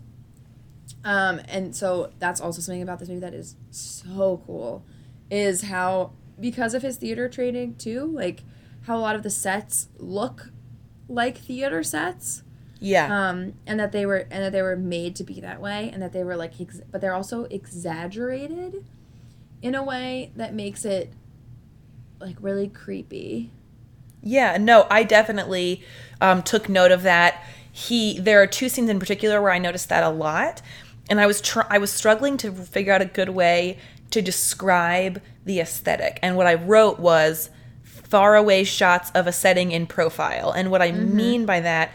um, 1.04 1.42
and 1.48 1.76
so 1.76 2.12
that's 2.20 2.40
also 2.40 2.62
something 2.62 2.82
about 2.82 3.00
this 3.00 3.10
movie 3.10 3.22
that 3.22 3.34
is 3.34 3.56
so 3.70 4.42
cool 4.46 4.84
is 5.30 5.64
how 5.64 6.12
because 6.40 6.74
of 6.74 6.82
his 6.82 6.98
theater 6.98 7.30
training 7.30 7.76
too 7.76 8.06
like 8.06 8.44
how 8.84 8.98
a 8.98 9.00
lot 9.00 9.16
of 9.16 9.24
the 9.24 9.30
sets 9.30 9.88
look 9.98 10.52
like 11.08 11.38
theater 11.38 11.84
sets. 11.84 12.44
Yeah. 12.80 13.30
Um 13.30 13.54
and 13.68 13.80
that 13.80 13.92
they 13.92 14.06
were 14.06 14.28
and 14.32 14.44
that 14.44 14.52
they 14.52 14.62
were 14.62 14.76
made 14.76 15.16
to 15.18 15.24
be 15.24 15.40
that 15.42 15.62
way 15.62 15.90
and 15.94 16.02
that 16.02 16.14
they 16.14 16.24
were 16.24 16.36
like 16.36 16.60
ex- 16.60 16.82
but 16.92 17.00
they're 17.00 17.14
also 17.14 17.44
exaggerated 17.46 18.84
in 19.62 19.76
a 19.76 19.84
way 19.84 20.32
that 20.36 20.54
makes 20.54 20.84
it 20.84 21.14
like 22.20 22.38
really 22.40 22.68
creepy. 22.68 23.52
Yeah, 24.24 24.58
no, 24.58 24.86
I 24.90 25.04
definitely 25.04 25.84
um, 26.20 26.44
took 26.44 26.70
note 26.70 26.92
of 26.92 27.04
that. 27.04 27.44
He, 27.72 28.20
there 28.20 28.42
are 28.42 28.48
two 28.48 28.70
scenes 28.70 28.90
in 28.90 29.00
particular 29.00 29.42
where 29.42 29.52
I 29.52 29.58
noticed 29.58 29.90
that 29.90 30.04
a 30.04 30.10
lot, 30.10 30.62
and 31.12 31.20
I 31.20 31.28
was 31.28 31.42
tr- 31.42 31.68
I 31.70 31.78
was 31.78 31.92
struggling 31.92 32.38
to 32.38 32.52
figure 32.52 32.94
out 32.94 33.02
a 33.02 33.06
good 33.06 33.30
way 33.30 33.78
to 34.12 34.22
describe 34.22 35.22
the 35.46 35.60
aesthetic. 35.60 36.18
And 36.22 36.38
what 36.38 36.48
I 36.48 36.56
wrote 36.56 37.00
was 37.00 37.50
faraway 37.84 38.64
shots 38.64 39.12
of 39.12 39.28
a 39.28 39.32
setting 39.32 39.72
in 39.72 39.88
profile. 39.88 40.52
And 40.52 40.72
what 40.72 40.82
I 40.82 40.92
mean 40.92 41.46
by 41.46 41.60
that 41.60 41.92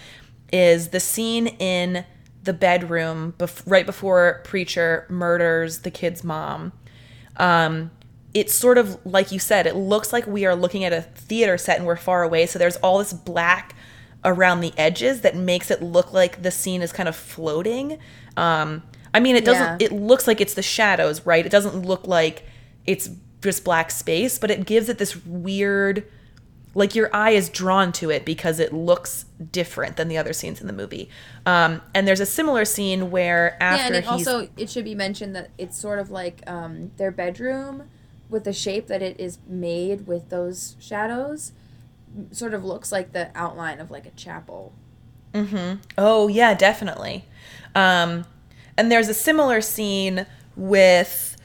is 0.53 0.89
the 0.89 1.01
scene 1.01 1.47
in 1.47 2.05
the 2.43 2.53
bedroom 2.53 3.35
bef- 3.39 3.63
right 3.67 3.87
before 3.87 4.43
preacher 4.45 5.07
murders 5.09 5.81
the 5.81 5.91
kid's 5.91 6.23
mom 6.23 6.73
um, 7.39 7.91
it's 8.35 8.55
sort 8.55 8.79
of 8.79 9.05
like 9.05 9.33
you 9.33 9.39
said, 9.39 9.67
it 9.67 9.75
looks 9.75 10.13
like 10.13 10.27
we 10.27 10.45
are 10.45 10.55
looking 10.55 10.85
at 10.85 10.93
a 10.93 11.03
theater 11.03 11.59
set 11.59 11.79
and 11.79 11.87
we're 11.87 11.97
far 11.97 12.23
away. 12.23 12.47
So 12.47 12.59
there's 12.59 12.77
all 12.77 12.99
this 12.99 13.13
black 13.13 13.75
around 14.25 14.61
the 14.61 14.73
edges 14.77 15.23
that 15.23 15.35
makes 15.35 15.71
it 15.71 15.83
look 15.83 16.13
like 16.13 16.43
the 16.43 16.51
scene 16.51 16.83
is 16.83 16.93
kind 16.93 17.09
of 17.09 17.17
floating. 17.17 17.99
Um, 18.37 18.83
I 19.17 19.21
mean, 19.21 19.35
it 19.35 19.47
doesn't, 19.47 19.81
Yeah. 19.81 19.87
it 19.87 19.93
looks 19.93 20.27
like 20.27 20.43
it's 20.43 20.53
the 20.53 20.63
shadows, 20.63 21.25
right? 21.25 21.47
It 21.47 21.49
doesn't 21.51 21.87
look 21.87 22.07
like 22.07 22.45
it's 22.87 23.09
just 23.41 23.65
black 23.65 23.91
space, 23.91 24.39
but 24.39 24.51
it 24.51 24.67
gives 24.67 24.91
it 24.91 24.99
this 24.99 25.25
weird, 25.25 26.05
like 26.75 26.95
your 26.95 27.09
eye 27.17 27.31
is 27.31 27.49
drawn 27.49 27.93
to 27.93 28.11
it 28.11 28.27
because 28.27 28.61
it 28.61 28.75
looks 28.75 29.25
different 29.53 29.97
than 29.97 30.09
the 30.09 30.19
other 30.19 30.35
scenes 30.35 30.61
in 30.61 30.67
the 30.67 30.73
movie. 30.75 31.09
Um, 31.47 31.81
and 31.95 32.07
there's 32.07 32.21
a 32.21 32.27
similar 32.27 32.67
scene 32.67 33.11
where 33.11 33.57
after 33.63 33.95
yeah, 33.95 34.01
and 34.01 34.07
also 34.07 34.51
it 34.59 34.69
should 34.69 34.85
be 34.85 34.95
mentioned 34.95 35.35
that 35.35 35.49
it's 35.57 35.79
sort 35.79 35.99
of 35.99 36.11
like 36.11 36.43
um, 36.47 36.91
their 36.99 37.11
bedroom 37.11 37.85
with 38.29 38.45
the 38.45 38.53
shape 38.53 38.87
that 38.89 39.01
it 39.01 39.19
is 39.19 39.39
made 39.49 40.07
with 40.07 40.29
those 40.29 40.77
shadows 40.79 41.53
sort 42.33 42.53
of 42.53 42.65
looks 42.67 42.93
like 42.93 43.13
the 43.13 43.31
outline 43.35 43.81
of 43.81 43.91
like 43.91 44.05
a 44.05 44.11
chapel. 44.11 44.75
Mm-hmm. 45.33 45.81
Oh 45.97 46.29
yeah, 46.29 46.53
definitely. 46.53 47.25
Um, 47.75 48.27
and 48.77 48.91
there's 48.91 49.09
a 49.09 49.15
similar 49.15 49.61
scene 49.61 50.27
with 50.57 51.37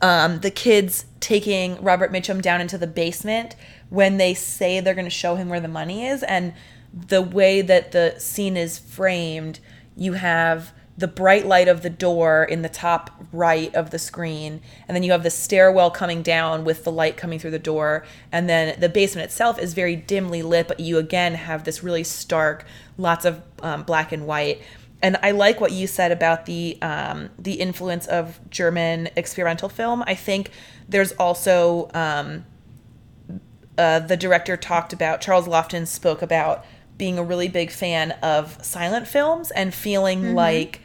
um, 0.00 0.40
the 0.40 0.50
kids 0.50 1.06
taking 1.20 1.82
Robert 1.82 2.12
Mitchum 2.12 2.42
down 2.42 2.60
into 2.60 2.76
the 2.76 2.86
basement 2.86 3.54
when 3.88 4.16
they 4.16 4.34
say 4.34 4.80
they're 4.80 4.94
going 4.94 5.04
to 5.04 5.10
show 5.10 5.36
him 5.36 5.48
where 5.48 5.60
the 5.60 5.68
money 5.68 6.06
is, 6.06 6.22
and 6.22 6.54
the 6.92 7.22
way 7.22 7.62
that 7.62 7.92
the 7.92 8.14
scene 8.18 8.56
is 8.56 8.78
framed, 8.78 9.60
you 9.96 10.14
have 10.14 10.72
the 10.96 11.08
bright 11.08 11.46
light 11.46 11.68
of 11.68 11.82
the 11.82 11.90
door 11.90 12.44
in 12.44 12.62
the 12.62 12.68
top 12.68 13.24
right 13.32 13.74
of 13.74 13.90
the 13.90 13.98
screen 13.98 14.60
and 14.86 14.94
then 14.94 15.02
you 15.02 15.10
have 15.10 15.22
the 15.22 15.30
stairwell 15.30 15.90
coming 15.90 16.22
down 16.22 16.64
with 16.64 16.84
the 16.84 16.92
light 16.92 17.16
coming 17.16 17.38
through 17.38 17.50
the 17.50 17.58
door. 17.58 18.04
And 18.30 18.48
then 18.48 18.78
the 18.78 18.90
basement 18.90 19.24
itself 19.24 19.58
is 19.58 19.72
very 19.72 19.96
dimly 19.96 20.42
lit 20.42 20.68
but 20.68 20.80
you 20.80 20.98
again 20.98 21.34
have 21.34 21.64
this 21.64 21.82
really 21.82 22.04
stark 22.04 22.66
lots 22.98 23.24
of 23.24 23.42
um, 23.62 23.84
black 23.84 24.12
and 24.12 24.26
white 24.26 24.60
and 25.02 25.16
I 25.22 25.32
like 25.32 25.60
what 25.60 25.72
you 25.72 25.86
said 25.86 26.12
about 26.12 26.46
the 26.46 26.78
um, 26.80 27.30
the 27.38 27.54
influence 27.54 28.06
of 28.06 28.38
German 28.50 29.10
experimental 29.16 29.68
film. 29.68 30.02
I 30.06 30.14
think 30.14 30.50
there's 30.88 31.12
also 31.12 31.90
um, 31.92 32.44
uh, 33.76 33.98
the 34.00 34.16
director 34.16 34.56
talked 34.56 34.92
about 34.92 35.20
Charles 35.20 35.48
Laughton 35.48 35.86
spoke 35.86 36.22
about 36.22 36.64
being 36.96 37.18
a 37.18 37.24
really 37.24 37.48
big 37.48 37.70
fan 37.70 38.12
of 38.22 38.62
silent 38.64 39.08
films 39.08 39.50
and 39.50 39.74
feeling 39.74 40.34
like 40.34 40.80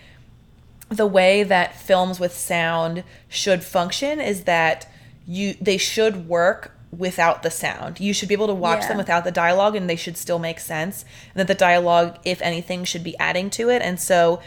the 0.90 1.06
way 1.06 1.44
that 1.44 1.80
films 1.80 2.20
with 2.20 2.34
sound 2.34 3.04
should 3.28 3.64
function 3.64 4.20
is 4.20 4.46
that 4.46 4.90
you 5.28 5.56
they 5.62 5.78
should 5.78 6.28
work 6.28 6.77
without 6.96 7.44
the 7.44 7.52
sound. 7.52 8.00
You 8.00 8.14
should 8.14 8.30
be 8.30 8.34
able 8.34 8.48
to 8.48 8.54
watch 8.54 8.82
Yeah. 8.84 8.88
them 8.90 8.98
without 8.98 9.24
the 9.24 9.32
dialogue 9.32 9.76
and 9.76 9.90
they 9.90 9.96
should 9.96 10.18
still 10.18 10.40
make 10.40 10.60
sense. 10.60 11.04
And 11.34 11.40
that 11.42 11.48
the 11.48 11.56
dialogue, 11.56 12.18
if 12.24 12.42
anything, 12.42 12.84
should 12.86 13.04
be 13.04 13.18
adding 13.20 13.50
to 13.52 13.70
it. 13.70 13.82
And 13.82 14.00
so 14.00 14.40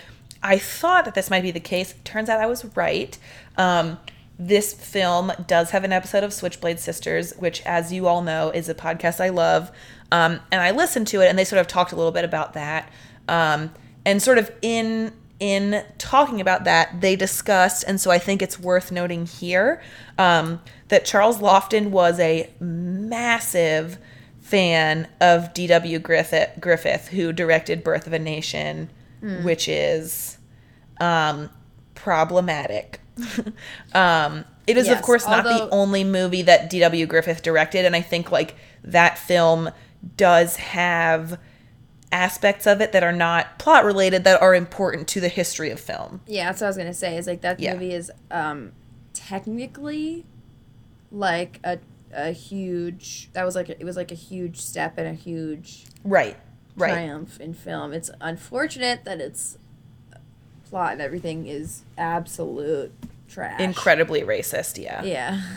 I 0.43 0.59
thought 0.59 1.05
that 1.05 1.15
this 1.15 1.29
might 1.31 1.43
be 1.43 1.51
the 1.51 1.61
case. 1.61 1.95
Turns 2.05 2.29
out 2.29 2.41
I 2.41 2.47
was 2.47 2.65
right. 2.77 3.17
Um, 3.59 3.99
this 4.39 4.73
film 4.73 5.33
does 5.47 5.71
have 5.71 5.85
an 5.85 5.93
episode 5.93 6.25
of 6.25 6.33
Switchblade 6.33 6.81
Sisters, 6.81 7.35
which, 7.39 7.61
as 7.67 7.93
you 7.93 8.07
all 8.07 8.23
know, 8.23 8.49
is 8.51 8.71
a 8.71 8.75
podcast 8.75 9.21
I 9.21 9.29
love. 9.29 9.71
Um, 10.11 10.41
and 10.51 10.63
I 10.63 10.71
listened 10.71 11.09
to 11.09 11.21
it, 11.21 11.27
and 11.29 11.39
they 11.39 11.45
sort 11.45 11.61
of 11.61 11.67
talked 11.67 11.93
a 11.93 11.97
little 11.97 12.11
bit 12.11 12.25
about 12.25 12.55
that. 12.55 12.89
Um, 13.29 13.71
and 14.07 14.23
sort 14.23 14.39
of 14.39 14.51
in 14.63 15.13
in 15.41 15.85
talking 15.99 16.41
about 16.41 16.65
that, 16.65 17.01
they 17.01 17.17
discussed, 17.17 17.83
and 17.87 18.01
so 18.01 18.11
I 18.11 18.19
think 18.19 18.43
it's 18.43 18.61
worth 18.61 18.93
noting 18.93 19.27
here 19.27 19.83
um, 20.19 20.61
that 20.89 21.05
Charles 21.07 21.39
Laughton 21.39 21.91
was 21.91 22.21
a 22.21 22.51
massive 22.61 23.99
fan 24.41 25.09
of 25.21 25.55
D.W. 25.55 25.99
Griffith, 26.01 26.51
Griffith, 26.61 27.09
who 27.09 27.33
directed 27.33 27.83
Birth 27.83 28.07
of 28.07 28.13
a 28.13 28.19
Nation, 28.19 28.91
which 29.43 29.69
is 29.69 30.39
um, 31.01 31.51
problematic. 31.95 33.01
um, 33.95 34.45
it 34.67 34.77
is, 34.77 34.87
of 34.89 34.97
Yes, 34.97 35.05
course, 35.05 35.27
not 35.27 35.45
the 35.45 35.69
only 35.71 36.05
movie 36.05 36.43
that 36.43 36.71
D.W. 36.71 37.07
Griffith 37.07 37.43
directed, 37.43 37.85
and 37.85 37.97
I 37.97 38.01
think 38.03 38.31
like 38.31 38.57
that 38.85 39.19
film 39.19 39.71
does 40.17 40.57
have 40.57 41.39
aspects 42.13 42.67
of 42.67 42.81
it 42.81 42.93
that 42.93 43.03
are 43.05 43.13
not 43.13 43.59
plot 43.59 43.85
related 43.85 44.25
that 44.25 44.41
are 44.43 44.55
important 44.55 45.07
to 45.09 45.21
the 45.21 45.29
history 45.29 45.71
of 45.71 45.79
film. 45.79 46.21
Yeah, 46.27 46.47
that's 46.47 46.61
what 46.61 46.67
I 46.67 46.71
was 46.71 46.77
gonna 46.77 46.95
say. 46.95 47.17
Is 47.17 47.27
like 47.27 47.41
that 47.43 47.61
Yeah. 47.61 47.75
movie 47.75 47.93
is 47.95 48.11
um, 48.31 48.73
technically 49.13 50.25
like 51.13 51.61
a 51.65 51.79
a 52.13 52.33
huge. 52.33 53.31
That 53.35 53.45
was 53.45 53.55
like 53.55 53.69
a, 53.69 53.79
it 53.81 53.85
was 53.85 53.97
like 53.97 54.11
a 54.11 54.17
huge 54.17 54.61
step 54.61 54.99
and 54.99 55.07
a 55.07 55.13
huge 55.15 55.85
Right. 56.03 56.37
Right. 56.77 56.91
triumph 56.93 57.39
in 57.41 57.55
film. 57.55 57.93
It's 57.93 58.11
unfortunate 58.21 59.05
that 59.05 59.21
its 59.21 59.59
plot 60.69 60.93
and 60.93 61.01
everything 61.03 61.47
is 61.47 61.83
absolute 61.99 62.93
trash. 63.29 63.61
Incredibly 63.61 64.23
racist, 64.23 64.83
yeah. 64.83 65.03
Yeah. 65.05 65.41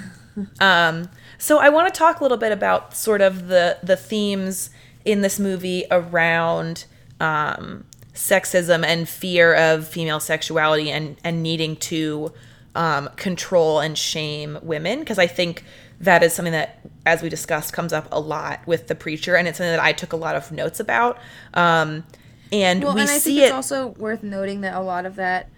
Um, 0.59 1.09
so 1.37 1.59
I 1.59 1.69
want 1.69 1.93
to 1.93 1.95
talk 1.97 2.19
a 2.19 2.23
little 2.23 2.37
bit 2.39 2.51
about 2.51 2.95
sort 2.95 3.21
of 3.21 3.49
the 3.49 3.77
the 3.83 3.95
themes 3.95 4.71
in 5.05 5.21
this 5.21 5.39
movie 5.39 5.85
around 5.91 6.85
um, 7.19 7.85
sexism 8.13 8.85
and 8.85 9.07
fear 9.09 9.53
of 9.53 9.87
female 9.87 10.19
sexuality 10.19 10.91
and 10.91 11.17
and 11.23 11.41
needing 11.43 11.75
to 11.75 12.31
um, 12.75 13.09
control 13.15 13.79
and 13.79 13.97
shame 13.97 14.57
women 14.61 14.99
because 14.99 15.19
I 15.19 15.27
think 15.27 15.63
that 15.99 16.23
is 16.23 16.33
something 16.33 16.51
that, 16.53 16.79
as 17.05 17.21
we 17.21 17.29
discussed, 17.29 17.73
comes 17.73 17.93
up 17.93 18.07
a 18.11 18.19
lot 18.19 18.65
with 18.67 18.87
the 18.87 18.95
preacher, 18.95 19.35
and 19.35 19.47
it's 19.47 19.57
something 19.57 19.71
that 19.71 19.83
I 19.83 19.93
took 19.93 20.11
a 20.11 20.17
lot 20.17 20.35
of 20.35 20.51
notes 20.51 20.79
about. 20.79 21.17
Um, 21.53 22.03
and 22.51 22.83
Well, 22.83 22.95
we 22.95 23.01
and 23.01 23.09
I 23.09 23.17
see 23.17 23.35
think 23.35 23.43
it's 23.43 23.51
it. 23.51 23.53
also 23.53 23.87
worth 23.87 24.21
noting 24.23 24.61
that 24.61 24.75
a 24.75 24.81
lot 24.81 25.05
of 25.05 25.15
that 25.15 25.49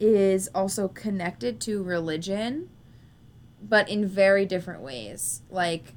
is 0.00 0.48
also 0.54 0.88
connected 0.88 1.60
to 1.62 1.82
religion, 1.82 2.70
but 3.62 3.88
in 3.88 4.06
very 4.06 4.46
different 4.46 4.80
ways. 4.80 5.42
Like 5.50 5.93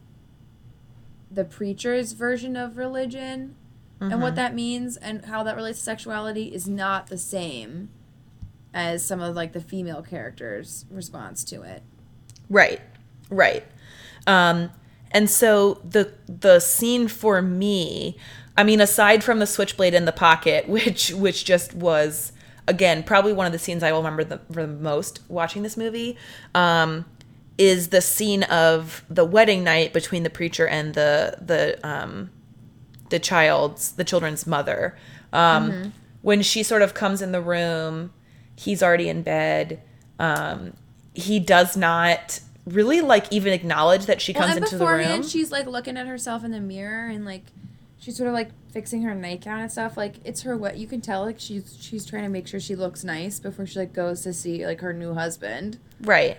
the 1.29 1.43
preacher's 1.43 2.13
version 2.13 2.55
of 2.55 2.77
religion 2.77 3.55
and 3.99 4.11
Mm-hmm. 4.11 4.21
what 4.21 4.35
that 4.35 4.53
means 4.53 4.95
and 4.95 5.25
how 5.25 5.41
that 5.43 5.55
relates 5.55 5.79
to 5.79 5.83
sexuality 5.85 6.53
is 6.53 6.67
not 6.67 7.07
the 7.07 7.17
same 7.17 7.89
as 8.71 9.03
some 9.03 9.19
of 9.21 9.35
like 9.35 9.53
the 9.53 9.59
female 9.61 10.03
characters' 10.03 10.85
response 10.91 11.43
to 11.45 11.63
it. 11.63 11.81
Right, 12.47 12.79
right. 13.31 13.63
Um, 14.27 14.69
and 15.11 15.29
so 15.29 15.81
the 15.83 16.13
the 16.27 16.59
scene 16.59 17.07
for 17.07 17.41
me, 17.41 18.17
I 18.55 18.63
mean, 18.63 18.81
aside 18.81 19.23
from 19.23 19.39
the 19.39 19.47
switchblade 19.47 19.95
in 19.95 20.05
the 20.05 20.11
pocket, 20.11 20.69
which 20.69 21.11
which 21.13 21.43
just 21.43 21.73
was 21.73 22.33
again 22.67 23.01
probably 23.01 23.33
one 23.33 23.47
of 23.47 23.51
the 23.51 23.59
scenes 23.59 23.81
I 23.81 23.91
will 23.91 23.99
remember 23.99 24.23
the, 24.23 24.41
the 24.49 24.67
most 24.67 25.21
watching 25.27 25.63
this 25.63 25.75
movie, 25.75 26.17
um, 26.53 27.05
is 27.57 27.89
the 27.89 28.01
scene 28.01 28.43
of 28.43 29.03
the 29.09 29.25
wedding 29.25 29.63
night 29.63 29.93
between 29.93 30.23
the 30.23 30.29
preacher 30.29 30.67
and 30.67 30.93
the 30.93 31.37
the 31.41 31.79
um, 31.87 32.29
the 33.09 33.19
child's 33.19 33.93
the 33.93 34.03
children's 34.03 34.45
mother 34.45 34.97
um, 35.33 35.93
when 36.21 36.41
she 36.41 36.63
sort 36.63 36.81
of 36.81 36.93
comes 36.93 37.21
in 37.21 37.31
the 37.31 37.41
room 37.41 38.13
he's 38.55 38.81
already 38.83 39.09
in 39.09 39.21
bed 39.21 39.81
um, 40.19 40.73
he 41.13 41.39
does 41.39 41.75
not 41.77 42.39
really 42.65 43.01
like 43.01 43.31
even 43.31 43.53
acknowledge 43.53 44.05
that 44.05 44.21
she 44.21 44.33
Well, 44.33 44.43
comes 44.43 44.57
into 44.57 44.77
the 44.77 44.85
room 44.85 45.23
she's 45.23 45.51
like 45.51 45.67
looking 45.67 45.97
at 45.97 46.05
herself 46.07 46.43
in 46.43 46.51
the 46.51 46.59
mirror 46.59 47.07
and 47.07 47.25
like 47.25 47.43
she's 47.99 48.17
sort 48.17 48.27
of 48.27 48.33
like 48.33 48.49
fixing 48.71 49.01
her 49.01 49.15
nightgown 49.15 49.59
and 49.59 49.71
stuff. 49.71 49.97
Like 49.97 50.15
it's 50.23 50.43
her 50.43 50.55
what 50.55 50.77
you 50.77 50.87
can 50.87 51.01
tell 51.01 51.25
like 51.25 51.39
she's 51.39 51.77
she's 51.79 52.05
trying 52.05 52.23
to 52.23 52.29
make 52.29 52.47
sure 52.47 52.59
she 52.59 52.75
looks 52.75 53.03
nice 53.03 53.39
before 53.39 53.65
she 53.65 53.79
like 53.79 53.93
goes 53.93 54.21
to 54.21 54.33
see 54.33 54.65
like 54.65 54.81
her 54.81 54.93
new 54.93 55.13
husband. 55.13 55.79
Right. 56.01 56.37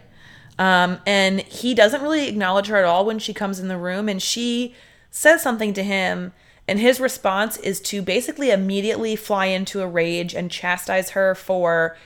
Um, 0.58 0.98
and 1.06 1.40
he 1.40 1.72
doesn't 1.74 2.02
really 2.02 2.26
acknowledge 2.28 2.66
her 2.66 2.76
at 2.76 2.84
all 2.84 3.06
when 3.06 3.18
she 3.18 3.32
comes 3.32 3.60
in 3.60 3.68
the 3.68 3.76
room, 3.78 4.08
and 4.08 4.20
she 4.20 4.74
says 5.10 5.42
something 5.42 5.72
to 5.74 5.82
him, 5.82 6.32
and 6.66 6.80
his 6.80 7.00
response 7.00 7.56
is 7.58 7.80
to 7.80 8.02
basically 8.02 8.50
immediately 8.50 9.16
fly 9.16 9.46
into 9.46 9.80
a 9.80 9.86
rage 9.86 10.34
and 10.34 10.50
chastise 10.50 11.10
her 11.10 11.34
for 11.34 11.96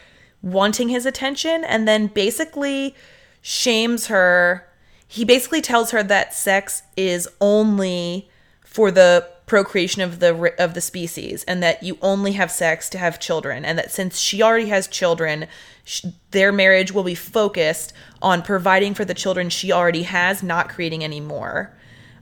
wanting 0.42 0.90
his 0.90 1.06
attention, 1.06 1.64
and 1.64 1.88
then 1.88 2.08
basically 2.08 2.94
shames 3.40 4.06
her. 4.08 4.68
He 5.08 5.24
basically 5.24 5.62
tells 5.62 5.90
her 5.90 6.02
that 6.02 6.34
sex 6.34 6.82
is 6.96 7.28
only 7.40 8.28
for 8.64 8.90
the 8.90 9.28
procreation 9.46 10.00
of 10.02 10.20
the 10.20 10.54
of 10.62 10.74
the 10.74 10.80
species 10.80 11.42
and 11.44 11.62
that 11.62 11.82
you 11.82 11.98
only 12.00 12.32
have 12.32 12.50
sex 12.50 12.88
to 12.88 12.98
have 12.98 13.18
children 13.18 13.64
and 13.64 13.78
that 13.78 13.90
since 13.90 14.18
she 14.18 14.40
already 14.42 14.68
has 14.68 14.86
children 14.86 15.46
sh- 15.84 16.04
their 16.30 16.52
marriage 16.52 16.92
will 16.92 17.02
be 17.02 17.14
focused 17.14 17.92
on 18.22 18.40
providing 18.42 18.94
for 18.94 19.04
the 19.04 19.14
children 19.14 19.50
she 19.50 19.72
already 19.72 20.04
has 20.04 20.42
not 20.42 20.68
creating 20.68 21.02
any 21.02 21.20
more 21.20 21.76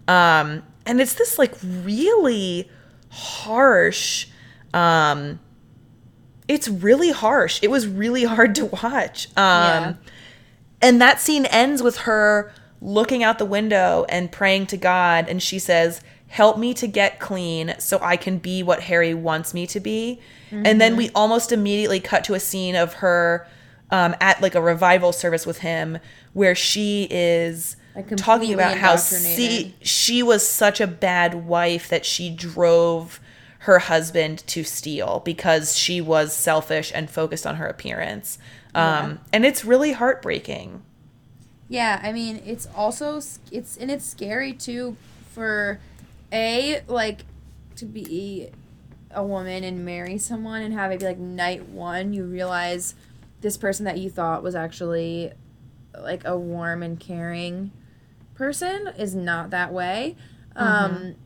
um 0.09 0.63
and 0.87 1.01
it's 1.01 1.15
this 1.15 1.39
like 1.39 1.55
really 1.63 2.69
harsh 3.11 4.27
um 4.73 5.39
it's 6.49 6.69
really 6.69 7.11
harsh 7.13 7.61
it 7.63 7.71
was 7.71 7.87
really 7.87 8.25
hard 8.35 8.55
to 8.55 8.65
watch 8.67 9.27
um 9.37 9.85
Yeah. 9.85 9.95
and 10.81 11.01
that 11.03 11.21
scene 11.21 11.45
ends 11.47 11.83
with 11.83 11.99
her 11.99 12.51
looking 12.83 13.23
out 13.23 13.39
the 13.39 13.45
window 13.45 14.07
and 14.09 14.33
praying 14.33 14.65
to 14.67 14.75
God. 14.75 15.29
And 15.29 15.43
she 15.43 15.59
says, 15.59 16.01
Help 16.31 16.59
me 16.59 16.75
to 16.75 16.87
get 16.87 17.21
clean 17.21 17.75
so 17.79 17.99
I 18.01 18.17
can 18.17 18.39
be 18.39 18.63
what 18.63 18.83
Harry 18.85 19.15
wants 19.15 19.53
me 19.53 19.67
to 19.67 19.79
be. 19.79 20.21
And 20.53 20.81
then 20.81 20.97
we 20.97 21.11
almost 21.15 21.53
immediately 21.53 22.01
cut 22.01 22.25
to 22.25 22.35
a 22.35 22.41
scene 22.41 22.75
of 22.75 22.95
her 22.95 23.47
um, 23.93 24.17
at 24.21 24.41
like 24.41 24.57
a 24.57 24.61
revival 24.61 25.13
service 25.13 25.47
with 25.47 25.59
him 25.59 25.99
where 26.33 26.55
she 26.57 27.07
is 27.11 27.77
Like 27.95 28.17
talking 28.17 28.55
about 28.55 28.77
how 28.77 28.97
she 28.97 29.75
she 29.83 30.23
was 30.23 30.47
such 30.47 30.81
a 30.81 30.87
bad 30.89 31.47
wife 31.47 31.89
that 31.89 32.05
she 32.05 32.31
drove 32.31 33.21
her 33.61 33.79
husband 33.79 34.43
to 34.49 34.65
steal 34.65 35.23
because 35.25 35.77
she 35.77 36.01
was 36.01 36.33
selfish 36.33 36.91
and 36.95 37.11
focused 37.11 37.47
on 37.47 37.57
her 37.57 37.67
appearance. 37.67 38.39
Um, 38.75 39.21
and 39.33 39.45
it's 39.45 39.65
really 39.65 39.93
heartbreaking. 39.93 40.83
Yeah, 41.69 42.01
I 42.03 42.13
mean, 42.13 42.41
it's 42.45 42.67
also 42.75 43.21
it's 43.53 43.77
and 43.77 43.91
it's 43.91 44.05
scary 44.05 44.53
too 44.53 44.97
for 45.33 45.79
a 46.33 46.83
like 46.87 47.25
to 47.77 47.85
be 47.85 48.51
a 49.13 49.25
woman 49.25 49.65
and 49.65 49.85
marry 49.85 50.19
someone 50.19 50.63
and 50.63 50.73
have 50.75 50.93
it 50.93 51.01
be 51.01 51.07
like 51.07 51.19
night 51.19 51.69
one 51.69 52.13
you 52.13 52.25
realize 52.25 52.95
this 53.41 53.57
person 53.57 53.85
that 53.85 53.99
you 53.99 54.09
thought 54.09 54.43
was 54.43 54.55
actually 54.55 55.33
like 55.99 56.25
a 56.25 56.39
warm 56.39 56.83
and 56.83 57.01
caring 57.01 57.73
person 58.35 58.89
is 58.99 59.15
not 59.15 59.51
that 59.51 59.73
way. 59.73 60.17
Um 60.55 61.17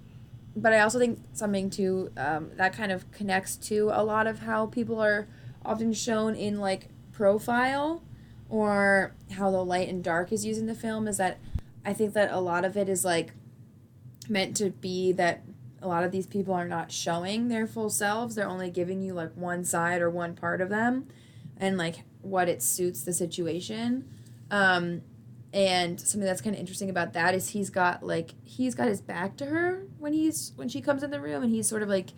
but 0.56 0.72
I 0.72 0.80
also 0.80 0.98
think 0.98 1.20
something 1.32 1.68
too 1.68 2.10
um, 2.16 2.50
that 2.56 2.72
kind 2.72 2.92
of 2.92 3.10
connects 3.10 3.56
to 3.56 3.90
a 3.92 4.04
lot 4.04 4.26
of 4.26 4.40
how 4.40 4.66
people 4.66 5.00
are 5.00 5.26
often 5.64 5.92
shown 5.92 6.34
in 6.34 6.60
like 6.60 6.88
profile 7.12 8.02
or 8.48 9.14
how 9.32 9.50
the 9.50 9.64
light 9.64 9.88
and 9.88 10.04
dark 10.04 10.30
is 10.32 10.44
used 10.44 10.60
in 10.60 10.66
the 10.66 10.74
film 10.74 11.08
is 11.08 11.16
that 11.16 11.38
I 11.84 11.92
think 11.92 12.14
that 12.14 12.30
a 12.30 12.38
lot 12.38 12.64
of 12.64 12.76
it 12.76 12.88
is 12.88 13.04
like 13.04 13.32
meant 14.28 14.56
to 14.58 14.70
be 14.70 15.12
that 15.12 15.42
a 15.82 15.88
lot 15.88 16.04
of 16.04 16.12
these 16.12 16.26
people 16.26 16.54
are 16.54 16.66
not 16.66 16.90
showing 16.90 17.48
their 17.48 17.66
full 17.66 17.90
selves. 17.90 18.34
They're 18.34 18.48
only 18.48 18.70
giving 18.70 19.02
you 19.02 19.12
like 19.12 19.32
one 19.36 19.64
side 19.64 20.00
or 20.00 20.08
one 20.08 20.34
part 20.34 20.60
of 20.60 20.70
them 20.70 21.08
and 21.56 21.76
like 21.76 22.04
what 22.22 22.48
it 22.48 22.62
suits 22.62 23.02
the 23.02 23.12
situation. 23.12 24.08
Um, 24.50 25.02
and 25.52 26.00
something 26.00 26.26
that's 26.26 26.40
kind 26.40 26.56
of 26.56 26.60
interesting 26.60 26.90
about 26.90 27.12
that 27.12 27.34
is 27.34 27.50
he's 27.50 27.70
got 27.70 28.02
like 28.02 28.34
he's 28.42 28.74
got 28.74 28.88
his 28.88 29.00
back 29.00 29.36
to 29.36 29.46
her 29.46 29.86
when 29.98 30.12
he's 30.12 30.52
when 30.56 30.68
she 30.68 30.80
comes 30.80 31.02
in 31.02 31.10
the 31.10 31.20
room 31.20 31.44
and 31.44 31.52
he's 31.52 31.68
sort 31.68 31.82
of 31.82 31.88
like 31.88 32.10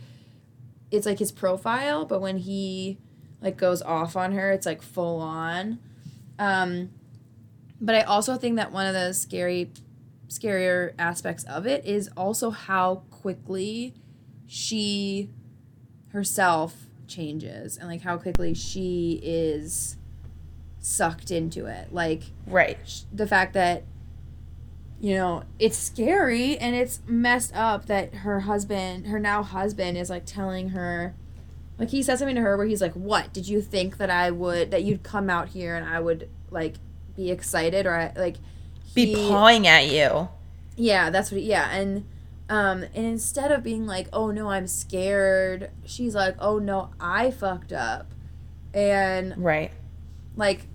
it's 0.90 1.04
like 1.07 1.18
his 1.18 1.32
profile, 1.32 2.04
but 2.04 2.20
when 2.20 2.38
he 2.38 2.98
like 3.42 3.57
goes 3.57 3.82
off 3.82 4.16
on 4.16 4.32
her, 4.32 4.52
it's 4.52 4.66
like 4.66 4.80
full 4.80 5.20
on. 5.20 5.78
Um, 6.38 6.90
but 7.80 7.94
I 7.94 8.02
also 8.02 8.36
think 8.36 8.57
that 8.57 8.72
one 8.72 8.86
of 8.86 8.94
the 8.94 9.12
scary, 9.12 9.70
scarier 10.29 10.93
aspects 10.99 11.45
of 11.45 11.66
it 11.66 11.85
is 11.85 12.09
also 12.16 12.51
how 12.51 13.03
quickly 13.11 13.95
she 14.47 15.31
herself 16.09 16.87
changes 17.07 17.77
and 17.77 17.89
like 17.89 18.03
how 18.03 18.16
quickly 18.16 18.55
she 18.55 19.20
is 19.22 19.97
sucked 20.81 21.31
into 21.31 21.66
it. 21.66 21.93
Like 21.93 22.24
Right. 22.47 23.05
the 23.12 23.27
fact 23.27 23.53
that 23.55 23.85
you 25.01 25.14
know 25.14 25.43
it's 25.59 25.77
scary 25.77 26.57
and 26.57 26.74
it's 26.74 27.01
messed 27.07 27.55
up 27.55 27.85
that 27.87 28.14
her 28.14 28.41
husband 28.41 29.07
her 29.09 29.18
now 29.18 29.43
husband 29.43 29.99
is 29.99 30.09
like 30.09 30.24
telling 30.24 30.70
her 30.70 31.14
like 31.79 31.91
he 31.91 32.03
said 32.03 32.18
something 32.18 32.35
to 32.35 32.41
her 32.41 32.57
where 32.57 32.66
he's 32.66 32.81
like 32.81 32.95
what 32.95 33.31
did 33.35 33.47
you 33.47 33.61
think 33.61 33.99
that 33.99 34.09
i 34.09 34.31
would 34.31 34.70
that 34.70 34.85
you'd 34.85 35.03
come 35.03 35.29
out 35.29 35.51
here 35.51 35.77
and 35.77 35.85
i 35.87 36.01
would 36.01 36.31
like 36.51 36.77
be 37.14 37.31
excited 37.31 37.85
or 37.85 37.95
I, 37.95 38.12
like 38.16 38.37
Be 38.97 39.07
he- 39.14 39.28
pawing 39.28 39.66
at 39.68 39.86
you. 39.88 40.28
yeah 40.76 41.11
that's 41.11 41.30
what 41.30 41.40
he, 41.40 41.47
yeah 41.49 41.70
and 41.70 42.05
um 42.49 42.82
and 42.82 43.07
instead 43.07 43.51
of 43.53 43.62
being 43.62 43.86
like 43.86 44.09
oh 44.12 44.30
no 44.30 44.51
i'm 44.51 44.66
scared 44.66 45.70
she's 45.84 46.14
like 46.14 46.34
oh 46.40 46.59
no 46.59 46.90
i 47.01 47.30
fucked 47.30 47.72
up 47.72 48.12
and 48.74 49.34
Right. 49.38 49.70
like 50.36 50.66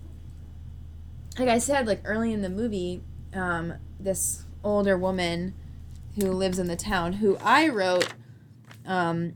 like 1.38 1.48
I 1.48 1.56
said, 1.58 1.86
like 1.86 2.02
early 2.04 2.30
in 2.34 2.42
the 2.42 2.50
movie, 2.50 3.00
um, 3.32 3.72
this 3.98 4.44
older 4.62 4.98
woman 4.98 5.54
who 6.16 6.30
lives 6.30 6.58
in 6.58 6.66
the 6.66 6.76
town, 6.76 7.14
who 7.14 7.38
I 7.42 7.68
wrote, 7.68 8.12
um, 8.84 9.32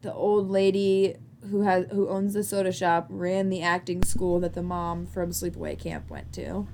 the 0.00 0.14
old 0.14 0.48
lady 0.48 1.16
who 1.50 1.60
has 1.62 1.84
who 1.90 2.08
owns 2.08 2.32
the 2.32 2.42
soda 2.42 2.72
shop 2.72 3.06
ran 3.10 3.50
the 3.50 3.60
acting 3.60 4.02
school 4.02 4.40
that 4.40 4.54
the 4.54 4.62
mom 4.62 5.04
from 5.06 5.28
Sleepaway 5.30 5.78
Camp 5.78 6.08
went 6.08 6.32
to. 6.34 6.66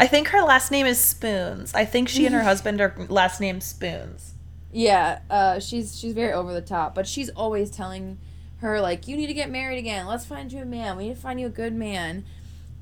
I 0.00 0.06
think 0.06 0.28
her 0.28 0.40
last 0.42 0.70
name 0.70 0.86
is 0.86 0.98
Spoons. 0.98 1.74
I 1.74 1.84
think 1.84 2.08
she 2.08 2.24
and 2.24 2.34
her 2.34 2.42
husband 2.50 2.80
are 2.80 2.94
last 3.08 3.40
name 3.40 3.60
Spoons. 3.60 4.32
Yeah, 4.72 5.20
uh, 5.28 5.60
she's 5.60 5.98
she's 5.98 6.14
very 6.14 6.32
over 6.32 6.52
the 6.54 6.62
top, 6.62 6.94
but 6.94 7.06
she's 7.06 7.28
always 7.30 7.70
telling 7.70 8.18
her 8.58 8.80
like, 8.80 9.06
"You 9.06 9.16
need 9.16 9.26
to 9.26 9.34
get 9.34 9.50
married 9.50 9.78
again. 9.78 10.06
Let's 10.06 10.24
find 10.24 10.50
you 10.52 10.62
a 10.62 10.64
man. 10.64 10.96
We 10.96 11.08
need 11.08 11.14
to 11.16 11.20
find 11.20 11.38
you 11.40 11.46
a 11.46 11.50
good 11.50 11.74
man." 11.74 12.24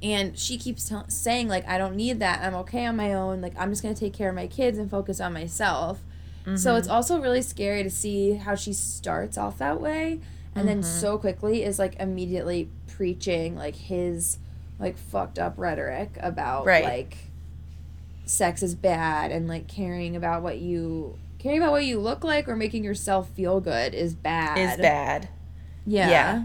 And 0.00 0.38
she 0.38 0.58
keeps 0.58 0.88
tell- 0.88 1.08
saying 1.08 1.48
like, 1.48 1.66
"I 1.66 1.76
don't 1.76 1.96
need 1.96 2.20
that. 2.20 2.40
I'm 2.42 2.54
okay 2.56 2.86
on 2.86 2.96
my 2.96 3.12
own. 3.14 3.40
Like, 3.40 3.54
I'm 3.58 3.70
just 3.70 3.82
gonna 3.82 3.94
take 3.96 4.12
care 4.12 4.28
of 4.28 4.34
my 4.36 4.46
kids 4.46 4.78
and 4.78 4.88
focus 4.90 5.20
on 5.20 5.32
myself." 5.32 6.00
So 6.56 6.76
it's 6.76 6.88
also 6.88 7.20
really 7.20 7.42
scary 7.42 7.82
to 7.82 7.90
see 7.90 8.34
how 8.34 8.54
she 8.54 8.72
starts 8.72 9.36
off 9.36 9.58
that 9.58 9.80
way, 9.82 10.20
and 10.54 10.66
then 10.66 10.82
so 10.82 11.18
quickly 11.18 11.62
is 11.62 11.78
like 11.78 11.94
immediately 12.00 12.70
preaching 12.86 13.54
like 13.54 13.76
his 13.76 14.38
like 14.78 14.96
fucked 14.96 15.38
up 15.38 15.54
rhetoric 15.56 16.16
about 16.20 16.66
Right. 16.66 16.84
like 16.84 17.16
sex 18.24 18.62
is 18.62 18.74
bad 18.74 19.30
and 19.32 19.48
like 19.48 19.66
caring 19.68 20.14
about 20.14 20.42
what 20.42 20.58
you 20.58 21.16
caring 21.38 21.58
about 21.58 21.72
what 21.72 21.84
you 21.84 21.98
look 21.98 22.24
like 22.24 22.48
or 22.48 22.56
making 22.56 22.84
yourself 22.84 23.30
feel 23.30 23.60
good 23.60 23.94
is 23.94 24.14
bad. 24.14 24.58
Is 24.58 24.76
bad. 24.76 25.28
Yeah. 25.86 26.10
Yeah. 26.10 26.42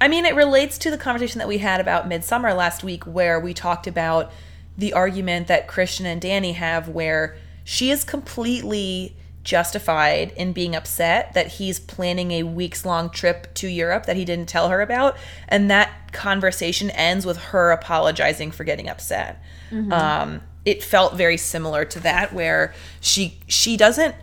I 0.00 0.08
mean, 0.08 0.24
it 0.24 0.34
relates 0.34 0.78
to 0.78 0.90
the 0.90 0.98
conversation 0.98 1.38
that 1.38 1.48
we 1.48 1.58
had 1.58 1.80
about 1.80 2.08
Midsommar 2.08 2.54
last 2.56 2.84
week, 2.84 3.04
where 3.04 3.40
we 3.40 3.54
talked 3.54 3.86
about 3.86 4.30
the 4.76 4.92
argument 4.92 5.46
that 5.48 5.66
Christian 5.66 6.04
and 6.06 6.20
Dani 6.20 6.54
have, 6.54 6.88
where 6.88 7.36
she 7.64 7.90
is 7.90 8.04
completely 8.04 9.16
justified 9.46 10.32
in 10.36 10.52
being 10.52 10.74
upset 10.76 11.32
that 11.34 11.46
he's 11.52 11.78
planning 11.80 12.32
a 12.32 12.42
weeks 12.42 12.84
long 12.84 13.08
trip 13.08 13.54
to 13.54 13.68
Europe 13.68 14.04
that 14.06 14.16
he 14.16 14.24
didn't 14.26 14.48
tell 14.48 14.68
her 14.68 14.82
about. 14.82 15.16
And 15.48 15.70
that 15.70 16.12
conversation 16.12 16.90
ends 16.90 17.24
with 17.24 17.36
her 17.38 17.70
apologizing 17.70 18.50
for 18.50 18.64
getting 18.64 18.88
upset. 18.90 19.40
Um, 19.72 20.42
it 20.64 20.82
felt 20.82 21.14
very 21.14 21.36
similar 21.36 21.84
to 21.86 22.00
that, 22.00 22.32
where 22.34 22.74
she 23.00 23.38
she 23.46 23.76
doesn't 23.76 24.14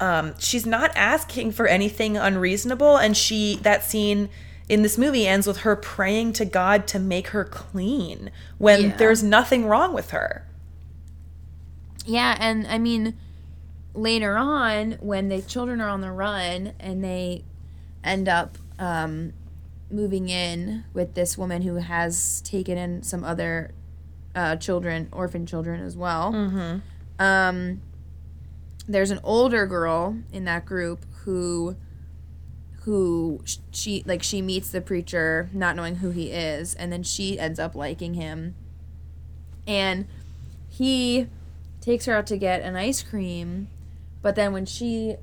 um, 0.00 0.34
she's 0.38 0.66
not 0.66 0.90
asking 0.96 1.52
for 1.52 1.66
anything 1.66 2.16
unreasonable 2.16 2.96
and 2.96 3.16
she 3.16 3.56
that 3.62 3.82
scene 3.84 4.28
in 4.68 4.82
this 4.82 4.98
movie 4.98 5.26
ends 5.28 5.46
with 5.46 5.58
her 5.58 5.76
praying 5.76 6.32
to 6.34 6.44
god 6.44 6.86
to 6.88 6.98
make 6.98 7.28
her 7.28 7.44
clean 7.44 8.30
when 8.58 8.80
Yeah. 8.82 8.96
there's 8.96 9.22
nothing 9.22 9.66
wrong 9.66 9.92
with 9.92 10.10
her 10.10 10.44
Yeah, 12.04 12.36
and 12.40 12.66
I 12.66 12.78
mean 12.78 13.14
later 13.94 14.36
on 14.36 14.92
when 15.00 15.28
the 15.28 15.42
children 15.42 15.80
are 15.80 15.88
on 15.88 16.00
the 16.00 16.10
run 16.10 16.72
and 16.80 17.04
they 17.04 17.44
end 18.02 18.28
up 18.28 18.56
um, 18.78 19.32
moving 19.90 20.28
in 20.28 20.84
with 20.94 21.14
this 21.14 21.36
woman 21.36 21.62
who 21.62 21.76
has 21.76 22.40
taken 22.42 22.78
in 22.78 23.02
some 23.02 23.22
other 23.24 23.72
uh, 24.34 24.56
children, 24.56 25.08
orphan 25.12 25.46
children 25.46 25.80
as 25.82 25.96
well. 25.96 26.32
mm-hmm. 26.32 26.78
um, 27.22 27.80
there's 28.88 29.10
an 29.10 29.20
older 29.22 29.66
girl 29.66 30.16
in 30.32 30.44
that 30.44 30.66
group 30.66 31.04
who 31.24 31.76
who 32.82 33.40
she 33.70 34.02
like 34.06 34.22
she 34.24 34.42
meets 34.42 34.70
the 34.70 34.80
preacher 34.80 35.48
not 35.52 35.76
knowing 35.76 35.96
who 35.96 36.10
he 36.10 36.32
is 36.32 36.74
and 36.74 36.92
then 36.92 37.02
she 37.02 37.38
ends 37.38 37.60
up 37.60 37.76
liking 37.76 38.14
him 38.14 38.56
and 39.68 40.04
he 40.68 41.28
takes 41.80 42.06
her 42.06 42.16
out 42.16 42.26
to 42.26 42.36
get 42.36 42.60
an 42.62 42.74
ice 42.74 43.00
cream 43.02 43.68
but 44.22 44.34
then 44.34 44.52
when 44.52 44.64
she 44.64 45.16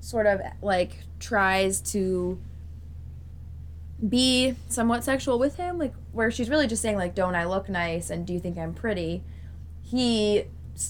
sort 0.00 0.26
of 0.26 0.40
like 0.62 1.04
tries 1.18 1.80
to 1.80 2.38
be 4.06 4.54
somewhat 4.68 5.02
sexual 5.02 5.38
with 5.38 5.56
him 5.56 5.78
like 5.78 5.94
where 6.12 6.30
she's 6.30 6.50
really 6.50 6.66
just 6.66 6.82
saying 6.82 6.96
like 6.96 7.14
don't 7.14 7.34
i 7.34 7.44
look 7.44 7.68
nice? 7.68 8.10
And 8.10 8.26
do 8.26 8.32
you 8.32 8.40
think 8.40 8.58
i'm 8.58 8.74
pretty? 8.74 9.22
he 9.86 10.44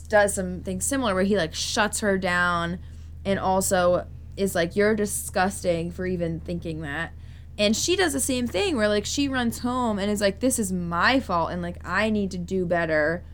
does 0.09 0.34
something 0.34 0.80
similar 0.80 1.14
where 1.14 1.24
he 1.24 1.37
like 1.37 1.55
shuts 1.55 2.01
her 2.01 2.18
down 2.18 2.78
and 3.24 3.39
also 3.39 4.07
is 4.37 4.55
like 4.55 4.74
you're 4.74 4.95
disgusting 4.95 5.91
for 5.91 6.07
even 6.07 6.41
thinking 6.41 6.80
that. 6.80 7.12
And 7.59 7.74
she 7.74 7.97
does 7.97 8.12
the 8.12 8.20
same 8.20 8.47
thing 8.47 8.76
where 8.76 8.89
like 8.89 9.07
she 9.07 9.28
runs 9.28 9.61
home 9.61 9.99
and 9.99 10.11
is 10.11 10.20
like 10.20 10.41
this 10.41 10.59
is 10.59 10.72
my 10.72 11.20
fault 11.20 11.51
and 11.51 11.62
like 11.62 11.76
i 11.87 12.11
need 12.11 12.30
to 12.32 12.39
do 12.39 12.66
better. 12.66 13.24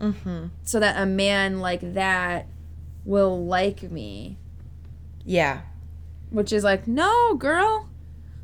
Mm-hmm. 0.00 0.46
so 0.64 0.80
that 0.80 1.00
a 1.00 1.06
man 1.06 1.60
like 1.60 1.94
that 1.94 2.48
will 3.04 3.44
like 3.44 3.82
me. 3.90 4.38
Yeah. 5.24 5.62
Which 6.30 6.52
is 6.52 6.64
like 6.64 6.86
no 6.86 7.34
girl. 7.34 7.88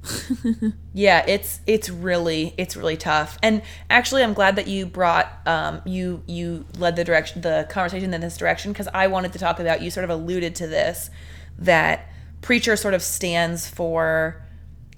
Yeah 0.92 1.24
it's 1.26 1.60
it's 1.66 1.88
really 1.88 2.52
it's 2.58 2.76
really 2.76 2.96
tough. 2.96 3.38
And 3.42 3.62
actually 3.88 4.24
i'm 4.24 4.34
glad 4.34 4.56
that 4.56 4.66
you 4.66 4.86
brought 4.86 5.30
um 5.46 5.82
you 5.84 6.22
you 6.26 6.66
led 6.78 6.96
the 6.96 7.04
direction 7.04 7.42
the 7.42 7.66
conversation 7.70 8.12
in 8.12 8.20
this 8.20 8.36
direction 8.36 8.72
because 8.72 8.88
i 8.92 9.06
wanted 9.06 9.32
to 9.32 9.38
talk 9.38 9.60
about 9.60 9.82
you 9.82 9.90
sort 9.90 10.04
of 10.04 10.10
alluded 10.10 10.56
to 10.56 10.66
this 10.66 11.10
that 11.58 12.08
preacher 12.40 12.74
sort 12.74 12.94
of 12.94 13.02
stands 13.02 13.68
for 13.68 14.42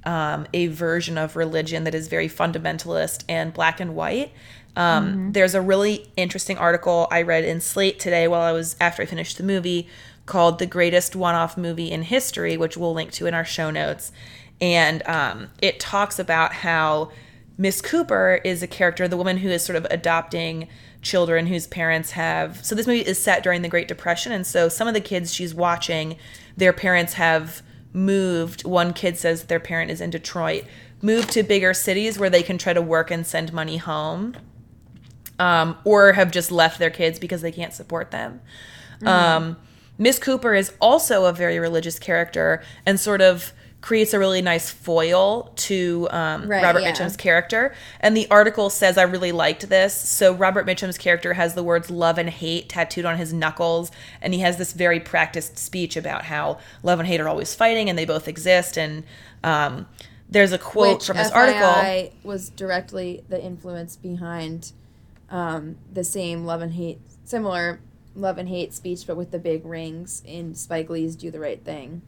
um, 0.05 0.47
a 0.53 0.67
version 0.69 1.17
of 1.19 1.37
religion 1.37 1.85
that 1.85 1.95
is 1.95 2.09
very 2.09 2.29
fundamentalist 2.29 3.25
and 3.29 3.53
black 3.53 3.81
and 3.81 3.95
white 3.95 4.33
Um, 4.75 5.33
There's 5.33 5.55
a 5.55 5.61
really 5.61 6.11
interesting 6.17 6.57
article 6.57 7.07
I 7.11 7.23
read 7.23 7.45
in 7.45 7.61
Slate 7.61 8.01
today 8.01 8.27
while 8.27 8.41
I 8.41 8.53
was 8.53 8.75
after 8.81 9.03
I 9.03 9.07
finished 9.07 9.37
the 9.37 9.45
movie 9.45 9.89
called 10.25 10.59
"The 10.59 10.67
Greatest 10.67 11.15
One-Off 11.15 11.59
Movie 11.59 11.91
in 11.91 12.03
History," 12.03 12.57
which 12.57 12.77
we'll 12.77 12.95
link 12.95 13.11
to 13.13 13.27
in 13.27 13.35
our 13.35 13.45
show 13.45 13.71
notes, 13.71 14.13
and 14.61 15.07
um, 15.07 15.51
it 15.61 15.79
talks 15.79 16.19
about 16.19 16.53
how 16.55 17.11
Miss 17.59 17.83
Cooper 17.83 18.41
is 18.45 18.63
a 18.63 18.67
character, 18.67 19.07
the 19.07 19.17
woman 19.17 19.39
who 19.39 19.51
is 19.51 19.63
sort 19.63 19.77
of 19.77 19.87
adopting 19.91 20.69
children 21.03 21.49
whose 21.49 21.67
parents 21.67 22.13
have. 22.13 22.65
So 22.65 22.75
this 22.75 22.87
movie 22.87 23.01
is 23.01 23.23
set 23.23 23.43
during 23.43 23.63
the 23.63 23.69
Great 23.69 23.89
Depression, 23.89 24.33
and 24.33 24.47
so 24.47 24.69
some 24.69 24.89
of 24.89 24.95
the 24.95 25.01
kids 25.01 25.35
she's 25.35 25.55
watching, 25.55 26.17
their 26.57 26.73
parents 26.73 27.15
have 27.15 27.63
moved. 27.93 28.65
One 28.65 28.95
kid 28.95 29.19
says 29.19 29.45
their 29.45 29.61
parent 29.61 29.91
is 29.91 30.01
in 30.01 30.11
Detroit, 30.11 30.65
moved 31.03 31.31
to 31.33 31.43
bigger 31.43 31.75
cities 31.75 32.19
where 32.19 32.31
they 32.31 32.43
can 32.43 32.57
try 32.57 32.73
to 32.73 32.81
work 32.81 33.11
and 33.11 33.27
send 33.27 33.53
money 33.53 33.77
home, 33.77 34.35
um, 35.39 35.77
or 35.85 36.13
have 36.13 36.31
just 36.31 36.51
left 36.53 36.79
their 36.79 36.91
kids 36.91 37.19
because 37.19 37.43
they 37.43 37.53
can't 37.53 37.73
support 37.73 38.11
them. 38.11 38.41
Um, 39.05 39.57
Miss 39.99 40.19
Cooper 40.19 40.55
is 40.55 40.73
also 40.81 41.25
a 41.25 41.33
very 41.33 41.59
religious 41.59 41.99
character 41.99 42.63
and 42.87 42.99
sort 42.99 43.21
of 43.21 43.53
creates 43.81 44.15
a 44.15 44.19
really 44.19 44.41
nice 44.41 44.71
foil 44.71 45.53
to 45.57 46.09
um, 46.13 46.49
Right, 46.49 46.63
Robert 46.63 46.83
yeah. 46.83 46.93
Mitchum's 46.93 47.17
character. 47.17 47.75
And 48.01 48.17
the 48.17 48.31
article 48.31 48.71
says 48.71 48.97
I 48.97 49.03
really 49.03 49.33
liked 49.33 49.69
this. 49.69 49.93
So 49.93 50.33
Robert 50.33 50.67
Mitchum's 50.67 50.97
character 50.97 51.35
has 51.35 51.55
the 51.55 51.65
words 51.65 51.91
love 51.91 52.17
and 52.17 52.31
hate 52.31 52.69
tattooed 52.69 53.05
on 53.05 53.19
his 53.19 53.33
knuckles, 53.33 53.91
and 54.21 54.33
he 54.33 54.41
has 54.41 54.57
this 54.57 54.73
very 54.73 55.01
practiced 55.01 55.59
speech 55.59 55.97
about 55.97 56.27
how 56.27 56.59
love 56.85 57.01
and 57.01 57.09
hate 57.09 57.21
are 57.21 57.29
always 57.29 57.55
fighting 57.55 57.91
and 57.91 57.99
they 57.99 58.05
both 58.05 58.29
exist. 58.29 58.79
And 58.79 59.03
um, 59.43 59.89
there's 60.31 60.53
a 60.53 60.59
quote 60.59 60.99
Which 60.99 61.07
from 61.07 61.17
this 61.17 61.31
FYI 61.31 61.35
article. 61.35 62.19
was 62.23 62.51
directly 62.51 63.25
the 63.29 63.43
influence 63.43 63.97
behind 63.97 64.73
um, 65.33 65.79
the 65.93 66.05
same 66.05 66.45
love 66.45 66.63
and 66.63 66.75
hate, 66.75 67.01
similar 67.25 67.81
love 68.15 68.39
and 68.39 68.49
hate 68.49 68.73
speech, 68.73 69.07
but 69.07 69.17
with 69.17 69.33
the 69.33 69.39
big 69.39 69.65
rings 69.65 70.23
in 70.25 70.55
Spike 70.55 70.89
Lee's 70.89 71.17
"Do 71.17 71.33
the 71.33 71.41
Right 71.41 71.65
Thing." 71.65 72.03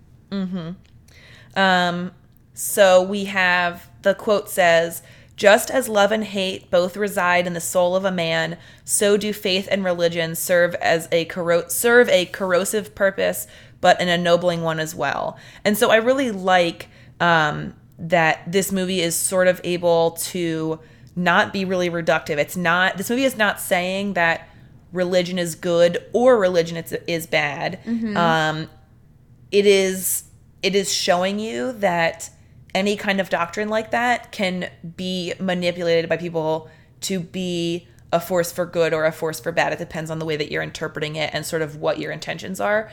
Um, 1.57 2.13
so 2.53 3.03
we 3.03 3.25
have 3.25 3.91
the 4.03 4.15
quote 4.15 4.49
says, 4.49 5.03
just 5.37 5.71
as 5.71 5.89
love 5.89 6.13
and 6.13 6.25
hate 6.25 6.71
both 6.71 6.97
reside 6.97 7.47
in 7.47 7.55
the 7.55 7.61
soul 7.61 7.97
of 7.97 8.05
a 8.05 8.13
man, 8.13 8.57
so 8.85 9.17
do 9.17 9.33
faith 9.33 9.67
and 9.71 9.85
religion 9.85 10.37
serve 10.37 10.75
as 10.77 11.09
a 11.11 11.25
corro- 11.27 11.69
serve 11.71 12.09
a 12.09 12.27
corrosive 12.27 12.95
purpose, 12.95 13.49
but 13.81 14.01
an 14.01 14.09
ennobling 14.09 14.63
one 14.63 14.79
as 14.79 14.95
well. 14.95 15.37
And 15.65 15.77
so 15.77 15.91
I 15.91 15.97
really 15.97 16.31
like 16.31 16.89
um, 17.19 17.75
that 17.99 18.41
this 18.51 18.71
movie 18.71 19.01
is 19.01 19.17
sort 19.17 19.49
of 19.49 19.61
able 19.65 20.13
to 20.13 20.79
not 21.17 21.53
be 21.53 21.65
really 21.65 21.91
reductive. 21.91 22.39
It's 22.39 22.57
not 22.57 22.97
this 22.97 23.11
movie 23.11 23.25
is 23.25 23.37
not 23.37 23.61
saying 23.61 24.15
that 24.15 24.49
religion 24.93 25.39
is 25.39 25.55
good 25.55 26.05
or 26.13 26.39
religion 26.39 26.77
is, 26.77 26.93
is 27.07 27.27
bad. 27.27 27.81
Um, 28.17 28.71
it 29.51 29.67
is 29.67 30.25
it 30.63 30.75
is 30.75 30.93
showing 30.93 31.39
you 31.39 31.73
that 31.73 32.31
any 32.75 32.97
kind 32.97 33.21
of 33.21 33.29
doctrine 33.29 33.69
like 33.69 33.93
that 33.93 34.33
can 34.33 34.71
be 34.97 35.35
manipulated 35.39 36.09
by 36.09 36.17
people 36.17 36.69
to 37.03 37.21
be 37.21 37.87
a 38.13 38.21
force 38.21 38.51
for 38.51 38.65
good 38.65 38.95
or 38.95 39.05
a 39.05 39.13
force 39.13 39.39
for 39.39 39.53
bad. 39.53 39.73
It 39.73 39.79
depends 39.79 40.11
on 40.11 40.19
the 40.19 40.25
way 40.25 40.37
that 40.37 40.51
you're 40.51 40.63
interpreting 40.63 41.17
it 41.17 41.31
and 41.33 41.45
sort 41.45 41.63
of 41.63 41.77
what 41.77 41.99
your 41.99 42.13
intentions 42.13 42.61
are. 42.61 42.91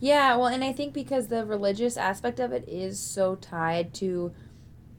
Yeah, 0.00 0.36
well, 0.36 0.48
and 0.48 0.64
I 0.64 0.72
think 0.72 0.92
because 0.92 1.28
the 1.28 1.46
religious 1.46 1.96
aspect 1.96 2.40
of 2.40 2.52
it 2.52 2.68
is 2.68 2.98
so 2.98 3.36
tied 3.36 3.94
to 3.94 4.32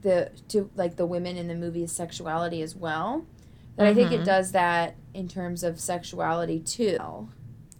the 0.04 0.30
to 0.48 0.70
like 0.76 0.94
the 0.94 1.06
women 1.06 1.36
in 1.36 1.48
the 1.48 1.54
movie's 1.56 1.90
sexuality 1.90 2.62
as 2.62 2.76
well, 2.76 3.26
that 3.74 3.86
I 3.86 3.94
think 3.94 4.12
it 4.12 4.16
mm-hmm. 4.16 4.24
does 4.24 4.52
that 4.52 4.94
in 5.12 5.26
terms 5.26 5.64
of 5.64 5.80
sexuality 5.80 6.60
too. 6.60 7.28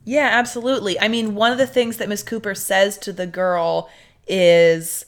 Yeah, 0.05 0.29
absolutely. 0.33 0.99
I 0.99 1.09
mean, 1.09 1.35
one 1.35 1.53
of 1.53 1.59
the 1.59 1.67
things 1.67 1.99
that 1.99 2.09
Miss 2.09 2.23
Cooper 2.23 2.55
says 2.55 2.99
to 2.99 3.13
the 3.13 3.27
girl 3.27 3.89
is 4.27 5.07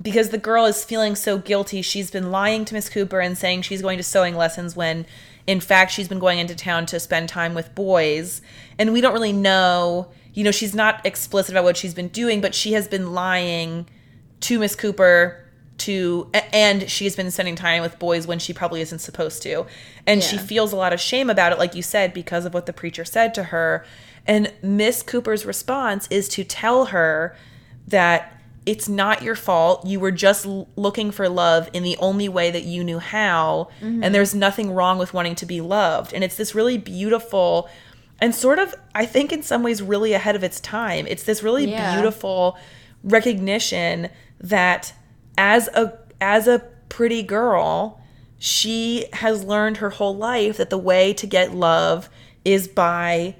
because 0.00 0.30
the 0.30 0.38
girl 0.38 0.64
is 0.64 0.84
feeling 0.84 1.14
so 1.14 1.38
guilty, 1.38 1.82
she's 1.82 2.10
been 2.10 2.30
lying 2.30 2.64
to 2.64 2.74
Miss 2.74 2.88
Cooper 2.88 3.20
and 3.20 3.36
saying 3.36 3.62
she's 3.62 3.82
going 3.82 3.98
to 3.98 4.04
sewing 4.04 4.36
lessons 4.36 4.74
when 4.74 5.06
in 5.46 5.60
fact 5.60 5.92
she's 5.92 6.08
been 6.08 6.18
going 6.18 6.38
into 6.38 6.54
town 6.54 6.86
to 6.86 7.00
spend 7.00 7.28
time 7.28 7.54
with 7.54 7.74
boys. 7.74 8.40
And 8.78 8.92
we 8.92 9.00
don't 9.00 9.12
really 9.12 9.32
know, 9.32 10.08
you 10.34 10.44
know, 10.44 10.52
she's 10.52 10.74
not 10.74 11.04
explicit 11.04 11.52
about 11.52 11.64
what 11.64 11.76
she's 11.76 11.94
been 11.94 12.08
doing, 12.08 12.40
but 12.40 12.54
she 12.54 12.72
has 12.72 12.88
been 12.88 13.12
lying 13.12 13.88
to 14.40 14.58
Miss 14.58 14.76
Cooper 14.76 15.44
to 15.78 16.28
and 16.52 16.90
she's 16.90 17.14
been 17.16 17.30
spending 17.30 17.54
time 17.56 17.82
with 17.82 17.98
boys 17.98 18.26
when 18.26 18.38
she 18.38 18.52
probably 18.52 18.80
isn't 18.80 18.98
supposed 18.98 19.42
to. 19.42 19.66
And 20.06 20.22
she 20.22 20.36
feels 20.38 20.72
a 20.72 20.76
lot 20.76 20.92
of 20.92 21.00
shame 21.00 21.30
about 21.30 21.52
it 21.52 21.58
like 21.58 21.74
you 21.74 21.82
said 21.82 22.12
because 22.12 22.44
of 22.44 22.54
what 22.54 22.66
the 22.66 22.72
preacher 22.72 23.04
said 23.04 23.34
to 23.34 23.44
her. 23.44 23.84
And 24.26 24.52
Miss 24.62 25.02
Cooper's 25.02 25.46
response 25.46 26.06
is 26.10 26.28
to 26.30 26.44
tell 26.44 26.86
her 26.86 27.36
that 27.86 28.34
it's 28.66 28.88
not 28.88 29.22
your 29.22 29.34
fault. 29.34 29.86
You 29.86 29.98
were 30.00 30.10
just 30.10 30.44
l- 30.44 30.68
looking 30.76 31.10
for 31.10 31.26
love 31.28 31.70
in 31.72 31.82
the 31.82 31.96
only 31.98 32.28
way 32.28 32.50
that 32.50 32.64
you 32.64 32.84
knew 32.84 32.98
how. 32.98 33.68
Mm-hmm. 33.80 34.02
And 34.04 34.14
there's 34.14 34.34
nothing 34.34 34.72
wrong 34.72 34.98
with 34.98 35.14
wanting 35.14 35.36
to 35.36 35.46
be 35.46 35.60
loved. 35.62 36.12
And 36.12 36.22
it's 36.22 36.36
this 36.36 36.54
really 36.54 36.76
beautiful 36.76 37.68
and 38.20 38.34
sort 38.34 38.58
of, 38.58 38.74
I 38.94 39.06
think, 39.06 39.32
in 39.32 39.42
some 39.42 39.62
ways, 39.62 39.80
really 39.80 40.12
ahead 40.12 40.36
of 40.36 40.42
its 40.44 40.60
time. 40.60 41.06
It's 41.06 41.22
this 41.22 41.42
really 41.42 41.70
Yeah. 41.70 41.94
beautiful 41.94 42.58
recognition 43.02 44.08
that 44.40 44.92
as 45.38 45.68
a 45.68 45.96
as 46.20 46.46
a 46.46 46.58
pretty 46.90 47.22
girl, 47.22 48.00
she 48.38 49.06
has 49.14 49.44
learned 49.44 49.78
her 49.78 49.90
whole 49.90 50.14
life 50.16 50.56
that 50.58 50.68
the 50.68 50.76
way 50.78 51.12
to 51.14 51.26
get 51.26 51.54
love 51.54 52.10
is 52.44 52.68
by 52.68 53.34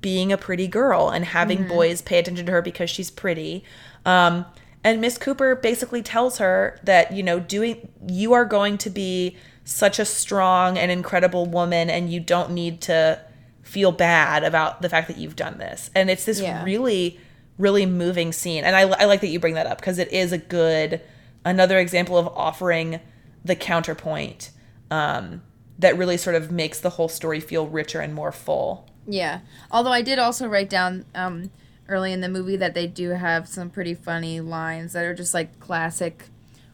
being 0.00 0.30
a 0.30 0.36
pretty 0.36 0.68
girl 0.68 1.08
and 1.08 1.24
having 1.24 1.66
boys 1.66 2.02
pay 2.02 2.18
attention 2.18 2.44
to 2.46 2.52
her 2.52 2.60
because 2.62 2.90
she's 2.90 3.10
pretty. 3.10 3.64
Um, 4.04 4.44
and 4.84 5.00
Miss 5.00 5.16
Cooper 5.16 5.54
basically 5.56 6.02
tells 6.02 6.38
her 6.38 6.78
that, 6.84 7.12
you 7.12 7.22
know, 7.22 7.40
doing, 7.40 7.88
you 8.06 8.34
are 8.34 8.44
going 8.44 8.76
to 8.78 8.90
be 8.90 9.36
such 9.64 9.98
a 9.98 10.04
strong 10.04 10.76
and 10.76 10.90
incredible 10.90 11.46
woman 11.46 11.88
and 11.88 12.12
you 12.12 12.20
don't 12.20 12.50
need 12.52 12.80
to 12.82 13.20
feel 13.62 13.92
bad 13.92 14.44
about 14.44 14.82
the 14.82 14.88
fact 14.90 15.08
that 15.08 15.16
you've 15.16 15.36
done 15.36 15.56
this. 15.58 15.90
And 15.94 16.10
it's 16.10 16.24
this 16.26 16.40
Yeah. 16.40 16.62
really, 16.64 17.18
really 17.58 17.86
moving 17.86 18.32
scene. 18.32 18.64
And 18.64 18.76
I, 18.76 18.82
I 18.82 19.04
like 19.06 19.20
that 19.22 19.28
you 19.28 19.40
bring 19.40 19.54
that 19.54 19.66
up 19.66 19.78
because 19.78 19.98
it 19.98 20.12
is 20.12 20.32
a 20.32 20.38
good, 20.38 21.00
another 21.44 21.78
example 21.78 22.16
of 22.16 22.28
offering 22.28 23.00
the 23.44 23.56
counterpoint 23.56 24.50
um, 24.90 25.42
that 25.78 25.96
really 25.96 26.16
sort 26.16 26.36
of 26.36 26.50
makes 26.50 26.80
the 26.80 26.90
whole 26.90 27.08
story 27.08 27.40
feel 27.40 27.66
richer 27.66 28.00
and 28.00 28.14
more 28.14 28.32
full. 28.32 28.86
Yeah. 29.06 29.40
Although 29.70 29.92
I 29.92 30.02
did 30.02 30.18
also 30.18 30.46
write 30.46 30.68
down 30.68 31.04
um, 31.14 31.50
early 31.88 32.12
in 32.12 32.20
the 32.20 32.28
movie 32.28 32.56
that 32.56 32.74
they 32.74 32.86
do 32.86 33.10
have 33.10 33.48
some 33.48 33.70
pretty 33.70 33.94
funny 33.94 34.40
lines 34.40 34.92
that 34.92 35.04
are 35.04 35.14
just 35.14 35.32
like 35.34 35.58
classic 35.60 36.26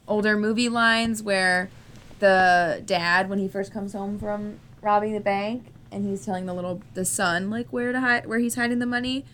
older 0.09 0.37
movie 0.37 0.69
lines 0.69 1.23
where 1.23 1.71
the 2.19 2.83
dad, 2.85 3.29
when 3.29 3.39
he 3.39 3.49
first 3.49 3.73
comes 3.73 3.93
home 3.93 4.19
from 4.19 4.59
robbing 4.83 5.13
the 5.13 5.21
bank, 5.21 5.67
and 5.91 6.05
he's 6.05 6.25
telling 6.25 6.47
the 6.47 6.55
little 6.55 6.83
the 6.95 7.05
son 7.05 7.51
like 7.51 7.69
where 7.69 7.93
to 7.93 8.01
hide 8.01 8.27
where 8.27 8.41
he's 8.41 8.57
hiding 8.57 8.81
the 8.81 8.87
money. 8.87 9.25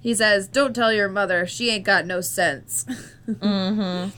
He 0.00 0.14
says, 0.14 0.46
"Don't 0.46 0.74
tell 0.74 0.92
your 0.92 1.08
mother. 1.08 1.46
She 1.46 1.70
ain't 1.70 1.84
got 1.84 2.06
no 2.06 2.20
sense." 2.20 2.84
mm-hmm. 3.28 4.10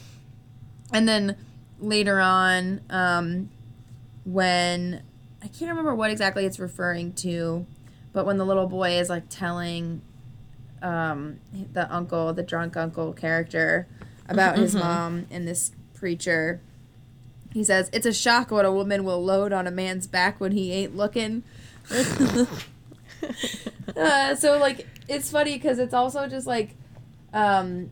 And 0.93 1.09
then 1.09 1.37
later 1.81 2.21
on, 2.21 2.81
um, 2.91 3.51
when 4.25 5.03
I 5.43 5.49
can't 5.49 5.71
remember 5.71 5.95
what 5.95 6.11
exactly 6.11 6.45
it's 6.45 6.59
referring 6.59 7.13
to, 7.15 7.67
but 8.13 8.27
when 8.27 8.39
the 8.39 8.47
little 8.47 8.67
boy 8.67 8.99
is 8.99 9.09
like 9.09 9.25
telling 9.29 10.03
um, 10.83 11.39
the 11.73 11.93
uncle, 11.93 12.33
the 12.33 12.43
drunk 12.43 12.77
uncle 12.77 13.13
character, 13.13 13.87
about 14.29 14.59
his 14.59 14.75
mom 14.75 15.27
and 15.31 15.47
this 15.47 15.73
preacher, 15.95 16.61
he 17.53 17.65
says, 17.65 17.89
It's 17.93 18.07
a 18.07 18.13
shock 18.13 18.51
what 18.51 18.65
a 18.65 18.73
woman 18.73 19.05
will 19.05 19.25
load 19.25 19.53
on 19.53 19.67
a 19.67 19.71
man's 19.71 20.07
back 20.07 20.41
when 20.41 20.53
he 20.53 20.73
ain't 20.73 20.97
looking. 20.97 21.43
uh, 23.97 24.35
so, 24.35 24.59
like, 24.59 24.87
it's 25.09 25.31
funny 25.31 25.55
because 25.55 25.79
it's 25.79 25.95
also 25.95 26.27
just 26.27 26.47
like, 26.47 26.75
um, 27.33 27.91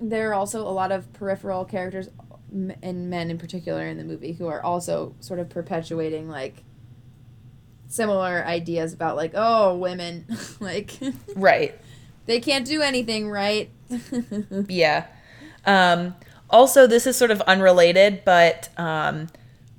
there 0.00 0.30
are 0.30 0.34
also 0.34 0.62
a 0.62 0.70
lot 0.70 0.92
of 0.92 1.12
peripheral 1.12 1.64
characters 1.64 2.08
and 2.50 3.10
men 3.10 3.30
in 3.30 3.38
particular 3.38 3.86
in 3.86 3.98
the 3.98 4.04
movie 4.04 4.32
who 4.32 4.46
are 4.46 4.62
also 4.62 5.14
sort 5.20 5.38
of 5.38 5.48
perpetuating 5.50 6.28
like 6.28 6.62
similar 7.88 8.44
ideas 8.44 8.92
about 8.92 9.16
like 9.16 9.32
oh 9.34 9.76
women 9.76 10.24
like 10.60 10.98
Right. 11.34 11.78
they 12.26 12.40
can't 12.40 12.66
do 12.66 12.82
anything 12.82 13.28
right 13.28 13.70
Yeah. 14.68 15.06
Um, 15.64 16.14
also, 16.50 16.86
this 16.86 17.06
is 17.06 17.16
sort 17.16 17.30
of 17.30 17.40
unrelated, 17.42 18.22
but 18.24 18.68
um, 18.78 19.28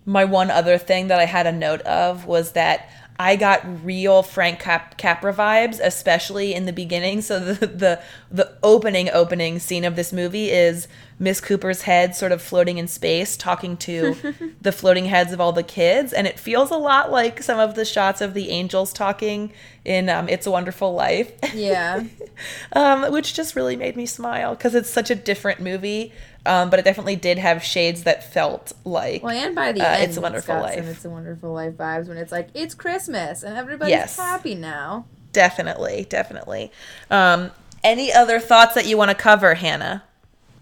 my 0.05 0.25
one 0.25 0.51
other 0.51 0.77
thing 0.77 1.07
that 1.07 1.19
I 1.19 1.25
had 1.25 1.47
a 1.47 1.51
note 1.51 1.81
of 1.81 2.25
was 2.25 2.51
that 2.53 2.89
I 3.21 3.35
got 3.35 3.83
real 3.83 4.23
Frank 4.23 4.61
Cap- 4.61 4.97
Capra 4.97 5.33
vibes, 5.33 5.81
especially 5.83 6.53
in 6.53 6.65
the 6.65 6.71
beginning. 6.71 7.21
So 7.21 7.39
the 7.39 7.67
the 7.67 8.01
the 8.31 8.57
opening 8.63 9.09
opening 9.09 9.59
scene 9.59 9.83
of 9.83 9.97
this 9.97 10.13
movie 10.13 10.49
is 10.49 10.87
Miss 11.19 11.41
Cooper's 11.41 11.81
head 11.81 12.15
sort 12.15 12.31
of 12.31 12.41
floating 12.41 12.77
in 12.77 12.87
space, 12.87 13.35
talking 13.35 13.75
to 13.77 14.15
the 14.61 14.71
floating 14.71 15.05
heads 15.05 15.33
of 15.33 15.41
all 15.41 15.51
the 15.51 15.63
kids, 15.63 16.13
and 16.13 16.27
it 16.27 16.39
feels 16.39 16.71
a 16.71 16.77
lot 16.77 17.11
like 17.11 17.43
some 17.43 17.59
of 17.59 17.75
the 17.75 17.83
shots 17.83 18.21
of 18.21 18.33
the 18.33 18.51
angels 18.51 18.93
talking 18.93 19.51
in 19.83 20.07
um, 20.07 20.29
"It's 20.29 20.47
a 20.47 20.51
Wonderful 20.51 20.93
Life." 20.93 21.33
Yeah. 21.53 22.05
um, 22.71 23.11
which 23.11 23.33
just 23.33 23.53
really 23.53 23.75
made 23.75 23.97
me 23.97 24.05
smile 24.05 24.55
because 24.55 24.73
it's 24.73 24.89
such 24.89 25.09
a 25.09 25.15
different 25.15 25.59
movie. 25.59 26.13
Um, 26.45 26.69
but 26.69 26.79
it 26.79 26.85
definitely 26.85 27.17
did 27.17 27.37
have 27.37 27.61
shades 27.61 28.03
that 28.03 28.31
felt 28.31 28.71
like 28.85 29.21
Well, 29.23 29.35
and 29.35 29.53
by 29.53 29.71
the 29.73 29.81
uh, 29.81 29.91
end, 29.91 30.03
It's 30.03 30.17
a 30.17 30.21
Wonderful 30.21 30.55
got 30.55 30.63
Life. 30.63 30.85
It's 30.85 31.03
a 31.05 31.09
Wonderful 31.09 31.51
Life 31.53 31.73
vibes 31.73 32.07
when 32.07 32.17
it's 32.17 32.31
like 32.31 32.49
it's 32.53 32.73
Christmas 32.73 33.43
and 33.43 33.57
everybody's 33.57 33.91
Yes. 33.91 34.17
happy 34.17 34.55
now. 34.55 35.05
Definitely, 35.33 36.05
definitely. 36.09 36.71
Um, 37.11 37.51
any 37.83 38.11
other 38.13 38.39
thoughts 38.39 38.73
that 38.75 38.85
you 38.85 38.97
want 38.97 39.09
to 39.09 39.15
cover, 39.15 39.55
Hannah? 39.55 40.03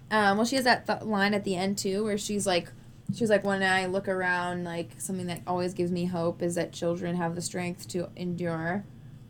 Um, 0.10 0.38
well, 0.38 0.46
she 0.46 0.56
has 0.56 0.66
that 0.66 0.88
th- 0.88 1.04
line 1.04 1.34
at 1.34 1.44
the 1.44 1.56
end 1.56 1.78
too, 1.78 2.04
where 2.04 2.18
she's 2.18 2.48
like, 2.48 2.70
she's 3.16 3.30
like, 3.30 3.44
when 3.44 3.62
I 3.64 3.86
look 3.86 4.08
around, 4.08 4.64
like 4.64 4.92
something 4.98 5.28
that 5.28 5.42
always 5.46 5.74
gives 5.74 5.92
me 5.92 6.06
hope 6.06 6.42
is 6.42 6.56
that 6.56 6.74
children 6.74 7.16
have 7.16 7.36
the 7.36 7.42
strength 7.42 7.88
to 7.90 8.10
endure. 8.16 8.84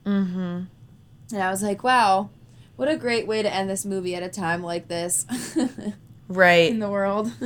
Mm-hmm. 0.05 0.63
And 1.33 1.43
I 1.43 1.49
was 1.49 1.61
like, 1.61 1.83
wow, 1.83 2.29
what 2.77 2.87
a 2.87 2.95
great 2.95 3.27
way 3.27 3.41
to 3.41 3.53
end 3.53 3.69
this 3.69 3.85
movie 3.85 4.15
at 4.15 4.23
a 4.23 4.29
time 4.29 4.63
like 4.63 4.87
this 4.87 5.25
Right. 6.27 6.69
in 6.69 6.79
the 6.79 6.89
world. 6.89 7.31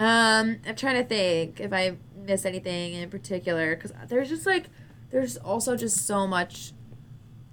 um, 0.00 0.58
I'm 0.66 0.76
trying 0.76 1.02
to 1.02 1.04
think 1.04 1.60
if 1.60 1.72
I 1.72 1.96
miss 2.16 2.44
anything 2.44 2.94
in 2.94 3.10
particular 3.10 3.74
because 3.74 3.92
there's 4.08 4.28
just 4.28 4.46
like, 4.46 4.66
there's 5.10 5.36
also 5.36 5.76
just 5.76 6.06
so 6.06 6.26
much 6.26 6.72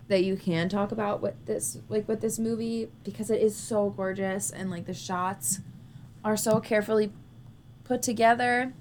that 0.08 0.24
you 0.24 0.36
can 0.36 0.70
talk 0.70 0.92
about 0.92 1.22
with 1.22 1.34
this 1.46 1.80
like 1.90 2.08
with 2.08 2.22
this 2.22 2.38
movie 2.38 2.90
because 3.04 3.32
it 3.32 3.42
is 3.42 3.56
so 3.56 3.90
gorgeous 3.90 4.52
and 4.52 4.70
like 4.70 4.86
the 4.86 4.94
shots 4.94 5.62
are 6.24 6.38
so 6.38 6.60
carefully 6.60 7.12
put 7.84 8.02
together. 8.02 8.74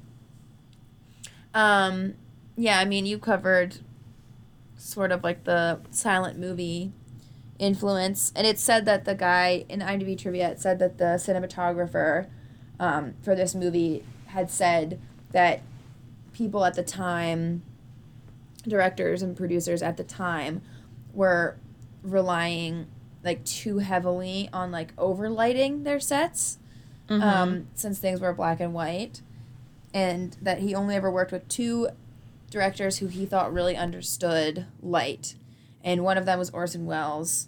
Um, 1.55 2.15
yeah, 2.57 2.79
I 2.79 2.85
mean 2.85 3.07
you 3.07 3.19
covered 3.19 3.79
sort 4.77 5.13
of 5.13 5.25
like 5.25 5.45
the 5.45 5.81
silent 5.91 6.39
movie 6.39 6.93
influence, 7.59 8.33
and 8.35 8.47
it 8.47 8.59
said 8.59 8.85
that 8.87 9.05
the 9.05 9.15
guy 9.15 9.65
in 9.69 9.81
IMDb 9.81 10.19
trivia 10.19 10.51
it 10.51 10.61
said 10.61 10.79
that 10.79 10.99
the 10.99 11.17
cinematographer 11.17 12.27
um, 12.81 13.15
for 13.23 13.35
this 13.35 13.55
movie 13.55 14.05
had 14.27 14.51
said 14.51 15.01
that 15.33 15.63
people 16.33 16.65
at 16.65 16.75
the 16.75 16.83
time, 16.83 17.63
directors 18.67 19.23
and 19.23 19.37
producers 19.37 19.83
at 19.83 19.97
the 19.97 20.05
time, 20.05 20.63
were 21.13 21.57
relying 22.03 22.87
like 23.23 23.45
too 23.45 23.79
heavily 23.79 24.49
on 24.53 24.71
like 24.71 24.95
overlighting 24.97 25.85
their 25.85 26.01
sets 26.01 26.59
Mm-hmm. 27.09 27.23
um, 27.23 27.69
since 27.75 27.99
things 27.99 28.21
were 28.21 28.33
black 28.33 28.61
and 28.61 28.73
white, 28.73 29.21
and 29.93 30.37
that 30.41 30.61
he 30.61 30.75
only 30.75 30.95
ever 30.95 31.11
worked 31.11 31.33
with 31.33 31.47
two 31.49 31.89
directors 32.51 32.99
who 32.99 33.09
he 33.09 33.27
thought 33.27 33.53
really 33.53 33.77
understood 33.77 34.65
light, 34.83 35.35
and 35.85 36.03
one 36.03 36.19
of 36.19 36.25
them 36.25 36.39
was 36.39 36.51
Orson 36.51 36.87
Welles, 36.87 37.47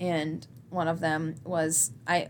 and 0.00 0.46
one 0.70 0.88
of 0.88 1.00
them 1.00 1.34
was 1.44 1.90
I. 2.06 2.28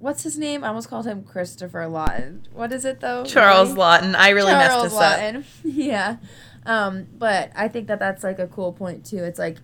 What's 0.00 0.22
his 0.22 0.38
name? 0.38 0.62
I 0.64 0.68
almost 0.68 0.88
called 0.88 1.06
him 1.06 1.24
Christopher 1.24 1.80
Laughton. 1.80 2.44
What 2.52 2.72
is 2.72 2.84
it 2.84 3.00
though? 3.00 3.24
Charles 3.24 3.70
Really? 3.70 3.80
Laughton. 3.80 4.14
I 4.14 4.30
really 4.30 4.52
messed 4.52 4.70
Charles 4.70 4.92
this 4.92 5.00
up. 5.00 5.18
Laughton. 5.18 5.44
yeah. 5.64 6.16
Um, 6.64 7.06
but 7.16 7.50
I 7.54 7.68
think 7.68 7.88
that 7.88 7.98
that's 7.98 8.22
like 8.22 8.38
a 8.38 8.46
cool 8.46 8.72
point 8.72 9.04
too. 9.04 9.24
It's 9.24 9.38
like 9.38 9.58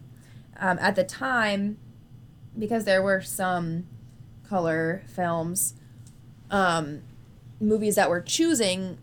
um, 0.58 0.78
at 0.80 0.96
the 0.96 1.04
time, 1.04 1.78
because 2.58 2.84
there 2.84 3.02
were 3.02 3.20
some 3.20 3.86
color 4.48 5.02
films, 5.06 5.74
um, 6.50 7.02
movies 7.60 7.94
that 7.94 8.10
were 8.10 8.20
choosing 8.20 8.98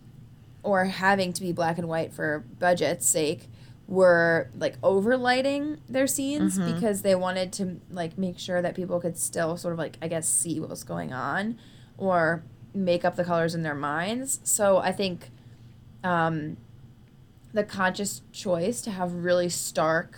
or 0.63 0.85
having 0.85 1.33
to 1.33 1.41
be 1.41 1.51
black 1.51 1.77
and 1.77 1.87
white 1.87 2.13
for 2.13 2.43
budget's 2.59 3.07
sake 3.07 3.49
were 3.91 4.49
like 4.57 4.79
overlighting 4.79 5.77
their 5.89 6.07
scenes 6.07 6.57
Mhm. 6.57 6.73
because 6.75 7.01
they 7.01 7.13
wanted 7.13 7.51
to 7.51 7.81
like 7.89 8.17
make 8.17 8.39
sure 8.39 8.61
that 8.61 8.73
people 8.73 9.01
could 9.01 9.17
still 9.17 9.57
sort 9.57 9.73
of 9.73 9.77
like 9.79 9.97
I 10.01 10.07
guess 10.07 10.29
see 10.29 10.61
what 10.61 10.69
was 10.69 10.83
going 10.85 11.11
on 11.11 11.57
or 11.97 12.41
make 12.73 13.03
up 13.03 13.17
the 13.17 13.25
colors 13.25 13.53
in 13.53 13.63
their 13.63 13.75
minds. 13.75 14.39
So 14.45 14.77
I 14.77 14.93
think 14.93 15.29
um, 16.05 16.55
the 17.53 17.65
conscious 17.65 18.21
choice 18.31 18.81
to 18.83 18.91
have 18.91 19.11
really 19.11 19.49
stark 19.49 20.17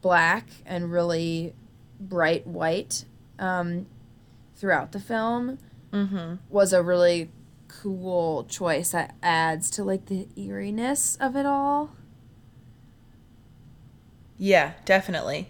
black 0.00 0.46
and 0.64 0.92
really 0.92 1.54
bright 1.98 2.46
white 2.46 3.04
um, 3.40 3.86
throughout 4.54 4.92
the 4.92 5.00
film 5.00 5.58
Mm-hmm. 5.92 6.36
was 6.48 6.72
a 6.72 6.82
really 6.82 7.30
cool 7.68 8.44
choice 8.44 8.92
that 8.92 9.14
adds 9.22 9.68
to 9.72 9.84
like 9.84 10.06
the 10.06 10.26
eeriness 10.38 11.16
of 11.20 11.34
it 11.36 11.44
all. 11.46 11.90
Yeah, 14.42 14.72
definitely. 14.84 15.46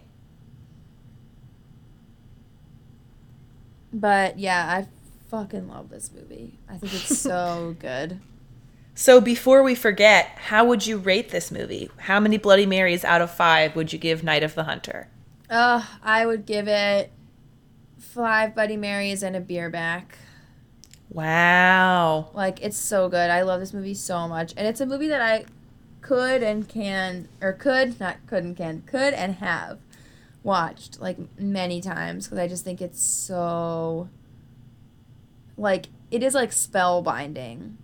But 3.91 4.39
yeah, 4.39 4.67
I 4.69 4.87
fucking 5.31 5.67
love 5.67 5.89
this 5.89 6.11
movie. 6.15 6.59
I 6.69 6.77
think 6.77 6.93
it's 6.93 7.19
so 7.19 7.75
good. 7.81 8.21
So 8.95 9.19
before 9.19 9.63
we 9.63 9.75
forget, 9.75 10.27
how 10.37 10.67
would 10.67 10.87
you 10.87 10.99
rate 10.99 11.31
this 11.31 11.51
movie? 11.51 11.89
How 12.01 12.21
many 12.21 12.37
Bloody 12.37 12.67
Marys 12.67 13.03
out 13.03 13.23
of 13.23 13.31
five 13.31 13.75
would 13.77 13.95
you 13.95 13.99
give 13.99 14.23
Night 14.23 14.43
of 14.43 14.55
the 14.55 14.65
Hunter? 14.65 15.09
Uh, 15.49 15.83
I 16.03 16.27
would 16.27 16.45
give 16.45 16.69
it 16.69 17.11
five 17.99 18.55
Bloody 18.55 18.77
Marys 18.77 19.23
and 19.23 19.35
a 19.35 19.41
beer 19.41 19.71
back. 19.71 20.19
Wow. 21.09 22.29
Like 22.35 22.61
it's 22.61 22.77
so 22.77 23.09
good. 23.09 23.31
I 23.31 23.41
love 23.41 23.61
this 23.61 23.73
movie 23.73 23.95
so 23.95 24.29
much, 24.29 24.53
and 24.55 24.67
it's 24.69 24.83
a 24.83 24.87
movie 24.87 25.09
that 25.09 25.23
I 25.23 25.47
could 26.03 26.43
and 26.43 26.69
can 26.69 27.29
or 27.41 27.53
could 27.53 27.99
not 27.99 28.17
could 28.27 28.45
and 28.45 28.57
can 28.57 28.83
could 28.83 29.15
and 29.15 29.37
have 29.37 29.79
watched 30.43 31.01
like 31.01 31.17
many 31.39 31.81
times 31.81 32.27
because 32.27 32.39
I 32.39 32.49
just 32.49 32.65
think 32.65 32.83
it's 32.83 33.03
so 33.03 34.09
like 35.57 35.87
it 36.11 36.23
is 36.23 36.35
like 36.35 36.51
spellbinding. 36.51 37.77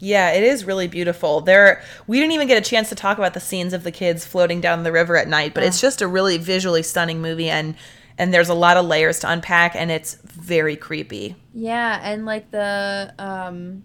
Yeah, 0.00 0.30
it 0.30 0.44
is 0.44 0.64
really 0.64 0.86
beautiful. 0.86 1.40
There, 1.40 1.82
we 2.06 2.20
didn't 2.20 2.32
even 2.32 2.46
get 2.46 2.56
a 2.56 2.68
chance 2.68 2.88
to 2.90 2.94
talk 2.94 3.18
about 3.18 3.34
the 3.34 3.40
scenes 3.40 3.72
of 3.72 3.82
the 3.82 3.90
kids 3.90 4.24
floating 4.24 4.60
down 4.60 4.84
the 4.84 4.92
river 4.92 5.16
at 5.16 5.26
night, 5.26 5.54
but 5.54 5.64
it's 5.64 5.80
just 5.80 6.00
a 6.00 6.06
really 6.06 6.38
visually 6.38 6.84
stunning 6.84 7.20
movie, 7.20 7.50
and 7.50 7.74
and 8.16 8.32
there's 8.32 8.48
a 8.48 8.54
lot 8.54 8.76
of 8.76 8.86
layers 8.86 9.18
to 9.20 9.30
unpack, 9.30 9.74
and 9.74 9.90
it's 9.90 10.14
very 10.24 10.76
creepy. 10.76 11.34
Yeah, 11.52 12.00
and 12.02 12.24
like 12.24 12.50
the 12.52 13.12
um 13.18 13.84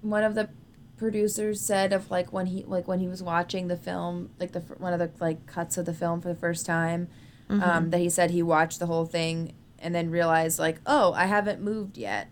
one 0.00 0.24
of 0.24 0.34
the 0.34 0.48
producers 0.96 1.60
said 1.60 1.92
of 1.92 2.10
like 2.10 2.32
when 2.32 2.46
he 2.46 2.62
like 2.64 2.86
when 2.86 3.00
he 3.00 3.08
was 3.08 3.22
watching 3.22 3.66
the 3.68 3.76
film 3.76 4.30
like 4.38 4.52
the 4.52 4.60
one 4.78 4.92
of 4.92 4.98
the 5.00 5.10
like 5.20 5.44
cuts 5.46 5.76
of 5.76 5.84
the 5.86 5.94
film 5.94 6.20
for 6.20 6.28
the 6.28 6.34
first 6.34 6.64
time 6.64 7.08
um 7.50 7.90
that 7.90 7.98
he 7.98 8.08
said 8.08 8.30
he 8.30 8.42
watched 8.42 8.78
the 8.78 8.86
whole 8.86 9.04
thing 9.04 9.52
and 9.78 9.94
then 9.94 10.08
realized 10.10 10.58
like 10.58 10.78
oh 10.86 11.12
I 11.12 11.26
haven't 11.26 11.60
moved 11.60 11.98
yet. 11.98 12.28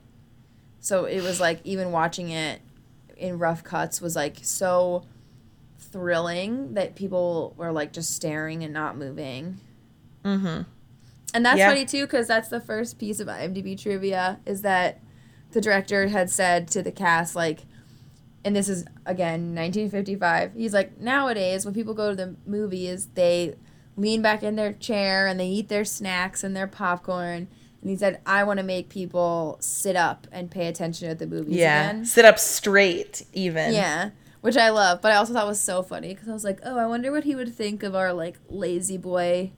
So 0.80 1.04
it 1.04 1.22
was 1.22 1.38
like 1.40 1.60
even 1.64 1.92
watching 1.92 2.30
it 2.30 2.60
in 3.16 3.38
rough 3.38 3.62
cuts 3.62 4.00
was 4.00 4.16
like 4.16 4.38
so 4.42 5.04
thrilling 5.78 6.74
that 6.74 6.94
people 6.94 7.54
were 7.56 7.72
like 7.72 7.92
just 7.92 8.14
staring 8.14 8.64
and 8.64 8.72
not 8.72 8.96
moving. 8.96 9.58
Mm-hmm. 10.24 10.62
And 11.34 11.46
that's 11.46 11.58
Yeah. 11.58 11.68
funny 11.68 11.84
too, 11.84 12.04
because 12.06 12.26
that's 12.26 12.48
the 12.48 12.60
first 12.60 12.98
piece 12.98 13.20
of 13.20 13.28
IMDb 13.28 13.80
trivia 13.80 14.40
is 14.46 14.62
that 14.62 15.00
the 15.52 15.60
director 15.60 16.08
had 16.08 16.30
said 16.30 16.68
to 16.68 16.82
the 16.82 16.92
cast, 16.92 17.36
like, 17.36 17.60
and 18.44 18.56
this 18.56 18.68
is 18.68 18.82
again 19.06 19.54
1955. 19.54 20.52
He's 20.54 20.74
like, 20.74 20.98
nowadays 21.00 21.64
when 21.64 21.74
people 21.74 21.94
go 21.94 22.10
to 22.10 22.16
the 22.16 22.36
movies, 22.46 23.08
they 23.14 23.54
lean 23.96 24.22
back 24.22 24.42
in 24.42 24.56
their 24.56 24.72
chair 24.72 25.26
and 25.26 25.38
they 25.38 25.48
eat 25.48 25.68
their 25.68 25.84
snacks 25.84 26.42
and 26.42 26.56
their 26.56 26.66
popcorn. 26.66 27.48
And 27.80 27.90
he 27.90 27.96
said, 27.96 28.20
I 28.24 28.44
want 28.44 28.58
to 28.58 28.64
make 28.64 28.88
people 28.88 29.56
sit 29.60 29.96
up 29.96 30.26
and 30.30 30.50
pay 30.50 30.68
attention 30.68 31.10
at 31.10 31.18
the 31.18 31.26
movies 31.26 31.56
Yeah, 31.56 31.90
again. 31.90 32.04
sit 32.04 32.24
up 32.24 32.38
straight, 32.38 33.26
even. 33.32 33.74
Yeah, 33.74 34.10
which 34.40 34.56
I 34.56 34.70
love, 34.70 35.02
but 35.02 35.12
I 35.12 35.16
also 35.16 35.32
thought 35.32 35.46
was 35.46 35.60
so 35.60 35.82
funny 35.82 36.14
because 36.14 36.28
I 36.28 36.32
was 36.32 36.44
like, 36.44 36.60
oh, 36.64 36.78
I 36.78 36.86
wonder 36.86 37.10
what 37.10 37.24
he 37.24 37.34
would 37.34 37.54
think 37.54 37.82
of 37.82 37.94
our 37.96 38.12
like 38.12 38.38
lazy 38.48 38.98
boy 38.98 39.52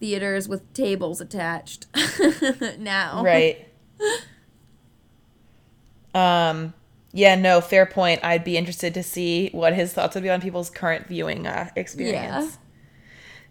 theaters 0.00 0.46
with 0.48 0.70
tables 0.74 1.22
attached 1.22 1.86
now. 2.78 3.22
Right. 3.24 3.66
um. 6.14 6.74
Yeah. 7.16 7.34
No. 7.34 7.60
Fair 7.60 7.86
point. 7.86 8.20
I'd 8.22 8.44
be 8.44 8.56
interested 8.56 8.94
to 8.94 9.02
see 9.02 9.50
what 9.52 9.74
his 9.74 9.92
thoughts 9.92 10.14
would 10.14 10.22
be 10.22 10.30
on 10.30 10.40
people's 10.40 10.70
current 10.70 11.06
viewing 11.08 11.46
uh, 11.46 11.70
experience. 11.76 12.58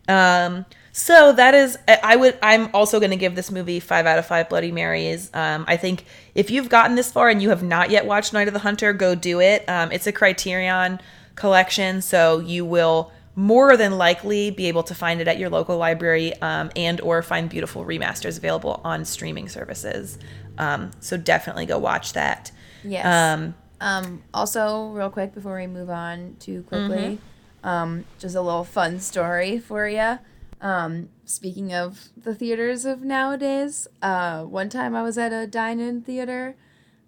Um. 0.07 0.65
So 0.97 1.33
that 1.33 1.53
is, 1.53 1.77
I 1.89 1.99
I 2.03 2.15
would, 2.15 2.39
I'm 2.41 2.69
also 2.73 3.01
going 3.01 3.09
to 3.11 3.17
give 3.17 3.35
this 3.35 3.51
movie 3.51 3.81
five 3.81 4.05
out 4.05 4.17
of 4.17 4.25
five 4.25 4.47
Bloody 4.47 4.71
Marys. 4.71 5.29
Um, 5.33 5.65
I 5.67 5.75
think 5.75 6.05
if 6.35 6.49
you've 6.49 6.69
gotten 6.69 6.95
this 6.95 7.11
far 7.11 7.27
and 7.27 7.41
you 7.41 7.49
have 7.49 7.61
not 7.61 7.89
yet 7.89 8.05
watched 8.05 8.31
Night 8.31 8.47
of 8.47 8.53
the 8.53 8.61
Hunter, 8.61 8.93
go 8.93 9.13
do 9.13 9.41
it. 9.41 9.67
Um, 9.67 9.91
it's 9.91 10.07
a 10.07 10.13
Criterion 10.13 11.01
collection, 11.35 12.01
so 12.01 12.39
you 12.39 12.63
will 12.63 13.11
more 13.35 13.75
than 13.75 13.97
likely 13.97 14.51
be 14.51 14.67
able 14.69 14.83
to 14.83 14.95
find 14.95 15.19
it 15.19 15.27
at 15.27 15.37
your 15.37 15.49
local 15.49 15.75
library 15.75 16.33
um, 16.41 16.71
and 16.77 17.01
or 17.01 17.21
find 17.21 17.49
beautiful 17.49 17.83
remasters 17.83 18.37
available 18.37 18.79
on 18.85 19.03
streaming 19.03 19.49
services. 19.49 20.17
Um, 20.57 20.91
so 21.01 21.17
definitely 21.17 21.65
go 21.65 21.77
watch 21.77 22.13
that. 22.13 22.53
Yes. 22.85 23.05
Um, 23.05 23.55
Um, 23.81 24.23
also, 24.33 24.87
real 24.91 25.09
quick 25.09 25.33
before 25.33 25.57
we 25.57 25.67
move 25.67 25.89
on 25.89 26.37
too 26.39 26.63
quickly, 26.63 27.19
um, 27.63 28.05
just 28.19 28.35
a 28.35 28.41
little 28.41 28.63
fun 28.63 28.99
story 29.01 29.59
for 29.59 29.87
you. 29.87 30.17
Um, 30.61 31.09
speaking 31.25 31.73
of 31.73 32.07
the 32.15 32.33
theaters 32.33 32.85
of 32.85 33.01
nowadays, 33.01 33.87
uh, 34.01 34.43
one 34.43 34.69
time 34.69 34.95
I 34.95 35.03
was 35.03 35.17
at 35.17 35.33
a 35.33 35.45
dine-in 35.45 36.01
theater, 36.03 36.55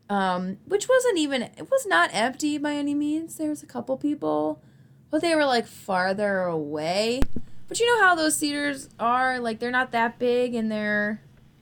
um, 0.09 0.57
which 0.65 0.87
wasn't 0.89 1.17
even 1.17 1.43
it 1.43 1.71
was 1.71 1.85
not 1.87 2.09
empty 2.13 2.57
by 2.57 2.73
any 2.73 2.93
means. 2.93 3.37
There 3.37 3.49
was 3.49 3.63
a 3.63 3.65
couple 3.65 3.95
people, 3.97 4.61
but 5.09 5.21
they 5.21 5.35
were 5.35 5.45
like 5.45 5.65
farther 5.67 6.41
away. 6.43 7.21
But 7.69 7.79
you 7.79 7.85
know 7.85 8.05
how 8.05 8.13
those 8.15 8.37
theaters 8.37 8.89
are 8.99 9.39
like 9.39 9.59
they're 9.59 9.71
not 9.71 9.91
that 9.93 10.19
big 10.19 10.53
and 10.53 10.69
they're 10.69 11.21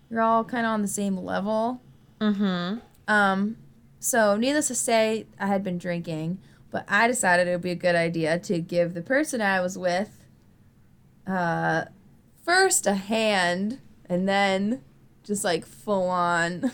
you're 0.09 0.21
all 0.21 0.43
kind 0.43 0.65
of 0.65 0.71
on 0.71 0.81
the 0.81 0.87
same 0.87 1.15
level. 1.17 1.81
mm-hmm. 2.19 2.79
Um, 3.07 3.57
so 4.05 4.37
needless 4.37 4.67
to 4.67 4.75
say, 4.75 5.25
I 5.39 5.47
had 5.47 5.63
been 5.63 5.79
drinking, 5.79 6.37
but 6.69 6.85
I 6.87 7.07
decided 7.07 7.47
it 7.47 7.53
would 7.53 7.61
be 7.63 7.71
a 7.71 7.75
good 7.75 7.95
idea 7.95 8.37
to 8.37 8.59
give 8.59 8.93
the 8.93 9.01
person 9.01 9.41
I 9.41 9.61
was 9.61 9.79
with, 9.79 10.27
uh, 11.25 11.85
first 12.43 12.85
a 12.85 12.93
hand 12.93 13.79
and 14.07 14.29
then 14.29 14.83
just 15.23 15.43
like 15.43 15.65
full 15.65 16.07
on 16.07 16.71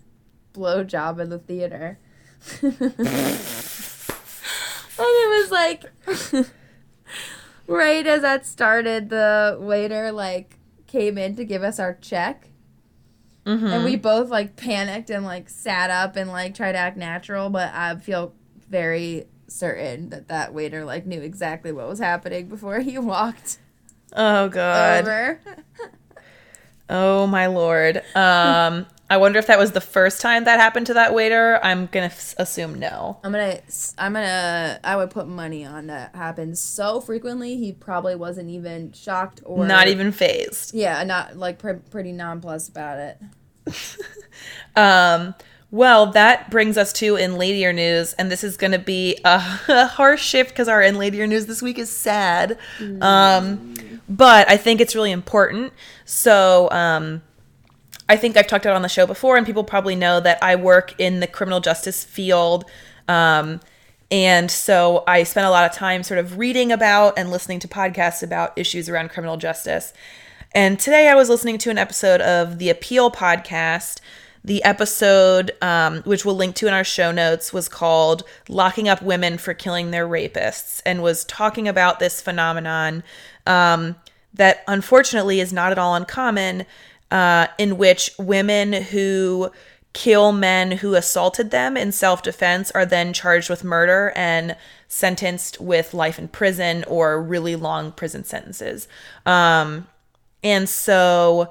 blow 0.52 0.84
job 0.84 1.18
in 1.20 1.30
the 1.30 1.38
theater. 1.38 1.98
and 2.60 2.74
it 2.78 3.00
was 4.98 5.50
like 5.50 5.84
right 7.66 8.06
as 8.06 8.20
that 8.20 8.44
started, 8.44 9.08
the 9.08 9.56
waiter 9.58 10.12
like 10.12 10.58
came 10.86 11.16
in 11.16 11.34
to 11.36 11.46
give 11.46 11.62
us 11.62 11.78
our 11.78 11.94
check 11.94 12.50
Mm-hmm. 13.44 13.66
and 13.66 13.84
we 13.84 13.96
both 13.96 14.30
like 14.30 14.56
panicked 14.56 15.10
and 15.10 15.24
like 15.24 15.50
sat 15.50 15.90
up 15.90 16.16
and 16.16 16.30
like 16.30 16.54
tried 16.54 16.72
to 16.72 16.78
act 16.78 16.96
natural 16.96 17.50
but 17.50 17.72
i 17.74 17.94
feel 17.96 18.32
very 18.70 19.26
certain 19.48 20.08
that 20.08 20.28
that 20.28 20.54
waiter 20.54 20.84
like 20.84 21.04
knew 21.04 21.20
exactly 21.20 21.70
what 21.70 21.86
was 21.86 21.98
happening 21.98 22.48
before 22.48 22.80
he 22.80 22.96
walked 22.98 23.58
oh 24.14 24.48
god. 24.48 25.02
over 25.02 25.40
Oh 26.88 27.26
my 27.26 27.46
lord. 27.46 28.02
Um, 28.14 28.86
I 29.10 29.18
wonder 29.18 29.38
if 29.38 29.46
that 29.48 29.58
was 29.58 29.72
the 29.72 29.80
first 29.82 30.20
time 30.20 30.44
that 30.44 30.58
happened 30.58 30.86
to 30.86 30.94
that 30.94 31.12
waiter. 31.14 31.60
I'm 31.62 31.86
gonna 31.86 32.06
f- 32.06 32.34
assume 32.38 32.78
no. 32.78 33.18
i'm 33.22 33.32
gonna 33.32 33.60
i'm 33.98 34.14
gonna 34.14 34.80
i 34.82 34.96
would 34.96 35.10
put 35.10 35.28
money 35.28 35.64
on 35.64 35.88
that 35.88 36.14
happens 36.14 36.58
so 36.60 37.00
frequently 37.00 37.56
he 37.58 37.70
probably 37.72 38.14
wasn't 38.16 38.48
even 38.48 38.92
shocked 38.92 39.40
or 39.44 39.66
Not 39.66 39.88
even 39.88 40.10
fazed. 40.10 40.74
yeah 40.74 41.04
not 41.04 41.36
like 41.36 41.58
pr- 41.58 41.74
pretty 41.90 42.12
nonplussed 42.12 42.68
about 42.70 42.98
it 42.98 43.18
Um, 44.76 45.34
well, 45.70 46.06
that 46.12 46.50
brings 46.50 46.76
us 46.76 46.92
to 46.94 47.16
in 47.16 47.36
ladier 47.36 47.72
news, 47.72 48.12
and 48.14 48.30
this 48.30 48.44
is 48.44 48.56
going 48.56 48.72
to 48.72 48.78
be 48.78 49.18
a, 49.24 49.42
a 49.68 49.86
harsh 49.86 50.22
shift 50.24 50.50
because 50.50 50.68
our 50.68 50.82
in 50.82 50.96
ladier 50.98 51.26
news 51.26 51.46
this 51.46 51.62
week 51.62 51.78
is 51.78 51.90
sad. 51.90 52.58
Um, 53.00 53.74
but 54.08 54.48
I 54.48 54.56
think 54.56 54.80
it's 54.80 54.94
really 54.94 55.12
important. 55.12 55.72
So, 56.04 56.70
um, 56.70 57.22
I 58.08 58.16
think 58.16 58.36
I've 58.36 58.46
talked 58.46 58.66
about 58.66 58.76
on 58.76 58.82
the 58.82 58.88
show 58.88 59.06
before, 59.06 59.36
and 59.36 59.46
people 59.46 59.64
probably 59.64 59.96
know 59.96 60.20
that 60.20 60.42
I 60.42 60.56
work 60.56 60.94
in 60.98 61.20
the 61.20 61.26
criminal 61.26 61.60
justice 61.60 62.04
field. 62.04 62.64
Um, 63.08 63.60
and 64.10 64.50
so 64.50 65.02
I 65.06 65.22
spent 65.22 65.46
a 65.46 65.50
lot 65.50 65.68
of 65.68 65.76
time 65.76 66.02
sort 66.02 66.18
of 66.18 66.38
reading 66.38 66.70
about 66.70 67.18
and 67.18 67.30
listening 67.30 67.60
to 67.60 67.68
podcasts 67.68 68.22
about 68.22 68.56
issues 68.56 68.88
around 68.88 69.10
criminal 69.10 69.36
justice. 69.36 69.92
And 70.52 70.78
today 70.78 71.08
I 71.08 71.14
was 71.14 71.28
listening 71.28 71.58
to 71.58 71.70
an 71.70 71.78
episode 71.78 72.20
of 72.20 72.58
the 72.58 72.70
Appeal 72.70 73.10
podcast. 73.10 74.00
The 74.44 74.62
episode, 74.62 75.52
um, 75.62 76.02
which 76.02 76.26
we'll 76.26 76.36
link 76.36 76.54
to 76.56 76.68
in 76.68 76.74
our 76.74 76.84
show 76.84 77.10
notes, 77.10 77.52
was 77.52 77.66
called 77.66 78.24
Locking 78.48 78.88
Up 78.88 79.00
Women 79.00 79.38
for 79.38 79.54
Killing 79.54 79.90
Their 79.90 80.06
Rapists 80.06 80.82
and 80.84 81.02
was 81.02 81.24
talking 81.24 81.66
about 81.66 81.98
this 81.98 82.20
phenomenon 82.20 83.02
um, 83.46 83.96
that 84.34 84.62
unfortunately 84.68 85.40
is 85.40 85.52
not 85.52 85.72
at 85.72 85.78
all 85.78 85.94
uncommon, 85.94 86.66
uh, 87.14 87.46
in 87.58 87.78
which 87.78 88.10
women 88.18 88.72
who 88.72 89.48
kill 89.92 90.32
men 90.32 90.72
who 90.72 90.96
assaulted 90.96 91.52
them 91.52 91.76
in 91.76 91.92
self 91.92 92.24
defense 92.24 92.72
are 92.72 92.84
then 92.84 93.12
charged 93.12 93.48
with 93.48 93.62
murder 93.62 94.12
and 94.16 94.56
sentenced 94.88 95.60
with 95.60 95.94
life 95.94 96.18
in 96.18 96.26
prison 96.26 96.82
or 96.88 97.22
really 97.22 97.54
long 97.54 97.92
prison 97.92 98.24
sentences. 98.24 98.88
Um, 99.24 99.86
and 100.42 100.68
so 100.68 101.50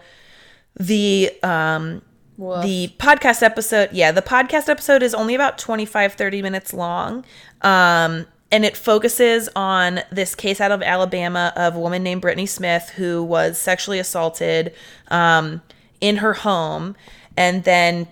the 0.78 1.32
um, 1.42 2.02
the 2.38 2.94
podcast 2.98 3.42
episode, 3.42 3.90
yeah, 3.94 4.12
the 4.12 4.22
podcast 4.22 4.68
episode 4.68 5.02
is 5.02 5.14
only 5.16 5.34
about 5.34 5.58
25 5.58 6.14
30 6.14 6.42
minutes 6.42 6.74
long. 6.74 7.24
Um, 7.62 8.26
and 8.54 8.64
it 8.64 8.78
focuses 8.78 9.50
on 9.56 10.02
this 10.12 10.36
case 10.36 10.62
out 10.62 10.72
of 10.72 10.84
Alabama 10.84 11.52
of 11.56 11.76
a 11.76 11.80
woman 11.80 12.04
named 12.04 12.22
Brittany 12.22 12.46
Smith 12.46 12.92
who 12.92 13.24
was 13.24 13.58
sexually 13.58 13.98
assaulted 13.98 14.76
um, 15.08 15.64
in 16.00 16.18
her 16.18 16.34
home 16.34 16.96
and 17.36 17.64
then 17.64 18.08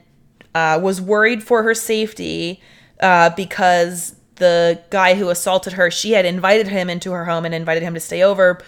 uh, 0.55 0.79
was 0.81 0.99
worried 0.99 1.43
for 1.43 1.61
her 1.61 1.75
safety 1.75 2.59
uh, 3.01 3.29
because 3.35 4.15
the 4.37 4.81
guy 4.89 5.13
who 5.13 5.29
assaulted 5.29 5.73
her, 5.73 5.91
she 5.91 6.13
had 6.13 6.25
invited 6.25 6.67
him 6.67 6.89
into 6.89 7.11
her 7.11 7.25
home 7.25 7.45
and 7.45 7.53
invited 7.53 7.83
him 7.83 7.93
to 7.93 7.99
stay 7.99 8.23
over 8.23 8.59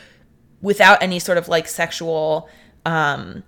without 0.61 1.01
any 1.01 1.17
sort 1.17 1.39
of 1.39 1.47
like 1.47 1.67
sexual 1.67 2.47
um, 2.85 3.41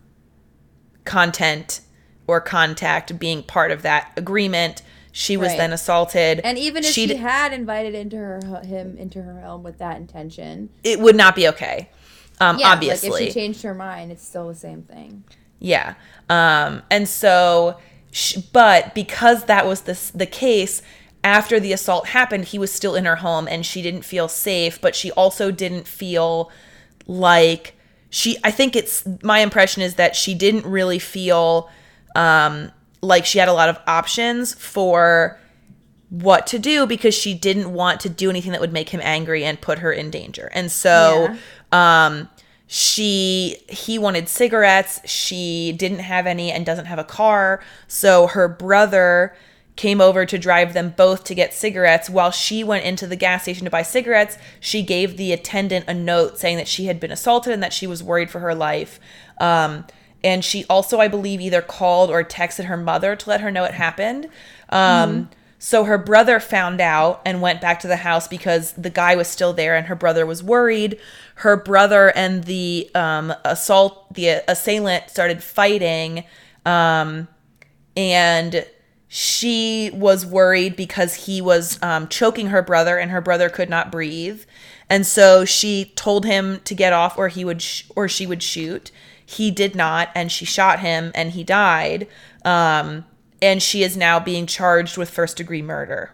content 1.03 1.81
or 2.25 2.41
contact 2.41 3.19
being 3.19 3.43
part 3.43 3.69
of 3.69 3.83
that 3.83 4.11
agreement. 4.17 4.81
She 5.17 5.37
was 5.37 5.49
Right. 5.49 5.57
then 5.57 5.71
assaulted. 5.71 6.41
and 6.43 6.57
even 6.57 6.83
if 6.83 6.91
She 6.91 7.07
she 7.07 7.15
had 7.15 7.53
invited 7.53 7.95
into 7.95 8.17
her 8.17 8.61
him 8.65 8.97
into 8.97 9.21
her 9.21 9.39
home 9.41 9.63
with 9.63 9.77
that 9.77 9.95
intention 9.97 10.69
it 10.83 10.99
would 10.99 11.15
not 11.15 11.35
be 11.35 11.47
okay. 11.47 11.89
Um, 12.41 12.57
yeah 12.59 12.71
obviously. 12.73 13.09
like 13.11 13.21
if 13.21 13.27
she 13.29 13.33
changed 13.33 13.61
her 13.63 13.73
mind 13.73 14.11
it's 14.11 14.25
still 14.27 14.47
the 14.49 14.55
same 14.55 14.81
thing 14.83 15.23
Yeah. 15.59 15.93
Um, 16.29 16.81
and 16.91 17.07
so, 17.07 17.77
sh- 18.11 18.37
but 18.51 18.93
because 18.93 19.45
that 19.45 19.65
was 19.65 19.81
the, 19.81 19.97
the 20.13 20.25
case, 20.25 20.81
after 21.23 21.59
the 21.61 21.71
assault 21.71 22.07
happened, 22.07 22.45
he 22.45 22.59
was 22.59 22.71
still 22.73 22.93
in 22.95 23.05
her 23.05 23.15
home 23.17 23.47
and 23.47 23.65
she 23.65 23.81
didn't 23.81 24.03
feel 24.03 24.27
safe, 24.27 24.81
but 24.81 24.95
she 24.95 25.11
also 25.13 25.49
didn't 25.51 25.87
feel 25.87 26.51
like 27.07 27.73
she, 28.09 28.37
I 28.43 28.51
think 28.51 28.75
it's 28.75 29.07
my 29.23 29.39
impression 29.39 29.81
is 29.81 29.95
that 29.95 30.15
she 30.15 30.33
didn't 30.35 30.65
really 30.65 30.99
feel 30.99 31.69
um, 32.15 32.71
like 33.01 33.25
she 33.25 33.39
had 33.39 33.47
a 33.47 33.53
lot 33.53 33.69
of 33.69 33.79
options 33.87 34.53
for 34.53 35.39
what 36.09 36.47
to 36.47 36.59
do 36.59 36.85
because 36.85 37.13
she 37.13 37.33
didn't 37.33 37.73
want 37.73 37.99
to 38.01 38.09
do 38.09 38.29
anything 38.29 38.51
that 38.51 38.61
would 38.61 38.73
make 38.73 38.89
him 38.89 39.01
angry 39.03 39.43
and 39.43 39.59
put 39.59 39.79
her 39.79 39.91
in 39.91 40.09
danger. 40.09 40.49
And 40.53 40.71
so 40.71 41.35
um 41.71 42.29
she 42.67 43.57
he 43.69 43.99
wanted 43.99 44.29
cigarettes, 44.29 44.99
she 45.05 45.73
didn't 45.77 45.99
have 45.99 46.25
any 46.25 46.51
and 46.51 46.65
doesn't 46.65 46.85
have 46.85 46.99
a 46.99 47.03
car, 47.03 47.61
so 47.87 48.27
her 48.27 48.47
brother 48.47 49.35
came 49.75 49.99
over 49.99 50.25
to 50.25 50.37
drive 50.37 50.73
them 50.73 50.93
both 50.95 51.25
to 51.25 51.35
get 51.35 51.53
cigarettes 51.53 52.09
while 52.09 52.31
she 52.31 52.63
went 52.63 52.85
into 52.85 53.05
the 53.05 53.15
gas 53.17 53.43
station 53.43 53.65
to 53.65 53.69
buy 53.69 53.81
cigarettes. 53.81 54.37
She 54.61 54.81
gave 54.83 55.17
the 55.17 55.33
attendant 55.33 55.85
a 55.87 55.93
note 55.93 56.37
saying 56.39 56.55
that 56.57 56.67
she 56.67 56.85
had 56.85 56.97
been 56.97 57.11
assaulted 57.11 57.51
and 57.51 57.61
that 57.61 57.73
she 57.73 57.85
was 57.85 58.01
worried 58.01 58.29
for 58.29 58.39
her 58.39 58.55
life. 58.55 58.99
Um 59.39 59.85
and 60.23 60.43
she 60.43 60.65
also, 60.69 60.99
I 60.99 61.07
believe, 61.07 61.39
either 61.41 61.61
called 61.61 62.09
or 62.09 62.23
texted 62.23 62.65
her 62.65 62.77
mother 62.77 63.15
to 63.15 63.29
let 63.29 63.41
her 63.41 63.51
know 63.51 63.63
it 63.63 63.73
happened. 63.73 64.29
Um, 64.69 65.29
So 65.57 65.85
her 65.85 65.97
brother 65.97 66.39
found 66.39 66.79
out 66.79 67.21
and 67.25 67.41
went 67.41 67.59
back 67.61 67.79
to 67.79 67.87
the 67.87 67.95
house 67.95 68.27
because 68.27 68.73
the 68.73 68.89
guy 68.89 69.15
was 69.15 69.27
still 69.27 69.53
there 69.53 69.75
and 69.75 69.87
her 69.87 69.95
brother 69.95 70.25
was 70.25 70.43
worried. 70.43 70.99
Her 71.35 71.57
brother 71.57 72.15
and 72.15 72.43
the 72.43 72.91
um, 72.93 73.33
assault, 73.43 74.13
the 74.13 74.43
assailant 74.47 75.09
started 75.09 75.41
fighting. 75.41 76.23
Um, 76.65 77.27
and 77.97 78.65
she 79.07 79.89
was 79.93 80.25
worried 80.25 80.75
because 80.75 81.25
he 81.25 81.41
was 81.41 81.81
um, 81.81 82.07
choking 82.09 82.47
her 82.47 82.61
brother 82.61 82.97
and 82.97 83.09
her 83.11 83.21
brother 83.21 83.49
could 83.49 83.69
not 83.69 83.91
breathe 83.91 84.43
and 84.89 85.05
so 85.05 85.45
she 85.45 85.93
told 85.95 86.25
him 86.25 86.59
to 86.65 86.75
get 86.75 86.93
off 86.93 87.17
or 87.17 87.27
he 87.27 87.45
would 87.45 87.61
sh- 87.61 87.83
or 87.95 88.07
she 88.07 88.27
would 88.27 88.43
shoot 88.43 88.91
he 89.25 89.51
did 89.51 89.75
not 89.75 90.09
and 90.15 90.31
she 90.31 90.45
shot 90.45 90.79
him 90.79 91.11
and 91.15 91.31
he 91.31 91.43
died 91.43 92.07
um, 92.43 93.05
and 93.41 93.61
she 93.61 93.83
is 93.83 93.97
now 93.97 94.19
being 94.19 94.45
charged 94.45 94.97
with 94.97 95.09
first 95.09 95.37
degree 95.37 95.61
murder 95.61 96.11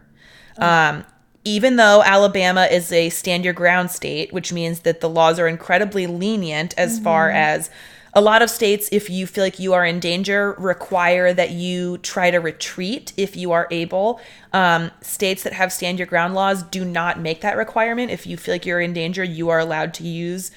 um, 0.57 1.05
even 1.43 1.75
though 1.75 2.03
Alabama 2.03 2.65
is 2.65 2.91
a 2.91 3.09
stand 3.09 3.43
your 3.43 3.53
ground 3.53 3.89
state, 3.89 4.31
which 4.31 4.53
means 4.53 4.81
that 4.81 5.01
the 5.01 5.09
laws 5.09 5.39
are 5.39 5.47
incredibly 5.47 6.05
lenient 6.05 6.73
as 6.77 6.99
far 6.99 7.31
as 7.31 7.69
a 8.13 8.21
lot 8.21 8.41
of 8.41 8.49
states, 8.49 8.89
if 8.91 9.09
you 9.09 9.25
feel 9.25 9.43
like 9.43 9.57
you 9.57 9.73
are 9.73 9.85
in 9.85 9.99
danger, 9.99 10.53
require 10.57 11.33
that 11.33 11.51
you 11.51 11.97
try 11.99 12.29
to 12.29 12.39
retreat 12.39 13.13
if 13.15 13.37
you 13.37 13.53
are 13.53 13.67
able. 13.71 14.19
Um, 14.51 14.91
states 15.01 15.43
that 15.43 15.53
have 15.53 15.71
stand 15.71 15.97
your 15.97 16.07
ground 16.07 16.35
laws 16.35 16.61
do 16.61 16.83
not 16.83 17.19
make 17.19 17.39
that 17.41 17.55
requirement. 17.55 18.11
If 18.11 18.27
you 18.27 18.35
feel 18.35 18.53
like 18.53 18.65
you're 18.65 18.81
in 18.81 18.91
danger, 18.91 19.23
you 19.23 19.49
are 19.49 19.59
allowed 19.59 19.93
to 19.95 20.03
use 20.03 20.51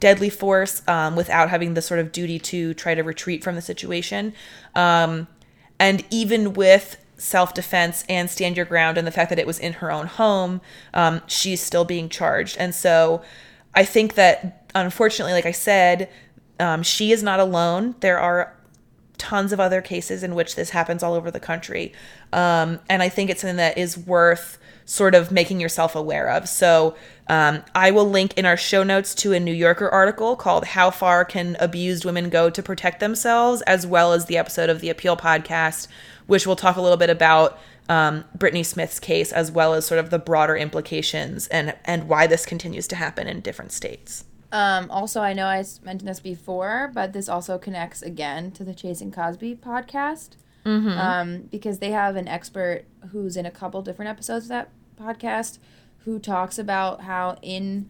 deadly 0.00 0.30
force 0.30 0.82
um, 0.88 1.14
without 1.14 1.50
having 1.50 1.74
the 1.74 1.82
sort 1.82 2.00
of 2.00 2.10
duty 2.10 2.38
to 2.38 2.74
try 2.74 2.94
to 2.94 3.02
retreat 3.02 3.44
from 3.44 3.54
the 3.54 3.62
situation. 3.62 4.32
Um, 4.74 5.28
and 5.78 6.04
even 6.10 6.54
with 6.54 6.96
self 7.16 7.54
defense 7.54 8.04
and 8.08 8.28
stand 8.30 8.56
your 8.56 8.66
ground, 8.66 8.98
and 8.98 9.06
the 9.06 9.12
fact 9.12 9.28
that 9.30 9.38
it 9.38 9.46
was 9.46 9.58
in 9.58 9.74
her 9.74 9.92
own 9.92 10.06
home, 10.06 10.60
um, 10.94 11.20
she's 11.26 11.60
still 11.60 11.84
being 11.84 12.08
charged. 12.08 12.56
And 12.58 12.74
so 12.74 13.22
I 13.74 13.84
think 13.84 14.14
that, 14.14 14.70
unfortunately, 14.74 15.32
like 15.32 15.46
I 15.46 15.52
said, 15.52 16.10
um, 16.58 16.82
she 16.82 17.12
is 17.12 17.22
not 17.22 17.40
alone. 17.40 17.94
There 18.00 18.18
are 18.18 18.54
tons 19.18 19.52
of 19.52 19.60
other 19.60 19.82
cases 19.82 20.22
in 20.22 20.34
which 20.34 20.56
this 20.56 20.70
happens 20.70 21.02
all 21.02 21.14
over 21.14 21.30
the 21.30 21.40
country. 21.40 21.92
Um, 22.32 22.80
and 22.88 23.02
I 23.02 23.08
think 23.10 23.30
it's 23.30 23.42
something 23.42 23.56
that 23.56 23.76
is 23.76 23.96
worth 23.96 24.58
sort 24.86 25.14
of 25.14 25.30
making 25.30 25.60
yourself 25.60 25.94
aware 25.94 26.28
of. 26.30 26.48
So 26.48 26.96
um, 27.30 27.62
I 27.76 27.92
will 27.92 28.10
link 28.10 28.36
in 28.36 28.44
our 28.44 28.56
show 28.56 28.82
notes 28.82 29.14
to 29.14 29.32
a 29.32 29.38
New 29.38 29.54
Yorker 29.54 29.88
article 29.88 30.34
called 30.34 30.64
How 30.64 30.90
Far 30.90 31.24
Can 31.24 31.56
Abused 31.60 32.04
Women 32.04 32.28
Go 32.28 32.50
to 32.50 32.60
Protect 32.60 32.98
Themselves, 32.98 33.62
as 33.62 33.86
well 33.86 34.12
as 34.12 34.26
the 34.26 34.36
episode 34.36 34.68
of 34.68 34.80
the 34.80 34.90
Appeal 34.90 35.16
podcast, 35.16 35.86
which 36.26 36.44
will 36.44 36.56
talk 36.56 36.74
a 36.74 36.80
little 36.82 36.96
bit 36.96 37.08
about. 37.08 37.58
Um, 37.88 38.24
Brittany 38.36 38.62
Smith's 38.62 39.00
case, 39.00 39.32
as 39.32 39.50
well 39.50 39.74
as 39.74 39.84
sort 39.84 39.98
of 39.98 40.10
the 40.10 40.18
broader 40.20 40.56
implications 40.56 41.48
and 41.48 41.74
and 41.84 42.08
why 42.08 42.28
this 42.28 42.46
continues 42.46 42.86
to 42.86 42.94
happen 42.94 43.26
in 43.26 43.40
different 43.40 43.72
states. 43.72 44.26
Um, 44.52 44.88
also, 44.92 45.20
I 45.22 45.32
know 45.32 45.46
I 45.46 45.64
mentioned 45.82 46.08
this 46.08 46.20
before, 46.20 46.92
but 46.94 47.12
this 47.12 47.28
also 47.28 47.58
connects 47.58 48.00
again 48.00 48.52
to 48.52 48.62
the 48.62 48.74
Chasing 48.74 49.10
Cosby 49.10 49.56
podcast 49.56 50.36
um, 50.64 51.48
because 51.50 51.80
they 51.80 51.90
have 51.90 52.14
an 52.14 52.28
expert 52.28 52.84
who's 53.10 53.36
in 53.36 53.44
a 53.44 53.50
couple 53.50 53.82
different 53.82 54.08
episodes 54.08 54.44
of 54.44 54.50
that 54.50 54.70
podcast 55.00 55.58
who 56.04 56.18
talks 56.18 56.58
about 56.58 57.02
how 57.02 57.38
in 57.42 57.88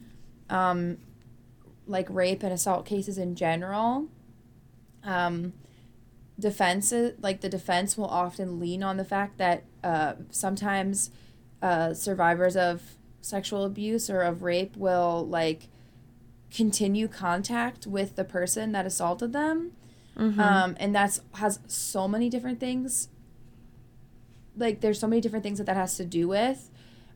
um, 0.48 0.98
like 1.86 2.06
rape 2.10 2.42
and 2.42 2.52
assault 2.52 2.86
cases 2.86 3.18
in 3.18 3.34
general, 3.34 4.06
um, 5.04 5.52
defenses 6.38 7.14
like 7.20 7.40
the 7.40 7.48
defense 7.48 7.96
will 7.96 8.06
often 8.06 8.58
lean 8.58 8.82
on 8.82 8.96
the 8.96 9.04
fact 9.04 9.38
that 9.38 9.64
uh, 9.84 10.14
sometimes 10.30 11.10
uh, 11.62 11.94
survivors 11.94 12.56
of 12.56 12.82
sexual 13.20 13.64
abuse 13.64 14.08
or 14.08 14.22
of 14.22 14.42
rape 14.42 14.76
will 14.76 15.26
like 15.26 15.68
continue 16.50 17.06
contact 17.06 17.86
with 17.86 18.16
the 18.16 18.24
person 18.24 18.72
that 18.72 18.86
assaulted 18.86 19.32
them. 19.32 19.72
Um, 20.40 20.76
and 20.80 20.94
that's 20.94 21.20
has 21.34 21.60
so 21.66 22.08
many 22.08 22.28
different 22.28 22.58
things 22.60 23.08
like 24.56 24.80
there's 24.80 24.98
so 24.98 25.06
many 25.06 25.20
different 25.20 25.42
things 25.42 25.58
that 25.58 25.64
that 25.64 25.76
has 25.76 25.96
to 25.96 26.04
do 26.04 26.28
with. 26.28 26.70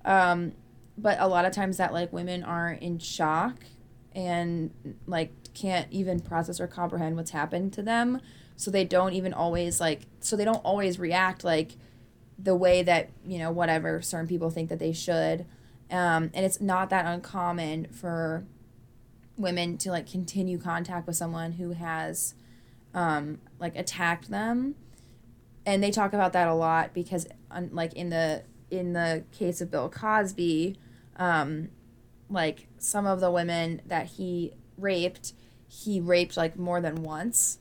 Um, 0.04 0.52
but 0.96 1.18
a 1.20 1.28
lot 1.28 1.44
of 1.44 1.52
times 1.52 1.76
that 1.76 1.92
like 1.92 2.12
women 2.12 2.42
are 2.42 2.70
in 2.70 2.98
shock 2.98 3.56
and 4.14 4.70
like 5.06 5.32
can't 5.54 5.90
even 5.90 6.20
process 6.20 6.60
or 6.60 6.66
comprehend 6.66 7.16
what's 7.16 7.30
happened 7.30 7.72
to 7.74 7.82
them. 7.82 8.20
So 8.56 8.70
they 8.70 8.84
don't 8.84 9.12
even 9.12 9.32
always 9.32 9.80
like 9.80 10.02
so 10.20 10.36
they 10.36 10.44
don't 10.44 10.64
always 10.64 10.98
react 10.98 11.44
like 11.44 11.72
the 12.38 12.54
way 12.54 12.82
that 12.82 13.10
you 13.26 13.38
know 13.38 13.50
whatever 13.50 14.00
certain 14.02 14.28
people 14.28 14.50
think 14.50 14.68
that 14.68 14.78
they 14.78 14.92
should. 14.92 15.46
Um, 15.90 16.30
and 16.34 16.44
it's 16.44 16.60
not 16.60 16.90
that 16.90 17.06
uncommon 17.06 17.88
for 17.92 18.44
women 19.36 19.76
to 19.78 19.90
like 19.90 20.10
continue 20.10 20.58
contact 20.58 21.06
with 21.06 21.16
someone 21.16 21.52
who 21.52 21.72
has 21.72 22.34
um, 22.94 23.40
like 23.58 23.76
attacked 23.76 24.30
them. 24.30 24.76
And 25.66 25.82
they 25.82 25.90
talk 25.90 26.12
about 26.12 26.32
that 26.34 26.46
a 26.46 26.54
lot 26.54 26.94
because 26.94 27.26
un- 27.50 27.70
like 27.72 27.92
in 27.94 28.10
the 28.10 28.44
in 28.70 28.92
the 28.92 29.24
case 29.32 29.60
of 29.60 29.70
bill 29.70 29.88
cosby 29.88 30.76
um, 31.16 31.68
like 32.28 32.66
some 32.78 33.06
of 33.06 33.20
the 33.20 33.30
women 33.30 33.80
that 33.86 34.06
he 34.06 34.52
raped 34.78 35.32
he 35.68 36.00
raped 36.00 36.36
like 36.36 36.56
more 36.56 36.80
than 36.80 37.02
once. 37.02 37.58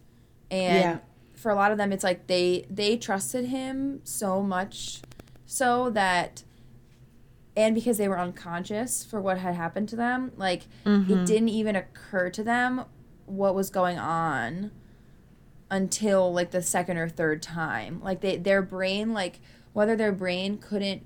And 0.51 0.75
Yeah. 0.75 0.97
for 1.35 1.49
a 1.51 1.55
lot 1.55 1.71
of 1.71 1.77
them 1.77 1.91
it's 1.91 2.03
like 2.03 2.27
they 2.27 2.65
they 2.69 2.95
trusted 2.97 3.45
him 3.45 4.01
so 4.03 4.41
much 4.41 5.01
so 5.45 5.89
that 5.91 6.43
and 7.55 7.75
because 7.75 7.97
they 7.97 8.07
were 8.07 8.19
unconscious 8.19 9.03
for 9.03 9.19
what 9.21 9.37
had 9.39 9.53
happened 9.55 9.87
to 9.89 9.95
them 9.95 10.31
like 10.37 10.63
it 10.85 11.25
didn't 11.25 11.49
even 11.49 11.75
occur 11.75 12.29
to 12.29 12.43
them 12.43 12.85
what 13.25 13.53
was 13.55 13.69
going 13.69 13.97
on 13.99 14.71
until 15.69 16.31
like 16.33 16.51
the 16.51 16.61
second 16.61 16.97
or 16.97 17.09
third 17.09 17.41
time. 17.41 17.99
Like 18.03 18.21
they 18.21 18.37
their 18.37 18.61
brain 18.61 19.13
like 19.13 19.39
whether 19.73 19.95
their 19.95 20.11
brain 20.11 20.57
couldn't 20.57 21.03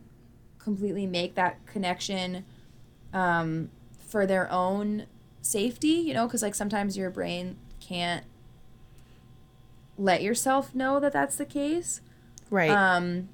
completely 0.67 1.05
make 1.07 1.35
that 1.35 1.65
connection 1.65 2.43
um, 3.13 3.69
for 4.05 4.25
their 4.25 4.51
own 4.51 5.05
safety 5.41 5.87
you 5.87 6.13
know 6.13 6.27
because 6.27 6.41
like 6.41 6.53
sometimes 6.53 6.97
your 6.97 7.09
brain 7.09 7.55
can't 7.79 8.25
let 9.97 10.21
yourself 10.21 10.75
know 10.75 10.99
that 10.99 11.13
that's 11.13 11.37
the 11.37 11.45
case 11.45 12.01
Right. 12.49 12.69
um 12.69 13.29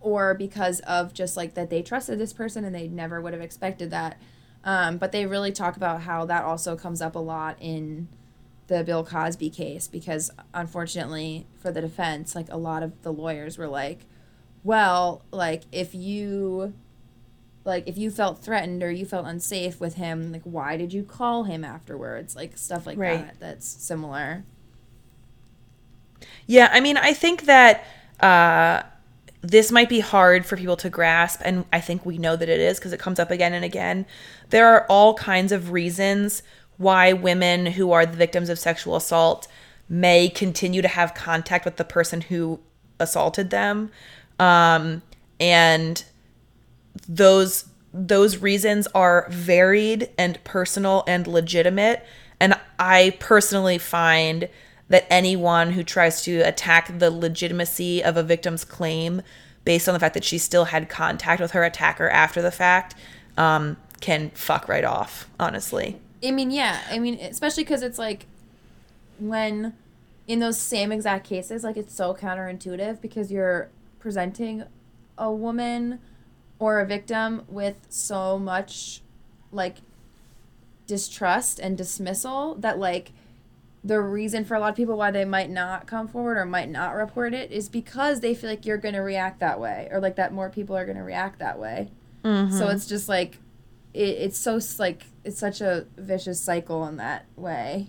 or 0.00 0.34
because 0.34 0.80
of 0.80 1.14
just 1.14 1.36
like 1.36 1.54
that 1.54 1.70
they 1.70 1.80
trusted 1.80 2.18
this 2.18 2.32
person 2.32 2.64
and 2.64 2.74
they 2.74 2.88
never 2.88 3.20
would 3.20 3.32
have 3.32 3.42
expected 3.42 3.92
that 3.92 4.20
um 4.64 4.98
but 4.98 5.12
they 5.12 5.26
really 5.26 5.52
talk 5.52 5.76
about 5.76 6.02
how 6.02 6.24
that 6.24 6.42
also 6.42 6.74
comes 6.74 7.00
up 7.00 7.14
a 7.14 7.20
lot 7.20 7.56
in 7.60 8.08
the 8.66 8.82
Bill 8.82 9.04
Cosby 9.04 9.50
case 9.50 9.86
because 9.86 10.32
unfortunately 10.54 11.46
for 11.60 11.70
the 11.70 11.80
defense 11.80 12.34
like 12.34 12.46
a 12.50 12.56
lot 12.56 12.82
of 12.82 13.00
the 13.02 13.12
lawyers 13.12 13.56
were 13.56 13.68
like 13.68 14.06
well 14.64 15.22
like 15.30 15.62
if 15.72 15.94
you 15.94 16.72
like 17.64 17.86
if 17.86 17.96
you 17.98 18.10
felt 18.10 18.42
threatened 18.42 18.82
or 18.82 18.90
you 18.90 19.04
felt 19.06 19.26
unsafe 19.26 19.80
with 19.80 19.94
him 19.94 20.32
like 20.32 20.42
why 20.44 20.76
did 20.76 20.92
you 20.92 21.02
call 21.02 21.44
him 21.44 21.64
afterwards 21.64 22.34
like 22.36 22.56
stuff 22.56 22.86
like 22.86 22.98
Right. 22.98 23.26
that 23.26 23.40
that's 23.40 23.66
similar 23.66 24.44
Yeah, 26.46 26.68
I 26.72 26.80
mean, 26.80 26.96
I 26.96 27.12
think 27.12 27.44
that 27.44 27.84
uh, 28.20 28.82
this 29.40 29.70
might 29.70 29.88
be 29.88 30.00
hard 30.00 30.44
for 30.44 30.56
people 30.56 30.76
to 30.78 30.90
grasp, 30.90 31.40
and 31.44 31.64
I 31.72 31.80
think 31.80 32.04
we 32.04 32.18
know 32.18 32.36
that 32.36 32.48
it 32.48 32.60
is 32.60 32.78
because 32.78 32.92
it 32.92 33.00
comes 33.00 33.18
up 33.18 33.30
again 33.30 33.54
and 33.54 33.64
again. 33.64 34.04
There 34.50 34.66
are 34.68 34.84
all 34.88 35.14
kinds 35.14 35.52
of 35.52 35.70
reasons 35.72 36.42
why 36.76 37.12
women 37.12 37.66
who 37.66 37.92
are 37.92 38.04
the 38.04 38.16
victims 38.16 38.48
of 38.48 38.58
sexual 38.58 38.96
assault 38.96 39.46
may 39.88 40.28
continue 40.28 40.82
to 40.82 40.88
have 40.88 41.14
contact 41.14 41.64
with 41.64 41.76
the 41.76 41.84
person 41.84 42.22
who 42.22 42.60
assaulted 42.98 43.50
them, 43.50 43.90
um, 44.40 45.02
and 45.38 46.04
those 47.08 47.66
those 47.92 48.38
reasons 48.38 48.86
are 48.94 49.26
varied 49.30 50.10
and 50.16 50.42
personal 50.44 51.02
and 51.06 51.26
legitimate 51.26 52.04
and 52.38 52.54
i 52.78 53.16
personally 53.18 53.78
find 53.78 54.48
that 54.88 55.06
anyone 55.10 55.72
who 55.72 55.82
tries 55.82 56.22
to 56.22 56.40
attack 56.40 56.98
the 56.98 57.10
legitimacy 57.10 58.02
of 58.02 58.16
a 58.16 58.22
victim's 58.22 58.64
claim 58.64 59.22
based 59.64 59.88
on 59.88 59.92
the 59.92 60.00
fact 60.00 60.14
that 60.14 60.24
she 60.24 60.38
still 60.38 60.66
had 60.66 60.88
contact 60.88 61.40
with 61.40 61.50
her 61.50 61.64
attacker 61.64 62.08
after 62.08 62.40
the 62.40 62.50
fact 62.50 62.94
um, 63.36 63.76
can 64.00 64.30
fuck 64.30 64.68
right 64.68 64.84
off 64.84 65.28
honestly 65.38 65.98
I 66.24 66.30
mean, 66.32 66.50
yeah. 66.50 66.80
I 66.90 66.98
mean, 66.98 67.14
especially 67.20 67.64
because 67.64 67.82
it's 67.82 67.98
like 67.98 68.26
when 69.18 69.74
in 70.26 70.38
those 70.38 70.58
same 70.58 70.92
exact 70.92 71.26
cases, 71.26 71.64
like 71.64 71.76
it's 71.76 71.94
so 71.94 72.14
counterintuitive 72.14 73.00
because 73.00 73.32
you're 73.32 73.70
presenting 74.00 74.64
a 75.16 75.30
woman 75.30 76.00
or 76.58 76.80
a 76.80 76.86
victim 76.86 77.42
with 77.48 77.86
so 77.88 78.38
much 78.38 79.02
like 79.52 79.78
distrust 80.86 81.60
and 81.60 81.78
dismissal 81.78 82.56
that 82.56 82.78
like 82.78 83.12
the 83.82 84.00
reason 84.00 84.44
for 84.44 84.54
a 84.54 84.60
lot 84.60 84.70
of 84.70 84.76
people 84.76 84.96
why 84.96 85.10
they 85.10 85.24
might 85.24 85.48
not 85.48 85.86
come 85.86 86.06
forward 86.06 86.36
or 86.36 86.44
might 86.44 86.68
not 86.68 86.94
report 86.94 87.32
it 87.32 87.50
is 87.50 87.68
because 87.68 88.20
they 88.20 88.34
feel 88.34 88.50
like 88.50 88.66
you're 88.66 88.76
going 88.76 88.94
to 88.94 89.00
react 89.00 89.40
that 89.40 89.58
way 89.58 89.88
or 89.90 90.00
like 90.00 90.16
that 90.16 90.32
more 90.32 90.50
people 90.50 90.76
are 90.76 90.84
going 90.84 90.98
to 90.98 91.02
react 91.02 91.38
that 91.38 91.58
way. 91.58 91.88
Mm-hmm. 92.24 92.56
So 92.56 92.68
it's 92.68 92.86
just 92.86 93.08
like 93.08 93.38
it, 93.94 94.00
it's 94.00 94.38
so 94.38 94.60
like 94.78 95.04
it's 95.24 95.38
such 95.38 95.60
a 95.60 95.86
vicious 95.96 96.40
cycle 96.40 96.86
in 96.86 96.96
that 96.96 97.24
way. 97.36 97.88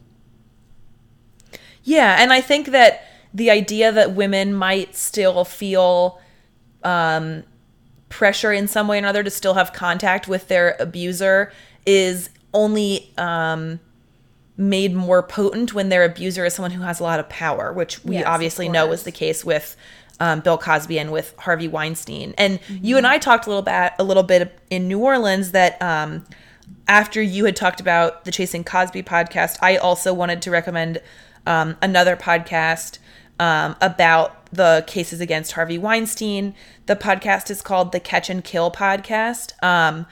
Yeah, 1.83 2.17
and 2.19 2.31
I 2.31 2.41
think 2.41 2.67
that 2.67 3.03
the 3.33 3.49
idea 3.49 3.91
that 3.91 4.13
women 4.13 4.53
might 4.53 4.95
still 4.95 5.45
feel 5.45 6.19
um, 6.83 7.43
pressure 8.09 8.51
in 8.51 8.67
some 8.67 8.87
way 8.87 8.97
or 8.97 8.99
another 8.99 9.23
to 9.23 9.29
still 9.29 9.53
have 9.53 9.73
contact 9.73 10.27
with 10.27 10.47
their 10.47 10.75
abuser 10.79 11.51
is 11.85 12.29
only 12.53 13.11
um, 13.17 13.79
made 14.57 14.93
more 14.93 15.23
potent 15.23 15.73
when 15.73 15.89
their 15.89 16.03
abuser 16.03 16.45
is 16.45 16.53
someone 16.53 16.71
who 16.71 16.81
has 16.81 16.99
a 16.99 17.03
lot 17.03 17.19
of 17.19 17.29
power, 17.29 17.71
which 17.73 18.03
we 18.03 18.15
Yes, 18.15 18.25
obviously 18.27 18.69
know 18.69 18.87
was 18.87 19.03
the 19.03 19.11
case 19.11 19.45
with 19.45 19.75
um, 20.19 20.41
Bill 20.41 20.57
Cosby 20.57 20.99
and 20.99 21.11
with 21.11 21.33
Harvey 21.39 21.67
Weinstein. 21.67 22.33
And 22.37 22.59
you 22.69 22.97
and 22.97 23.07
I 23.07 23.17
talked 23.17 23.47
a 23.47 23.49
little 23.49 23.63
bit 23.63 23.93
a 23.97 24.03
little 24.03 24.23
bit 24.23 24.59
in 24.69 24.87
New 24.87 24.99
Orleans 24.99 25.51
that 25.51 25.81
um, 25.81 26.25
after 26.87 27.21
you 27.21 27.45
had 27.45 27.55
talked 27.55 27.79
about 27.79 28.25
the 28.25 28.31
Chasing 28.31 28.63
Cosby 28.63 29.03
podcast, 29.03 29.57
I 29.61 29.77
also 29.77 30.13
wanted 30.13 30.41
to 30.43 30.51
recommend 30.51 31.01
um, 31.47 31.75
another 31.81 32.15
podcast 32.15 32.99
um, 33.41 33.75
about 33.81 34.45
the 34.53 34.83
cases 34.85 35.19
against 35.19 35.53
Harvey 35.53 35.79
Weinstein. 35.79 36.53
The 36.85 36.95
podcast 36.95 37.49
is 37.49 37.63
called 37.63 37.91
the 37.91 37.99
Catch 37.99 38.29
and 38.29 38.43
Kill 38.43 38.71
podcast. 38.71 39.51
Um, 39.63 40.05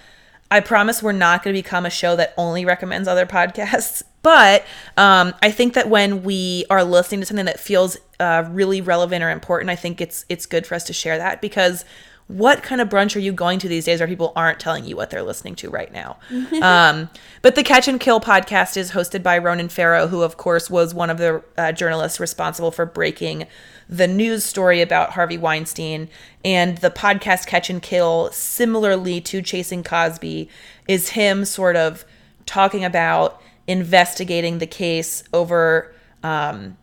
I 0.50 0.62
promise 0.62 1.04
we're 1.04 1.12
not 1.12 1.44
going 1.44 1.56
to 1.56 1.62
become 1.62 1.86
a 1.86 1.92
show 1.92 2.16
that 2.16 2.34
only 2.36 2.66
recommends 2.66 3.08
other 3.08 3.28
podcasts, 3.28 4.02
but 4.24 4.66
um, 4.98 5.36
I 5.44 5.52
think 5.52 5.76
that 5.76 5.90
when 5.90 6.24
we 6.24 6.66
are 6.72 6.84
listening 6.84 7.20
to 7.20 7.26
something 7.28 7.46
that 7.46 7.60
feels 7.60 7.98
uh, 8.20 8.46
really 8.50 8.82
relevant 8.82 9.24
or 9.24 9.30
important, 9.30 9.70
I 9.70 9.76
think 9.76 10.02
it's 10.02 10.26
it's 10.28 10.48
good 10.48 10.66
for 10.66 10.74
us 10.74 10.84
to 10.86 10.94
share 10.94 11.20
that 11.20 11.40
because 11.40 11.86
what 12.30 12.62
kind 12.62 12.80
of 12.80 12.88
brunch 12.90 13.16
are 13.16 13.20
you 13.20 13.34
going 13.34 13.58
to 13.58 13.68
these 13.68 13.86
days 13.86 14.00
where 14.00 14.08
people 14.08 14.32
aren't 14.36 14.60
telling 14.60 14.86
you 14.86 14.96
what 14.96 15.10
they're 15.10 15.24
listening 15.24 15.56
to 15.56 15.70
right 15.72 15.92
now? 15.92 16.18
um, 16.62 17.10
but 17.42 17.56
the 17.56 17.64
Catch 17.64 17.88
and 17.88 18.00
Kill 18.00 18.22
podcast 18.22 18.78
is 18.78 18.92
hosted 18.92 19.24
by 19.24 19.40
Ronan 19.40 19.68
Farrow, 19.68 20.06
who, 20.06 20.22
of 20.22 20.38
course, 20.38 20.70
was 20.70 20.94
one 20.94 21.10
of 21.10 21.18
the 21.18 21.44
uh, 21.58 21.72
journalists 21.72 22.20
responsible 22.20 22.70
for 22.70 22.86
breaking 22.86 23.48
the 23.90 24.08
news 24.08 24.46
story 24.46 24.80
about 24.80 25.14
Harvey 25.14 25.40
Weinstein. 25.40 26.08
And 26.46 26.78
the 26.78 26.92
podcast 26.92 27.48
Catch 27.48 27.72
and 27.72 27.82
Kill, 27.82 28.30
similarly 28.32 29.20
to 29.22 29.42
Chasing 29.42 29.84
Cosby, 29.84 30.50
is 30.88 31.10
him 31.10 31.46
sort 31.46 31.76
of 31.76 32.06
talking 32.46 32.86
about 32.86 33.42
investigating 33.66 34.60
the 34.60 34.68
case 34.68 35.24
over 35.34 35.96
um, 36.22 36.78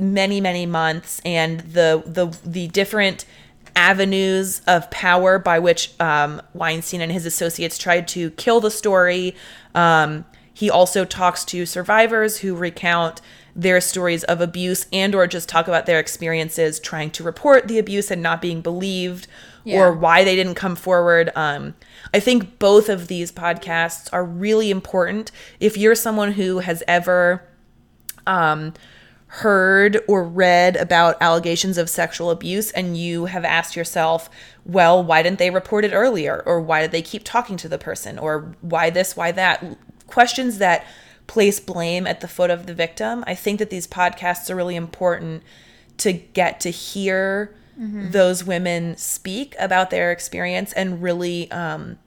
many, 0.00 0.40
many 0.40 0.66
months 0.66 1.20
and 1.24 1.60
the 1.60 2.02
the 2.04 2.36
the 2.44 2.66
different 2.68 3.24
avenues 3.76 4.60
of 4.66 4.90
power 4.90 5.38
by 5.38 5.58
which 5.58 5.92
um, 6.00 6.40
Weinstein 6.54 7.00
and 7.00 7.12
his 7.12 7.26
associates 7.26 7.78
tried 7.78 8.08
to 8.08 8.30
kill 8.32 8.60
the 8.60 8.70
story. 8.70 9.34
Um, 9.74 10.24
he 10.54 10.70
also 10.70 11.04
talks 11.04 11.44
to 11.46 11.64
survivors 11.66 12.38
who 12.38 12.54
recount 12.54 13.20
their 13.54 13.80
stories 13.80 14.24
of 14.24 14.40
abuse 14.40 14.86
and 14.92 15.14
or 15.14 15.26
just 15.26 15.48
talk 15.48 15.68
about 15.68 15.84
their 15.86 15.98
experiences 15.98 16.80
trying 16.80 17.10
to 17.10 17.22
report 17.22 17.68
the 17.68 17.78
abuse 17.78 18.10
and 18.10 18.22
not 18.22 18.40
being 18.40 18.62
believed 18.62 19.26
Yeah. 19.64 19.78
or 19.80 19.92
why 19.92 20.24
they 20.24 20.34
didn't 20.36 20.54
come 20.54 20.74
forward. 20.74 21.30
Um, 21.36 21.74
I 22.14 22.20
think 22.20 22.58
both 22.58 22.88
of 22.88 23.08
these 23.08 23.30
podcasts 23.30 24.08
are 24.12 24.24
really 24.24 24.70
important 24.70 25.30
if 25.60 25.76
you're 25.76 25.94
someone 25.94 26.32
who 26.32 26.60
has 26.60 26.82
ever 26.88 27.42
um, 28.26 28.72
heard 29.36 29.98
or 30.06 30.22
read 30.22 30.76
about 30.76 31.16
allegations 31.22 31.78
of 31.78 31.88
sexual 31.88 32.30
abuse 32.30 32.70
and 32.72 32.98
you 32.98 33.24
have 33.24 33.46
asked 33.46 33.74
yourself, 33.74 34.28
well, 34.66 35.02
why 35.02 35.22
didn't 35.22 35.38
they 35.38 35.48
report 35.48 35.86
it 35.86 35.92
earlier? 35.94 36.42
Or 36.44 36.60
why 36.60 36.82
did 36.82 36.90
they 36.90 37.00
keep 37.00 37.24
talking 37.24 37.56
to 37.56 37.68
the 37.68 37.78
person? 37.78 38.18
Or 38.18 38.54
why 38.60 38.90
this, 38.90 39.16
why 39.16 39.32
that? 39.32 39.64
Questions 40.06 40.58
that 40.58 40.84
place 41.28 41.60
blame 41.60 42.06
at 42.06 42.20
the 42.20 42.28
foot 42.28 42.50
of 42.50 42.66
the 42.66 42.74
victim. 42.74 43.24
I 43.26 43.34
think 43.34 43.58
that 43.58 43.70
these 43.70 43.86
podcasts 43.86 44.50
are 44.50 44.54
really 44.54 44.76
important 44.76 45.42
to 45.96 46.12
get 46.12 46.60
to 46.60 46.70
hear 46.70 47.54
those 48.10 48.44
women 48.44 48.98
speak 48.98 49.56
about 49.58 49.88
their 49.88 50.12
experience 50.12 50.74
and 50.74 51.02
really 51.02 51.50
um, 51.50 51.98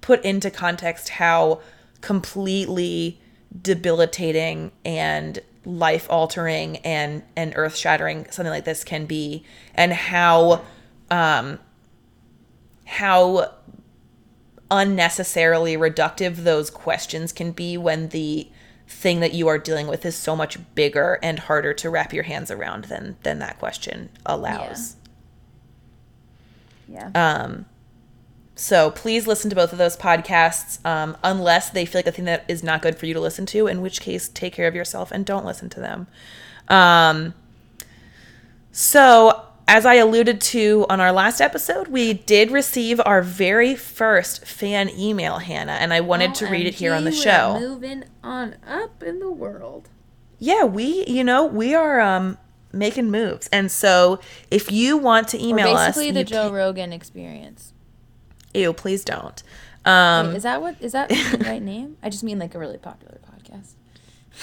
put 0.00 0.24
into 0.24 0.50
context 0.50 1.10
how 1.10 1.60
completely 2.00 3.20
debilitating 3.62 4.72
and 4.84 5.38
life 5.68 6.06
altering 6.08 6.78
and 6.78 7.22
and 7.36 7.52
earth 7.54 7.76
shattering 7.76 8.26
something 8.30 8.50
like 8.50 8.64
this 8.64 8.82
can 8.84 9.04
be 9.04 9.44
and 9.74 9.92
how 9.92 10.62
um 11.10 11.58
how 12.86 13.52
unnecessarily 14.70 15.76
reductive 15.76 16.36
those 16.36 16.70
questions 16.70 17.32
can 17.32 17.52
be 17.52 17.76
when 17.76 18.08
the 18.08 18.48
thing 18.86 19.20
that 19.20 19.34
you 19.34 19.46
are 19.46 19.58
dealing 19.58 19.86
with 19.86 20.06
is 20.06 20.16
so 20.16 20.34
much 20.34 20.58
bigger 20.74 21.18
and 21.22 21.38
harder 21.38 21.74
to 21.74 21.90
wrap 21.90 22.14
your 22.14 22.24
hands 22.24 22.50
around 22.50 22.84
than 22.84 23.16
than 23.22 23.38
that 23.38 23.58
question 23.58 24.08
allows. 24.24 24.96
Yeah. 26.88 27.10
Um, 27.14 27.66
so 28.58 28.90
please 28.90 29.26
listen 29.26 29.50
to 29.50 29.56
both 29.56 29.72
of 29.72 29.78
those 29.78 29.96
podcasts, 29.96 30.84
um, 30.84 31.16
unless 31.22 31.70
they 31.70 31.84
feel 31.84 32.00
like 32.00 32.06
a 32.06 32.12
thing 32.12 32.24
that 32.24 32.44
is 32.48 32.62
not 32.62 32.82
good 32.82 32.96
for 32.96 33.06
you 33.06 33.14
to 33.14 33.20
listen 33.20 33.46
to, 33.46 33.66
in 33.66 33.80
which 33.80 34.00
case 34.00 34.28
take 34.28 34.52
care 34.52 34.66
of 34.66 34.74
yourself 34.74 35.12
and 35.12 35.24
don't 35.24 35.44
listen 35.44 35.68
to 35.70 35.80
them. 35.80 36.08
Um, 36.68 37.34
so 38.72 39.44
as 39.68 39.86
I 39.86 39.94
alluded 39.94 40.40
to 40.40 40.86
on 40.88 40.98
our 41.00 41.12
last 41.12 41.40
episode, 41.40 41.88
we 41.88 42.14
did 42.14 42.50
receive 42.50 43.00
our 43.04 43.22
very 43.22 43.76
first 43.76 44.46
fan 44.46 44.90
email, 44.90 45.38
Hannah, 45.38 45.72
and 45.72 45.92
I 45.92 46.00
wanted 46.00 46.34
to 46.36 46.46
read 46.46 46.66
it 46.66 46.74
here 46.74 46.94
on 46.94 47.04
the 47.04 47.12
show. 47.12 47.58
Moving 47.60 48.04
on 48.24 48.56
up 48.66 49.02
in 49.02 49.20
the 49.20 49.30
world. 49.30 49.88
Yeah, 50.38 50.64
we, 50.64 51.04
you 51.06 51.22
know, 51.22 51.44
we 51.44 51.74
are 51.74 52.00
um, 52.00 52.38
making 52.72 53.10
moves, 53.10 53.48
and 53.52 53.70
so 53.70 54.20
if 54.50 54.72
you 54.72 54.96
want 54.96 55.28
to 55.28 55.44
email 55.44 55.76
us, 55.76 55.96
basically 55.96 56.12
the 56.12 56.24
Joe 56.24 56.50
Rogan 56.50 56.92
experience. 56.92 57.72
Ew, 58.54 58.72
please 58.72 59.04
don't. 59.04 59.42
Um, 59.84 60.28
Wait, 60.28 60.36
is 60.36 60.42
that 60.42 60.60
what 60.60 60.76
is 60.80 60.92
that 60.92 61.08
the 61.08 61.44
right 61.46 61.62
name? 61.62 61.96
I 62.02 62.10
just 62.10 62.22
mean 62.24 62.38
like 62.38 62.54
a 62.54 62.58
really 62.58 62.78
popular 62.78 63.18
podcast. 63.30 63.72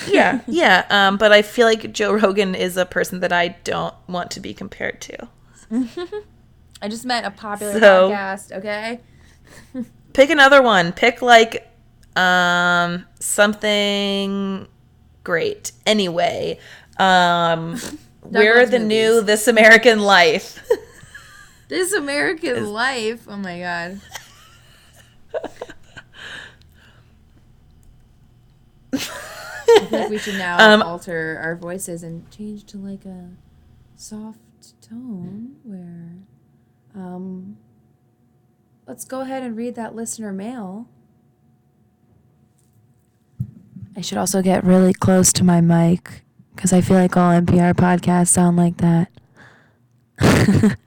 yeah, 0.08 0.42
yeah. 0.48 0.86
Um, 0.90 1.18
but 1.18 1.32
I 1.32 1.42
feel 1.42 1.68
like 1.68 1.92
Joe 1.94 2.14
Rogan 2.14 2.56
is 2.56 2.78
a 2.78 2.86
person 2.86 3.20
that 3.20 3.32
I 3.34 3.50
don't 3.64 3.94
want 4.08 4.32
to 4.32 4.40
be 4.40 4.54
compared 4.54 5.02
to. 5.02 5.28
I 6.82 6.88
just 6.90 7.06
meant 7.06 7.26
a 7.26 7.32
popular 7.32 7.80
So- 7.80 8.10
podcast, 8.10 8.52
okay? 8.52 9.02
Pick 10.14 10.30
another 10.30 10.62
one. 10.62 10.92
Pick 10.94 11.22
like 11.22 11.68
um 12.16 13.06
something 13.20 14.68
great. 15.24 15.72
Anyway, 15.86 16.58
um 16.98 17.78
we're 18.24 18.66
the 18.66 18.80
new. 18.80 19.22
This 19.22 19.48
American 19.48 20.00
Life. 20.00 20.66
This 21.76 21.92
American 21.92 22.72
Life. 22.72 23.28
Oh 23.28 23.36
my 23.36 23.60
god. 23.60 24.00
I 28.94 28.98
feel 29.90 30.00
like 30.00 30.10
we 30.10 30.18
should 30.18 30.36
now 30.36 30.56
Um, 30.74 30.82
alter 30.82 31.38
our 31.44 31.58
voices 31.58 32.02
and 32.02 32.32
change 32.32 32.64
to 32.68 32.78
like 32.78 33.04
a 33.04 33.32
soft 33.98 34.40
tone 34.82 35.58
where 35.64 36.14
um 36.96 37.58
let's 38.88 39.04
go 39.04 39.20
ahead 39.20 39.44
and 39.44 39.58
read 39.58 39.76
that 39.76 39.94
listener 39.94 40.32
mail. 40.32 40.88
I 43.98 44.00
should 44.00 44.18
also 44.18 44.42
get 44.42 44.64
really 44.64 44.94
close 44.94 45.34
to 45.34 45.44
my 45.44 45.60
mic 45.60 46.24
because 46.56 46.72
I 46.72 46.80
feel 46.80 46.96
like 46.96 47.18
all 47.18 47.34
NPR 47.34 47.74
podcasts 47.74 48.30
sound 48.30 48.56
like 48.56 48.78
that. 48.78 49.12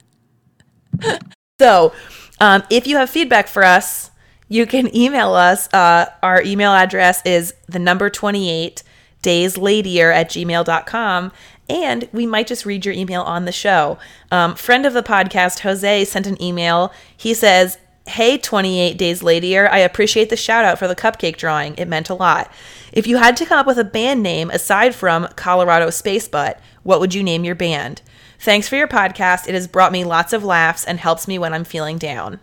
So, 1.60 1.92
um, 2.38 2.62
if 2.70 2.86
you 2.86 2.98
have 2.98 3.10
feedback 3.10 3.48
for 3.48 3.64
us, 3.64 4.12
you 4.48 4.64
can 4.64 4.94
email 4.94 5.34
us. 5.34 5.68
Uh, 5.74 6.06
our 6.22 6.40
email 6.40 6.70
address 6.70 7.20
is 7.24 7.52
the 7.66 7.80
number 7.80 8.08
28 8.08 8.84
days 9.22 9.56
daysladier 9.56 10.14
at 10.14 10.30
gmail.com. 10.30 11.32
And 11.68 12.08
we 12.12 12.26
might 12.26 12.46
just 12.46 12.64
read 12.64 12.86
your 12.86 12.94
email 12.94 13.22
on 13.22 13.44
the 13.44 13.52
show. 13.52 13.98
Um, 14.30 14.54
friend 14.54 14.86
of 14.86 14.94
the 14.94 15.02
podcast, 15.02 15.60
Jose, 15.60 16.04
sent 16.04 16.26
an 16.26 16.40
email. 16.40 16.92
He 17.14 17.34
says, 17.34 17.78
Hey, 18.06 18.38
28 18.38 18.96
Days 18.96 19.22
Ladier, 19.22 19.68
I 19.70 19.78
appreciate 19.78 20.30
the 20.30 20.36
shout 20.36 20.64
out 20.64 20.78
for 20.78 20.88
the 20.88 20.96
cupcake 20.96 21.36
drawing. 21.36 21.74
It 21.74 21.88
meant 21.88 22.08
a 22.08 22.14
lot. 22.14 22.50
If 22.90 23.06
you 23.06 23.18
had 23.18 23.36
to 23.36 23.44
come 23.44 23.58
up 23.58 23.66
with 23.66 23.78
a 23.78 23.84
band 23.84 24.22
name 24.22 24.48
aside 24.48 24.94
from 24.94 25.28
Colorado 25.36 25.90
Space 25.90 26.26
Butt, 26.26 26.58
what 26.84 27.00
would 27.00 27.12
you 27.12 27.22
name 27.22 27.44
your 27.44 27.54
band? 27.54 28.00
Thanks 28.40 28.69
for 28.69 28.77
your 28.77 28.89
podcast. 28.89 29.48
It 29.48 29.55
has 29.55 29.66
brought 29.66 29.93
me 29.93 30.05
lots 30.05 30.32
of 30.32 30.44
laughs 30.44 30.85
and 30.85 30.98
helps 31.01 31.27
me 31.28 31.39
when 31.39 31.52
I'm 31.52 31.65
feeling 31.65 31.98
down. 31.98 32.39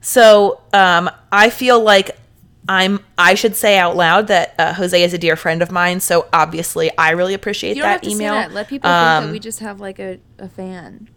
so 0.00 0.60
um, 0.72 1.10
I 1.30 1.50
feel 1.50 1.80
like 1.80 2.16
I'm. 2.68 3.00
I 3.18 3.34
should 3.34 3.54
say 3.56 3.78
out 3.78 3.96
loud 3.96 4.28
that 4.28 4.54
uh, 4.58 4.72
Jose 4.74 5.00
is 5.02 5.12
a 5.14 5.18
dear 5.18 5.36
friend 5.36 5.62
of 5.62 5.70
mine. 5.70 6.00
So 6.00 6.26
obviously, 6.32 6.90
I 6.96 7.10
really 7.10 7.34
appreciate 7.34 7.78
that 7.80 8.04
email. 8.06 8.34
that. 8.34 8.52
Let 8.52 8.68
people 8.68 8.88
think 8.90 8.96
Um, 8.96 9.24
that 9.26 9.32
we 9.32 9.38
just 9.38 9.60
have 9.60 9.80
like 9.80 9.98
a, 9.98 10.18
a 10.38 10.48
fan. 10.48 11.08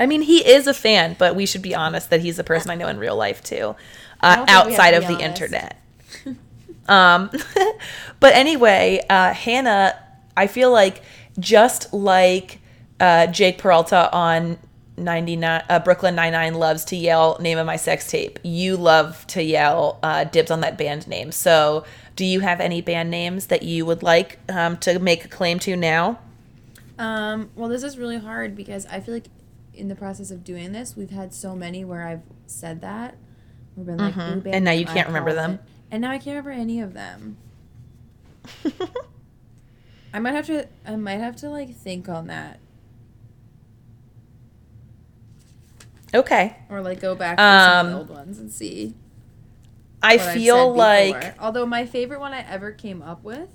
I 0.00 0.06
mean, 0.06 0.22
he 0.22 0.38
is 0.46 0.66
a 0.66 0.74
fan, 0.74 1.14
but 1.18 1.36
we 1.36 1.46
should 1.46 1.62
be 1.62 1.74
honest 1.74 2.10
that 2.10 2.20
he's 2.20 2.38
a 2.40 2.44
person 2.44 2.70
I 2.70 2.74
know 2.74 2.88
in 2.88 2.98
real 2.98 3.14
life 3.16 3.42
too, 3.44 3.76
uh, 4.20 4.36
don't 4.36 4.46
think 4.46 4.48
we 4.48 4.52
have 4.52 4.66
outside 4.72 4.94
of 4.94 5.02
the 5.06 5.14
honest. 5.24 5.42
internet. 5.42 5.76
um, 6.88 7.30
but 8.20 8.34
anyway, 8.34 9.00
uh, 9.08 9.32
Hannah, 9.34 9.96
I 10.38 10.46
feel 10.46 10.70
like 10.72 11.02
just 11.38 11.92
like 11.92 12.60
uh, 13.00 13.26
Jake 13.26 13.58
Peralta 13.58 14.10
on 14.12 14.58
99 14.96 15.62
uh, 15.68 15.78
Brooklyn 15.80 16.14
99 16.16 16.54
loves 16.54 16.84
to 16.86 16.96
yell 16.96 17.36
name 17.40 17.58
of 17.58 17.66
my 17.66 17.76
sex 17.76 18.10
tape. 18.10 18.38
You 18.42 18.76
love 18.76 19.26
to 19.28 19.42
yell 19.42 19.98
uh, 20.02 20.24
dibs 20.24 20.50
on 20.50 20.60
that 20.62 20.76
band 20.78 21.06
name. 21.06 21.30
So, 21.32 21.84
do 22.16 22.24
you 22.24 22.40
have 22.40 22.60
any 22.60 22.80
band 22.80 23.10
names 23.10 23.46
that 23.46 23.62
you 23.62 23.86
would 23.86 24.02
like 24.02 24.38
um, 24.48 24.76
to 24.78 24.98
make 24.98 25.24
a 25.24 25.28
claim 25.28 25.58
to 25.60 25.76
now? 25.76 26.18
Um, 26.98 27.50
well, 27.54 27.68
this 27.68 27.84
is 27.84 27.96
really 27.96 28.18
hard 28.18 28.56
because 28.56 28.86
I 28.86 28.98
feel 28.98 29.14
like 29.14 29.26
in 29.72 29.86
the 29.86 29.94
process 29.94 30.32
of 30.32 30.42
doing 30.42 30.72
this, 30.72 30.96
we've 30.96 31.10
had 31.10 31.32
so 31.32 31.54
many 31.54 31.84
where 31.84 32.02
I've 32.06 32.22
said 32.48 32.80
that. 32.80 33.16
We've 33.76 33.86
been 33.86 33.98
like, 33.98 34.14
Mhm. 34.14 34.36
"Ooh, 34.36 34.40
babe, 34.40 34.54
And 34.54 34.64
now 34.64 34.72
you 34.72 34.84
can't 34.84 35.06
remember 35.06 35.32
them. 35.32 35.52
it." 35.54 35.60
And 35.92 36.00
now 36.02 36.10
I 36.10 36.18
can't 36.18 36.44
remember 36.44 36.50
any 36.50 36.80
of 36.80 36.92
them. 36.94 37.36
I 40.12 40.18
might 40.20 40.32
have 40.32 40.46
to. 40.46 40.66
I 40.86 40.96
might 40.96 41.18
have 41.20 41.36
to 41.36 41.50
like 41.50 41.74
think 41.74 42.08
on 42.08 42.28
that, 42.28 42.60
okay. 46.14 46.56
or 46.70 46.80
like 46.80 47.00
go 47.00 47.14
back 47.14 47.36
to 47.36 47.42
some 47.42 47.86
of 47.86 47.92
the 47.92 47.92
Um, 47.92 47.98
old 48.00 48.10
ones 48.10 48.38
and 48.38 48.52
see. 48.52 48.94
I 50.02 50.18
feel 50.18 50.74
like 50.74 51.34
although 51.40 51.66
my 51.66 51.84
favorite 51.86 52.20
one 52.20 52.32
I 52.32 52.40
ever 52.48 52.70
came 52.72 53.02
up 53.02 53.22
with 53.24 53.48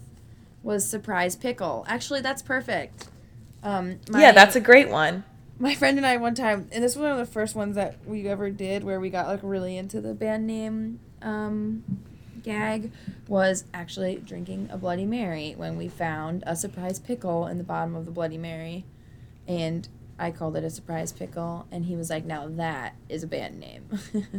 was 0.62 0.88
surprise 0.88 1.36
pickle. 1.36 1.86
Actually, 1.88 2.22
that's 2.22 2.42
perfect. 2.42 3.08
Um, 3.64 4.00
yeah, 4.14 4.32
that's 4.32 4.56
a 4.56 4.60
great 4.62 4.90
one. 4.90 5.24
my 5.60 5.76
friend 5.76 5.98
and 5.98 6.06
I 6.06 6.18
one 6.18 6.36
time, 6.36 6.68
and 6.72 6.84
this 6.84 6.96
was 6.96 7.04
one 7.04 7.12
of 7.12 7.18
the 7.18 7.26
first 7.32 7.56
ones 7.56 7.76
that 7.76 7.98
we 8.06 8.28
ever 8.28 8.50
did, 8.50 8.84
where 8.84 9.00
we 9.00 9.10
got 9.10 9.28
like 9.28 9.40
really 9.44 9.78
into 9.78 10.02
the 10.02 10.14
band 10.14 10.46
name 10.46 11.00
um, 11.22 11.84
gag, 12.44 12.92
was 13.28 13.66
actually 13.74 14.18
drinking 14.18 14.70
a 14.72 14.78
Bloody 14.78 15.06
Mary 15.06 15.54
when 15.58 15.78
we 15.78 15.88
found 15.88 16.44
a 16.46 16.56
surprise 16.56 17.00
pickle 17.00 17.48
in 17.48 17.58
the 17.58 17.64
bottom 17.64 17.96
of 17.96 18.06
the 18.06 18.12
Bloody 18.12 18.38
Mary, 18.38 18.86
and 19.48 19.88
I 20.20 20.32
called 20.32 20.56
it 20.56 20.64
a 20.64 20.70
surprise 20.70 21.12
pickle, 21.12 21.68
and 21.72 21.86
he 21.86 21.96
was 21.96 22.10
like, 22.10 22.26
"Now 22.26 22.48
that 22.48 22.96
is 23.10 23.24
a 23.24 23.28
band 23.28 23.60
name." 23.60 23.88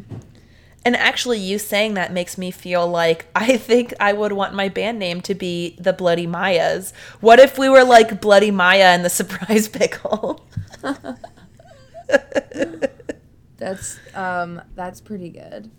And 0.85 0.97
actually, 0.97 1.39
you 1.39 1.59
saying 1.59 1.95
that 1.95 2.13
makes 2.13 2.37
me 2.37 2.51
feel 2.51 2.87
like 2.87 3.27
I 3.35 3.57
think 3.57 3.95
I 3.99 4.13
would 4.13 4.33
want 4.33 4.53
my 4.53 4.69
band 4.69 4.99
name 4.99 5.23
to 5.23 5.35
be 5.35 5.77
the 5.81 5.95
Bloody 5.95 6.27
Mayas. 6.27 6.93
What 7.21 7.39
if 7.39 7.57
we 7.57 7.71
were 7.71 7.85
like 7.85 8.21
Bloody 8.21 8.51
Maya 8.51 8.89
and 8.89 9.03
the 9.03 9.09
Surprise 9.09 9.67
Pickle? 9.71 10.45
that's 13.57 13.99
um, 14.15 14.61
that's 14.75 15.01
pretty 15.01 15.31
good. 15.31 15.71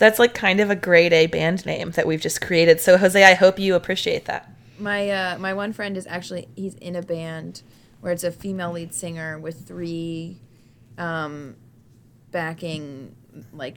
That's 0.00 0.18
like 0.18 0.34
kind 0.34 0.60
of 0.60 0.70
a 0.70 0.76
grade 0.76 1.12
A 1.12 1.26
band 1.26 1.66
name 1.66 1.90
that 1.92 2.06
we've 2.06 2.20
just 2.20 2.40
created. 2.40 2.80
So, 2.80 2.96
Jose, 2.96 3.22
I 3.22 3.34
hope 3.34 3.58
you 3.58 3.74
appreciate 3.74 4.24
that. 4.24 4.50
My 4.78 5.10
uh, 5.10 5.38
my 5.38 5.52
one 5.52 5.74
friend 5.74 5.96
is 5.96 6.06
actually 6.06 6.48
he's 6.56 6.74
in 6.76 6.96
a 6.96 7.02
band 7.02 7.62
where 8.00 8.10
it's 8.10 8.24
a 8.24 8.32
female 8.32 8.72
lead 8.72 8.94
singer 8.94 9.38
with 9.38 9.66
three 9.68 10.40
um, 10.96 11.54
backing 12.30 13.14
like 13.52 13.76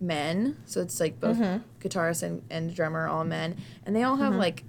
men. 0.00 0.58
So 0.66 0.82
it's 0.82 1.00
like 1.00 1.18
both 1.18 1.38
guitarist 1.80 2.22
and, 2.22 2.42
and 2.50 2.74
drummer 2.74 3.08
all 3.08 3.24
men, 3.24 3.56
and 3.86 3.96
they 3.96 4.02
all 4.02 4.16
have 4.16 4.34
like 4.34 4.64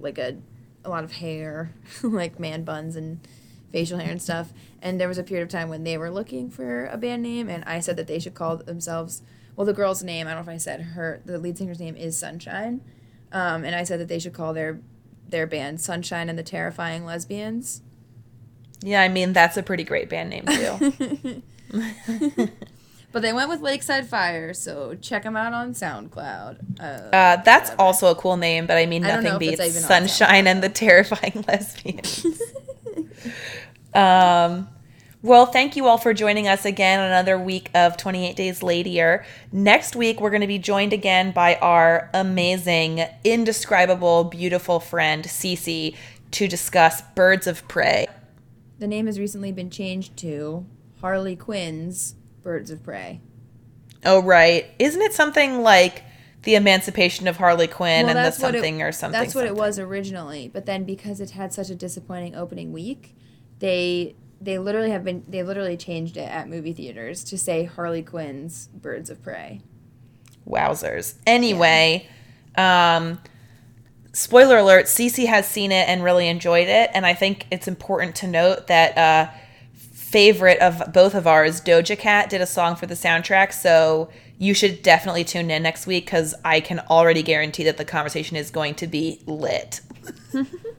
like 0.00 0.18
a 0.18 0.36
a 0.84 0.90
lot 0.90 1.02
of 1.02 1.12
hair, 1.12 1.74
like 2.04 2.38
man 2.38 2.62
buns 2.62 2.94
and 2.94 3.26
facial 3.72 3.98
hair 3.98 4.12
and 4.12 4.22
stuff. 4.22 4.52
And 4.80 5.00
there 5.00 5.08
was 5.08 5.18
a 5.18 5.24
period 5.24 5.42
of 5.42 5.48
time 5.48 5.68
when 5.70 5.82
they 5.82 5.98
were 5.98 6.10
looking 6.10 6.50
for 6.50 6.86
a 6.86 6.96
band 6.96 7.24
name, 7.24 7.48
and 7.48 7.64
I 7.64 7.80
said 7.80 7.96
that 7.96 8.06
they 8.06 8.20
should 8.20 8.34
call 8.34 8.58
themselves. 8.58 9.22
Well, 9.56 9.64
the 9.64 9.72
girl's 9.72 10.02
name 10.02 10.26
I 10.26 10.34
don't 10.34 10.44
know 10.44 10.52
if 10.52 10.54
I 10.56 10.58
said 10.58 10.80
her. 10.80 11.20
The 11.24 11.38
lead 11.38 11.56
singer's 11.58 11.80
name 11.80 11.96
is 11.96 12.16
Sunshine, 12.16 12.80
um, 13.32 13.64
and 13.64 13.74
I 13.74 13.84
said 13.84 14.00
that 14.00 14.08
they 14.08 14.18
should 14.18 14.32
call 14.32 14.52
their 14.52 14.80
their 15.28 15.46
band 15.46 15.80
Sunshine 15.80 16.28
and 16.28 16.38
the 16.38 16.42
Terrifying 16.42 17.04
Lesbians. 17.04 17.82
Yeah, 18.82 19.00
I 19.02 19.08
mean, 19.08 19.32
that's 19.32 19.56
a 19.56 19.62
pretty 19.62 19.84
great 19.84 20.10
band 20.10 20.30
name, 20.30 20.44
too. 20.46 21.42
but 23.12 23.22
they 23.22 23.32
went 23.32 23.48
with 23.48 23.60
Lakeside 23.60 24.06
Fire, 24.06 24.52
so 24.52 24.94
check 25.00 25.22
them 25.22 25.36
out 25.36 25.54
on 25.54 25.72
SoundCloud. 25.72 26.80
Uh, 26.80 26.82
Uh, 26.82 27.36
that's 27.42 27.70
also 27.78 28.08
a 28.08 28.14
cool 28.14 28.36
name, 28.36 28.66
but 28.66 28.76
I 28.76 28.86
mean, 28.86 29.04
I 29.04 29.20
nothing 29.20 29.48
it's 29.48 29.58
beats 29.60 29.80
Sunshine 29.86 30.46
and 30.46 30.62
the 30.62 30.68
Terrifying 30.68 31.44
Lesbians. 31.48 32.26
um, 33.94 34.68
well, 35.24 35.46
thank 35.46 35.74
you 35.74 35.86
all 35.86 35.96
for 35.96 36.12
joining 36.12 36.46
us 36.48 36.66
again 36.66 37.00
on 37.00 37.06
another 37.06 37.38
week 37.38 37.70
of 37.74 37.96
28 37.96 38.36
Days 38.36 38.62
Ladier. 38.62 39.24
Next 39.50 39.96
week, 39.96 40.20
we're 40.20 40.28
going 40.28 40.42
to 40.42 40.46
be 40.46 40.58
joined 40.58 40.92
again 40.92 41.32
by 41.32 41.54
our 41.56 42.10
amazing, 42.12 43.06
indescribable, 43.24 44.24
beautiful 44.24 44.80
friend, 44.80 45.24
Cece, 45.24 45.96
to 46.32 46.46
discuss 46.46 47.00
Birds 47.14 47.46
of 47.46 47.66
Prey. 47.68 48.06
the 48.78 48.86
name 48.86 49.06
has 49.06 49.18
recently 49.18 49.50
been 49.50 49.70
changed 49.70 50.14
to 50.18 50.66
Harley 51.00 51.36
Quinn's 51.36 52.16
Birds 52.42 52.70
of 52.70 52.82
Prey. 52.82 53.22
Oh, 54.04 54.20
right. 54.20 54.66
Isn't 54.78 55.00
it 55.00 55.14
something 55.14 55.62
like 55.62 56.02
the 56.42 56.54
emancipation 56.54 57.26
of 57.28 57.38
Harley 57.38 57.66
Quinn 57.66 58.10
and 58.10 58.18
the 58.18 58.24
what 58.24 58.26
it- 58.26 58.34
something 58.34 58.82
or 58.82 58.92
something? 58.92 59.18
That's 59.18 59.34
what 59.34 59.46
it 59.46 59.56
was 59.56 59.78
originally, 59.78 60.48
but 60.52 60.66
then 60.66 60.84
because 60.84 61.18
it 61.20 61.30
had 61.30 61.54
such 61.54 61.70
a 61.70 61.74
disappointing 61.74 62.34
opening 62.34 62.72
week, 62.72 63.16
they 63.60 64.16
they 64.44 64.58
literally 64.58 64.90
have 64.90 65.04
been 65.04 65.24
they 65.28 65.42
literally 65.42 65.76
changed 65.76 66.16
it 66.16 66.28
at 66.28 66.48
movie 66.48 66.72
theaters 66.72 67.24
to 67.24 67.38
say 67.38 67.64
Harley 67.64 68.02
Quinn's 68.02 68.68
Birds 68.68 69.10
of 69.10 69.22
Prey. 69.22 69.60
Wowzers. 70.46 71.14
Anyway, 71.26 72.06
um, 72.56 73.20
spoiler 74.12 74.58
alert: 74.58 74.86
Cece 74.86 75.26
has 75.26 75.48
seen 75.48 75.72
it 75.72 75.88
and 75.88 76.04
really 76.04 76.28
enjoyed 76.28 76.68
it, 76.68 76.90
and 76.92 77.06
I 77.06 77.14
think 77.14 77.46
it's 77.50 77.66
important 77.66 78.16
to 78.16 78.26
note 78.26 78.66
that 78.66 78.98
uh, 78.98 79.30
favorite 79.74 80.60
of 80.60 80.92
both 80.92 81.14
of 81.14 81.26
ours, 81.26 81.60
Doja 81.60 81.98
Cat, 81.98 82.30
did 82.30 82.40
a 82.40 82.46
song 82.46 82.76
for 82.76 82.86
the 82.86 82.94
soundtrack. 82.94 83.52
So 83.52 84.10
you 84.38 84.52
should 84.54 84.82
definitely 84.82 85.24
tune 85.24 85.50
in 85.50 85.62
next 85.62 85.86
week 85.86 86.04
because 86.04 86.34
I 86.44 86.60
can 86.60 86.80
already 86.90 87.22
guarantee 87.22 87.64
that 87.64 87.78
the 87.78 87.84
conversation 87.84 88.36
is 88.36 88.50
going 88.50 88.74
to 88.76 88.86
be 88.86 89.22
lit. 89.26 89.80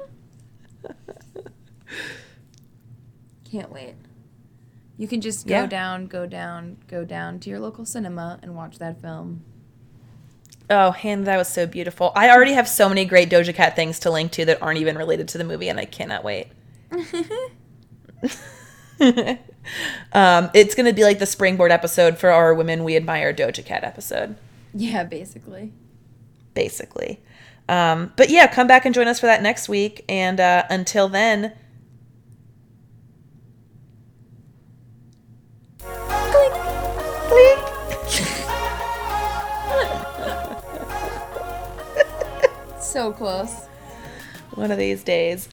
Can't 3.55 3.71
wait. 3.71 3.95
You 4.97 5.07
can 5.07 5.21
just 5.21 5.47
go 5.47 5.53
Yeah. 5.61 5.65
down, 5.65 6.07
go 6.07 6.25
down, 6.25 6.75
go 6.87 7.05
down 7.05 7.39
to 7.39 7.49
your 7.49 7.59
local 7.59 7.85
cinema 7.85 8.37
and 8.43 8.53
watch 8.53 8.79
that 8.79 9.01
film. 9.01 9.45
Oh, 10.69 10.93
and 11.03 11.25
that 11.25 11.37
was 11.37 11.47
so 11.47 11.65
beautiful. 11.65 12.11
I 12.17 12.29
already 12.31 12.51
have 12.51 12.67
so 12.67 12.89
many 12.89 13.05
great 13.05 13.29
Doja 13.29 13.55
Cat 13.55 13.73
things 13.77 13.97
to 13.99 14.11
link 14.11 14.33
to 14.33 14.43
that 14.43 14.61
aren't 14.61 14.79
even 14.79 14.97
related 14.97 15.29
to 15.29 15.37
the 15.37 15.45
movie, 15.45 15.69
and 15.69 15.79
I 15.79 15.85
cannot 15.85 16.25
wait. 16.25 16.47
um, 20.11 20.49
it's 20.53 20.75
going 20.75 20.85
to 20.85 20.93
be 20.93 21.03
like 21.03 21.19
the 21.19 21.25
springboard 21.25 21.71
episode 21.71 22.17
for 22.17 22.29
our 22.31 22.53
Women 22.53 22.83
We 22.83 22.97
Admire 22.97 23.33
Doja 23.33 23.63
Cat 23.65 23.85
episode, 23.85 24.35
yeah, 24.73 25.05
basically. 25.05 25.71
basically. 26.53 27.21
Um, 27.69 28.11
but 28.17 28.29
yeah, 28.29 28.47
come 28.47 28.67
back 28.67 28.85
and 28.85 28.93
join 28.93 29.07
us 29.07 29.19
for 29.19 29.25
that 29.27 29.41
next 29.41 29.67
week. 29.69 30.03
And 30.09 30.39
uh, 30.39 30.63
until 30.69 31.07
then, 31.09 31.53
clink. 37.35 37.59
So 42.79 43.11
close. 43.11 43.67
One 44.53 44.71
of 44.71 44.77
these 44.77 45.03
days. 45.03 45.49